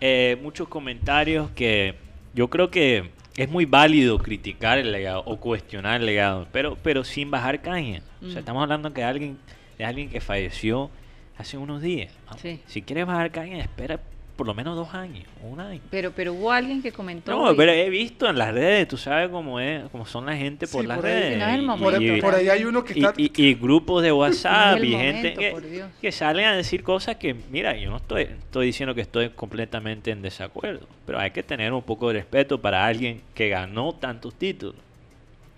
eh, 0.00 0.36
muchos 0.42 0.68
comentarios 0.68 1.50
que 1.50 1.94
yo 2.34 2.48
creo 2.48 2.70
que 2.70 3.10
es 3.36 3.48
muy 3.48 3.64
válido 3.66 4.18
criticar 4.18 4.78
el 4.78 4.90
legado 4.92 5.22
o 5.26 5.36
cuestionar 5.38 6.00
el 6.00 6.06
legado, 6.06 6.48
pero, 6.52 6.76
pero 6.82 7.04
sin 7.04 7.30
bajar 7.30 7.60
caña. 7.62 8.02
O 8.22 8.26
Mm. 8.26 8.30
sea, 8.32 8.40
estamos 8.40 8.62
hablando 8.62 8.92
que 8.92 9.04
alguien, 9.04 9.38
de 9.76 9.84
alguien 9.84 10.08
que 10.08 10.20
falleció 10.20 10.90
hace 11.36 11.56
unos 11.56 11.80
días. 11.82 12.12
¿no? 12.30 12.36
Sí. 12.38 12.60
Si 12.66 12.82
quieres 12.82 13.06
bajar 13.06 13.30
caña, 13.30 13.60
espera 13.60 14.00
por 14.38 14.46
lo 14.46 14.54
menos 14.54 14.76
dos 14.76 14.94
años, 14.94 15.24
un 15.42 15.58
año. 15.58 15.80
Pero, 15.90 16.12
pero 16.12 16.32
hubo 16.32 16.52
alguien 16.52 16.80
que 16.80 16.92
comentó. 16.92 17.32
No, 17.32 17.52
y- 17.52 17.56
pero 17.56 17.72
he 17.72 17.90
visto 17.90 18.28
en 18.30 18.38
las 18.38 18.54
redes, 18.54 18.86
tú 18.86 18.96
sabes 18.96 19.30
cómo 19.30 19.58
es, 19.58 19.82
cómo 19.90 20.06
son 20.06 20.26
la 20.26 20.36
gente 20.36 20.68
por 20.68 20.82
Sí, 20.82 20.86
las 20.86 20.96
por 20.96 21.06
ahí. 21.06 21.12
redes. 21.12 21.38
No 21.66 21.76
y- 21.76 22.06
y- 22.06 22.10
Por, 22.12 22.20
por 22.20 22.34
ahí 22.36 22.48
hay 22.48 22.62
uno 22.64 22.84
que 22.84 22.92
y, 22.96 23.04
está 23.04 23.20
y- 23.20 23.32
y 23.34 23.54
grupos 23.54 24.00
de 24.04 24.12
WhatsApp 24.12 24.76
el 24.78 24.84
y 24.84 24.92
momento, 24.92 25.40
gente 25.40 25.88
que 26.00 26.12
salen 26.12 26.46
a 26.46 26.56
decir 26.56 26.84
cosas 26.84 27.16
que, 27.16 27.34
mira, 27.50 27.76
yo 27.76 27.90
no 27.90 27.96
estoy, 27.96 28.22
estoy 28.22 28.66
diciendo 28.66 28.94
que 28.94 29.00
estoy 29.00 29.30
completamente 29.30 30.12
en 30.12 30.22
desacuerdo, 30.22 30.86
pero 31.04 31.18
hay 31.18 31.32
que 31.32 31.42
tener 31.42 31.72
un 31.72 31.82
poco 31.82 32.06
de 32.06 32.14
respeto 32.14 32.60
para 32.60 32.86
alguien 32.86 33.20
que 33.34 33.48
ganó 33.48 33.92
tantos 33.92 34.34
títulos. 34.34 34.76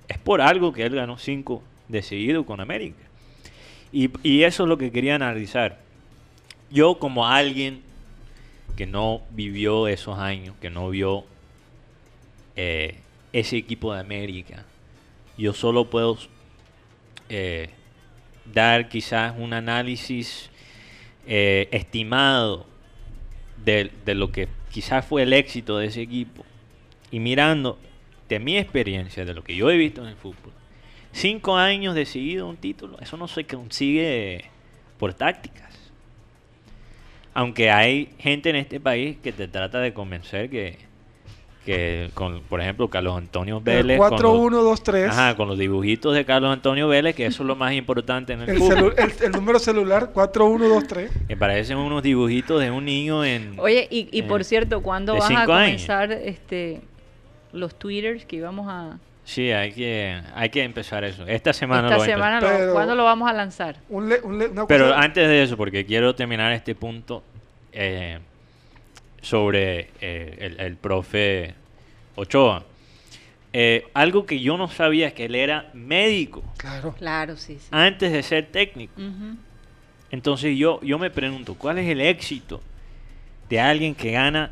Es 0.08 0.16
por 0.16 0.40
algo 0.40 0.72
que 0.72 0.84
él 0.84 0.94
ganó 0.94 1.18
cinco 1.18 1.62
de 1.88 2.00
seguido 2.02 2.46
con 2.46 2.62
América. 2.62 2.96
Y, 3.92 4.08
y 4.22 4.44
eso 4.44 4.62
es 4.62 4.68
lo 4.70 4.78
que 4.78 4.90
quería 4.90 5.16
analizar. 5.16 5.80
Yo 6.70 6.98
como 6.98 7.26
alguien 7.26 7.82
que 8.80 8.86
no 8.86 9.20
vivió 9.32 9.88
esos 9.88 10.18
años, 10.18 10.54
que 10.58 10.70
no 10.70 10.88
vio 10.88 11.26
eh, 12.56 12.96
ese 13.30 13.58
equipo 13.58 13.92
de 13.92 14.00
América, 14.00 14.64
yo 15.36 15.52
solo 15.52 15.90
puedo 15.90 16.16
eh, 17.28 17.68
dar 18.46 18.88
quizás 18.88 19.34
un 19.36 19.52
análisis 19.52 20.48
eh, 21.26 21.68
estimado 21.72 22.64
de, 23.66 23.90
lo 24.06 24.32
que 24.32 24.48
quizás 24.70 25.04
fue 25.04 25.24
el 25.24 25.34
éxito 25.34 25.76
de 25.76 25.88
ese 25.88 26.00
equipo. 26.00 26.46
Y 27.10 27.20
mirando 27.20 27.78
de 28.30 28.38
mi 28.38 28.56
experiencia, 28.56 29.26
de 29.26 29.34
lo 29.34 29.44
que 29.44 29.54
yo 29.54 29.70
he 29.70 29.76
visto 29.76 30.00
en 30.00 30.08
el 30.08 30.16
fútbol, 30.16 30.54
cinco 31.12 31.54
años 31.54 31.94
de 31.94 32.06
seguido 32.06 32.48
un 32.48 32.56
título, 32.56 32.98
eso 32.98 33.18
no 33.18 33.28
se 33.28 33.44
consigue 33.44 34.46
por 34.98 35.12
tácticas. 35.12 35.69
Aunque 37.34 37.70
hay 37.70 38.10
gente 38.18 38.50
en 38.50 38.56
este 38.56 38.80
país 38.80 39.16
que 39.22 39.32
te 39.32 39.46
trata 39.48 39.78
de 39.80 39.92
convencer 39.94 40.50
que, 40.50 40.76
que 41.64 42.10
con, 42.14 42.40
por 42.42 42.60
ejemplo, 42.60 42.88
Carlos 42.88 43.16
Antonio 43.16 43.60
Vélez, 43.60 43.98
con 43.98 44.08
4, 44.10 44.32
los, 44.32 44.40
1, 44.40 44.62
2, 44.62 44.82
3. 44.82 45.10
ajá, 45.10 45.36
con 45.36 45.46
los 45.48 45.58
dibujitos 45.58 46.14
de 46.14 46.24
Carlos 46.24 46.52
Antonio 46.52 46.88
Vélez, 46.88 47.14
que 47.14 47.26
eso 47.26 47.42
es 47.42 47.46
lo 47.46 47.54
más 47.54 47.72
importante 47.74 48.32
en 48.32 48.42
el, 48.42 48.48
El, 48.50 48.58
fútbol. 48.58 48.94
el- 48.98 49.12
el 49.26 49.30
número 49.32 49.58
celular 49.58 50.10
4, 50.12 50.44
1, 50.46 50.68
2, 50.68 50.86
3. 50.88 51.10
Me 51.28 51.36
parecen 51.36 51.76
unos 51.76 52.02
dibujitos 52.02 52.60
de 52.60 52.70
un 52.70 52.84
niño 52.84 53.24
en... 53.24 53.54
Oye, 53.60 53.86
y, 53.90 54.08
y 54.10 54.22
por 54.22 54.42
cierto, 54.44 54.82
¿cuándo 54.82 55.14
van 55.16 55.22
a 55.36 55.42
años. 55.42 55.46
comenzar 55.46 56.10
este 56.12 56.80
los 57.52 57.74
twitters 57.78 58.24
que 58.24 58.36
íbamos 58.36 58.66
a... 58.68 58.98
Sí, 59.24 59.50
hay 59.52 59.72
que, 59.72 60.20
hay 60.34 60.48
que 60.50 60.62
empezar 60.64 61.04
eso. 61.04 61.24
Esta 61.26 61.52
semana 61.52 61.88
esta 61.88 61.98
lo 61.98 62.04
semana, 62.04 62.40
lo- 62.40 62.48
Pero- 62.48 62.72
¿cuándo 62.72 62.94
lo 62.94 63.04
vamos 63.04 63.28
a 63.30 63.32
lanzar? 63.32 63.76
Un 63.88 64.08
le- 64.08 64.20
un 64.22 64.38
le- 64.38 64.48
una 64.48 64.66
Pero 64.66 64.88
cosa- 64.88 65.00
antes 65.00 65.28
de 65.28 65.42
eso, 65.42 65.56
porque 65.56 65.84
quiero 65.86 66.14
terminar 66.14 66.52
este 66.52 66.74
punto 66.74 67.22
eh, 67.72 68.18
sobre 69.22 69.90
eh, 70.00 70.36
el, 70.40 70.60
el 70.60 70.76
profe 70.76 71.54
Ochoa. 72.16 72.64
Eh, 73.52 73.86
algo 73.94 74.26
que 74.26 74.40
yo 74.40 74.56
no 74.56 74.68
sabía 74.68 75.08
es 75.08 75.12
que 75.12 75.24
él 75.26 75.34
era 75.34 75.70
médico 75.74 76.42
Claro. 76.56 76.94
Claro, 76.96 77.36
sí, 77.36 77.58
sí. 77.60 77.66
antes 77.72 78.12
de 78.12 78.22
ser 78.22 78.46
técnico. 78.46 78.92
Entonces 80.10 80.56
yo, 80.56 80.80
yo 80.82 80.98
me 80.98 81.10
pregunto, 81.10 81.54
¿cuál 81.54 81.78
es 81.78 81.88
el 81.88 82.00
éxito 82.00 82.60
de 83.48 83.60
alguien 83.60 83.94
que 83.94 84.10
gana 84.12 84.50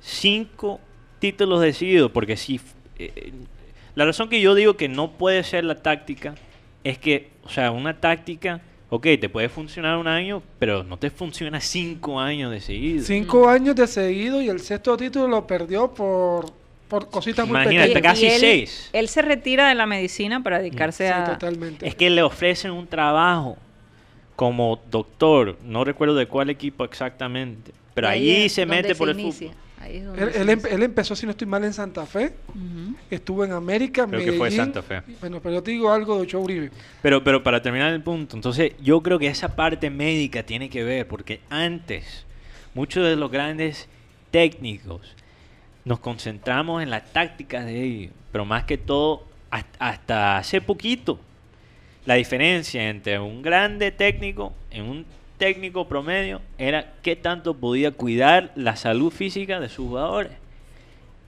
cinco 0.00 0.80
títulos 1.18 1.60
decididos? 1.60 2.10
Porque 2.10 2.36
si... 2.36 2.60
eh, 3.06 3.12
eh, 3.16 3.32
la 3.94 4.04
razón 4.04 4.28
que 4.28 4.40
yo 4.40 4.54
digo 4.54 4.76
que 4.76 4.88
no 4.88 5.12
puede 5.12 5.42
ser 5.44 5.64
la 5.64 5.76
táctica 5.82 6.34
es 6.84 6.98
que, 6.98 7.28
o 7.42 7.48
sea, 7.48 7.70
una 7.72 7.98
táctica, 8.00 8.60
ok, 8.88 9.06
te 9.20 9.28
puede 9.28 9.48
funcionar 9.48 9.96
un 9.98 10.06
año, 10.08 10.42
pero 10.58 10.82
no 10.84 10.96
te 10.96 11.10
funciona 11.10 11.60
cinco 11.60 12.20
años 12.20 12.50
de 12.50 12.60
seguido. 12.60 13.04
Cinco 13.04 13.48
años 13.48 13.74
de 13.76 13.86
seguido 13.86 14.40
y 14.40 14.48
el 14.48 14.60
sexto 14.60 14.96
título 14.96 15.28
lo 15.28 15.46
perdió 15.46 15.92
por, 15.92 16.52
por 16.88 17.10
cositas 17.10 17.46
muy 17.46 17.56
Imagínate, 17.60 17.88
pequeñas. 17.92 18.12
casi 18.14 18.26
él, 18.26 18.40
seis. 18.40 18.90
Él 18.92 19.08
se 19.08 19.22
retira 19.22 19.68
de 19.68 19.74
la 19.74 19.86
medicina 19.86 20.42
para 20.42 20.58
dedicarse 20.60 21.06
Sí, 21.08 21.12
a... 21.12 21.24
totalmente. 21.24 21.86
Es 21.86 21.94
que 21.94 22.08
le 22.10 22.22
ofrecen 22.22 22.70
un 22.70 22.86
trabajo 22.86 23.56
como 24.36 24.80
doctor, 24.90 25.58
no 25.64 25.84
recuerdo 25.84 26.14
de 26.14 26.26
cuál 26.26 26.48
equipo 26.48 26.84
exactamente, 26.84 27.72
pero 27.92 28.08
es 28.10 28.52
se 28.52 28.64
mete 28.64 28.94
por 28.94 29.10
el 29.10 29.20
inicia. 29.20 29.48
fútbol. 29.48 29.60
Ahí 29.80 29.96
es 29.96 30.04
donde 30.04 30.22
Él, 30.22 30.48
em- 30.50 30.82
empezó, 30.82 31.16
si 31.16 31.24
no 31.26 31.32
estoy 31.32 31.46
mal, 31.46 31.64
en 31.64 31.72
Santa 31.72 32.04
Fe. 32.06 32.32
Estuvo 33.10 33.44
en 33.44 33.52
América, 33.52 34.06
Creo 34.06 34.20
que 34.20 34.32
fue 34.32 34.50
Medellín. 34.50 34.58
Santa 34.58 34.82
Fe. 34.82 35.02
Bueno, 35.20 35.40
pero 35.40 35.54
yo 35.56 35.62
te 35.62 35.70
digo 35.70 35.90
algo 35.92 36.16
de 36.16 36.22
Ochoa 36.22 36.40
Uribe. 36.42 36.70
Pero, 37.02 37.24
pero 37.24 37.42
para 37.42 37.62
terminar 37.62 37.92
el 37.92 38.02
punto, 38.02 38.36
entonces 38.36 38.72
yo 38.82 39.00
creo 39.02 39.18
que 39.18 39.26
esa 39.26 39.56
parte 39.56 39.88
médica 39.90 40.42
tiene 40.42 40.68
que 40.68 40.84
ver, 40.84 41.08
porque 41.08 41.40
antes 41.48 42.26
muchos 42.74 43.04
de 43.06 43.16
los 43.16 43.30
grandes 43.30 43.88
técnicos 44.30 45.16
nos 45.84 45.98
concentramos 45.98 46.82
en 46.82 46.90
las 46.90 47.12
tácticas 47.12 47.64
de 47.64 47.82
ellos, 47.82 48.12
pero 48.32 48.44
más 48.44 48.64
que 48.64 48.76
todo 48.78 49.24
hasta, 49.50 49.78
hasta 49.88 50.36
hace 50.38 50.60
poquito 50.60 51.18
la 52.04 52.14
diferencia 52.14 52.88
entre 52.88 53.18
un 53.18 53.42
grande 53.42 53.90
técnico 53.90 54.52
y 54.70 54.80
un 54.80 55.04
técnico 55.40 55.88
promedio 55.88 56.40
era 56.58 56.92
qué 57.02 57.16
tanto 57.16 57.54
podía 57.54 57.90
cuidar 57.90 58.52
la 58.54 58.76
salud 58.76 59.10
física 59.10 59.58
de 59.58 59.68
sus 59.68 59.88
jugadores. 59.88 60.30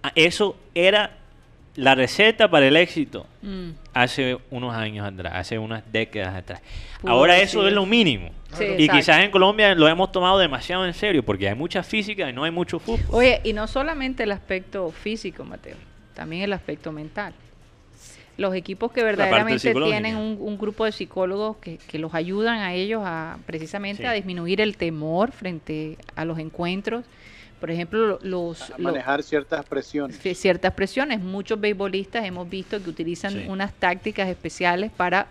Ah, 0.04 0.12
Eso 0.14 0.56
era 0.74 1.16
la 1.74 1.94
receta 1.94 2.50
para 2.50 2.68
el 2.68 2.76
éxito 2.76 3.26
Mm. 3.40 3.70
hace 3.94 4.36
unos 4.50 4.74
años 4.74 5.06
atrás, 5.06 5.32
hace 5.34 5.58
unas 5.58 5.82
décadas 5.90 6.36
atrás. 6.36 6.60
Ahora 7.04 7.38
eso 7.38 7.66
es 7.66 7.72
lo 7.72 7.86
mínimo. 7.86 8.28
Sí, 8.52 8.64
y 8.64 8.66
exacto. 8.84 8.92
quizás 8.98 9.24
en 9.24 9.30
Colombia 9.30 9.74
lo 9.74 9.88
hemos 9.88 10.12
tomado 10.12 10.38
demasiado 10.38 10.84
en 10.86 10.92
serio 10.92 11.24
porque 11.24 11.48
hay 11.48 11.54
mucha 11.54 11.82
física 11.82 12.28
y 12.28 12.32
no 12.34 12.44
hay 12.44 12.50
mucho 12.50 12.78
fútbol. 12.78 13.06
Oye, 13.10 13.40
y 13.42 13.54
no 13.54 13.66
solamente 13.66 14.24
el 14.24 14.32
aspecto 14.32 14.90
físico, 14.90 15.44
Mateo, 15.44 15.76
también 16.14 16.42
el 16.42 16.52
aspecto 16.52 16.92
mental. 16.92 17.32
Los 18.38 18.54
equipos 18.54 18.90
que 18.92 19.02
verdaderamente 19.04 19.74
tienen 19.74 20.16
un, 20.16 20.38
un 20.40 20.56
grupo 20.58 20.84
de 20.86 20.92
psicólogos 20.92 21.58
que, 21.58 21.76
que 21.76 21.98
los 21.98 22.14
ayudan 22.14 22.58
a 22.60 22.72
ellos 22.72 23.02
a 23.04 23.36
precisamente 23.46 24.02
Sí. 24.04 24.08
a 24.08 24.12
disminuir 24.12 24.60
el 24.60 24.76
temor 24.76 25.32
frente 25.32 25.98
a 26.16 26.24
los 26.24 26.38
encuentros. 26.38 27.04
Por 27.60 27.70
ejemplo, 27.70 28.18
los, 28.22 28.70
A 28.72 28.78
manejar 28.78 29.22
ciertas 29.22 29.64
presiones. 29.66 30.18
ciertas 30.18 30.72
presiones. 30.72 31.20
Muchos 31.20 31.60
beisbolistas 31.60 32.24
hemos 32.24 32.48
visto 32.48 32.82
que 32.82 32.88
utilizan 32.90 33.32
Sí. 33.34 33.44
unas 33.48 33.72
tácticas 33.74 34.28
especiales 34.28 34.90
para 34.90 35.26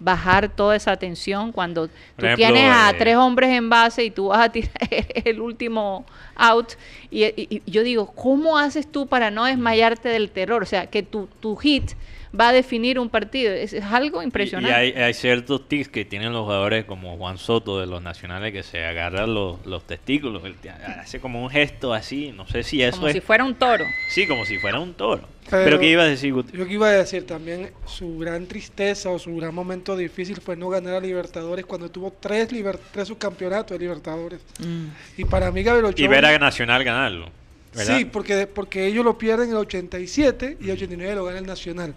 bajar 0.00 0.48
toda 0.48 0.74
esa 0.76 0.96
tensión 0.96 1.50
cuando 1.52 1.88
tú 1.88 1.92
ejemplo, 2.24 2.36
tienes 2.46 2.70
a 2.72 2.90
eh, 2.90 2.94
tres 2.98 3.16
hombres 3.16 3.50
en 3.50 3.68
base 3.68 4.04
y 4.04 4.10
tú 4.10 4.28
vas 4.28 4.40
a 4.40 4.48
tirar 4.52 4.70
el 5.24 5.40
último 5.40 6.06
out 6.36 6.72
y, 7.10 7.24
y- 7.24 7.62
y 7.66 7.70
yo 7.70 7.82
digo, 7.82 8.06
¿cómo 8.12 8.58
haces 8.58 8.90
tú 8.90 9.06
para 9.08 9.30
no 9.32 9.44
desmayarte 9.44 10.08
del 10.08 10.30
terror? 10.30 10.62
O 10.62 10.66
sea, 10.66 10.86
que 10.86 11.02
tu, 11.02 11.26
tu 11.40 11.56
hit 11.56 11.92
va 12.38 12.48
a 12.48 12.52
definir 12.52 12.98
un 12.98 13.08
partido. 13.08 13.52
Es, 13.52 13.72
es 13.72 13.84
algo 13.84 14.20
Y, 14.20 14.24
y 14.24 14.26
impresionante. 14.26 14.74
hay, 14.74 14.90
hay 14.92 15.14
ciertos 15.14 15.68
tics 15.68 15.88
que 15.88 16.04
tienen 16.04 16.32
los 16.32 16.42
jugadores 16.44 16.84
como 16.84 17.16
Juan 17.16 17.38
Soto 17.38 17.80
de 17.80 17.86
los 17.86 18.02
nacionales 18.02 18.52
que 18.52 18.62
se 18.62 18.84
agarran 18.84 19.32
los, 19.34 19.64
los 19.66 19.86
testículos. 19.86 20.44
Él 20.44 20.54
hace 20.98 21.20
como 21.20 21.42
un 21.42 21.50
gesto 21.50 21.94
así, 21.94 22.32
no 22.36 22.46
sé 22.46 22.62
si 22.62 22.82
eso 22.82 22.96
como 22.96 23.08
es... 23.08 23.14
si 23.14 23.20
fuera 23.20 23.44
un 23.44 23.54
toro. 23.54 23.84
Sí, 24.10 24.26
como 24.26 24.44
si 24.44 24.58
fuera 24.58 24.78
un 24.80 24.94
toro. 24.94 25.22
Pero- 25.50 25.64
Pero, 25.64 25.80
¿qué 25.80 25.90
iba 25.90 26.02
a 26.02 26.06
decir, 26.06 26.34
Guti? 26.34 26.56
Yo 26.58 26.66
que 26.66 26.74
iba 26.74 26.88
a 26.88 26.92
decir 26.92 27.26
también, 27.26 27.70
su 27.86 28.18
gran 28.18 28.46
tristeza 28.46 29.08
o 29.08 29.18
su 29.18 29.34
gran 29.36 29.54
momento 29.54 29.96
difícil 29.96 30.40
fue 30.42 30.56
no 30.56 30.68
ganar 30.68 30.96
a 30.96 31.00
Libertadores 31.00 31.64
cuando 31.64 31.90
tuvo 31.90 32.12
tres, 32.20 32.52
liber- 32.52 32.78
tres 32.92 33.08
subcampeonatos 33.08 33.70
de 33.78 33.78
Libertadores. 33.78 34.40
Mm. 34.58 34.86
Y 35.16 35.24
para 35.24 35.50
mí 35.50 35.62
Gabriel 35.62 35.86
Ochoa... 35.86 36.04
Y 36.04 36.08
ver 36.08 36.26
a 36.26 36.38
Nacional 36.38 36.84
ganarlo. 36.84 37.30
¿Verdad? 37.74 37.98
Sí, 37.98 38.04
porque, 38.04 38.46
porque 38.46 38.86
ellos 38.86 39.04
lo 39.04 39.18
pierden 39.18 39.46
en 39.50 39.52
el 39.52 39.58
87 39.58 40.56
y 40.60 40.64
el 40.66 40.70
89 40.72 41.14
lo 41.14 41.24
gana 41.24 41.38
el 41.38 41.46
Nacional. 41.46 41.94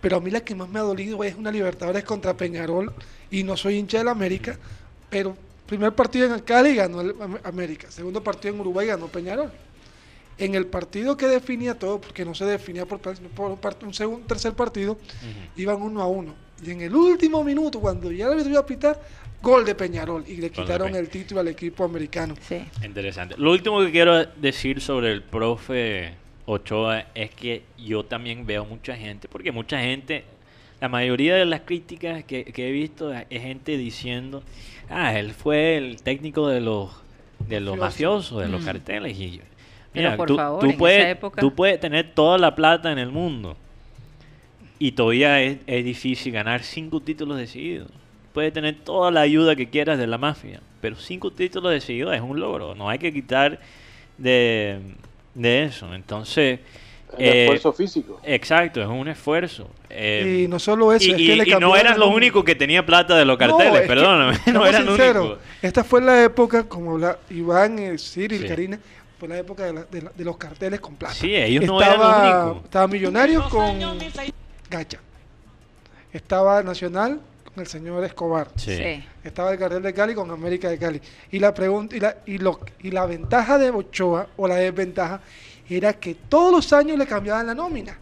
Pero 0.00 0.16
a 0.16 0.20
mí 0.20 0.30
la 0.30 0.40
que 0.40 0.54
más 0.54 0.68
me 0.68 0.78
ha 0.80 0.82
dolido 0.82 1.22
es 1.22 1.36
una 1.36 1.50
Libertadores 1.52 2.02
contra 2.04 2.36
Peñarol 2.36 2.92
y 3.30 3.44
no 3.44 3.56
soy 3.56 3.76
hincha 3.76 3.98
del 3.98 4.08
América, 4.08 4.58
pero 5.08 5.36
primer 5.66 5.94
partido 5.94 6.26
en 6.26 6.32
el 6.32 6.42
Cali 6.44 6.74
ganó 6.74 7.00
el 7.00 7.14
Am- 7.20 7.38
América, 7.44 7.90
segundo 7.90 8.22
partido 8.22 8.54
en 8.54 8.60
Uruguay 8.60 8.88
ganó 8.88 9.06
Peñarol. 9.08 9.50
En 10.38 10.54
el 10.54 10.66
partido 10.66 11.16
que 11.16 11.28
definía 11.28 11.78
todo, 11.78 12.00
porque 12.00 12.24
no 12.24 12.34
se 12.34 12.44
definía 12.44 12.84
por, 12.84 12.98
por 13.00 13.76
un 13.84 13.94
segundo, 13.94 14.26
tercer 14.26 14.54
partido, 14.54 14.98
iban 15.56 15.80
uno 15.80 16.02
a 16.02 16.06
uno. 16.08 16.34
Y 16.64 16.70
en 16.70 16.80
el 16.82 16.94
último 16.94 17.42
minuto, 17.42 17.80
cuando 17.80 18.10
ya 18.12 18.26
el 18.26 18.32
árbitro 18.32 18.50
iba 18.52 18.60
a 18.60 18.66
pitar, 18.66 19.00
gol 19.42 19.64
de 19.64 19.74
Peñarol 19.74 20.24
y 20.26 20.36
le 20.36 20.50
quitaron 20.50 20.94
el 20.94 21.08
título 21.08 21.40
al 21.40 21.48
equipo 21.48 21.84
americano. 21.84 22.34
Sí. 22.40 22.62
Interesante. 22.84 23.34
Lo 23.38 23.50
último 23.50 23.80
que 23.80 23.90
quiero 23.90 24.24
decir 24.24 24.80
sobre 24.80 25.10
el 25.12 25.22
profe 25.22 26.14
Ochoa 26.46 27.06
es 27.14 27.30
que 27.30 27.62
yo 27.78 28.04
también 28.04 28.46
veo 28.46 28.64
mucha 28.64 28.96
gente, 28.96 29.28
porque 29.28 29.50
mucha 29.50 29.80
gente, 29.80 30.24
la 30.80 30.88
mayoría 30.88 31.34
de 31.34 31.44
las 31.44 31.62
críticas 31.62 32.22
que, 32.24 32.44
que 32.44 32.68
he 32.68 32.72
visto 32.72 33.12
es 33.12 33.42
gente 33.42 33.76
diciendo, 33.76 34.42
ah, 34.88 35.18
él 35.18 35.32
fue 35.32 35.76
el 35.76 36.02
técnico 36.02 36.48
de 36.48 36.60
los 36.60 36.90
de 37.48 37.58
los 37.58 37.76
Mafioso. 37.76 38.36
mafiosos, 38.36 38.40
de 38.42 38.48
los 38.48 38.62
Mm. 38.62 38.64
carteles. 38.64 39.18
Y 39.18 39.30
yo, 39.38 39.42
Pero 39.92 40.08
mira, 40.10 40.16
por 40.16 40.28
tú, 40.28 40.36
favor, 40.36 40.60
tú 40.60 40.66
en 40.66 40.70
esa 40.70 40.78
puedes, 40.78 41.06
época- 41.06 41.40
tú 41.40 41.52
puedes 41.54 41.80
tener 41.80 42.14
toda 42.14 42.38
la 42.38 42.54
plata 42.54 42.92
en 42.92 42.98
el 42.98 43.10
mundo 43.10 43.56
y 44.86 44.92
todavía 44.92 45.40
es, 45.42 45.58
es 45.66 45.84
difícil 45.84 46.32
ganar 46.32 46.62
cinco 46.62 47.00
títulos 47.00 47.38
decididos. 47.38 47.88
Puedes 48.32 48.52
tener 48.52 48.76
toda 48.76 49.10
la 49.10 49.20
ayuda 49.20 49.54
que 49.54 49.68
quieras 49.68 49.98
de 49.98 50.06
la 50.06 50.18
mafia, 50.18 50.60
pero 50.80 50.96
cinco 50.96 51.30
títulos 51.30 51.70
decididos 51.72 52.14
es 52.14 52.20
un 52.20 52.40
logro. 52.40 52.74
No 52.74 52.88
hay 52.88 52.98
que 52.98 53.12
quitar 53.12 53.60
de, 54.18 54.78
de 55.34 55.64
eso. 55.64 55.94
Entonces, 55.94 56.60
El 57.18 57.24
eh, 57.26 57.42
esfuerzo 57.42 57.72
físico. 57.74 58.20
exacto, 58.24 58.80
es 58.80 58.88
un 58.88 59.06
esfuerzo. 59.08 59.68
Eh, 59.90 60.44
y 60.44 60.48
no 60.48 60.58
solo 60.58 60.92
eso, 60.92 61.06
y, 61.06 61.10
es 61.10 61.16
que 61.16 61.22
y- 61.22 61.36
le 61.36 61.44
y 61.48 61.50
no 61.60 61.76
el 61.76 61.86
los 62.00 62.08
únicos 62.14 62.42
que 62.42 62.54
tenía 62.54 62.84
plata 62.84 63.16
de 63.16 63.24
los 63.24 63.38
No, 63.38 63.38
carteles, 63.38 63.74
es 63.74 63.80
que, 63.82 63.86
perdóname, 63.86 64.32
no 64.46 64.64
seamos 64.64 64.68
eran 64.68 64.86
los 64.86 64.98
únicos. 64.98 65.38
Esta 65.60 65.84
fue 65.84 66.00
la 66.00 66.24
época, 66.24 66.64
como 66.68 66.96
la 66.98 67.18
Iván, 67.30 67.78
eh, 67.78 67.96
Cyril, 67.98 68.40
Sí. 68.40 68.48
Karina, 68.48 68.78
fue 69.20 69.28
la 69.28 69.38
época 69.38 69.64
de, 69.66 69.72
la- 69.74 69.84
de 69.84 70.02
la- 70.02 70.12
de 70.16 70.24
los 70.24 70.36
carteles 70.38 70.80
con 70.80 70.96
plata. 70.96 71.14
Sí, 71.14 71.34
ellos 71.36 71.64
no 71.66 71.80
eran 71.80 71.92
estaba, 71.92 72.26
los 72.34 72.44
únicos. 72.46 72.64
Estaba 72.64 72.88
Millonarios 72.88 73.48
con 73.48 73.78
Gacha. 74.72 74.98
Estaba 76.12 76.62
Nacional 76.62 77.20
con 77.44 77.60
el 77.62 77.66
señor 77.66 78.04
Escobar. 78.04 78.48
Sí. 78.56 78.76
Sí. 78.76 79.04
Estaba 79.24 79.52
el 79.52 79.58
cartel 79.58 79.82
de 79.82 79.92
Cali 79.94 80.14
con 80.14 80.30
América 80.30 80.68
de 80.68 80.78
Cali. 80.78 81.00
Y 81.30 81.38
la 81.38 81.52
pregunta 81.54 81.96
y 81.96 82.00
la, 82.00 82.16
y 82.26 82.38
lo, 82.38 82.60
y 82.80 82.90
la 82.90 83.06
ventaja 83.06 83.58
de 83.58 83.70
Ochoa 83.70 84.26
o 84.36 84.48
la 84.48 84.56
desventaja 84.56 85.20
era 85.68 85.92
que 85.94 86.14
todos 86.14 86.52
los 86.52 86.72
años 86.72 86.98
le 86.98 87.06
cambiaban 87.06 87.46
la 87.46 87.54
nómina. 87.54 87.96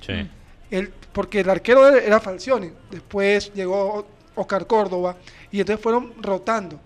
Sí. 0.00 0.28
El, 0.70 0.88
porque 1.12 1.40
el 1.40 1.50
arquero 1.50 1.86
era- 1.88 1.98
era 2.04 2.20
Falcioni, 2.20 2.70
después 2.90 3.52
llegó 3.54 4.06
Oscar 4.34 4.66
Córdoba 4.66 5.16
y 5.50 5.60
entonces 5.60 5.82
fueron 5.82 6.12
rotando, 6.20 6.80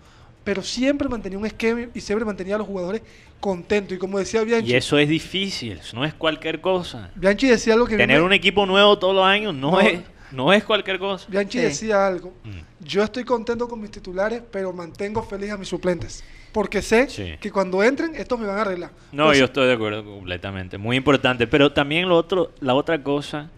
pero 0.45 0.63
siempre 0.63 1.09
mantenía 1.09 1.39
un 1.39 1.47
esquema 1.47 1.87
y 1.95 2.01
siempre 2.01 2.25
mantenía 2.27 2.57
a 2.57 2.59
los 2.59 2.67
jugadores 2.67 3.01
contento. 3.41 3.95
Y 3.95 3.99
como 3.99 4.19
decía 4.19 4.43
Bianchi, 4.43 4.73
Y 4.73 4.75
eso 4.77 4.99
es 4.99 5.09
difícil, 5.09 5.81
no 5.95 6.05
es 6.05 6.15
cualquier 6.15 6.61
cosa. 6.61 7.11
Bianchi 7.15 7.47
decía 7.49 7.75
algo 7.75 7.87
que 7.87 7.97
Tener 7.97 8.21
me- 8.21 8.27
un 8.27 8.33
equipo 8.33 8.67
nuevo 8.67 8.99
todos 8.99 9.15
los 9.15 9.25
años 9.25 9.55
no, 9.55 9.73
No. 9.73 9.81
es 9.81 10.01
no 10.31 10.53
es 10.53 10.63
cualquier 10.65 10.99
cosa. 10.99 11.27
Bianchi 11.29 11.59
Sí. 11.59 11.65
decía 11.65 12.07
algo. 12.07 12.35
Mm. 12.45 12.85
Yo 12.85 13.03
estoy 13.03 13.25
contento 13.25 13.67
con 13.69 13.81
mis 13.81 13.91
titulares, 13.91 14.43
pero 14.51 14.73
mantengo 14.73 15.23
feliz 15.23 15.51
a 15.53 15.57
mis 15.57 15.69
suplentes. 15.69 16.23
Porque 16.53 16.81
sé 16.83 17.09
Sí. 17.09 17.35
que 17.41 17.51
cuando 17.51 17.83
entren, 17.83 18.15
estos 18.15 18.39
me 18.39 18.47
van 18.47 18.59
a 18.59 18.61
arreglar. 18.63 18.91
No, 19.13 19.27
Pues, 19.27 19.39
yo 19.39 19.45
estoy 19.47 19.67
de 19.67 19.75
acuerdo 19.75 20.05
completamente. 20.05 20.77
Muy 20.79 20.97
importante. 20.97 21.47
Pero 21.47 21.73
también 21.73 22.09
lo 22.09 22.17
otro, 22.17 22.53
la 22.61 22.75
otra 22.75 23.03
cosa, 23.03 23.51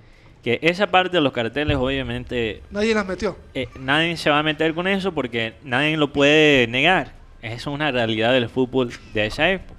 que 0.42 0.58
esa 0.62 0.86
parte 0.88 1.16
de 1.16 1.20
los 1.22 1.32
carteles, 1.32 1.76
obviamente, 1.76 2.62
Nadie 2.70 2.94
las 2.94 3.06
metió. 3.06 3.36
eh, 3.54 3.68
nadie 3.78 4.16
se 4.16 4.30
va 4.30 4.38
a 4.38 4.42
meter 4.42 4.74
con 4.74 4.86
eso 4.88 5.12
porque 5.12 5.54
nadie 5.62 5.96
lo 5.96 6.12
puede 6.12 6.66
negar. 6.66 7.12
Es 7.42 7.66
una 7.66 7.90
realidad 7.90 8.32
del 8.32 8.48
fútbol 8.48 8.90
de 9.14 9.26
esa 9.26 9.50
época. 9.50 9.78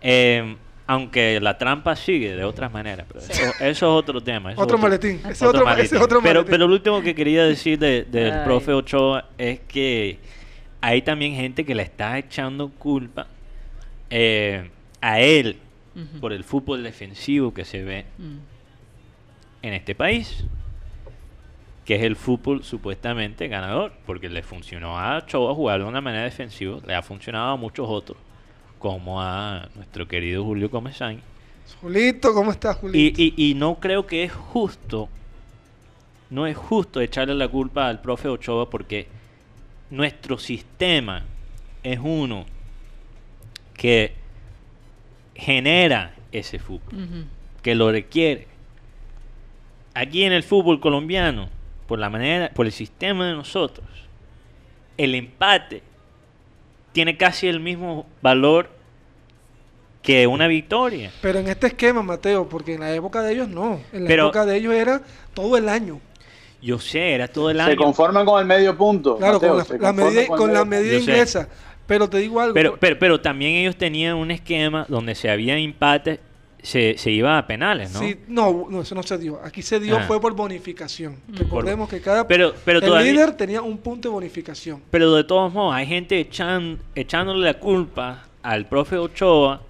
Eh, 0.00 0.56
aunque 0.86 1.38
la 1.40 1.56
trampa 1.56 1.94
sigue 1.96 2.34
de 2.34 2.44
otras 2.44 2.72
maneras. 2.72 3.06
Pero 3.08 3.20
eso, 3.20 3.42
eso 3.60 3.60
es 3.70 3.82
otro 3.82 4.20
tema. 4.20 4.52
Otro 4.56 4.76
maletín. 4.78 5.20
Ese 5.20 5.30
es 5.30 5.42
otro, 5.42 5.68
ese 5.70 5.96
es 5.96 6.02
otro 6.02 6.20
pero, 6.20 6.40
maletín. 6.40 6.50
pero 6.50 6.66
lo 6.68 6.74
último 6.74 7.00
que 7.02 7.14
quería 7.14 7.44
decir 7.44 7.78
de- 7.78 8.02
del 8.04 8.32
Ay. 8.32 8.44
profe 8.44 8.72
Ochoa 8.72 9.28
es 9.38 9.60
que 9.60 10.18
hay 10.80 11.00
también 11.02 11.34
gente 11.36 11.64
que 11.64 11.74
le 11.74 11.84
está 11.84 12.18
echando 12.18 12.68
culpa 12.70 13.28
eh, 14.10 14.68
a 15.00 15.20
él 15.20 15.56
por 16.20 16.32
el 16.32 16.42
fútbol 16.42 16.82
defensivo 16.82 17.54
que 17.54 17.64
se 17.64 17.82
ve 17.82 18.04
Mm. 18.18 18.38
en 19.62 19.72
este 19.74 19.94
país, 19.94 20.44
que 21.84 21.96
es 21.96 22.02
el 22.02 22.16
fútbol 22.16 22.62
supuestamente 22.62 23.48
ganador, 23.48 23.92
porque 24.06 24.28
le 24.28 24.42
funcionó 24.42 24.98
a 24.98 25.18
Ochoa 25.18 25.54
jugar 25.54 25.80
de 25.80 25.86
una 25.86 26.00
manera 26.00 26.24
defensiva, 26.24 26.78
le 26.86 26.94
ha 26.94 27.02
funcionado 27.02 27.52
a 27.52 27.56
muchos 27.56 27.86
otros, 27.88 28.18
como 28.78 29.20
a 29.20 29.68
nuestro 29.74 30.06
querido 30.06 30.44
Julio 30.44 30.70
Comesaña. 30.70 31.20
Julito, 31.80 32.34
¿cómo 32.34 32.52
estás, 32.52 32.76
Julito? 32.76 33.20
Y, 33.20 33.34
y, 33.36 33.50
y 33.50 33.54
no 33.54 33.76
creo 33.80 34.06
que 34.06 34.24
es 34.24 34.32
justo, 34.32 35.08
no 36.30 36.46
es 36.46 36.56
justo 36.56 37.00
echarle 37.00 37.34
la 37.34 37.48
culpa 37.48 37.88
al 37.88 38.00
profe 38.00 38.28
Ochoa 38.28 38.70
porque 38.70 39.08
nuestro 39.90 40.38
sistema 40.38 41.24
es 41.82 41.98
uno 42.02 42.46
que 43.74 44.14
genera 45.34 46.14
ese 46.30 46.58
fútbol, 46.58 47.26
que 47.62 47.74
lo 47.74 47.90
requiere. 47.90 48.46
Aquí 49.94 50.24
en 50.24 50.32
el 50.32 50.42
fútbol 50.42 50.80
colombiano, 50.80 51.48
por 51.86 51.98
la 51.98 52.08
manera, 52.10 52.50
por 52.54 52.66
el 52.66 52.72
sistema 52.72 53.26
de 53.28 53.34
nosotros, 53.34 53.86
el 54.96 55.14
empate 55.14 55.82
tiene 56.92 57.16
casi 57.16 57.46
el 57.48 57.60
mismo 57.60 58.06
valor 58.20 58.68
que 60.02 60.26
una 60.26 60.46
victoria. 60.48 61.10
Pero 61.20 61.38
en 61.38 61.48
este 61.48 61.68
esquema, 61.68 62.02
Mateo, 62.02 62.48
porque 62.48 62.74
en 62.74 62.80
la 62.80 62.92
época 62.94 63.22
de 63.22 63.32
ellos 63.32 63.48
no. 63.48 63.80
En 63.92 64.02
la 64.04 64.08
Pero- 64.08 64.24
época 64.24 64.44
de 64.46 64.56
ellos 64.56 64.74
era 64.74 65.00
todo 65.34 65.56
el 65.56 65.68
año. 65.68 66.00
Yo 66.60 66.78
sé, 66.78 67.12
era 67.14 67.26
todo 67.28 67.50
el 67.50 67.56
Se 67.56 67.62
año. 67.62 67.76
conforman 67.76 68.24
con 68.24 68.38
el 68.40 68.46
medio 68.46 68.76
punto. 68.76 69.16
Claro, 69.16 69.34
Mateo, 69.34 69.48
con 69.50 69.58
la, 69.58 69.64
se 69.64 69.78
la 69.78 69.92
medida, 69.92 70.20
el 70.22 70.28
con 70.28 70.52
la 70.52 70.64
medida 70.64 70.92
sé. 70.94 71.00
inglesa. 71.00 71.48
Pero 71.86 72.08
te 72.08 72.18
digo 72.18 72.40
algo. 72.40 72.54
Pero, 72.54 72.76
pero, 72.78 72.98
pero 72.98 73.20
también 73.20 73.56
ellos 73.56 73.76
tenían 73.76 74.14
un 74.16 74.30
esquema 74.30 74.86
donde 74.88 75.14
se 75.16 75.28
había 75.30 75.56
empate, 75.56 76.20
se, 76.62 76.96
se 76.96 77.10
iba 77.10 77.36
a 77.38 77.46
penales, 77.46 77.92
¿no? 77.92 77.98
Sí, 78.00 78.16
no, 78.28 78.66
no, 78.70 78.82
eso 78.82 78.94
no 78.94 79.02
se 79.02 79.18
dio. 79.18 79.40
Aquí 79.44 79.62
se 79.62 79.80
dio 79.80 79.96
Ah. 79.98 80.04
fue 80.06 80.20
por 80.20 80.32
bonificación. 80.34 81.16
Mm. 81.28 81.34
Recordemos 81.36 81.88
que 81.88 82.00
cada 82.00 82.26
Pero, 82.28 82.54
pero 82.64 82.78
el 82.78 82.84
todavía- 82.84 83.12
líder 83.12 83.32
tenía 83.36 83.62
un 83.62 83.78
punto 83.78 84.08
de 84.08 84.12
bonificación. 84.14 84.80
Pero 84.90 85.12
de 85.14 85.24
todos 85.24 85.52
modos, 85.52 85.74
hay 85.74 85.86
gente 85.86 86.20
echan- 86.20 86.78
echándole 86.94 87.44
la 87.44 87.54
culpa 87.54 88.26
al 88.42 88.66
profe 88.66 88.96
Ochoa 88.96 89.60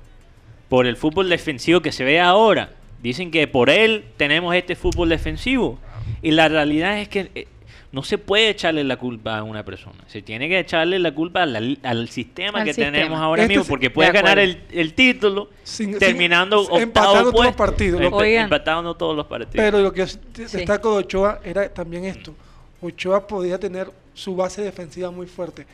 por 0.68 0.86
el 0.86 0.96
fútbol 0.96 1.28
defensivo 1.30 1.80
que 1.80 1.92
se 1.92 2.04
ve 2.04 2.20
ahora. 2.20 2.70
Dicen 3.02 3.30
que 3.30 3.46
por 3.48 3.68
él 3.70 4.04
tenemos 4.16 4.54
este 4.54 4.76
fútbol 4.76 5.08
defensivo. 5.08 5.78
Y 6.20 6.30
la 6.32 6.48
realidad 6.48 6.98
es 6.98 7.08
que 7.08 7.30
eh, 7.34 7.46
no 7.92 8.02
se 8.02 8.16
puede 8.18 8.48
echarle 8.48 8.82
la 8.84 8.96
culpa 8.96 9.38
a 9.38 9.42
una 9.42 9.64
persona. 9.64 9.98
Se 10.06 10.22
tiene 10.22 10.48
que 10.48 10.58
echarle 10.58 10.98
la 10.98 11.14
culpa 11.14 11.42
al, 11.42 11.78
al 11.82 12.08
sistema 12.08 12.60
Al 12.60 12.64
que 12.64 12.72
sistema. 12.72 12.92
tenemos 12.96 13.20
ahora 13.20 13.42
Este 13.42 13.54
mismo. 13.58 13.68
Porque 13.68 13.86
de 13.88 13.90
puedes 13.90 14.12
ganar 14.12 14.38
el, 14.38 14.62
el 14.70 14.94
título 14.94 15.50
Sin- 15.62 15.98
terminando 15.98 16.64
sin- 16.64 16.80
empatando 16.80 17.30
todos 17.32 17.44
los 17.46 17.54
partidos. 17.54 18.00
Empa- 18.00 18.12
Oigan. 18.16 18.44
empatando 18.44 18.94
todos 18.96 19.14
los 19.16 19.26
partidos. 19.26 19.64
Pero 19.64 19.80
lo 19.80 19.92
que 19.92 20.06
Sí. 20.06 20.18
destaco 20.34 20.92
de 20.92 20.98
Ochoa 21.04 21.40
era 21.44 21.68
también 21.68 22.04
esto. 22.06 22.34
Ochoa 22.80 23.26
podía 23.26 23.58
tener 23.60 23.90
su 24.14 24.34
base 24.34 24.62
defensiva 24.62 25.10
muy 25.10 25.26
fuerte. 25.26 25.66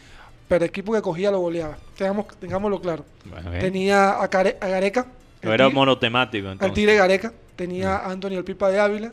Pero 0.48 0.64
el 0.64 0.70
equipo 0.70 0.92
que 0.94 1.02
cogía 1.02 1.30
lo 1.30 1.38
goleaba. 1.40 1.76
Tengamos, 1.96 2.26
tengámoslo 2.40 2.80
claro. 2.80 3.04
Bueno, 3.26 3.50
Tenía 3.60 4.20
a, 4.22 4.28
Care- 4.28 4.56
a 4.60 4.66
Gareca. 4.68 5.06
no 5.42 5.52
era 5.52 5.66
Tigre- 5.66 5.74
monotemático 5.74 6.46
al 6.46 6.52
entonces. 6.54 6.74
Tigre 6.74 6.96
Gareca. 6.96 7.32
Tenía 7.54 7.96
a 7.98 8.10
Anthony 8.10 8.32
El 8.32 8.44
Pipa 8.44 8.70
de 8.70 8.80
Ávila. 8.80 9.12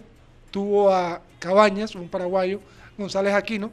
Tuvo 0.49 0.89
a 0.93 1.21
Cabañas, 1.39 1.93
un 1.95 2.07
paraguayo. 2.07 2.59
González 2.97 3.33
Aquino. 3.33 3.71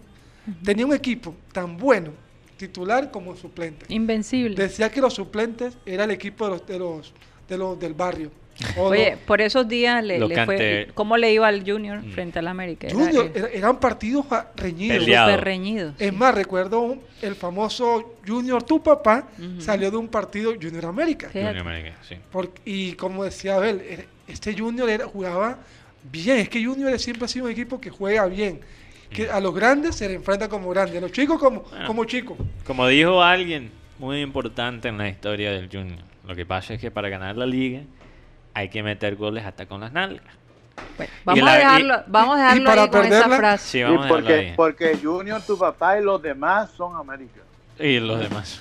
Tenía 0.65 0.85
un 0.87 0.95
equipo 0.95 1.35
tan 1.53 1.77
bueno, 1.77 2.11
titular 2.57 3.11
como 3.11 3.37
suplente. 3.37 3.87
Invencible. 3.89 4.57
Decía 4.57 4.91
que 4.91 5.01
los 5.01 5.15
suplentes 5.15 5.77
era 5.87 6.05
el 6.05 6.11
equipo 6.11 6.45
de 6.47 6.51
los, 6.51 6.67
de 6.67 6.79
los, 6.79 7.13
de 7.49 7.59
los 7.59 7.79
del 7.79 7.95
barrio. 7.95 8.31
O 8.77 8.89
Oye, 8.89 9.17
por 9.27 9.41
esos 9.41 9.67
días 9.67 10.05
le, 10.05 10.19
fue. 10.45 10.89
¿Cómo 10.95 11.17
le 11.17 11.33
iba 11.33 11.49
al 11.49 11.65
Junior 11.69 12.03
Mm. 12.03 12.11
frente 12.13 12.39
al 12.39 12.49
América? 12.49 12.87
Era, 12.87 12.97
Junior, 12.97 13.31
era- 13.35 13.49
eran 13.49 13.81
partidos 13.81 14.27
reñidos. 14.57 15.95
Es 15.99 16.11
sí. 16.11 16.17
más, 16.17 16.35
recuerdo 16.35 16.81
un- 16.81 17.01
el 17.23 17.35
famoso 17.35 18.15
Junior 18.27 18.63
Tu 18.63 18.83
Papá 18.83 19.29
salió 19.59 19.91
de 19.91 19.97
un 19.97 20.09
partido 20.09 20.53
Junior 20.61 20.87
América. 20.87 21.31
Junior 21.33 21.57
América, 21.59 21.97
sí. 22.07 22.17
Por- 22.31 22.51
y 22.65 22.93
como 22.93 23.25
decía 23.25 23.57
Abel, 23.57 23.81
este 24.29 24.57
Junior 24.57 24.89
era, 24.91 25.07
jugaba 25.07 25.59
bien. 26.11 26.39
Es 26.39 26.49
que 26.49 26.65
Junior 26.65 26.97
siempre 26.99 27.25
ha 27.25 27.29
sido 27.29 27.47
un 27.47 27.53
equipo 27.53 27.81
que 27.81 27.91
juega 27.91 28.27
bien. 28.27 28.61
Que 29.15 29.31
a 29.31 29.41
los 29.41 29.55
grandes 29.55 29.95
se 29.97 30.09
le 30.09 30.15
enfrenta 30.15 30.49
como 30.49 30.69
grandes, 30.71 30.97
a 30.99 31.01
los 31.01 31.13
chicos 31.13 31.39
como, 31.39 31.61
Bueno. 31.63 31.87
como 31.87 32.05
chicos. 32.05 32.37
Como 32.67 32.87
dijo 32.89 33.23
alguien 33.23 33.71
muy 33.99 34.21
importante 34.21 34.89
en 34.89 34.99
la 34.99 35.09
historia 35.09 35.51
del 35.53 35.69
Junior, 35.71 35.99
lo 36.27 36.35
que 36.35 36.47
pasa 36.47 36.75
es 36.75 36.81
que 36.81 36.91
para 36.91 37.09
ganar 37.09 37.37
la 37.37 37.47
liga 37.47 37.81
hay 38.55 38.69
que 38.69 38.83
meter 38.83 39.17
goles 39.17 39.45
hasta 39.45 39.67
con 39.67 39.81
las 39.81 39.93
nalgas. 39.93 40.25
Bueno, 40.97 41.13
vamos, 41.25 41.45
la- 41.45 41.53
a 41.53 41.57
y- 41.57 41.59
dejarlo, 41.59 42.05
vamos 42.07 42.39
a 42.39 42.57
y 42.57 42.59
dejarlo 42.61 42.91
con 42.91 43.05
esa 43.07 43.29
frase. 43.37 43.69
Sí, 43.69 43.79
Y 43.79 43.83
vamos 43.83 43.99
a 44.01 44.03
dejarlo 44.05 44.17
porque, 44.27 44.35
ahí. 44.35 44.53
porque 44.57 44.99
Junior, 45.03 45.43
tu 45.43 45.59
papá 45.59 45.99
y 45.99 46.03
los 46.05 46.21
demás 46.23 46.71
son 46.77 46.97
América. 46.97 47.41
Y 47.79 48.01
los 48.01 48.19
demás. 48.21 48.61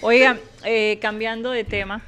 Oigan, 0.00 0.38
eh, 0.64 0.98
cambiando 1.00 1.50
de 1.50 1.64
tema, 1.64 2.00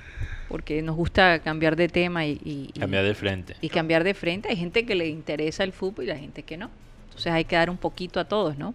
porque 0.49 0.83
nos 0.83 0.97
gusta 0.97 1.39
cambiar 1.41 1.77
de 1.77 1.89
tema 1.89 2.25
y, 2.27 2.33
y- 2.45 2.71
y- 2.75 2.81
Cambiar 2.81 3.05
de 3.05 3.15
frente. 3.15 3.57
y 3.61 3.69
cambiar 3.69 4.05
de 4.05 4.15
frente. 4.15 4.49
Hay 4.49 4.57
gente 4.57 4.85
que 4.87 4.95
le 4.95 5.07
interesa 5.09 5.65
el 5.65 5.73
fútbol 5.73 6.05
y 6.05 6.09
la 6.09 6.17
gente 6.17 6.43
que 6.43 6.57
no. 6.57 6.71
Entonces 7.15 7.33
hay 7.33 7.45
que 7.45 7.55
dar 7.55 7.71
un 7.71 7.77
poquito 7.77 8.19
a 8.19 8.25
todos, 8.25 8.59
¿no? 8.59 8.75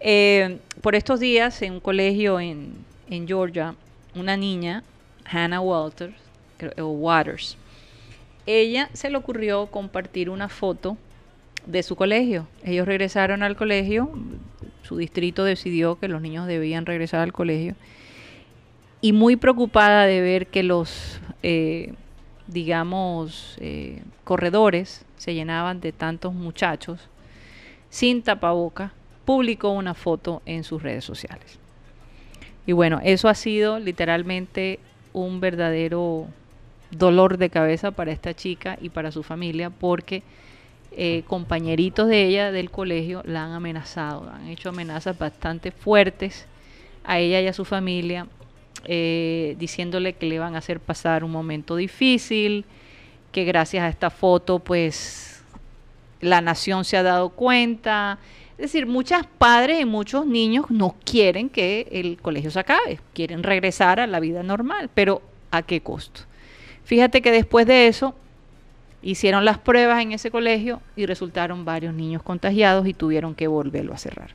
Eh, 0.00 0.58
por 0.80 0.94
estos 0.94 1.20
días, 1.20 1.60
en 1.62 1.74
un 1.74 1.80
colegio 1.80 2.40
en, 2.40 2.84
Georgia, 3.26 3.74
una 4.14 4.36
niña, 4.36 4.82
Hannah 5.24 5.60
Walters, 5.60 6.14
o 6.78 6.86
Waters, 6.86 7.56
ella 8.46 8.88
se 8.92 9.10
le 9.10 9.16
ocurrió 9.16 9.66
compartir 9.66 10.30
una 10.30 10.48
foto 10.48 10.96
de 11.66 11.82
su 11.82 11.96
colegio. 11.96 12.46
Ellos 12.64 12.86
regresaron 12.86 13.42
al 13.42 13.56
colegio, 13.56 14.10
su 14.82 14.96
distrito 14.96 15.44
decidió 15.44 15.98
que 15.98 16.08
los 16.08 16.22
niños 16.22 16.46
debían 16.46 16.86
regresar 16.86 17.20
al 17.20 17.32
colegio 17.32 17.74
y 19.04 19.12
muy 19.12 19.36
preocupada 19.36 20.06
de 20.06 20.22
ver 20.22 20.46
que 20.46 20.62
los, 20.62 21.20
eh, 21.42 21.92
digamos, 22.46 23.56
eh, 23.60 24.02
corredores 24.24 25.04
se 25.18 25.34
llenaban 25.34 25.82
de 25.82 25.92
tantos 25.92 26.32
muchachos 26.32 27.08
sin 27.94 28.22
tapaboca, 28.22 28.92
publicó 29.24 29.70
una 29.70 29.94
foto 29.94 30.42
en 30.46 30.64
sus 30.64 30.82
redes 30.82 31.04
sociales. 31.04 31.60
Y 32.66 32.72
bueno, 32.72 32.98
eso 33.04 33.28
ha 33.28 33.36
sido 33.36 33.78
literalmente 33.78 34.80
un 35.12 35.38
verdadero 35.38 36.26
dolor 36.90 37.38
de 37.38 37.50
cabeza 37.50 37.92
para 37.92 38.10
esta 38.10 38.34
chica 38.34 38.76
y 38.80 38.88
para 38.88 39.12
su 39.12 39.22
familia 39.22 39.70
porque 39.70 40.24
eh, 40.90 41.22
compañeritos 41.28 42.08
de 42.08 42.24
ella 42.24 42.50
del 42.50 42.72
colegio 42.72 43.22
la 43.26 43.44
han 43.44 43.52
amenazado, 43.52 44.28
han 44.28 44.48
hecho 44.48 44.70
amenazas 44.70 45.16
bastante 45.16 45.70
fuertes 45.70 46.46
a 47.04 47.20
ella 47.20 47.42
y 47.42 47.46
a 47.46 47.52
su 47.52 47.64
familia, 47.64 48.26
eh, 48.86 49.54
diciéndole 49.56 50.14
que 50.14 50.26
le 50.26 50.40
van 50.40 50.56
a 50.56 50.58
hacer 50.58 50.80
pasar 50.80 51.22
un 51.22 51.30
momento 51.30 51.76
difícil, 51.76 52.64
que 53.30 53.44
gracias 53.44 53.84
a 53.84 53.88
esta 53.88 54.10
foto 54.10 54.58
pues 54.58 55.33
la 56.20 56.40
nación 56.40 56.84
se 56.84 56.96
ha 56.96 57.02
dado 57.02 57.30
cuenta. 57.30 58.18
Es 58.56 58.72
decir, 58.72 58.86
muchos 58.86 59.26
padres 59.38 59.80
y 59.80 59.84
muchos 59.84 60.26
niños 60.26 60.66
no 60.70 60.94
quieren 61.04 61.48
que 61.48 61.88
el 61.90 62.20
colegio 62.20 62.50
se 62.50 62.60
acabe, 62.60 63.00
quieren 63.12 63.42
regresar 63.42 64.00
a 64.00 64.06
la 64.06 64.20
vida 64.20 64.42
normal, 64.42 64.90
pero 64.94 65.22
¿a 65.50 65.62
qué 65.62 65.80
costo? 65.80 66.22
Fíjate 66.84 67.22
que 67.22 67.32
después 67.32 67.66
de 67.66 67.88
eso 67.88 68.14
hicieron 69.02 69.44
las 69.44 69.58
pruebas 69.58 70.00
en 70.02 70.12
ese 70.12 70.30
colegio 70.30 70.80
y 70.96 71.06
resultaron 71.06 71.64
varios 71.64 71.94
niños 71.94 72.22
contagiados 72.22 72.86
y 72.86 72.94
tuvieron 72.94 73.34
que 73.34 73.46
volverlo 73.48 73.92
a 73.92 73.98
cerrar. 73.98 74.30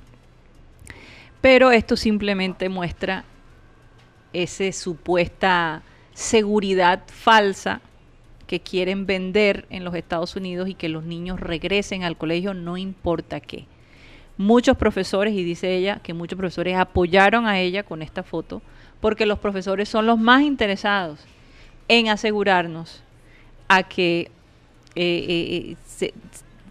Pero 1.42 1.72
esto 1.72 1.96
simplemente 1.96 2.70
muestra 2.70 3.24
esa 4.34 4.72
supuesta 4.72 5.82
seguridad 6.14 7.04
falsa 7.08 7.82
que 8.50 8.60
quieren 8.62 9.06
vender 9.06 9.68
en 9.70 9.84
los 9.84 9.94
Estados 9.94 10.36
Unidos 10.36 10.68
y 10.70 10.74
que 10.74 10.90
los 10.90 11.04
niños 11.04 11.40
regresen 11.40 12.04
al 12.04 12.18
colegio 12.18 12.56
no 12.56 12.78
importa 12.78 13.40
qué. 13.40 13.66
Muchos 14.38 14.76
profesores, 14.76 15.36
y 15.36 15.44
dice 15.44 15.76
ella 15.76 16.00
que 16.02 16.16
muchos 16.16 16.36
profesores 16.36 16.76
apoyaron 16.76 17.46
a 17.46 17.60
ella 17.60 17.84
con 17.84 18.02
esta 18.02 18.24
foto, 18.24 18.64
porque 19.02 19.28
los 19.28 19.38
profesores 19.38 19.88
son 19.88 20.08
los 20.08 20.18
más 20.18 20.42
interesados 20.42 21.20
en 21.88 22.10
asegurarnos 22.10 23.04
a 23.68 23.84
que 23.84 24.32
eh, 24.96 25.26
eh, 25.28 25.72
eh, 25.72 25.76
se- 25.86 26.14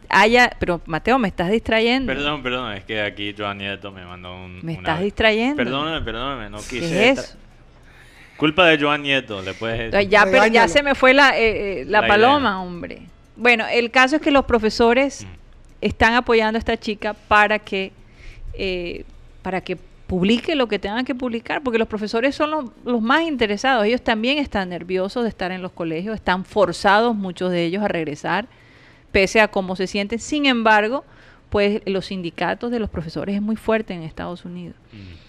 haya... 0.09 0.51
Pero 0.59 0.81
Mateo, 0.87 1.17
me 1.21 1.29
estás 1.29 1.49
distrayendo. 1.53 2.13
Perdón, 2.13 2.43
perdón, 2.43 2.73
es 2.73 2.83
que 2.83 3.01
aquí 3.01 3.33
Joan 3.39 3.59
Nieto 3.59 3.93
me 3.93 4.05
mandó 4.05 4.35
un. 4.35 4.57
Me 4.65 4.73
una- 4.73 4.81
estás 4.81 5.01
distrayendo. 5.01 5.57
Perdóname, 5.57 6.05
perdóname, 6.05 6.51
no 6.51 6.59
¿Qué 6.59 6.81
quise. 6.81 7.11
es 7.11 7.19
eso? 7.21 7.39
Culpa 8.39 8.66
de 8.66 8.78
Joan 8.78 9.02
Nieto, 9.02 9.43
le 9.43 9.52
puedes 9.52 9.81
Entonces, 9.81 10.09
ya, 10.09 10.20
pero 10.24 10.36
ya 10.36 10.43
Regáñalo. 10.44 10.73
se 10.73 10.82
me 10.82 10.94
fue 10.94 11.12
la, 11.12 11.36
eh, 11.39 11.81
eh, 11.82 11.85
la 11.85 12.01
La 12.02 12.09
paloma, 12.09 12.39
idea. 12.51 12.59
hombre. 12.60 13.02
Bueno, 13.36 13.66
el 13.70 13.90
caso 13.90 14.16
es 14.16 14.23
que 14.23 14.31
los 14.31 14.44
profesores 14.47 15.24
Mm. 15.24 15.28
están 15.82 16.15
apoyando 16.15 16.56
a 16.56 16.60
esta 16.60 16.77
chica 16.77 17.15
para 17.15 17.59
que, 17.59 17.93
eh, 18.55 19.05
para 19.43 19.60
que 19.60 19.77
publique 20.06 20.55
lo 20.55 20.66
que 20.69 20.78
tengan 20.78 21.05
que 21.05 21.15
publicar, 21.15 21.62
porque 21.62 21.78
los 21.78 21.86
profesores 21.89 22.35
son 22.35 22.51
los, 22.51 22.65
los 22.85 23.02
más 23.02 23.23
interesados. 23.23 23.85
Ellos 23.85 24.01
también 24.02 24.39
están 24.39 24.70
nerviosos 24.70 25.23
de 25.24 25.28
estar 25.28 25.52
en 25.52 25.60
los 25.60 25.73
colegios, 25.73 26.15
están 26.15 26.44
forzados 26.47 27.15
muchos 27.15 27.51
de 27.51 27.65
ellos 27.65 27.82
a 27.82 27.89
regresar, 27.89 28.47
pese 29.12 29.40
a 29.40 29.48
cómo 29.48 29.77
se 29.77 29.86
sienten. 29.86 30.19
Sin 30.19 30.47
embargo, 30.47 31.05
pues 31.51 31.82
los 31.86 32.06
sindicatos 32.06 32.70
de 32.70 32.78
los 32.78 32.89
profesores 32.89 33.35
es 33.35 33.43
muy 33.43 33.56
fuerte 33.56 33.93
en 33.94 34.02
Estados 34.02 34.44
Unidos. 34.44 34.77
Mm. 34.93 35.28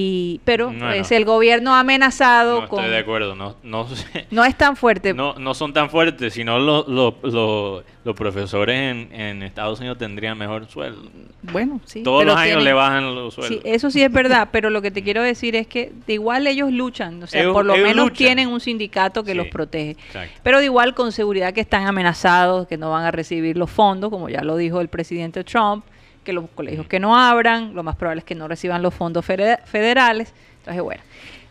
Y, 0.00 0.40
pero 0.44 0.72
pues, 0.78 1.10
el 1.12 1.24
gobierno 1.24 1.74
ha 1.74 1.80
amenazado 1.80 2.60
No 2.62 2.68
con... 2.68 2.78
estoy 2.80 2.92
de 2.94 2.98
acuerdo, 3.00 3.34
no, 3.34 3.56
no. 3.62 3.86
No 4.30 4.44
es 4.44 4.56
tan 4.56 4.76
fuerte. 4.76 5.12
No, 5.12 5.34
no 5.34 5.54
son 5.54 5.72
tan 5.72 5.90
fuertes, 5.90 6.34
sino 6.34 6.58
los, 6.58 6.86
los, 6.86 7.14
los, 7.22 7.84
los 8.04 8.14
profesores 8.14 8.76
en, 8.78 9.12
en 9.12 9.42
Estados 9.42 9.80
Unidos 9.80 9.98
tendrían 9.98 10.38
mejor 10.38 10.66
sueldo. 10.68 11.02
Bueno, 11.42 11.80
sí. 11.84 12.02
Todos 12.02 12.24
los 12.24 12.36
años 12.36 12.46
tienen- 12.58 12.64
le 12.64 12.72
bajan 12.72 13.14
los 13.14 13.34
sueldos. 13.34 13.60
Sí, 13.62 13.68
eso 13.68 13.90
sí 13.90 14.02
es 14.02 14.12
verdad, 14.12 14.48
pero 14.52 14.70
lo 14.70 14.80
que 14.82 14.90
te 14.90 15.02
quiero 15.02 15.22
decir 15.22 15.56
es 15.56 15.66
que 15.66 15.92
de 16.06 16.12
igual 16.14 16.46
ellos 16.46 16.70
luchan, 16.72 17.22
o 17.22 17.26
sea, 17.26 17.40
Ellos- 17.42 17.52
por 17.54 17.64
lo 17.64 17.74
menos 17.76 17.96
luchan. 18.08 18.16
tienen 18.16 18.48
un 18.48 18.60
sindicato 18.60 19.24
que 19.24 19.32
Sí, 19.32 19.36
los 19.36 19.48
protege. 19.48 19.90
exacto. 19.92 20.40
Pero 20.42 20.58
de 20.60 20.66
igual 20.66 20.94
con 20.94 21.10
seguridad 21.12 21.52
que 21.52 21.60
están 21.60 21.86
amenazados, 21.86 22.66
que 22.68 22.76
no 22.76 22.90
van 22.90 23.04
a 23.04 23.10
recibir 23.10 23.56
los 23.56 23.70
fondos, 23.70 24.10
como 24.10 24.28
ya 24.28 24.42
lo 24.42 24.56
dijo 24.56 24.80
el 24.80 24.88
presidente 24.88 25.42
Trump, 25.44 25.84
que 26.28 26.34
los 26.34 26.44
colegios 26.50 26.86
que 26.86 27.00
no 27.00 27.16
abran, 27.18 27.74
lo 27.74 27.82
más 27.82 27.96
probable 27.96 28.18
es 28.18 28.24
que 28.26 28.34
no 28.34 28.48
reciban 28.48 28.82
los 28.82 28.92
fondos 28.92 29.24
fede- 29.24 29.60
federales. 29.64 30.34
Entonces, 30.58 30.82
bueno, 30.82 31.00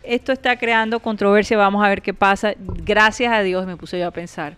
esto 0.04 0.30
está 0.30 0.56
creando 0.56 1.00
controversia, 1.00 1.56
vamos 1.58 1.84
a 1.84 1.88
ver 1.88 2.00
qué 2.00 2.14
pasa. 2.14 2.52
Gracias 2.56 3.32
a 3.32 3.40
Dios 3.42 3.66
me 3.66 3.76
puse 3.76 3.98
yo 3.98 4.06
a 4.06 4.12
pensar 4.12 4.54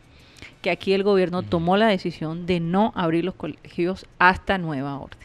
que 0.60 0.70
aquí 0.70 0.92
el 0.92 1.04
gobierno 1.04 1.42
tomó 1.42 1.78
la 1.78 1.86
decisión 1.86 2.44
de 2.44 2.60
no 2.60 2.92
abrir 2.94 3.24
los 3.24 3.34
colegios 3.34 4.04
hasta 4.18 4.58
nueva 4.58 4.98
orden. 4.98 5.16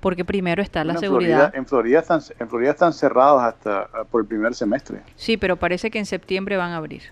Porque 0.00 0.24
primero 0.24 0.60
está 0.62 0.80
la 0.82 0.94
Bueno, 0.94 0.98
en, 0.98 1.00
seguridad. 1.04 1.36
Florida, 1.38 1.58
en, 1.58 1.66
Florida 1.66 1.98
están, 2.00 2.20
en 2.40 2.48
Florida 2.48 2.70
están 2.72 2.92
cerrados 2.92 3.40
hasta 3.40 3.82
ah, 3.94 4.02
por 4.10 4.22
el 4.22 4.26
primer 4.26 4.52
semestre. 4.56 4.98
Sí, 5.14 5.36
pero 5.36 5.54
parece 5.56 5.92
que 5.92 6.00
en 6.00 6.06
septiembre 6.06 6.56
van 6.56 6.72
a 6.72 6.78
abrir. 6.78 7.02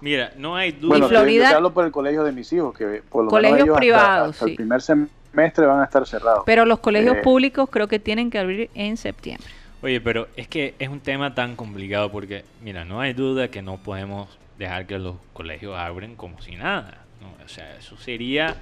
Mira, 0.00 0.30
no 0.36 0.54
hay 0.54 0.70
duda. 0.70 0.90
Bueno, 0.90 1.08
Florida- 1.08 1.44
yo 1.46 1.50
te 1.50 1.56
hablo 1.56 1.74
por 1.74 1.84
el 1.86 1.90
colegio 1.90 2.22
de 2.22 2.30
mis 2.30 2.52
hijos, 2.52 2.72
que 2.78 3.02
por 3.10 3.24
lo 3.24 3.30
Colegios 3.30 3.52
menos 3.66 3.66
ellos 3.66 3.74
hasta- 3.74 3.80
privados, 3.80 4.30
hasta, 4.36 4.44
sí. 4.44 4.50
el 4.52 4.56
primer 4.56 4.80
semestre 4.80 5.19
van 5.32 5.80
a 5.80 5.84
estar 5.84 6.06
cerrados. 6.06 6.42
Pero 6.46 6.64
los 6.64 6.80
colegios 6.80 7.16
Eh. 7.16 7.20
públicos 7.22 7.68
creo 7.70 7.88
que 7.88 7.98
tienen 7.98 8.30
que 8.30 8.38
abrir 8.38 8.70
en 8.74 8.96
septiembre. 8.96 9.46
Oye, 9.82 10.00
pero 10.00 10.28
es 10.36 10.46
que 10.48 10.74
es 10.78 10.88
un 10.88 11.00
tema 11.00 11.34
tan 11.34 11.56
complicado 11.56 12.10
porque, 12.12 12.44
mira, 12.62 12.84
no 12.84 13.00
hay 13.00 13.12
duda 13.14 13.48
que 13.48 13.62
no 13.62 13.78
podemos 13.78 14.28
dejar 14.58 14.86
que 14.86 14.98
los 14.98 15.16
colegios 15.32 15.76
abren 15.78 16.16
como 16.16 16.40
si 16.42 16.56
nada. 16.56 16.98
¿no? 17.20 17.28
O 17.44 17.48
sea, 17.48 17.76
eso 17.78 17.96
sería 17.96 18.56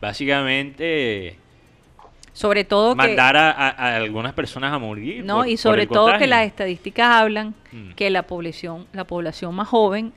básicamente 0.00 1.36
Sobre 2.32 2.64
todo 2.64 2.90
que 2.92 2.96
mandar 2.96 3.36
a, 3.36 3.50
a- 3.50 3.68
a 3.70 3.96
algunas 3.96 4.32
personas 4.34 4.72
a 4.72 4.78
morir. 4.78 5.24
no 5.24 5.38
por- 5.38 5.48
y 5.48 5.52
por 5.52 5.58
sobre 5.58 5.82
el 5.82 5.88
todo 5.88 6.18
que 6.18 6.26
las 6.26 6.46
estadísticas 6.46 7.06
hablan 7.08 7.54
Mm. 7.72 7.92
que 7.94 8.10
la 8.10 8.22
población 8.24 8.86
la 8.92 9.04
población 9.04 9.54
más 9.54 9.68
joven 9.68 10.12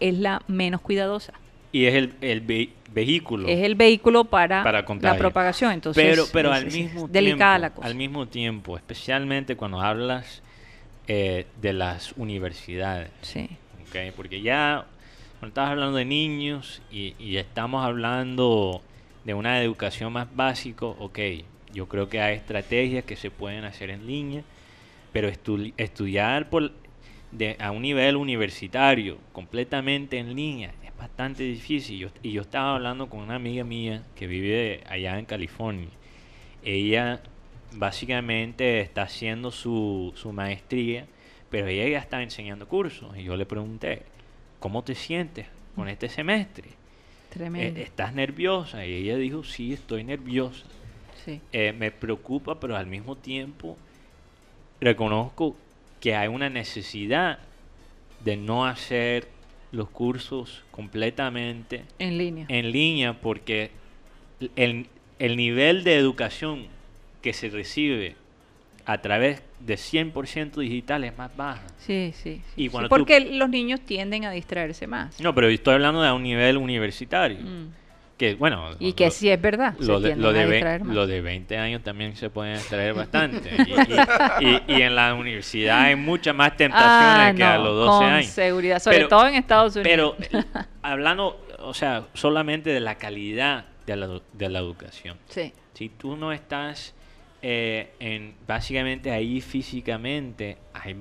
es 0.00 0.14
la 0.18 0.42
menos 0.48 0.80
cuidadosa. 0.80 1.32
Y 1.72 1.86
es 1.86 1.94
el, 1.94 2.14
el 2.20 2.40
ve- 2.40 2.70
vehículo. 2.94 3.48
Es 3.48 3.60
el 3.62 3.74
vehículo 3.74 4.24
para, 4.24 4.62
Para 4.62 4.84
la 5.00 5.16
propagación, 5.16 5.72
entonces 5.72 6.02
pero 6.02 6.24
pero 6.32 6.54
es- 6.54 6.62
al 6.64 6.70
mismo 6.72 7.08
delicada 7.08 7.56
tiempo, 7.56 7.62
la 7.62 7.70
cosa. 7.74 7.86
al 7.88 7.94
mismo 7.94 8.26
tiempo, 8.26 8.76
especialmente 8.76 9.56
cuando 9.56 9.80
hablas 9.80 10.42
eh, 11.06 11.46
de 11.60 11.72
las 11.74 12.12
universidades, 12.16 13.10
Sí. 13.20 13.48
¿ok? 13.88 14.14
Porque 14.16 14.40
ya 14.40 14.86
cuando 15.38 15.48
estás 15.48 15.68
hablando 15.70 15.98
de 15.98 16.04
niños 16.06 16.80
y, 16.90 17.14
y 17.18 17.36
estamos 17.36 17.84
hablando 17.84 18.80
de 19.24 19.34
una 19.34 19.60
educación 19.60 20.12
más 20.14 20.34
básico, 20.34 20.96
ok, 20.98 21.18
yo 21.74 21.86
creo 21.88 22.08
que 22.08 22.20
hay 22.20 22.36
estrategias 22.36 23.04
que 23.04 23.16
se 23.16 23.30
pueden 23.30 23.64
hacer 23.64 23.90
en 23.90 24.06
línea, 24.06 24.42
pero 25.12 25.28
estu- 25.28 25.72
estudiar 25.76 26.48
por, 26.48 26.72
de, 27.32 27.56
a 27.58 27.70
un 27.70 27.82
nivel 27.82 28.16
universitario 28.16 29.18
completamente 29.32 30.18
en 30.18 30.34
línea 30.34 30.72
bastante 31.04 31.42
difícil. 31.42 31.98
Yo- 31.98 32.08
y 32.22 32.32
yo 32.32 32.40
estaba 32.42 32.74
hablando 32.76 33.08
con 33.10 33.20
una 33.20 33.34
amiga 33.36 33.62
mía 33.62 34.02
que 34.16 34.26
vive 34.26 34.82
allá 34.88 35.18
en 35.18 35.26
California. 35.26 35.88
Ella 36.62 37.20
básicamente 37.72 38.80
está 38.80 39.02
haciendo 39.02 39.50
su, 39.50 40.12
su 40.16 40.32
maestría, 40.32 41.06
pero 41.50 41.66
ella 41.66 41.86
ya 41.88 41.98
está 41.98 42.22
enseñando 42.22 42.66
cursos. 42.66 43.14
Y 43.18 43.24
yo 43.24 43.36
le 43.36 43.44
pregunté, 43.44 44.02
¿cómo 44.60 44.82
te 44.82 44.94
sientes 44.94 45.46
con 45.76 45.88
este 45.88 46.08
semestre? 46.08 46.70
Tremendo. 47.30 47.80
Eh, 47.80 47.82
¿Estás 47.82 48.14
nerviosa? 48.14 48.86
Y 48.86 48.94
ella 48.94 49.16
dijo, 49.16 49.44
sí, 49.44 49.74
estoy 49.74 50.04
nerviosa. 50.04 50.64
sí. 51.24 51.40
Eh, 51.52 51.72
me 51.72 51.90
preocupa, 51.90 52.58
pero 52.58 52.76
al 52.76 52.86
mismo 52.86 53.16
tiempo 53.16 53.76
reconozco 54.80 55.54
que 56.00 56.14
hay 56.14 56.28
una 56.28 56.48
necesidad 56.48 57.38
de 58.24 58.36
no 58.38 58.64
hacer 58.66 59.28
los 59.74 59.90
cursos 59.90 60.62
completamente 60.70 61.82
En 61.98 62.16
línea. 62.18 62.46
en 62.48 62.70
línea 62.70 63.12
porque 63.20 63.70
el, 64.56 64.86
el 65.18 65.36
nivel 65.36 65.84
de 65.84 65.96
educación 65.96 66.66
que 67.22 67.32
se 67.32 67.48
recibe 67.50 68.16
a 68.86 68.98
través 69.00 69.42
de 69.60 69.74
100% 69.76 70.52
digital 70.60 71.04
es 71.04 71.16
más 71.16 71.34
baja. 71.36 71.62
Sí, 71.78 72.12
sí. 72.14 72.40
sí, 72.54 72.64
Y 72.64 72.68
sí, 72.68 72.76
tú- 72.76 72.88
porque 72.88 73.18
los 73.20 73.48
niños 73.48 73.80
tienden 73.80 74.24
a 74.26 74.30
distraerse 74.30 74.86
más. 74.86 75.18
No, 75.20 75.34
pero 75.34 75.48
estoy 75.48 75.74
hablando 75.74 76.02
de 76.02 76.12
un 76.12 76.22
nivel 76.22 76.56
universitario. 76.58 77.38
Mm. 77.40 77.68
Que 78.16 78.36
bueno, 78.36 78.70
Y 78.78 78.90
lo- 78.90 78.96
que 78.96 79.10
sí 79.10 79.28
es 79.28 79.40
verdad. 79.40 79.74
lo 79.80 79.98
de, 79.98 80.14
lo, 80.14 80.32
de 80.32 80.42
a 80.42 80.46
ve- 80.46 80.52
distraer 80.52 80.84
más. 80.84 80.94
lo 80.94 81.06
de 81.08 81.20
20 81.20 81.58
años 81.58 81.82
también 81.82 82.14
se 82.14 82.30
pueden 82.30 82.54
extraer 82.54 82.94
bastante. 82.94 83.50
Y, 83.58 84.44
y- 84.44 84.48
y- 84.48 84.62
y 84.78 84.82
en 84.82 84.94
la 84.94 85.14
universidad 85.14 85.80
hay 85.82 85.96
muchas 85.96 86.34
más 86.34 86.56
tentaciones 86.56 86.92
Ah, 86.92 87.32
que 87.36 87.42
a 87.42 87.58
los 87.58 87.74
12 87.74 87.98
con 88.04 88.12
años. 88.12 88.30
seguridad, 88.30 88.78
sobre 88.78 88.96
Pero- 88.98 89.08
todo 89.08 89.26
en 89.26 89.34
Estados 89.34 89.74
Unidos. 89.76 90.14
Pero 90.30 90.44
hablando, 90.82 91.44
o 91.58 91.74
sea, 91.74 92.04
solamente 92.14 92.70
de 92.70 92.80
la 92.80 92.94
calidad 92.96 93.64
de 93.86 93.96
la, 93.96 94.20
de 94.32 94.48
la 94.48 94.58
educación. 94.60 95.18
sí. 95.28 95.52
Si 95.74 95.88
tú 95.88 96.14
no 96.16 96.30
estás 96.32 96.94
eh, 97.42 97.90
en 97.98 98.34
básicamente 98.46 99.10
ahí 99.10 99.40
físicamente, 99.40 100.56
hay 100.72 100.94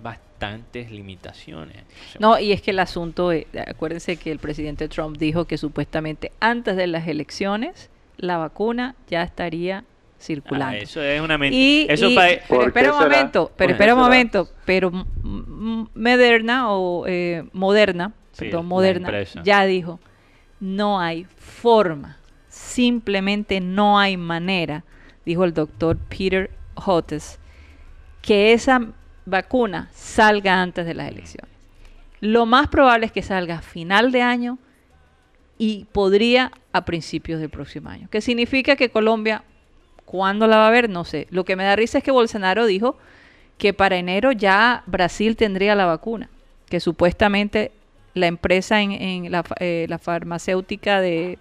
bastantes 0.43 0.91
limitaciones. 0.91 1.77
No, 2.19 2.37
y 2.39 2.51
es 2.51 2.61
que 2.61 2.71
el 2.71 2.79
asunto, 2.79 3.31
es- 3.31 3.45
acuérdense 3.67 4.17
que 4.17 4.31
el 4.31 4.39
presidente 4.39 4.87
Trump 4.87 5.17
dijo 5.17 5.45
que 5.45 5.57
supuestamente 5.57 6.31
antes 6.39 6.75
de 6.75 6.87
las 6.87 7.07
elecciones 7.07 7.89
la 8.17 8.37
vacuna 8.37 8.95
ya 9.09 9.23
estaría 9.23 9.79
ah, 9.79 9.83
circulando. 10.19 10.77
eso 10.77 11.01
es 11.01 11.19
una 11.21 11.37
mentira. 11.37 11.61
Y, 11.63 11.87
Eso 11.89 12.07
y- 12.09 12.15
pero 12.15 12.41
¿Por 12.47 12.67
espera 12.67 12.91
un 12.91 12.97
será? 12.99 13.09
momento, 13.09 13.51
pero 13.55 13.57
¿Por 13.57 13.67
qué 13.67 13.71
espera 13.73 13.93
un 13.93 13.99
será? 13.99 14.05
momento, 14.09 14.49
pero 14.65 14.91
Moderna 15.95 16.71
o 16.71 17.05
eh, 17.07 17.43
Moderna, 17.53 18.13
Sí, 18.33 18.45
perdón, 18.45 18.65
Moderna 18.65 19.11
ya 19.43 19.63
dijo, 19.65 19.99
no 20.59 20.99
hay 20.99 21.25
forma, 21.37 22.17
simplemente 22.49 23.59
no 23.61 23.99
hay 23.99 24.17
manera, 24.17 24.83
dijo 25.25 25.43
el 25.43 25.53
doctor 25.53 25.97
Peter 26.09 26.49
Hotez, 26.75 27.37
que 28.23 28.53
esa 28.53 28.81
vacuna 29.25 29.89
salga 29.93 30.61
antes 30.61 30.85
de 30.85 30.93
las 30.93 31.09
elecciones. 31.09 31.51
Lo 32.19 32.45
más 32.45 32.67
probable 32.67 33.05
es 33.05 33.11
que 33.11 33.21
salga 33.21 33.57
a 33.57 33.61
final 33.61 34.11
de 34.11 34.21
año 34.21 34.57
y 35.57 35.85
podría 35.91 36.51
a 36.71 36.85
principios 36.85 37.39
del 37.39 37.49
próximo 37.49 37.89
año. 37.89 38.07
¿Qué 38.09 38.21
significa 38.21 38.75
que 38.75 38.89
Colombia, 38.89 39.43
cuándo 40.05 40.47
la 40.47 40.57
va 40.57 40.67
a 40.67 40.71
ver? 40.71 40.89
No 40.89 41.03
sé. 41.03 41.27
Lo 41.31 41.45
que 41.45 41.55
me 41.55 41.63
da 41.63 41.75
risa 41.75 41.97
es 41.97 42.03
que 42.03 42.11
Bolsonaro 42.11 42.65
dijo 42.65 42.97
que 43.57 43.73
para 43.73 43.97
enero 43.97 44.31
ya 44.31 44.83
Brasil 44.85 45.35
tendría 45.35 45.75
la 45.75 45.85
vacuna, 45.85 46.29
que 46.69 46.79
supuestamente 46.79 47.71
la 48.13 48.27
empresa 48.27 48.81
en, 48.81 48.91
en 48.91 49.31
la, 49.31 49.43
eh, 49.59 49.85
la 49.89 49.99
farmacéutica 49.99 51.01
de 51.01 51.37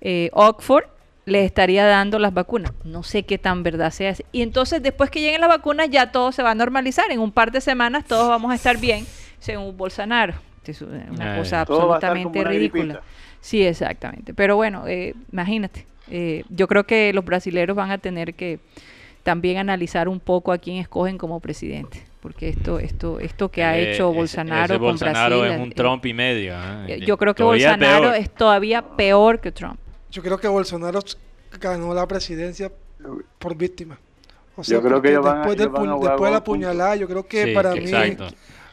eh, 0.00 0.30
Oxford 0.32 0.84
les 1.26 1.44
estaría 1.44 1.84
dando 1.84 2.18
las 2.18 2.32
vacunas. 2.32 2.72
No 2.84 3.02
sé 3.02 3.24
qué 3.24 3.36
tan 3.36 3.62
verdad 3.62 3.90
sea. 3.90 4.10
eso. 4.10 4.22
Y 4.32 4.42
entonces, 4.42 4.82
después 4.82 5.10
que 5.10 5.20
lleguen 5.20 5.40
las 5.42 5.50
vacunas, 5.50 5.90
ya 5.90 6.10
todo 6.12 6.32
se 6.32 6.42
va 6.42 6.52
a 6.52 6.54
normalizar. 6.54 7.10
En 7.10 7.18
un 7.20 7.32
par 7.32 7.50
de 7.52 7.60
semanas 7.60 8.04
todos 8.06 8.28
vamos 8.28 8.50
a 8.52 8.54
estar 8.54 8.78
bien, 8.78 9.04
según 9.40 9.76
Bolsonaro. 9.76 10.34
Es 10.64 10.82
una 10.82 11.34
Ay. 11.34 11.38
cosa 11.40 11.64
Todo 11.64 11.92
absolutamente 11.94 12.40
una 12.40 12.48
ridícula. 12.50 12.82
gripita. 12.84 13.02
Sí, 13.40 13.62
exactamente. 13.64 14.34
Pero 14.34 14.56
bueno, 14.56 14.86
eh, 14.88 15.14
imagínate. 15.32 15.84
eh, 16.10 16.44
yo 16.48 16.66
creo 16.68 16.84
que 16.84 17.12
los 17.12 17.24
brasileros 17.24 17.76
van 17.76 17.90
a 17.90 17.98
tener 17.98 18.34
que 18.34 18.60
también 19.24 19.58
analizar 19.58 20.08
un 20.08 20.20
poco 20.20 20.52
a 20.52 20.58
quién 20.58 20.76
escogen 20.78 21.18
como 21.18 21.40
presidente. 21.40 22.04
Porque 22.20 22.48
esto, 22.48 22.78
esto, 22.80 23.18
esto 23.20 23.48
que 23.50 23.62
ha 23.64 23.76
Eh, 23.78 23.92
hecho 23.94 24.08
ese- 24.10 24.16
Bolsonaro 24.18 24.64
ese 24.64 24.72
con 24.74 24.82
Bolsonaro 24.88 25.38
Brasil. 25.40 25.54
es 25.56 25.60
un 25.64 25.70
eh, 25.70 25.74
Trump 25.74 26.06
y 26.06 26.12
medio. 26.14 26.54
¿ah? 26.56 26.84
eh, 26.88 27.00
yo 27.04 27.16
creo 27.16 27.34
que 27.34 27.42
Todavía 27.42 27.70
Bolsonaro 27.70 28.02
peor. 28.10 28.14
es 28.16 28.30
todavía 28.34 28.82
peor 28.96 29.40
que 29.40 29.50
Trump. 29.52 29.78
Yo 30.10 30.22
creo 30.22 30.38
que 30.38 30.48
Bolsonaro 30.48 31.00
ganó 31.60 31.92
la 31.94 32.06
presidencia 32.06 32.70
por 33.38 33.56
víctima. 33.56 33.98
O 34.56 34.62
Yo 34.62 34.80
creo 34.80 34.94
porque 34.94 35.10
que 35.10 35.18
van 35.18 35.36
después, 35.38 35.56
del 35.58 35.66
ellos 35.68 35.72
van 35.74 35.84
pu- 35.84 35.90
a 35.90 35.96
jugar 35.96 36.12
después 36.12 36.30
de 36.30 36.34
la 36.34 36.44
puñalada, 36.44 36.96
yo 36.96 37.06
creo 37.08 37.26
que 37.26 37.44
Sí, 37.44 37.52
para 37.52 37.72
que- 37.74 37.80
mí 37.82 37.86
exacto. 37.88 38.28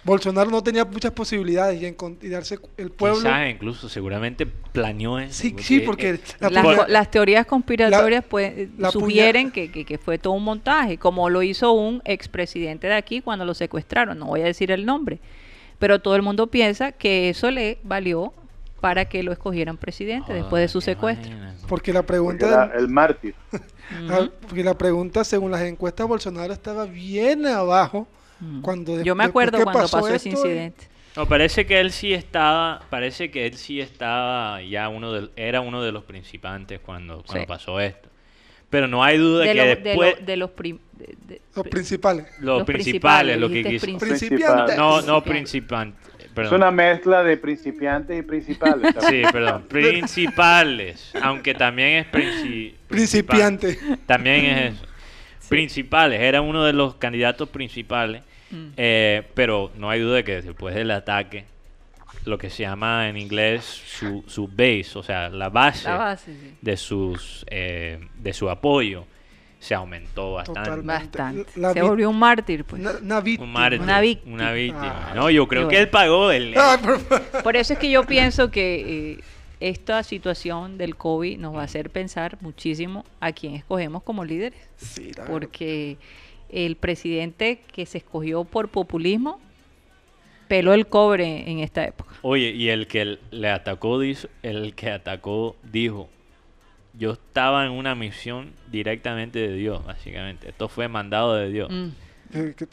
Bolsonaro 0.05 0.49
no 0.51 0.61
tenía 0.61 0.83
muchas 0.83 1.11
posibilidades 1.13 1.81
y, 1.81 2.25
y 2.25 2.29
darse 2.29 2.59
el 2.75 2.91
pueblo. 2.91 3.19
Quizás 3.19 3.49
incluso 3.49 3.87
seguramente 3.87 4.45
planeó 4.45 5.17
eso. 5.17 5.33
Sí, 5.41 5.55
sí, 5.59 5.79
porque 5.79 6.09
eh, 6.11 6.19
la 6.41 6.85
Las, 6.89 7.09
teorías 7.09 7.45
conspiratorias 7.45 8.23
pues, 8.29 8.53
la 8.77 8.89
puña- 8.89 8.91
sugieren 8.91 9.51
que, 9.51 9.71
que- 9.71 9.85
que 9.85 9.97
fue 9.97 10.17
todo 10.17 10.33
un 10.33 10.43
montaje, 10.43 10.97
como 10.97 11.29
lo 11.29 11.41
hizo 11.41 11.71
un 11.71 12.01
expresidente 12.03 12.87
de 12.87 12.95
aquí 12.95 13.21
cuando 13.21 13.45
lo 13.45 13.53
secuestraron. 13.53 14.19
No 14.19 14.25
voy 14.27 14.41
a 14.41 14.45
decir 14.45 14.71
el 14.71 14.85
nombre, 14.85 15.19
pero 15.79 15.99
todo 16.01 16.17
el 16.17 16.21
mundo 16.21 16.47
piensa 16.47 16.91
que 16.91 17.29
eso 17.29 17.49
le 17.49 17.77
valió 17.83 18.33
para 18.83 19.05
que 19.05 19.23
lo 19.23 19.31
escogieran 19.31 19.77
presidente 19.77 20.33
después 20.33 20.59
de 20.59 20.67
su 20.67 20.81
secuestro. 20.81 21.31
imagínate. 21.31 21.65
porque 21.69 21.93
la 21.93 22.01
Porque 22.01 22.07
pregunta 22.07 22.45
era 22.45 22.71
el 22.77 22.89
mártir. 22.89 23.33
ah, 24.09 24.27
porque 24.41 24.61
la 24.61 24.77
pregunta 24.77 25.23
según 25.23 25.51
las 25.51 25.61
encuestas 25.61 26.05
Bolsonaro 26.05 26.51
estaba 26.51 26.83
bien 26.85 27.47
abajo 27.47 28.09
Ujú. 28.41 28.61
cuando 28.61 28.97
de- 28.97 29.05
Yo 29.05 29.15
me 29.15 29.23
acuerdo 29.23 29.63
cuando 29.63 29.79
pasó, 29.83 30.05
ese 30.09 30.17
esto, 30.17 30.29
incidente. 30.31 30.89
No, 31.15 31.25
parece 31.29 31.65
que 31.65 31.79
él 31.79 31.93
sí 31.93 32.13
estaba, 32.13 32.81
parece 32.89 33.31
que 33.31 33.45
él 33.45 33.53
sí 33.55 33.79
estaba 33.79 34.61
ya 34.61 34.89
uno 34.89 35.13
de, 35.13 35.29
era 35.37 35.61
uno 35.61 35.81
de 35.81 35.93
los 35.93 36.03
principantes 36.03 36.81
cuando, 36.81 37.23
cuando 37.25 37.39
Sí. 37.43 37.47
pasó 37.47 37.79
esto. 37.79 38.09
Pero 38.69 38.87
no 38.87 39.01
hay 39.03 39.17
duda 39.17 39.43
De, 39.45 39.51
que 39.53 39.53
lo- 39.55 39.63
de 39.63 39.75
después 39.77 40.19
lo- 40.19 40.25
de 40.25 40.35
los 40.37 40.49
prim- 40.49 40.79
de- 40.97 41.15
de- 41.27 41.41
los 41.55 41.63
pri- 41.63 41.69
principales 41.71 42.25
los, 42.39 42.57
los 42.57 42.63
principales, 42.65 43.37
principales, 43.37 43.39
lo 43.39 43.47
que 43.49 43.63
quiso. 43.63 43.85
princip- 43.87 43.99
principiantes 43.99 44.75
No, 44.77 45.01
no 45.03 45.23
Principiantes. 45.23 46.12
Es 46.35 46.51
una 46.51 46.71
mezcla 46.71 47.23
de 47.23 47.37
principiantes 47.37 48.19
y 48.19 48.21
principales. 48.23 48.93
Sí, 49.09 49.21
perdón. 49.31 49.63
Principales. 49.67 51.11
Aunque 51.21 51.53
también 51.53 51.89
es 51.99 52.07
princi- 52.11 52.73
principiante 52.87 53.77
También 54.05 54.45
es 54.45 54.73
eso. 54.75 54.85
Principales. 55.49 56.19
Era 56.21 56.41
uno 56.41 56.63
de 56.63 56.73
los 56.73 56.95
candidatos 56.95 57.49
principales. 57.49 58.21
Mm. 58.51 58.67
eh, 58.77 59.23
pero 59.33 59.71
no 59.77 59.89
hay 59.89 59.99
duda 59.99 60.17
de 60.17 60.23
que 60.23 60.41
después 60.41 60.75
del 60.75 60.91
ataque, 60.91 61.45
lo 62.25 62.37
que 62.37 62.49
se 62.51 62.61
llama 62.63 63.09
en 63.09 63.17
inglés 63.17 63.63
su, 63.63 64.23
su 64.27 64.47
base, 64.47 64.91
o 64.93 65.01
sea, 65.01 65.29
la 65.29 65.49
base, 65.49 65.89
La 65.89 65.97
base, 65.97 66.33
sí. 66.33 66.53
de 66.61 66.77
sus 66.77 67.43
eh, 67.49 67.99
de 68.15 68.31
su 68.33 68.49
apoyo 68.51 69.05
se 69.63 69.73
aumentó 69.75 70.33
bastante. 70.33 70.59
Totalmente. 70.69 71.17
Bastante. 71.17 71.45
La 71.59 71.73
Se 71.73 71.81
vi- 71.81 71.87
volvió 71.87 72.09
un 72.09 72.19
mártir, 72.19 72.65
pues. 72.65 72.81
una, 72.81 72.91
una 73.01 73.21
víctima. 73.21 73.45
Un 73.45 73.53
mártir, 73.53 73.81
Una 73.81 74.01
víctima. 74.01 74.35
una 74.35 74.51
víctima. 74.51 75.07
Ah, 75.09 75.13
no, 75.15 75.29
yo 75.29 75.47
creo 75.47 75.61
que 75.69 75.75
bueno. 75.75 75.79
él 75.83 75.89
pagó 75.89 76.31
el 76.31 76.53
Ah, 76.57 76.77
por 77.43 77.55
eso 77.55 77.73
es 77.73 77.79
que 77.79 77.89
yo 77.89 78.03
pienso 78.05 78.51
que 78.51 79.13
eh, 79.13 79.19
esta 79.61 80.03
situación 80.03 80.77
del 80.77 80.97
COVID 80.97 81.37
nos 81.39 81.55
va 81.55 81.61
a 81.61 81.63
hacer 81.63 81.89
pensar 81.89 82.37
muchísimo 82.41 83.05
a 83.21 83.31
quién 83.31 83.55
escogemos 83.55 84.03
como 84.03 84.25
líderes. 84.25 84.59
Sí, 84.75 85.11
la 85.13 85.21
verdad. 85.23 85.27
Porque 85.31 85.97
el 86.49 86.75
presidente 86.75 87.61
que 87.71 87.85
se 87.85 87.99
escogió 87.99 88.43
por 88.43 88.67
populismo 88.69 89.39
peló 90.47 90.73
el 90.73 90.87
cobre 90.87 91.49
en 91.49 91.59
esta 91.59 91.85
época. 91.85 92.13
Oye, 92.21 92.49
y 92.51 92.69
el 92.69 92.87
que 92.87 93.17
le 93.31 93.49
atacó, 93.49 93.99
dijo, 93.99 94.27
el 94.43 94.75
que 94.75 94.89
atacó 94.91 95.55
dijo, 95.63 96.09
yo 96.93 97.13
estaba 97.13 97.65
en 97.65 97.71
una 97.71 97.95
misión 97.95 98.51
directamente 98.71 99.39
de 99.39 99.53
Dios, 99.55 99.83
básicamente. 99.85 100.49
Esto 100.49 100.67
fue 100.69 100.87
mandado 100.87 101.35
de 101.35 101.49
Dios. 101.49 101.69
Mm, 101.71 101.89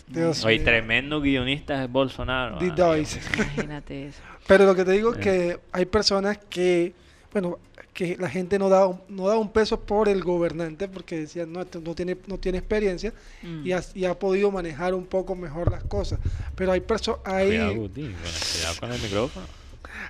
Dios 0.09 0.45
Oye, 0.45 0.61
tremendo 0.61 1.21
guionista 1.21 1.83
es 1.85 1.91
Bolsonaro. 1.91 2.59
Ah, 2.61 2.97
imagínate 2.99 4.07
eso. 4.09 4.21
Pero 4.47 4.65
lo 4.67 4.75
que 4.75 4.85
te 4.85 4.93
digo 4.93 5.13
es 5.13 5.19
que 5.19 5.61
hay 5.73 5.85
personas 5.87 6.39
que, 6.49 6.95
bueno, 7.33 7.59
que 7.93 8.17
la 8.17 8.31
gente 8.31 8.59
no 8.59 8.69
da, 8.69 8.87
un- 8.87 9.01
no 9.09 9.27
da 9.29 9.37
un 9.37 9.53
peso 9.53 9.81
por 9.81 10.09
el 10.09 10.23
gobernante 10.23 10.89
porque 10.89 11.19
decían, 11.19 11.53
no, 11.53 11.61
no 11.83 11.95
tiene, 11.95 12.17
no 12.27 12.39
tiene 12.39 12.59
experiencia 12.59 13.13
Mm. 13.43 13.67
y, 13.67 13.73
ha, 13.73 13.83
y 13.95 14.05
ha 14.07 14.19
podido 14.19 14.51
manejar 14.51 14.95
un 14.95 15.05
poco 15.07 15.35
mejor 15.37 15.71
las 15.71 15.85
cosas. 15.85 16.19
Pero 16.55 16.73
hay, 16.73 16.81
perso 16.81 17.19
Cuidado, 17.23 17.71
hay, 17.71 17.77
Guti, 17.77 18.01
bueno, 18.03 18.17
cuidado 18.53 18.81
con 18.81 18.93
el 18.93 19.03
micrófono. 19.03 19.47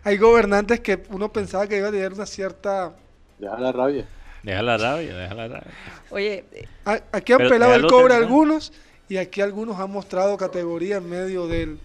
hay 0.05 0.17
gobernantes 0.17 0.81
que 0.81 1.03
uno 1.11 1.33
pensaba 1.33 1.67
que 1.67 1.77
iba 1.79 1.89
a 1.89 1.93
tener 1.93 2.13
una 2.13 2.27
cierta... 2.27 2.95
Deja 3.41 3.59
la 3.59 3.73
rabia. 3.73 4.05
Deja 4.43 4.63
la 4.63 4.77
rabia, 4.77 5.17
deja 5.17 5.35
la 5.35 5.49
rabia. 5.49 5.71
Oye, 6.11 6.45
eh, 6.53 6.69
a- 6.85 7.01
Aquí 7.13 7.33
han 7.33 7.39
Pero 7.39 7.51
pelado 7.51 7.75
el 7.75 7.83
cobre 7.83 8.09
terminar. 8.09 8.23
algunos 8.23 8.73
y 9.09 9.17
aquí 9.17 9.41
algunos 9.41 9.79
han 9.79 9.91
mostrado 9.91 10.37
categoría 10.37 10.97
en 10.99 11.09
medio 11.11 11.47
del, 11.47 11.79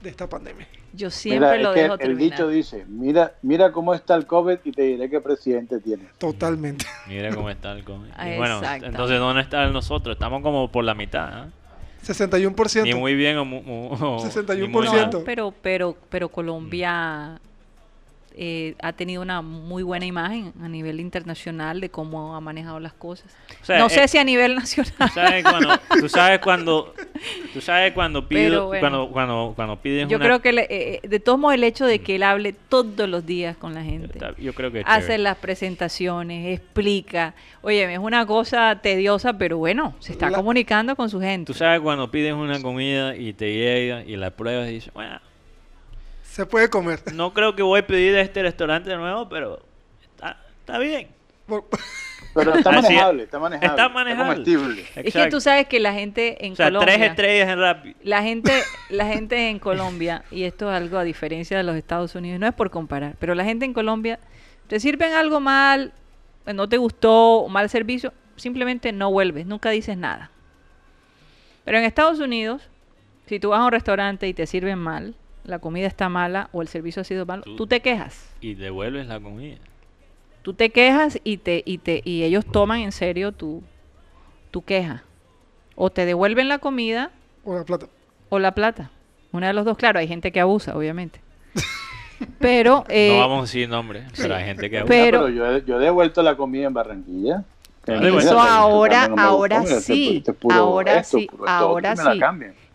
de 0.00 0.08
esta 0.10 0.28
pandemia. 0.28 0.66
yo 0.94 1.10
siempre 1.10 1.48
Mira, 1.58 1.62
lo 1.62 1.68
es 1.70 1.74
que 1.74 1.82
dejo 1.82 1.94
el 1.94 1.98
terminar. 2.00 2.30
dicho 2.30 2.48
dice, 2.48 2.84
mira, 2.88 3.34
mira 3.42 3.72
cómo 3.72 3.94
está 3.94 4.14
el 4.14 4.26
COVID 4.26 4.58
y 4.64 4.72
te 4.72 4.82
diré 4.82 5.08
qué 5.10 5.20
presidente 5.20 5.78
tiene. 5.80 6.04
Totalmente. 6.18 6.86
Mira 7.08 7.32
cómo 7.34 7.48
está 7.50 7.72
el 7.72 7.84
COVID. 7.84 8.10
Ah, 8.16 8.28
Y 8.30 8.36
bueno, 8.36 8.54
exactamente. 8.56 8.86
entonces, 8.88 9.18
¿dónde 9.18 9.42
está 9.42 9.66
nosotros? 9.68 10.14
Estamos 10.16 10.42
como 10.42 10.70
por 10.72 10.84
la 10.84 10.94
mitad. 10.94 11.28
¿ah? 11.32 11.48
61%. 12.04 12.82
Ni 12.84 12.94
muy 12.94 13.14
bien 13.14 13.36
o, 13.38 13.44
mu- 13.44 13.62
o- 13.64 14.18
61%. 14.18 14.56
ni 14.60 14.68
muy 14.68 14.86
mal. 14.86 14.96
ciento. 14.98 15.22
pero, 15.24 15.54
pero, 15.62 15.96
pero 16.10 16.28
Colombia 16.30 17.38
eh, 18.36 18.74
ha 18.82 18.92
tenido 18.92 19.22
una 19.22 19.42
muy 19.42 19.82
buena 19.82 20.06
imagen 20.06 20.52
a 20.62 20.68
nivel 20.68 21.00
internacional 21.00 21.80
de 21.80 21.90
cómo 21.90 22.34
ha 22.34 22.40
manejado 22.40 22.80
las 22.80 22.92
cosas. 22.92 23.34
O 23.60 23.64
sea, 23.64 23.78
no 23.78 23.86
eh, 23.86 23.90
sé 23.90 24.08
si 24.08 24.18
a 24.18 24.24
nivel 24.24 24.54
nacional. 24.56 24.92
Tú 24.98 25.08
sabes 25.14 25.44
cuando, 25.44 25.78
tú 26.00 26.08
sabes 26.08 26.38
cuando, 26.40 26.94
tú 27.52 27.60
sabes 27.60 27.92
cuando 27.92 28.28
Pero 28.28 28.48
pido, 28.50 28.66
bueno. 28.66 28.80
cuando, 28.80 29.08
cuando, 29.12 29.52
cuando 29.56 29.76
pides 29.80 30.08
Yo 30.08 30.16
una- 30.16 30.26
creo 30.26 30.40
que, 30.42 30.52
le- 30.52 30.62
eh, 30.62 31.00
eh, 31.02 31.08
de 31.08 31.20
todos 31.20 31.38
modos, 31.38 31.54
el 31.54 31.64
hecho 31.64 31.86
de 31.86 31.98
que 32.00 32.16
él 32.16 32.22
hable 32.22 32.52
todos 32.52 33.08
los 33.08 33.24
días 33.26 33.56
con 33.56 33.74
la 33.74 33.82
gente, 33.82 34.18
yo 34.38 34.52
creo 34.54 34.70
que 34.72 34.80
es 34.80 34.84
hace 34.86 35.00
chévere. 35.02 35.22
las 35.22 35.36
presentaciones, 35.38 36.58
explica. 36.58 37.34
Oye, 37.62 37.92
es 37.92 37.98
una 37.98 38.26
cosa 38.26 38.78
tediosa, 38.82 39.36
pero 39.38 39.58
bueno, 39.58 39.94
se 40.00 40.12
está 40.12 40.30
La- 40.30 40.38
comunicando 40.38 40.96
con 40.96 41.08
su 41.10 41.20
gente. 41.20 41.52
Tú 41.52 41.58
sabes 41.58 41.80
cuando 41.80 42.10
pides 42.10 42.32
una 42.34 42.60
comida 42.62 43.14
y 43.16 43.32
te 43.32 43.52
llega 43.52 44.02
y 44.04 44.16
la 44.16 44.30
pruebas 44.30 44.68
y 44.70 44.74
dices, 44.74 44.92
bueno, 44.94 45.20
Se 46.32 46.46
puede 46.46 46.70
comer. 46.70 47.02
no 47.12 47.34
creo 47.34 47.54
que 47.54 47.62
voy 47.62 47.80
a 47.80 47.86
pedir 47.86 48.14
de 48.14 48.22
este 48.22 48.40
restaurante 48.40 48.88
de 48.88 48.96
nuevo, 48.96 49.28
pero 49.28 49.62
está, 50.00 50.38
está 50.60 50.78
bien. 50.78 51.08
Pero 52.34 52.54
está 52.54 52.72
manejable, 52.72 53.24
está 53.24 53.38
manejable. 53.38 53.68
Está 53.68 53.88
manejable. 53.90 54.32
comestible. 54.36 54.86
Es 54.96 55.12
que 55.12 55.26
tú 55.26 55.42
sabes 55.42 55.66
que 55.66 55.78
la 55.78 55.92
gente 55.92 56.46
en 56.46 56.54
o 56.54 56.56
sea, 56.56 56.68
Colombia... 56.68 56.94
tres 56.94 57.10
estrellas 57.10 57.50
en 57.50 57.60
Rappi. 57.60 57.96
La 58.02 58.22
gente, 58.22 58.50
la 58.88 59.04
gente 59.08 59.50
en 59.50 59.58
Colombia, 59.58 60.24
y 60.30 60.44
esto 60.44 60.70
es 60.70 60.76
algo 60.78 60.96
a 60.96 61.04
diferencia 61.04 61.58
de 61.58 61.64
los 61.64 61.76
Estados 61.76 62.14
Unidos, 62.14 62.40
no 62.40 62.46
es 62.46 62.54
por 62.54 62.70
comparar, 62.70 63.14
pero 63.18 63.34
la 63.34 63.44
gente 63.44 63.66
en 63.66 63.74
Colombia, 63.74 64.18
te 64.68 64.80
sirven 64.80 65.12
algo 65.12 65.38
mal, 65.38 65.92
no 66.46 66.66
te 66.66 66.78
gustó, 66.78 67.46
mal 67.50 67.68
servicio, 67.68 68.14
simplemente 68.36 68.90
no 68.92 69.10
vuelves, 69.10 69.44
nunca 69.44 69.68
dices 69.68 69.98
nada. 69.98 70.30
Pero 71.66 71.76
en 71.76 71.84
Estados 71.84 72.20
Unidos, 72.20 72.70
si 73.26 73.38
tú 73.38 73.50
vas 73.50 73.60
a 73.60 73.66
un 73.66 73.72
restaurante 73.72 74.26
y 74.26 74.32
te 74.32 74.46
sirven 74.46 74.78
mal, 74.78 75.14
la 75.44 75.58
comida 75.58 75.86
está 75.86 76.08
mala 76.08 76.48
o 76.52 76.62
el 76.62 76.68
servicio 76.68 77.02
ha 77.02 77.04
sido 77.04 77.26
malo, 77.26 77.42
Tú- 77.42 77.56
tú 77.56 77.66
te 77.66 77.80
quejas. 77.80 78.28
Y 78.40 78.54
devuelves 78.54 79.06
la 79.06 79.20
comida. 79.20 79.56
Tú 80.42 80.54
te 80.54 80.70
quejas 80.70 81.20
y 81.24 81.36
te 81.36 81.62
y 81.64 81.78
te 81.78 82.02
y 82.04 82.24
ellos 82.24 82.44
toman 82.44 82.80
en 82.80 82.92
serio 82.92 83.32
tu 83.32 83.62
tu 84.50 84.62
queja. 84.62 85.04
O 85.76 85.90
te 85.90 86.04
devuelven 86.04 86.48
la 86.48 86.58
comida 86.58 87.10
o 87.44 87.54
la 87.56 87.64
plata. 87.64 87.86
o 88.28 88.38
la 88.38 88.52
plata. 88.54 88.90
Una 89.32 89.46
de 89.48 89.52
los 89.54 89.64
dos, 89.64 89.76
claro, 89.78 89.98
hay 89.98 90.06
gente 90.08 90.30
que 90.32 90.40
abusa, 90.40 90.76
obviamente. 90.76 91.20
Pero, 92.38 92.84
eh, 92.88 93.10
no 93.14 93.20
vamos 93.20 93.38
a 93.38 93.42
decir 93.42 93.68
nombres, 93.68 94.04
pero 94.16 94.34
hay 94.34 94.44
gente 94.44 94.68
que 94.70 94.78
abusa. 94.78 94.88
Pero- 94.92 95.24
Pero, 95.24 95.28
yo, 95.30 95.46
he, 95.56 95.64
yo 95.64 95.80
he 95.80 95.84
devuelto 95.84 96.22
la 96.22 96.36
comida 96.36 96.66
en 96.66 96.74
Barranquilla. 96.74 97.44
Que 97.84 97.94
Eso 97.96 98.38
ahora- 98.40 99.08
ahora 99.18 99.64
sí, 99.80 100.20
ahora 100.46 101.02
sí, 101.02 101.28
ahora 101.46 101.94
que 101.94 101.98
me 101.98 102.04
la 102.04 102.12
sí. 102.12 102.18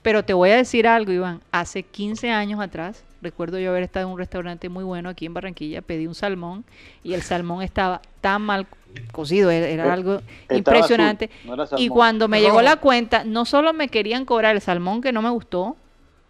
Pero 0.08 0.24
te 0.24 0.34
voy 0.34 0.52
a 0.52 0.56
decir 0.56 0.88
algo, 0.88 1.12
Iván. 1.12 1.42
Hace 1.52 1.84
15 1.84 2.32
años 2.32 2.62
atrás, 2.62 3.04
recuerdo 3.22 3.60
yo 3.60 3.72
haber 3.72 3.84
estado 3.84 4.06
en 4.08 4.14
un 4.14 4.18
restaurante 4.18 4.70
muy 4.70 4.86
bueno 4.86 5.10
aquí 5.10 5.26
en 5.26 5.34
Barranquilla, 5.34 5.82
pedí 5.82 6.08
un 6.08 6.16
salmón 6.16 6.64
y 7.04 7.14
el 7.14 7.24
salmón 7.24 7.62
estaba 7.62 8.02
tan 8.22 8.42
mal 8.42 8.68
cocido, 9.12 9.52
era, 9.52 9.68
Eh, 9.86 9.90
algo 9.92 10.22
Estaba 10.44 10.58
impresionante. 10.60 11.26
azul, 11.26 11.58
no 11.58 11.64
era 11.66 11.68
Y 11.78 11.90
cuando 11.90 12.30
me 12.30 12.40
llegó 12.40 12.62
la 12.62 12.78
cuenta, 12.78 13.26
no 13.26 13.44
solo 13.44 13.74
me 13.74 13.90
querían 13.90 14.24
cobrar 14.24 14.56
el 14.56 14.62
salmón 14.62 15.02
que 15.02 15.12
no 15.12 15.22
me 15.22 15.30
gustó, 15.30 15.76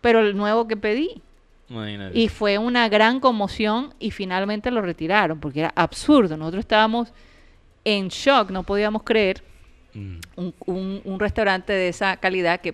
pero 0.02 0.22
el 0.22 0.36
nuevo 0.36 0.68
que 0.68 0.76
pedí. 0.76 1.22
Imagínate. 1.70 2.18
Y 2.18 2.30
fue 2.30 2.58
una 2.58 2.90
gran 2.90 3.20
conmoción 3.20 3.94
y 4.00 4.10
finalmente 4.10 4.72
lo 4.72 4.82
retiraron 4.82 5.40
porque 5.40 5.60
era 5.60 5.74
absurdo. 5.76 6.36
Nosotros 6.36 6.62
estábamos 6.62 7.14
en 7.86 8.08
shock, 8.08 8.50
no 8.50 8.64
podíamos 8.64 9.04
creer 9.04 9.44
Mm. 9.94 10.18
un, 10.36 10.54
un- 10.66 11.02
un 11.06 11.20
restaurante 11.20 11.74
de 11.74 11.90
esa 11.90 12.18
calidad 12.18 12.60
que 12.60 12.74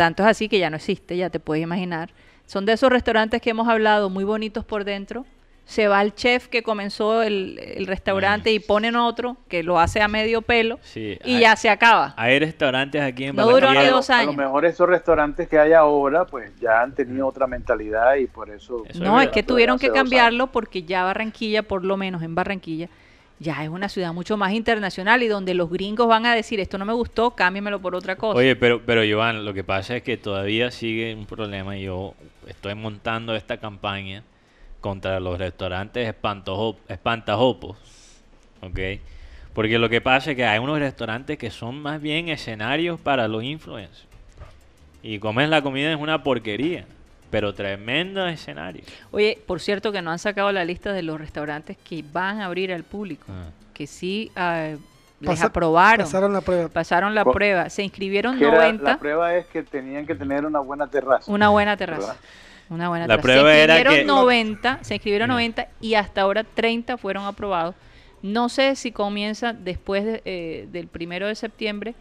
tanto 0.00 0.22
es 0.22 0.30
así 0.30 0.48
que 0.48 0.58
ya 0.58 0.70
no 0.70 0.76
existe, 0.76 1.14
ya 1.14 1.28
te 1.28 1.38
puedes 1.40 1.62
imaginar. 1.62 2.08
Son 2.46 2.64
de 2.64 2.72
esos 2.72 2.88
restaurantes 2.90 3.42
que 3.42 3.50
hemos 3.50 3.68
hablado, 3.68 4.08
muy 4.08 4.24
bonitos 4.24 4.64
por 4.64 4.84
dentro. 4.84 5.26
Se 5.66 5.88
va 5.88 6.00
el 6.00 6.14
chef 6.14 6.48
que 6.48 6.62
comenzó 6.62 7.22
el, 7.22 7.58
el 7.76 7.86
restaurante 7.86 8.50
y 8.50 8.60
ponen 8.60 8.96
otro 8.96 9.36
que 9.46 9.62
lo 9.62 9.78
hace 9.78 10.00
a 10.00 10.08
medio 10.08 10.40
pelo 10.40 10.78
Sí, 10.82 11.18
y 11.22 11.34
hay- 11.34 11.40
ya 11.42 11.54
se 11.54 11.68
acaba. 11.68 12.14
Hay 12.16 12.38
restaurantes 12.38 13.02
aquí 13.02 13.24
en 13.26 13.36
No 13.36 13.44
duró 13.46 13.66
Barranquilla- 13.68 13.82
ni 13.84 13.90
dos 13.90 14.08
a 14.08 14.14
lo 14.14 14.30
años. 14.30 14.36
mejor 14.36 14.64
esos 14.64 14.88
restaurantes 14.88 15.46
que 15.48 15.58
hay 15.58 15.74
ahora, 15.74 16.24
pues 16.24 16.50
ya 16.58 16.80
han 16.80 16.94
tenido 16.94 17.26
otra 17.26 17.46
mentalidad 17.46 18.14
y 18.16 18.26
por 18.26 18.48
eso. 18.48 18.82
Eso 18.88 19.04
No, 19.04 19.20
es 19.20 19.28
que 19.28 19.42
tuvieron 19.42 19.78
que 19.78 19.86
años. 19.88 19.96
cambiarlo 19.96 20.46
porque 20.46 20.82
ya 20.82 21.04
Barranquilla, 21.04 21.62
por 21.62 21.84
lo 21.84 21.96
menos 21.98 22.22
en 22.22 22.34
Barranquilla, 22.34 22.88
ya 23.40 23.64
es 23.64 23.70
una 23.70 23.88
ciudad 23.88 24.12
mucho 24.12 24.36
más 24.36 24.52
internacional 24.52 25.22
y 25.22 25.28
donde 25.28 25.54
los 25.54 25.70
gringos 25.70 26.06
van 26.06 26.26
a 26.26 26.34
decir 26.34 26.60
esto 26.60 26.76
no 26.76 26.84
me 26.84 26.92
gustó, 26.92 27.30
cámbiamelo 27.30 27.80
por 27.80 27.94
otra 27.94 28.16
cosa. 28.16 28.38
Oye, 28.38 28.54
pero, 28.54 28.82
pero 28.84 29.02
Joan, 29.10 29.46
lo 29.46 29.54
que 29.54 29.64
pasa 29.64 29.96
es 29.96 30.02
que 30.02 30.18
todavía 30.18 30.70
sigue 30.70 31.14
un 31.14 31.24
problema 31.24 31.76
yo 31.76 32.14
estoy 32.46 32.74
montando 32.74 33.34
esta 33.34 33.56
campaña 33.56 34.22
contra 34.82 35.20
los 35.20 35.38
restaurantes 35.38 36.06
espantajopos, 36.88 37.78
¿ok? 38.60 38.78
Porque 39.54 39.78
lo 39.78 39.88
que 39.88 40.02
pasa 40.02 40.30
es 40.30 40.36
que 40.36 40.44
hay 40.44 40.58
unos 40.58 40.78
restaurantes 40.78 41.38
que 41.38 41.50
son 41.50 41.80
más 41.80 42.00
bien 42.00 42.28
escenarios 42.28 43.00
para 43.00 43.26
los 43.26 43.42
influencers. 43.42 44.06
Y 45.02 45.18
comes 45.18 45.48
la 45.48 45.62
comida 45.62 45.90
es 45.90 45.98
una 45.98 46.22
porquería, 46.22 46.84
pero 47.30 47.54
tremendo 47.54 48.26
escenario. 48.26 48.82
Oye, 49.10 49.38
por 49.46 49.60
cierto 49.60 49.92
que 49.92 50.02
no 50.02 50.10
han 50.10 50.18
sacado 50.18 50.50
la 50.52 50.64
lista 50.64 50.92
de 50.92 51.02
los 51.02 51.18
restaurantes 51.20 51.76
que 51.78 52.04
van 52.12 52.40
a 52.40 52.46
abrir 52.46 52.72
al 52.72 52.84
público, 52.84 53.24
Ah. 53.28 53.50
que 53.74 53.86
sí 53.86 54.30
ah, 54.36 54.70
les 55.20 55.28
Pasa- 55.30 55.46
aprobaron, 55.46 56.06
Pasaron 56.06 56.32
la 56.32 56.40
prueba. 56.40 56.68
pasaron 56.68 57.14
la 57.14 57.24
prueba, 57.24 57.68
se 57.70 57.82
inscribieron 57.82 58.38
Que 58.38 58.44
era- 58.46 58.56
90, 58.56 58.84
la 58.92 58.98
prueba 58.98 59.34
es 59.36 59.46
que 59.46 59.62
tenían 59.62 60.06
que 60.06 60.14
tener 60.14 60.44
una 60.46 60.60
buena 60.60 60.86
terraza. 60.86 61.30
una 61.30 61.50
buena 61.50 61.76
terraza. 61.76 62.00
¿Verdad? 62.08 62.16
Una 62.70 62.88
buena 62.88 63.06
La 63.06 63.16
terraza. 63.16 63.22
prueba 63.40 63.50
se 63.52 63.62
era 63.62 63.74
inscribieron 63.74 64.06
que- 64.06 64.20
90, 64.22 64.78
se 64.82 64.94
inscribieron 64.94 65.26
Mira. 65.28 65.34
90 65.34 65.68
y 65.80 65.94
hasta 65.94 66.20
ahora 66.22 66.44
30 66.44 66.96
fueron 66.96 67.24
aprobados. 67.26 67.74
No 68.22 68.48
sé 68.48 68.76
si 68.76 68.92
comienza 68.92 69.52
después 69.52 70.04
de, 70.04 70.22
eh, 70.24 70.68
del 70.70 70.86
primero 70.88 71.26
de 71.26 71.34
septiembre 71.34 71.94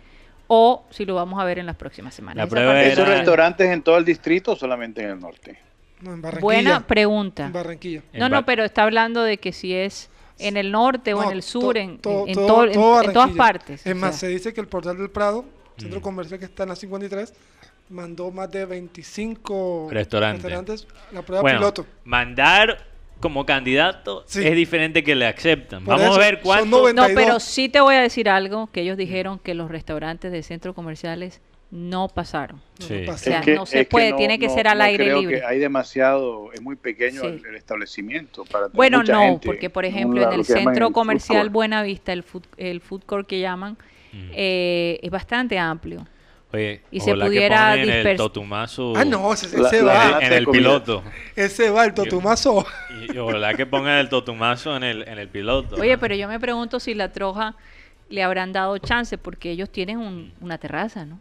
o 0.52 0.84
si 0.90 1.06
lo 1.06 1.14
vamos 1.16 1.40
a 1.40 1.46
ver 1.46 1.60
en 1.60 1.68
las 1.68 1.76
próximas 1.76 2.14
semanas. 2.16 2.52
La 2.52 2.60
era- 2.62 2.84
¿Esos 2.84 3.08
no- 3.08 3.14
restaurantes 3.14 3.70
en 3.70 3.84
todo 3.84 3.98
el 3.98 4.04
distrito 4.04 4.54
o 4.54 4.56
solamente 4.56 5.02
en 5.04 5.12
el 5.12 5.20
norte? 5.20 5.60
No, 6.02 6.14
en 6.14 6.22
Barranquilla. 6.22 6.42
Buena 6.44 6.88
pregunta. 6.88 7.46
En 7.46 7.54
Barranquilla. 7.54 8.02
En 8.14 8.20
No, 8.20 8.30
no, 8.30 8.46
pero 8.46 8.64
está 8.64 8.84
hablando 8.84 9.22
de 9.24 9.38
que 9.38 9.52
si 9.54 9.74
es 9.76 10.10
en 10.40 10.58
el 10.58 10.72
norte 10.72 11.14
o 11.14 11.22
en 11.24 11.32
el 11.32 11.44
sur, 11.44 11.76
to- 11.76 11.80
en, 11.80 12.00
to- 12.00 12.26
en, 12.28 12.34
todo- 12.34 12.48
todo- 12.48 12.66
en- 12.66 12.74
todo 12.74 13.04
en 13.04 13.14
todas 13.14 13.32
partes. 13.32 13.86
Es 13.86 13.94
o 13.94 13.96
más, 13.96 14.16
sea. 14.18 14.28
se 14.30 14.34
dice 14.34 14.54
que 14.54 14.62
el 14.62 14.68
portal 14.68 14.98
del 14.98 15.10
Prado, 15.12 15.46
centro 15.78 16.00
Mm. 16.00 16.04
comercial 16.04 16.40
que 16.40 16.46
está 16.46 16.64
en 16.64 16.70
la 16.70 16.76
53, 16.76 17.34
mandó 17.90 18.32
más 18.32 18.50
de 18.50 18.66
25 18.66 19.90
Restaurantes. 19.92 20.44
restaurantes 20.44 20.88
la 21.12 21.22
prueba 21.22 21.42
Bueno, 21.42 21.60
piloto. 21.60 21.86
mandar 22.06 22.86
como 23.20 23.46
candidato 23.46 24.24
Sí. 24.28 24.46
es 24.46 24.56
diferente 24.56 25.04
que 25.04 25.16
le 25.16 25.26
aceptan. 25.28 25.84
Por 25.84 25.96
Vamos 25.98 26.12
eso, 26.12 26.16
a 26.22 26.26
ver 26.26 26.40
cuánto... 26.42 26.78
90. 26.80 27.02
No, 27.02 27.06
32. 27.08 27.26
pero 27.28 27.40
sí 27.40 27.70
te 27.70 27.82
voy 27.82 27.96
a 27.96 28.02
decir 28.02 28.30
algo, 28.30 28.68
que 28.72 28.82
ellos 28.82 28.98
dijeron 28.98 29.40
que 29.40 29.54
los 29.54 29.70
restaurantes 29.70 30.32
de 30.32 30.42
centros 30.44 30.74
comerciales 30.76 31.42
no 31.72 32.08
pasaron. 32.08 32.60
Sí. 32.80 33.04
no 33.06 33.14
O 33.14 33.18
sea, 33.18 33.42
no 33.46 33.66
se 33.68 33.86
puede, 33.86 34.14
tiene 34.14 34.40
que 34.40 34.50
ser 34.50 34.68
al 34.68 34.82
aire 34.82 35.04
creo 35.06 35.20
libre. 35.22 35.40
Que 35.42 35.46
hay 35.46 35.60
demasiado, 35.60 36.52
es 36.54 36.62
muy 36.62 36.76
pequeño 36.76 37.22
Sí. 37.22 37.28
el, 37.28 37.46
el 37.46 37.56
establecimiento 37.56 38.44
para 38.46 38.66
tener 38.66 38.76
Bueno, 38.76 38.98
mucha 39.00 39.14
no, 39.14 39.22
gente 39.22 39.46
porque 39.46 39.70
por 39.70 39.86
ejemplo 39.86 40.24
en 40.24 40.32
el 40.32 40.38
que 40.40 40.54
centro 40.54 40.88
food 40.88 40.94
comercial. 40.94 41.50
Buenavista, 41.50 42.12
el 42.12 42.24
food, 42.24 42.44
el 42.58 42.82
food 42.82 43.04
court 43.06 43.28
que 43.28 43.40
llaman, 43.40 43.78
Mm. 44.12 44.32
eh, 44.34 45.00
es 45.04 45.12
bastante 45.12 45.60
amplio. 45.60 46.08
Oye, 46.52 46.82
y 46.90 47.00
se 47.00 47.12
ojalá 47.12 47.26
que 47.26 47.30
pudiera 47.30 47.58
pongan 47.74 47.90
el 48.08 48.18
totumazo 48.18 48.94
Ah, 48.96 49.06
no, 49.06 49.32
ese, 49.34 49.46
ese 49.46 49.84
la- 49.84 49.94
va. 49.94 50.20
en, 50.20 50.34
el 50.34 50.48
piloto. 50.48 51.04
Ese 51.36 51.70
va, 51.70 51.86
el 51.86 51.94
totumazo. 51.94 52.66
Y, 53.08 53.16
y 53.16 53.18
ojalá 53.20 53.54
que 53.54 53.68
pongan 53.68 53.98
el 54.00 54.10
totumazo 54.10 54.76
en 54.76 54.84
el, 54.84 55.08
en 55.08 55.20
el 55.20 55.28
piloto. 55.28 55.76
Oye, 55.76 55.98
pero 56.00 56.16
yo 56.16 56.28
me 56.28 56.40
pregunto 56.40 56.80
si 56.80 56.96
la 56.96 57.12
troja 57.12 57.56
le 58.10 58.24
habrán 58.24 58.52
dado 58.52 58.78
chance, 58.80 59.18
porque 59.20 59.52
ellos 59.52 59.70
tienen 59.72 60.00
un- 60.00 60.34
una 60.42 60.58
terraza, 60.58 61.06
¿no? 61.06 61.20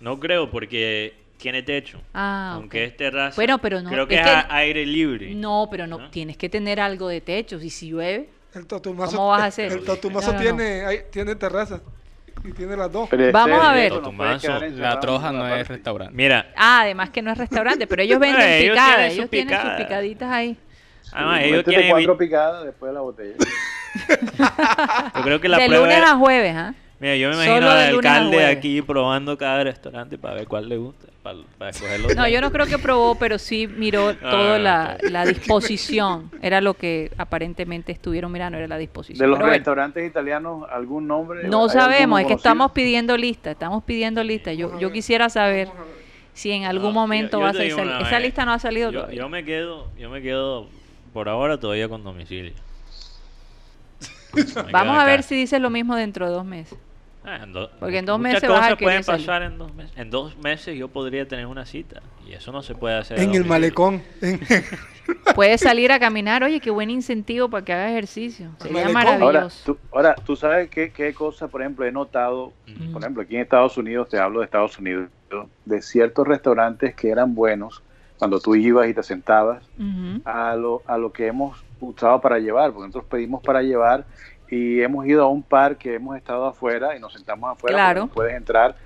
No 0.00 0.20
creo 0.20 0.50
porque 0.50 1.14
tiene 1.38 1.62
techo. 1.62 2.00
Ah, 2.12 2.52
Aunque 2.56 2.84
es 2.84 2.96
terraza. 2.98 3.34
Bueno, 3.36 3.58
pero 3.58 3.80
no, 3.80 3.88
Creo 3.88 4.06
que 4.06 4.16
es 4.16 4.20
es, 4.20 4.26
que- 4.26 4.30
a- 4.32 4.46
aire 4.56 4.84
libre. 4.84 5.34
No, 5.34 5.68
pero 5.70 5.86
no, 5.86 5.98
¿No? 5.98 6.10
tienes 6.10 6.36
que 6.36 6.50
tener 6.50 6.80
algo 6.80 7.08
de 7.08 7.22
techo. 7.22 7.58
Y 7.62 7.70
si 7.70 7.88
llueve, 7.88 8.28
El 8.54 8.66
totumazo, 8.66 9.16
¿Cómo 9.16 9.28
vas 9.28 9.40
a 9.42 9.46
hacer? 9.46 9.72
El 9.72 9.84
totumazo 9.84 10.32
No, 10.32 10.38
no, 10.38 10.38
no. 10.38 10.56
tiene, 10.56 10.84
hay- 10.84 11.00
tiene 11.10 11.34
terraza. 11.34 11.80
Y 12.44 12.52
tiene 12.52 12.76
las 12.76 12.92
dos. 12.92 13.08
Pero 13.08 13.32
Vamos 13.32 13.60
a 13.64 13.72
ver. 13.72 13.92
quedar 14.40 14.70
La 14.72 15.00
troja 15.00 15.32
no 15.32 15.48
es 15.48 15.66
restaurante. 15.66 16.14
Mira, 16.14 16.46
ah, 16.56 16.82
además 16.82 17.10
que 17.10 17.22
no 17.22 17.32
es 17.32 17.38
restaurante, 17.38 17.86
pero 17.86 18.02
ellos 18.02 18.18
venden 18.20 18.40
Eh, 18.42 18.58
ellos 18.60 18.70
picadas, 18.74 18.96
tienen 18.96 19.12
ellos 19.12 19.30
tienen 19.30 19.60
sus 19.60 19.70
picaditas 19.72 20.30
ahí. 20.30 20.56
además, 21.12 21.40
ellos 21.42 21.64
tienen. 21.64 21.90
cuatro 21.90 22.16
picadas 22.18 22.64
después 22.64 22.90
de 22.90 22.94
la 22.94 23.00
botella. 23.00 23.34
Yo 25.14 25.22
creo 25.22 25.40
que 25.40 25.48
la 25.48 25.58
de 25.58 25.66
prueba 25.66 25.84
lunes 25.84 25.98
era- 25.98 26.12
a 26.12 26.16
jueves, 26.16 26.54
¿ah? 26.56 26.74
Mira, 26.98 27.14
yo 27.16 27.28
me 27.28 27.34
imagino 27.34 27.70
al 27.70 27.94
alcalde 27.94 28.46
aquí 28.46 28.80
probando 28.80 29.36
cada 29.36 29.64
restaurante 29.64 30.16
para 30.16 30.34
ver 30.34 30.48
cuál 30.48 30.68
le 30.68 30.78
gusta. 30.78 31.06
Para, 31.22 31.38
para 31.58 31.70
escogerlo. 31.72 32.14
No, 32.14 32.26
yo 32.28 32.40
no 32.40 32.50
creo 32.52 32.66
que 32.66 32.78
probó, 32.78 33.16
pero 33.16 33.36
sí 33.38 33.66
miró 33.66 34.14
toda 34.16 34.56
Ah, 34.56 34.58
la, 34.58 34.96
ok. 35.02 35.10
la 35.10 35.26
disposición. 35.26 36.30
Era 36.40 36.60
lo 36.60 36.74
que 36.74 37.10
aparentemente 37.18 37.90
estuvieron 37.92 38.30
mirando, 38.32 38.56
era 38.58 38.66
la 38.68 38.78
disposición. 38.78 39.18
De 39.18 39.26
los 39.26 39.36
Pero 39.38 39.46
bueno, 39.48 39.58
restaurantes 39.58 40.08
italianos, 40.08 40.66
¿algún 40.70 41.06
nombre? 41.06 41.42
no 41.48 41.64
¿Hay 41.64 41.70
sabemos, 41.70 42.20
es 42.20 42.26
que 42.26 42.32
conocido? 42.32 42.36
estamos 42.36 42.72
pidiendo 42.72 43.16
lista, 43.16 43.50
estamos 43.50 43.82
pidiendo 43.84 44.22
lista. 44.24 44.52
Yo, 44.54 44.78
yo 44.78 44.90
quisiera 44.92 45.28
saber 45.28 45.68
si 46.32 46.52
en 46.52 46.64
algún 46.64 46.94
No, 46.94 47.00
momento 47.00 47.38
yo- 47.38 47.40
yo 47.40 47.44
va 47.44 47.48
a 47.50 47.52
te 47.52 47.58
ser 47.58 47.66
digo 47.66 47.78
sal- 47.78 47.88
una 47.88 47.98
Esa 47.98 48.10
vez, 48.16 48.22
lista 48.22 48.44
no 48.46 48.52
ha 48.52 48.58
salido 48.58 48.90
Yo, 48.92 49.00
todavía. 49.00 49.18
yo 49.18 49.28
me 49.28 49.44
quedo, 49.44 49.88
yo 49.98 50.08
me 50.08 50.22
quedo 50.22 50.68
por 51.12 51.28
ahora 51.28 51.58
todavía 51.58 51.88
con 51.88 52.04
domicilio. 52.04 52.52
Me 54.66 54.72
Vamos 54.72 54.96
a 54.98 55.04
ver 55.04 55.22
si 55.22 55.34
dice 55.34 55.58
lo 55.58 55.70
mismo 55.70 55.96
dentro 55.96 56.26
de 56.26 56.32
dos 56.32 56.44
meses. 56.44 56.78
Ah, 57.28 57.40
en 57.42 57.52
do- 57.52 57.68
Porque 57.80 57.98
en 57.98 58.06
dos 58.06 58.18
muchas 58.18 58.34
meses 58.34 58.48
vas 58.48 58.72
a 58.72 58.76
pueden 58.76 59.02
salir. 59.02 59.26
pasar 59.26 59.42
en 59.42 59.58
dos 59.58 59.74
meses. 59.74 59.92
En 59.98 60.10
dos 60.10 60.36
meses 60.38 60.78
yo 60.78 60.86
podría 60.88 61.26
tener 61.26 61.46
una 61.46 61.66
cita 61.66 62.00
y 62.26 62.32
eso 62.34 62.52
no 62.52 62.62
se 62.62 62.74
puede 62.76 62.96
hacer. 62.96 63.18
En 63.18 63.34
el 63.34 63.44
malecón. 63.44 64.02
En- 64.22 64.40
Puedes 65.36 65.60
salir 65.60 65.92
a 65.92 66.00
caminar, 66.00 66.42
oye, 66.42 66.58
qué 66.60 66.70
buen 66.70 66.90
incentivo 66.90 67.48
para 67.48 67.64
que 67.64 67.72
hagas 67.72 67.90
ejercicio. 67.92 68.50
Sería 68.60 68.88
malecón. 68.88 68.92
maravilloso. 69.20 69.26
Ahora 69.32 69.50
tú, 69.64 69.78
ahora, 69.92 70.14
tú 70.24 70.36
sabes 70.36 70.68
qué, 70.70 70.90
qué 70.90 71.14
cosa, 71.14 71.46
por 71.48 71.60
ejemplo, 71.62 71.84
he 71.84 71.92
notado, 71.92 72.52
Mm. 72.66 72.92
por 72.92 73.02
ejemplo, 73.02 73.22
aquí 73.22 73.36
en 73.36 73.42
Estados 73.42 73.76
Unidos, 73.78 74.08
te 74.08 74.18
hablo 74.18 74.40
de 74.40 74.46
Estados 74.46 74.78
Unidos, 74.78 75.08
de 75.64 75.82
ciertos 75.82 76.26
restaurantes 76.26 76.94
que 76.94 77.08
eran 77.10 77.34
buenos 77.34 77.82
cuando 78.18 78.40
tú 78.40 78.54
ibas 78.54 78.88
y 78.88 78.94
te 78.94 79.02
sentabas, 79.02 79.62
a 80.24 80.54
lo, 80.56 80.82
a 80.86 80.96
lo 80.96 81.12
que 81.12 81.26
hemos 81.26 81.62
usado 81.80 82.20
para 82.20 82.38
llevar, 82.38 82.70
porque 82.72 82.86
nosotros 82.86 83.04
pedimos 83.10 83.42
para 83.42 83.62
llevar 83.62 84.04
y 84.50 84.80
hemos 84.80 85.06
ido 85.06 85.24
a 85.24 85.28
un 85.28 85.42
parque, 85.42 85.94
hemos 85.94 86.16
estado 86.16 86.46
afuera 86.46 86.96
y 86.96 87.00
nos 87.00 87.12
sentamos 87.12 87.50
afuera, 87.50 87.76
Claro. 87.76 88.08
puedes 88.08 88.34
entrar, 88.34 88.76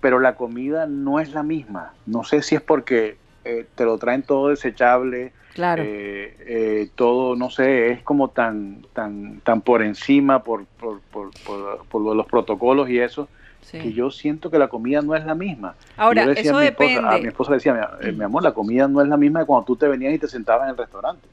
pero 0.00 0.18
la 0.18 0.34
comida 0.36 0.86
no 0.86 1.20
es 1.20 1.32
la 1.32 1.42
misma. 1.42 1.92
No 2.06 2.24
sé 2.24 2.42
si 2.42 2.54
es 2.54 2.60
porque 2.60 3.16
eh, 3.44 3.66
te 3.74 3.84
lo 3.84 3.98
traen 3.98 4.22
todo 4.22 4.48
desechable, 4.48 5.32
Claro. 5.54 5.82
eh, 5.86 6.36
eh, 6.46 6.88
todo, 6.96 7.36
no 7.36 7.48
sé, 7.50 7.90
es 7.92 8.02
como 8.02 8.28
tan 8.28 8.84
tan 8.92 9.40
tan 9.40 9.60
por 9.60 9.82
encima 9.82 10.42
por, 10.42 10.64
por, 10.66 11.00
por, 11.12 11.30
por- 11.46 11.84
por 11.86 12.14
los 12.16 12.26
protocolos 12.26 12.88
y 12.90 12.98
eso, 12.98 13.28
sí. 13.60 13.78
que 13.78 13.92
yo 13.92 14.10
siento 14.10 14.50
que 14.50 14.58
la 14.58 14.66
comida 14.68 15.00
no 15.00 15.14
es 15.14 15.24
la 15.24 15.34
misma. 15.36 15.74
Ahora, 15.96 16.22
yo 16.24 16.28
decía 16.30 16.50
eso 16.50 16.58
a 16.58 16.60
mi 16.62 16.66
esposa- 16.66 16.88
depende. 16.94 17.14
a 17.14 17.18
mi 17.18 17.28
esposa 17.28 17.50
le 17.52 17.56
decía, 17.58 17.74
mi, 18.00 18.08
eh, 18.08 18.12
mi 18.12 18.24
amor, 18.24 18.42
la 18.42 18.52
comida 18.52 18.88
no 18.88 19.00
es 19.00 19.08
la 19.08 19.16
misma 19.16 19.40
de 19.40 19.46
cuando 19.46 19.64
tú 19.64 19.76
te 19.76 19.86
venías 19.86 20.12
y 20.12 20.18
te 20.18 20.26
sentabas 20.26 20.64
en 20.64 20.70
el 20.70 20.76
restaurante. 20.76 21.28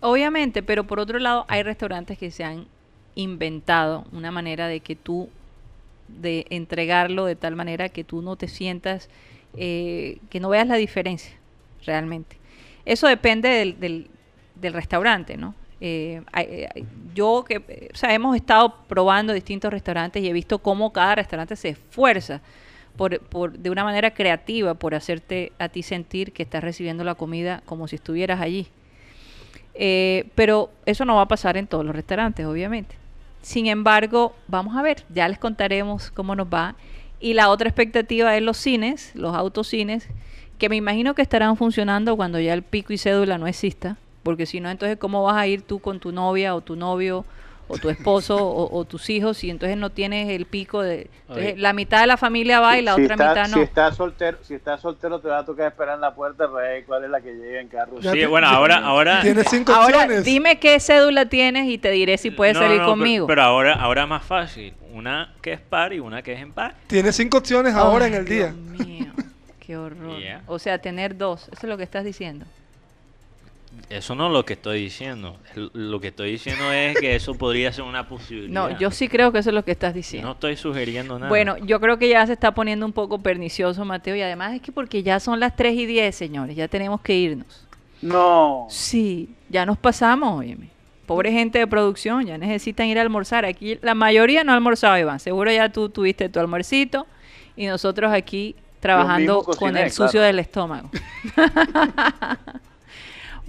Obviamente, 0.00 0.62
pero 0.62 0.84
por 0.84 1.00
otro 1.00 1.18
lado 1.18 1.44
hay 1.48 1.62
restaurantes 1.62 2.18
que 2.18 2.30
se 2.30 2.44
han 2.44 2.66
inventado 3.18 4.04
una 4.12 4.30
manera 4.30 4.68
de 4.68 4.80
que 4.80 4.94
tú, 4.94 5.28
de 6.06 6.46
entregarlo 6.50 7.24
de 7.24 7.34
tal 7.34 7.56
manera 7.56 7.88
que 7.88 8.04
tú 8.04 8.22
no 8.22 8.36
te 8.36 8.46
sientas, 8.46 9.08
eh, 9.56 10.18
que 10.30 10.38
no 10.38 10.48
veas 10.48 10.68
la 10.68 10.76
diferencia 10.76 11.32
realmente. 11.84 12.36
Eso 12.84 13.08
depende 13.08 13.48
del, 13.48 13.80
del, 13.80 14.10
del 14.54 14.72
restaurante, 14.72 15.36
¿no? 15.36 15.54
Eh, 15.80 16.22
yo 17.14 17.44
que, 17.46 17.90
o 17.92 17.96
sea, 17.96 18.14
hemos 18.14 18.34
estado 18.36 18.74
probando 18.88 19.32
distintos 19.32 19.72
restaurantes 19.72 20.22
y 20.22 20.28
he 20.28 20.32
visto 20.32 20.58
cómo 20.58 20.92
cada 20.92 21.16
restaurante 21.16 21.56
se 21.56 21.70
esfuerza 21.70 22.40
por, 22.96 23.20
por, 23.20 23.58
de 23.58 23.70
una 23.70 23.84
manera 23.84 24.12
creativa 24.12 24.74
por 24.74 24.94
hacerte 24.94 25.52
a 25.58 25.68
ti 25.68 25.82
sentir 25.82 26.32
que 26.32 26.44
estás 26.44 26.62
recibiendo 26.62 27.04
la 27.04 27.14
comida 27.16 27.62
como 27.64 27.88
si 27.88 27.96
estuvieras 27.96 28.40
allí. 28.40 28.68
Eh, 29.74 30.28
pero 30.34 30.70
eso 30.86 31.04
no 31.04 31.16
va 31.16 31.22
a 31.22 31.28
pasar 31.28 31.56
en 31.56 31.66
todos 31.66 31.84
los 31.84 31.94
restaurantes, 31.94 32.46
obviamente. 32.46 32.96
Sin 33.42 33.66
embargo, 33.66 34.34
vamos 34.46 34.76
a 34.76 34.82
ver, 34.82 35.04
ya 35.08 35.28
les 35.28 35.38
contaremos 35.38 36.10
cómo 36.10 36.34
nos 36.34 36.46
va. 36.46 36.74
Y 37.20 37.34
la 37.34 37.48
otra 37.48 37.68
expectativa 37.68 38.36
es 38.36 38.42
los 38.42 38.56
cines, 38.56 39.12
los 39.14 39.34
autocines, 39.34 40.08
que 40.58 40.68
me 40.68 40.76
imagino 40.76 41.14
que 41.14 41.22
estarán 41.22 41.56
funcionando 41.56 42.16
cuando 42.16 42.40
ya 42.40 42.52
el 42.52 42.62
pico 42.62 42.92
y 42.92 42.98
cédula 42.98 43.38
no 43.38 43.46
exista, 43.46 43.96
porque 44.22 44.46
si 44.46 44.60
no, 44.60 44.70
entonces, 44.70 44.98
¿cómo 44.98 45.22
vas 45.22 45.36
a 45.36 45.46
ir 45.46 45.62
tú 45.62 45.78
con 45.78 46.00
tu 46.00 46.12
novia 46.12 46.54
o 46.54 46.60
tu 46.60 46.76
novio 46.76 47.24
o 47.68 47.78
tu 47.78 47.90
esposo 47.90 48.36
o, 48.44 48.76
o 48.78 48.84
tus 48.84 49.08
hijos 49.10 49.44
y 49.44 49.50
entonces 49.50 49.76
no 49.76 49.90
tienes 49.90 50.28
el 50.30 50.46
pico 50.46 50.82
de... 50.82 51.08
entonces, 51.28 51.58
la 51.58 51.72
mitad 51.72 52.00
de 52.00 52.06
la 52.06 52.16
familia 52.16 52.60
va 52.60 52.78
y 52.78 52.82
la 52.82 52.94
si 52.94 53.02
otra 53.04 53.14
está- 53.14 53.28
mitad 53.28 53.48
no. 53.48 53.56
Si 53.56 53.62
estás 53.62 53.96
soltero, 53.96 54.38
si 54.42 54.54
estás 54.54 54.80
soltero 54.80 55.20
te 55.20 55.28
va 55.28 55.38
a 55.38 55.44
tocar 55.44 55.68
esperar 55.68 55.94
en 55.96 56.00
la 56.00 56.14
puerta 56.14 56.50
para 56.50 56.68
ver 56.68 56.84
cuál 56.84 57.04
es 57.04 57.10
la 57.10 57.20
que 57.20 57.32
llega 57.34 57.60
en 57.60 57.68
carro. 57.68 58.00
Sí, 58.02 58.24
bueno, 58.26 58.46
ahora, 58.48 58.78
ahora. 58.78 59.20
Tienes 59.22 59.46
cinco 59.50 59.72
Ahora, 59.72 59.98
opciones. 59.98 60.24
dime 60.24 60.58
qué 60.58 60.80
cédula 60.80 61.26
tienes 61.26 61.66
y 61.68 61.78
te 61.78 61.90
diré 61.90 62.18
si 62.18 62.30
puedes 62.30 62.54
No, 62.54 62.60
salir 62.62 62.80
no, 62.80 62.86
conmigo. 62.86 63.26
Pero, 63.26 63.42
ahora, 63.42 63.74
ahora 63.74 64.02
es 64.02 64.08
más 64.08 64.24
fácil. 64.24 64.74
Una 64.92 65.34
que 65.42 65.52
es 65.52 65.60
par 65.60 65.92
y 65.92 66.00
una 66.00 66.22
que 66.22 66.32
es 66.32 66.40
en 66.40 66.52
par. 66.52 66.74
Tienes 66.86 67.14
cinco 67.14 67.38
opciones 67.38 67.74
ahora 67.74 68.06
Ay, 68.06 68.12
en 68.12 68.18
el 68.18 68.24
día. 68.24 68.54
Dios 68.72 68.86
mío, 68.86 69.12
qué 69.60 69.76
horror. 69.76 70.18
Yeah. 70.18 70.42
O 70.46 70.58
sea, 70.58 70.78
tener 70.78 71.16
dos, 71.16 71.42
eso 71.52 71.58
es 71.62 71.68
lo 71.68 71.76
que 71.76 71.82
estás 71.84 72.02
diciendo. 72.04 72.46
Eso 73.90 74.14
no 74.14 74.26
es 74.26 74.32
lo 74.32 74.44
que 74.44 74.52
estoy 74.52 74.82
diciendo. 74.82 75.36
Lo 75.54 76.00
que 76.00 76.08
estoy 76.08 76.32
diciendo 76.32 76.70
es 76.70 76.98
que 76.98 77.14
eso 77.14 77.34
podría 77.34 77.72
ser 77.72 77.84
una 77.84 78.06
posibilidad. 78.06 78.52
No, 78.52 78.78
yo 78.78 78.90
sí 78.90 79.08
creo 79.08 79.32
que 79.32 79.38
eso 79.38 79.48
es 79.48 79.54
lo 79.54 79.64
que 79.64 79.72
estás 79.72 79.94
diciendo. 79.94 80.28
no 80.28 80.34
estoy 80.34 80.56
sugiriendo 80.56 81.18
nada. 81.18 81.28
Bueno, 81.28 81.56
yo 81.58 81.80
creo 81.80 81.98
que 81.98 82.08
ya 82.08 82.26
se 82.26 82.34
está 82.34 82.52
poniendo 82.52 82.84
un 82.84 82.92
poco 82.92 83.18
pernicioso, 83.18 83.84
Mateo, 83.84 84.14
y 84.14 84.20
además 84.20 84.54
es 84.54 84.60
que 84.60 84.72
porque 84.72 85.02
ya 85.02 85.20
son 85.20 85.40
las 85.40 85.56
3 85.56 85.74
y 85.74 85.86
10, 85.86 86.14
señores, 86.14 86.54
ya 86.54 86.68
tenemos 86.68 87.00
que 87.00 87.14
irnos. 87.14 87.66
No. 88.02 88.66
Sí, 88.68 89.30
ya 89.48 89.64
nos 89.64 89.78
pasamos, 89.78 90.38
óyeme. 90.38 90.68
Pobre 91.06 91.32
gente 91.32 91.58
de 91.58 91.66
producción, 91.66 92.26
ya 92.26 92.36
necesitan 92.36 92.86
ir 92.86 92.98
a 92.98 93.02
almorzar. 93.02 93.46
Aquí 93.46 93.78
la 93.80 93.94
mayoría 93.94 94.44
no 94.44 94.52
ha 94.52 94.54
almorzado, 94.54 94.98
Iván. 94.98 95.18
Seguro 95.18 95.50
ya 95.50 95.70
tú 95.70 95.88
tuviste 95.88 96.28
tu 96.28 96.38
almuercito 96.38 97.06
y 97.56 97.66
nosotros 97.66 98.12
aquí 98.12 98.54
trabajando 98.80 99.42
con 99.42 99.76
el 99.76 99.90
sucio 99.90 100.10
claro. 100.10 100.26
del 100.26 100.38
estómago. 100.40 100.90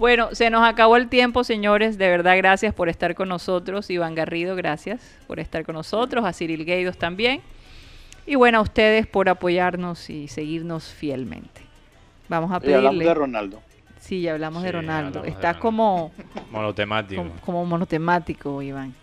bueno, 0.00 0.34
se 0.34 0.50
nos 0.50 0.66
acabó 0.66 0.96
el 0.96 1.08
tiempo, 1.08 1.44
señores. 1.44 1.96
De 1.98 2.08
verdad, 2.08 2.36
gracias 2.36 2.74
por 2.74 2.88
estar 2.88 3.14
con 3.14 3.28
nosotros. 3.28 3.88
Iván 3.90 4.14
Garrido, 4.16 4.56
gracias 4.56 5.00
por 5.28 5.38
estar 5.38 5.64
con 5.64 5.74
nosotros. 5.76 6.24
A 6.24 6.32
Cyril 6.32 6.64
Gueidos 6.64 6.96
también. 6.98 7.42
Y 8.26 8.34
bueno, 8.34 8.58
a 8.58 8.60
ustedes 8.62 9.06
por 9.06 9.28
apoyarnos 9.28 10.10
y 10.10 10.26
seguirnos 10.28 10.88
fielmente. 10.92 11.62
Vamos 12.28 12.50
a 12.50 12.54
Y 12.66 12.72
hablamos 12.72 12.90
pedirle. 12.92 13.04
de 13.04 13.14
Ronaldo. 13.14 13.62
Sí, 14.00 14.22
ya 14.22 14.32
hablamos 14.32 14.62
de 14.62 14.72
Ronaldo. 14.72 15.22
de 15.22 15.28
Está 15.28 15.52
Ronaldo. 15.52 15.60
como, 15.60 16.12
Monotemático. 16.50 17.22
como, 17.22 17.34
como 17.42 17.66
monotemático, 17.66 18.62
Iván. 18.62 18.94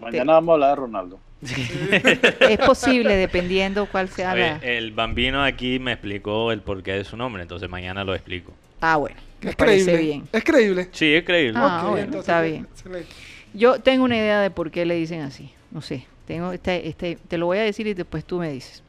Mañana 0.00 0.34
vamos 0.34 0.50
a 0.50 0.54
hablar 0.54 0.70
de 0.70 0.76
Ronaldo. 0.76 1.18
Es 2.40 2.58
posible, 2.58 3.16
dependiendo 3.16 3.86
cuál 3.86 4.08
sea 4.08 4.32
Oye, 4.32 4.40
la... 4.40 4.56
el 4.58 4.92
bambino 4.92 5.42
aquí 5.42 5.78
me 5.78 5.92
explicó 5.92 6.52
el 6.52 6.60
porqué 6.60 6.92
de 6.92 7.04
su 7.04 7.16
nombre, 7.16 7.42
entonces 7.42 7.68
mañana 7.70 8.04
lo 8.04 8.14
explico. 8.14 8.52
Ah, 8.80 8.96
bueno, 8.96 9.16
me 9.42 9.50
Es 9.50 9.56
parece 9.56 9.84
creíble. 9.84 10.02
bien. 10.02 10.28
Es 10.32 10.44
creíble. 10.44 10.88
Sí, 10.92 11.12
es 11.14 11.24
creíble. 11.24 11.58
Ah, 11.60 11.86
bueno, 11.88 12.04
entonces, 12.04 12.20
está 12.20 12.42
bien. 12.42 12.66
excelente. 12.72 13.08
Yo 13.54 13.78
tengo 13.80 14.04
una 14.04 14.16
idea 14.16 14.40
de 14.40 14.50
por 14.50 14.70
qué 14.70 14.84
le 14.84 14.94
dicen 14.96 15.20
así. 15.22 15.50
No 15.70 15.80
sé. 15.80 16.06
Tengo 16.26 16.52
este, 16.52 16.88
este, 16.88 17.18
te 17.28 17.38
lo 17.38 17.46
voy 17.46 17.58
a 17.58 17.62
decir 17.62 17.86
y 17.86 17.94
después 17.94 18.24
tú 18.24 18.38
me 18.38 18.50
dices. 18.50 18.82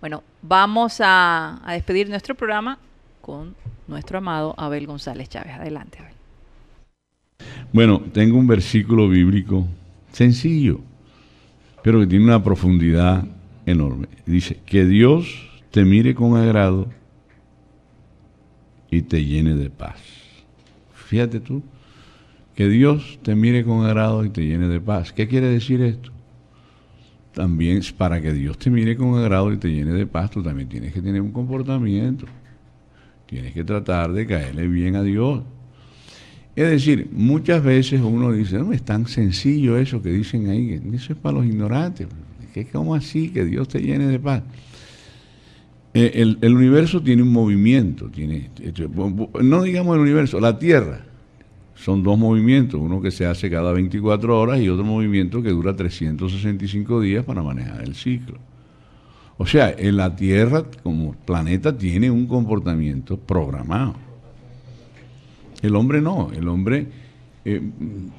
Bueno, 0.00 0.22
vamos 0.42 1.00
a, 1.02 1.60
a 1.64 1.72
despedir 1.74 2.08
nuestro 2.08 2.34
programa 2.34 2.78
con 3.20 3.54
nuestro 3.88 4.18
amado 4.18 4.54
Abel 4.56 4.86
González 4.86 5.28
Chávez. 5.28 5.52
Adelante, 5.54 5.98
Abel. 5.98 6.14
Bueno, 7.72 8.00
tengo 8.12 8.38
un 8.38 8.46
versículo 8.46 9.08
bíblico 9.08 9.66
sencillo, 10.12 10.80
pero 11.82 12.00
que 12.00 12.06
tiene 12.06 12.24
una 12.24 12.42
profundidad 12.42 13.24
enorme. 13.66 14.08
Dice, 14.26 14.58
que 14.66 14.84
Dios 14.84 15.48
te 15.70 15.84
mire 15.84 16.14
con 16.14 16.36
agrado 16.36 16.88
y 18.90 19.02
te 19.02 19.24
llene 19.24 19.54
de 19.54 19.70
paz. 19.70 19.98
Fíjate 20.92 21.40
tú, 21.40 21.62
que 22.54 22.68
Dios 22.68 23.18
te 23.22 23.34
mire 23.34 23.64
con 23.64 23.84
agrado 23.86 24.24
y 24.24 24.30
te 24.30 24.46
llene 24.46 24.68
de 24.68 24.80
paz. 24.80 25.12
¿Qué 25.12 25.28
quiere 25.28 25.48
decir 25.48 25.80
esto? 25.80 26.10
También 27.32 27.80
para 27.96 28.20
que 28.20 28.32
Dios 28.32 28.58
te 28.58 28.70
mire 28.70 28.96
con 28.96 29.16
agrado 29.16 29.52
y 29.52 29.56
te 29.56 29.68
llene 29.68 29.92
de 29.92 30.06
paz, 30.06 30.30
tú 30.30 30.42
también 30.42 30.68
tienes 30.68 30.92
que 30.92 31.00
tener 31.00 31.22
un 31.22 31.32
comportamiento. 31.32 32.26
Tienes 33.26 33.54
que 33.54 33.62
tratar 33.62 34.12
de 34.12 34.26
caerle 34.26 34.66
bien 34.66 34.96
a 34.96 35.02
Dios. 35.02 35.42
Es 36.56 36.68
decir, 36.68 37.08
muchas 37.12 37.62
veces 37.62 38.00
uno 38.00 38.32
dice, 38.32 38.58
no, 38.58 38.72
es 38.72 38.82
tan 38.82 39.06
sencillo 39.06 39.78
eso 39.78 40.02
que 40.02 40.10
dicen 40.10 40.48
ahí, 40.50 40.80
eso 40.92 41.12
es 41.12 41.18
para 41.18 41.36
los 41.38 41.46
ignorantes. 41.46 42.08
¿Qué, 42.52 42.66
¿Cómo 42.66 42.96
así? 42.96 43.30
Que 43.30 43.44
Dios 43.44 43.68
te 43.68 43.80
llene 43.80 44.06
de 44.08 44.18
paz. 44.18 44.42
Eh, 45.92 46.36
el, 46.40 46.54
universo 46.54 47.02
tiene 47.02 47.22
un 47.22 47.32
movimiento, 47.32 48.08
tiene, 48.08 48.50
no 49.42 49.62
digamos 49.62 49.96
el 49.96 50.02
universo, 50.02 50.38
la 50.38 50.58
Tierra. 50.58 51.00
Son 51.74 52.02
dos 52.02 52.18
movimientos, 52.18 52.78
uno 52.80 53.00
que 53.00 53.10
se 53.10 53.26
hace 53.26 53.50
cada 53.50 53.72
24 53.72 54.38
horas 54.38 54.60
y 54.60 54.68
otro 54.68 54.84
movimiento 54.84 55.42
que 55.42 55.48
dura 55.48 55.74
365 55.74 57.00
días 57.00 57.24
para 57.24 57.42
manejar 57.42 57.82
el 57.82 57.94
ciclo. 57.94 58.38
O 59.38 59.46
sea, 59.46 59.74
en 59.76 59.96
la 59.96 60.14
Tierra 60.14 60.64
como 60.82 61.14
planeta 61.14 61.76
tiene 61.76 62.10
un 62.10 62.26
comportamiento 62.26 63.16
programado. 63.16 63.94
El 65.62 65.74
hombre 65.74 66.00
no, 66.00 66.30
el 66.32 66.46
hombre 66.48 66.86
eh, 67.44 67.60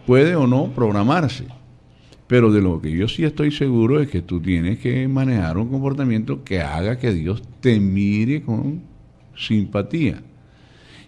puede 0.08 0.36
o 0.36 0.48
no 0.48 0.72
programarse, 0.74 1.46
pero 2.32 2.50
de 2.50 2.62
lo 2.62 2.80
que 2.80 2.90
yo 2.90 3.10
sí 3.10 3.26
estoy 3.26 3.52
seguro 3.52 4.00
es 4.00 4.10
que 4.10 4.22
tú 4.22 4.40
tienes 4.40 4.80
que 4.80 5.06
manejar 5.10 5.58
un 5.58 5.68
comportamiento 5.68 6.46
que 6.46 6.62
haga 6.62 6.98
que 6.98 7.12
Dios 7.12 7.44
te 7.60 7.78
mire 7.78 8.42
con 8.42 8.84
simpatía. 9.36 10.24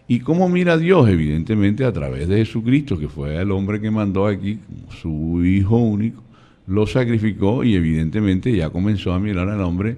¿Y 0.05 0.19
cómo 0.19 0.49
mira 0.49 0.77
Dios? 0.77 1.07
Evidentemente 1.07 1.85
a 1.85 1.93
través 1.93 2.27
de 2.27 2.39
Jesucristo, 2.39 2.99
que 2.99 3.07
fue 3.07 3.37
el 3.37 3.51
hombre 3.51 3.79
que 3.79 3.89
mandó 3.89 4.27
aquí, 4.27 4.59
su 5.01 5.45
Hijo 5.45 5.77
único, 5.77 6.21
lo 6.67 6.85
sacrificó 6.87 7.63
y 7.63 7.75
evidentemente 7.75 8.53
ya 8.53 8.69
comenzó 8.69 9.13
a 9.13 9.19
mirar 9.21 9.47
al 9.47 9.61
hombre 9.61 9.95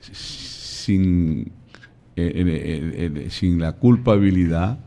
sin, 0.00 1.50
eh, 2.14 3.26
sin 3.30 3.58
la 3.58 3.72
culpabilidad 3.72 4.78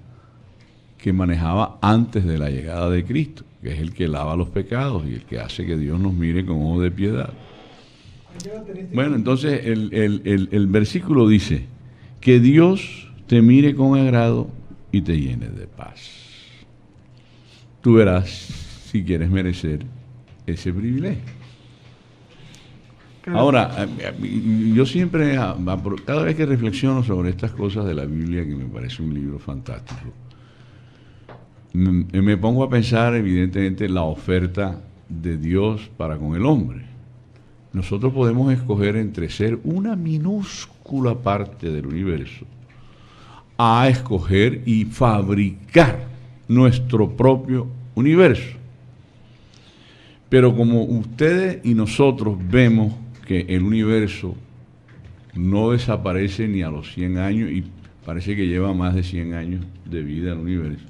que 0.97 1.11
manejaba 1.11 1.77
antes 1.81 2.23
de 2.23 2.37
la 2.37 2.49
llegada 2.49 2.89
de 2.89 3.03
Cristo, 3.03 3.43
que 3.63 3.73
es 3.73 3.79
el 3.79 3.93
que 3.93 4.07
lava 4.07 4.35
los 4.35 4.49
pecados 4.49 5.03
y 5.07 5.13
el 5.15 5.21
que 5.23 5.39
hace 5.39 5.65
que 5.65 5.77
Dios 5.77 5.99
nos 5.99 6.13
mire 6.13 6.45
con 6.45 6.57
ojo 6.57 6.81
de 6.81 6.91
piedad. 6.91 7.33
Bueno, 8.93 9.15
entonces 9.15 9.65
el, 9.65 9.93
el- 9.93 10.21
el- 10.25 10.49
el 10.51 10.67
versículo 10.67 11.27
dice, 11.27 11.65
que 12.19 12.39
Dios 12.39 13.09
te 13.27 13.41
mire 13.41 13.73
con 13.75 13.97
agrado 13.97 14.49
y 14.91 15.01
te 15.01 15.19
llene 15.19 15.47
de 15.47 15.67
paz. 15.67 16.01
Tú 17.81 17.93
verás 17.95 18.29
si 18.91 19.03
quieres 19.03 19.29
merecer 19.29 19.85
ese 20.45 20.71
privilegio. 20.73 21.21
Ahora, 23.39 23.87
yo 24.73 24.85
siempre, 24.85 25.37
cada 26.05 26.23
vez 26.23 26.35
que 26.35 26.45
reflexiono 26.45 27.03
sobre 27.03 27.29
estas 27.29 27.51
cosas 27.51 27.85
de 27.85 27.93
la 27.93 28.03
Biblia, 28.05 28.43
que 28.45 28.53
me 28.55 28.65
parece 28.65 29.01
un 29.01 29.13
libro 29.13 29.39
fantástico, 29.39 30.11
me, 31.73 32.37
pongo 32.37 32.63
a 32.63 32.69
pensar 32.69 33.15
evidentemente 33.15 33.89
la 33.89 34.03
oferta 34.03 34.81
de 35.09 35.37
Dios 35.37 35.89
para 35.97 36.17
con 36.17 36.35
el 36.35 36.45
hombre. 36.45 36.85
Nosotros 37.73 38.13
podemos 38.13 38.53
escoger 38.53 38.95
entre 38.95 39.29
ser 39.29 39.59
una 39.63 39.95
minúscula 39.95 41.15
parte 41.15 41.71
del 41.71 41.87
universo 41.87 42.45
a 43.57 43.87
escoger 43.89 44.61
y 44.65 44.85
fabricar 44.85 46.07
nuestro 46.47 47.09
propio 47.09 47.67
universo. 47.95 48.57
Pero 50.29 50.55
como 50.55 50.83
ustedes 50.83 51.59
y 51.63 51.73
nosotros 51.73 52.37
vemos 52.49 52.93
que 53.25 53.45
el 53.49 53.63
universo 53.63 54.35
no 55.33 55.71
desaparece 55.71 56.47
ni 56.47 56.61
a 56.61 56.69
los 56.69 56.93
100 56.93 57.17
años 57.17 57.51
y 57.51 57.63
parece 58.05 58.35
que 58.35 58.47
lleva 58.47 58.73
más 58.73 58.95
de 58.95 59.03
100 59.03 59.33
años 59.33 59.65
de 59.85 60.01
vida 60.03 60.33
el 60.33 60.39
universo, 60.39 60.85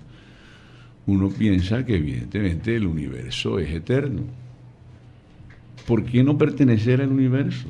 uno 1.05 1.29
piensa 1.29 1.85
que 1.85 1.97
evidentemente 1.97 2.75
el 2.75 2.87
universo 2.87 3.59
es 3.59 3.69
eterno. 3.73 4.21
¿Por 5.85 6.03
qué 6.05 6.23
no 6.23 6.37
pertenecer 6.37 7.01
al 7.01 7.11
universo? 7.11 7.67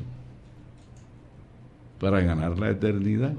Para 1.98 2.20
ganar 2.20 2.58
la 2.58 2.70
eternidad. 2.70 3.34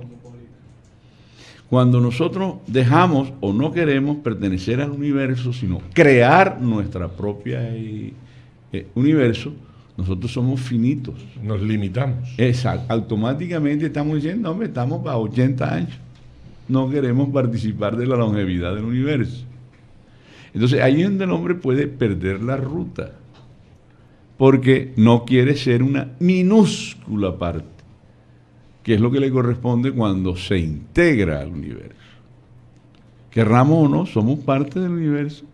Cuando 1.69 1.99
nosotros 1.99 2.55
dejamos 2.67 3.34
o 3.39 3.53
no 3.53 3.72
queremos 3.72 4.17
pertenecer 4.17 4.81
al 4.81 4.91
universo, 4.91 5.53
sino 5.53 5.81
crear 5.93 6.61
nuestra 6.61 7.07
propia 7.07 7.61
eh, 7.73 8.13
universo, 8.93 9.53
nosotros 9.97 10.31
somos 10.31 10.59
finitos. 10.59 11.15
Nos 11.41 11.61
limitamos. 11.61 12.35
Exacto. 12.38 12.93
Automáticamente 12.93 13.85
estamos 13.85 14.15
diciendo, 14.15 14.51
hombre, 14.51 14.67
estamos 14.67 15.03
para 15.03 15.17
80 15.17 15.73
años. 15.73 15.99
No 16.67 16.89
queremos 16.89 17.30
participar 17.30 17.95
de 17.95 18.05
la 18.05 18.17
longevidad 18.17 18.76
del 18.76 18.84
universo. 18.84 19.45
Entonces 20.56 20.82
ahí 20.82 21.02
es 21.02 21.07
donde 21.10 21.26
el 21.26 21.32
hombre 21.32 21.53
puede 21.53 21.86
perder 21.86 22.41
la 22.41 22.57
ruta. 22.57 23.11
Porque 24.38 24.94
no 24.98 25.23
quiere 25.26 25.56
ser 25.56 25.84
una 25.84 26.14
minúscula 26.19 27.38
parte, 27.38 27.84
que 28.84 28.95
es 28.95 29.02
lo 29.02 29.11
que 29.11 29.19
le 29.19 29.30
corresponde 29.32 29.91
cuando 29.91 30.36
se 30.36 30.57
integra 30.57 31.41
al 31.41 31.49
universo. 31.52 31.94
Querramos 33.32 33.86
o 33.86 33.90
no, 33.90 34.06
somos 34.06 34.40
parte 34.40 34.80
del 34.80 34.91
universo. 34.91 35.45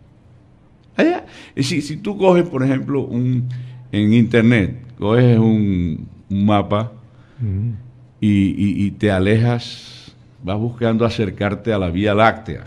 Allá. 0.96 1.26
Si, 1.58 1.82
si 1.82 1.98
tú 1.98 2.18
coges, 2.18 2.48
por 2.48 2.64
ejemplo, 2.64 3.02
un, 3.02 3.50
en 3.92 4.14
internet, 4.14 4.80
coges 5.00 5.38
un, 5.38 6.08
un 6.30 6.46
mapa 6.46 6.92
y, 8.20 8.30
y- 8.30 8.86
y 8.86 8.92
te 8.92 9.10
alejas, 9.12 10.14
vas 10.44 10.58
buscando 10.60 11.06
acercarte 11.06 11.74
a 11.74 11.80
la 11.80 11.90
Vía 11.90 12.14
Láctea. 12.14 12.64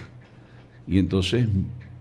Y 0.87 0.99
entonces 0.99 1.47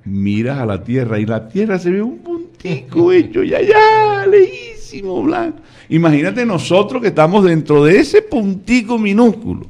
miras 0.06 0.60
a 0.60 0.66
la 0.66 0.84
Tierra 0.84 1.20
y 1.20 1.26
la 1.26 1.48
Tierra 1.48 1.80
se 1.80 1.92
ve 1.92 2.02
un 2.02 2.20
puntico 2.20 3.12
hecho 3.14 3.44
y 3.44 3.54
allá, 3.54 4.26
lejísimo, 4.28 5.24
blanco. 5.24 5.60
Imagínate 5.90 6.46
nosotros 6.46 7.02
que 7.02 7.10
estamos 7.10 7.44
dentro 7.44 7.84
de 7.84 8.00
ese 8.00 8.22
puntico 8.22 8.98
minúsculo. 8.98 9.68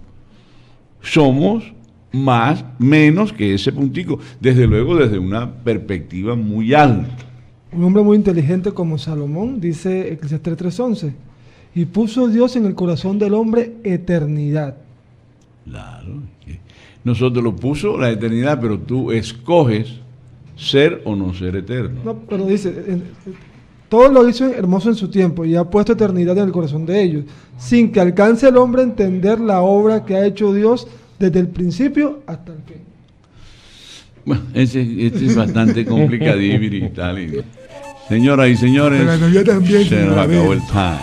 Somos 1.02 1.64
más, 2.14 2.64
menos 2.80 3.34
que 3.34 3.54
ese 3.54 3.72
puntico. 3.72 4.20
Desde 4.40 4.68
luego, 4.68 4.96
desde 4.96 5.18
una 5.18 5.52
perspectiva 5.52 6.36
muy 6.36 6.74
alta. 6.74 7.10
Un 7.72 7.84
hombre 7.84 8.04
muy 8.04 8.16
inteligente 8.16 8.72
como 8.72 8.98
Salomón, 8.98 9.60
dice 9.60 10.14
Eclesiastés 10.14 10.58
3.11, 10.58 11.14
y 11.76 11.86
puso 11.86 12.28
Dios 12.28 12.56
en 12.56 12.66
el 12.66 12.76
corazón 12.76 13.18
del 13.18 13.34
hombre 13.34 13.74
eternidad. 13.84 14.78
Claro. 15.66 16.22
Nosotros 17.04 17.44
lo 17.44 17.56
puso 17.56 17.98
la 17.98 18.12
eternidad, 18.12 18.60
pero 18.62 18.80
tú 18.80 19.12
escoges 19.12 20.03
ser 20.56 21.02
o 21.06 21.16
no 21.16 21.34
ser 21.34 21.56
eterno. 21.56 22.02
No, 22.04 22.16
pero 22.30 22.46
dice, 22.46 22.70
en- 22.70 22.94
en- 22.94 23.04
todo 23.90 24.10
lo 24.12 24.28
hizo 24.28 24.48
hermoso 24.48 24.90
en 24.90 24.96
su 24.96 25.10
tiempo 25.10 25.46
y 25.46 25.56
ha 25.56 25.64
puesto 25.64 25.94
eternidad 25.94 26.38
en 26.38 26.46
el 26.46 26.52
corazón 26.52 26.86
de 26.86 27.02
ellos, 27.04 27.26
sin 27.58 27.92
que 27.92 28.00
alcance 28.00 28.48
el 28.48 28.58
hombre 28.58 28.82
a 28.82 28.86
entender 28.86 29.40
la 29.40 29.62
obra 29.62 30.04
que 30.06 30.16
ha 30.16 30.26
hecho 30.26 30.52
Dios 30.54 30.88
desde 31.20 31.40
el 31.40 31.48
principio 31.48 32.22
hasta 32.26 32.52
el 32.54 32.60
fin. 32.60 32.78
Bueno, 34.26 34.44
ese, 34.54 34.82
ese 34.82 35.26
es 35.28 35.36
bastante 35.36 35.86
complicadísimo 35.88 36.64
y 36.86 36.90
tal. 36.90 37.20
y- 37.20 37.42
Señoras 38.10 38.50
y 38.50 38.58
señores, 38.58 39.02
Pero 39.06 39.30
yo 39.30 39.44
también, 39.46 39.86
se 39.88 40.04
nos 40.06 40.18
acabó 40.18 40.54
el 40.54 40.60
time. 40.68 41.00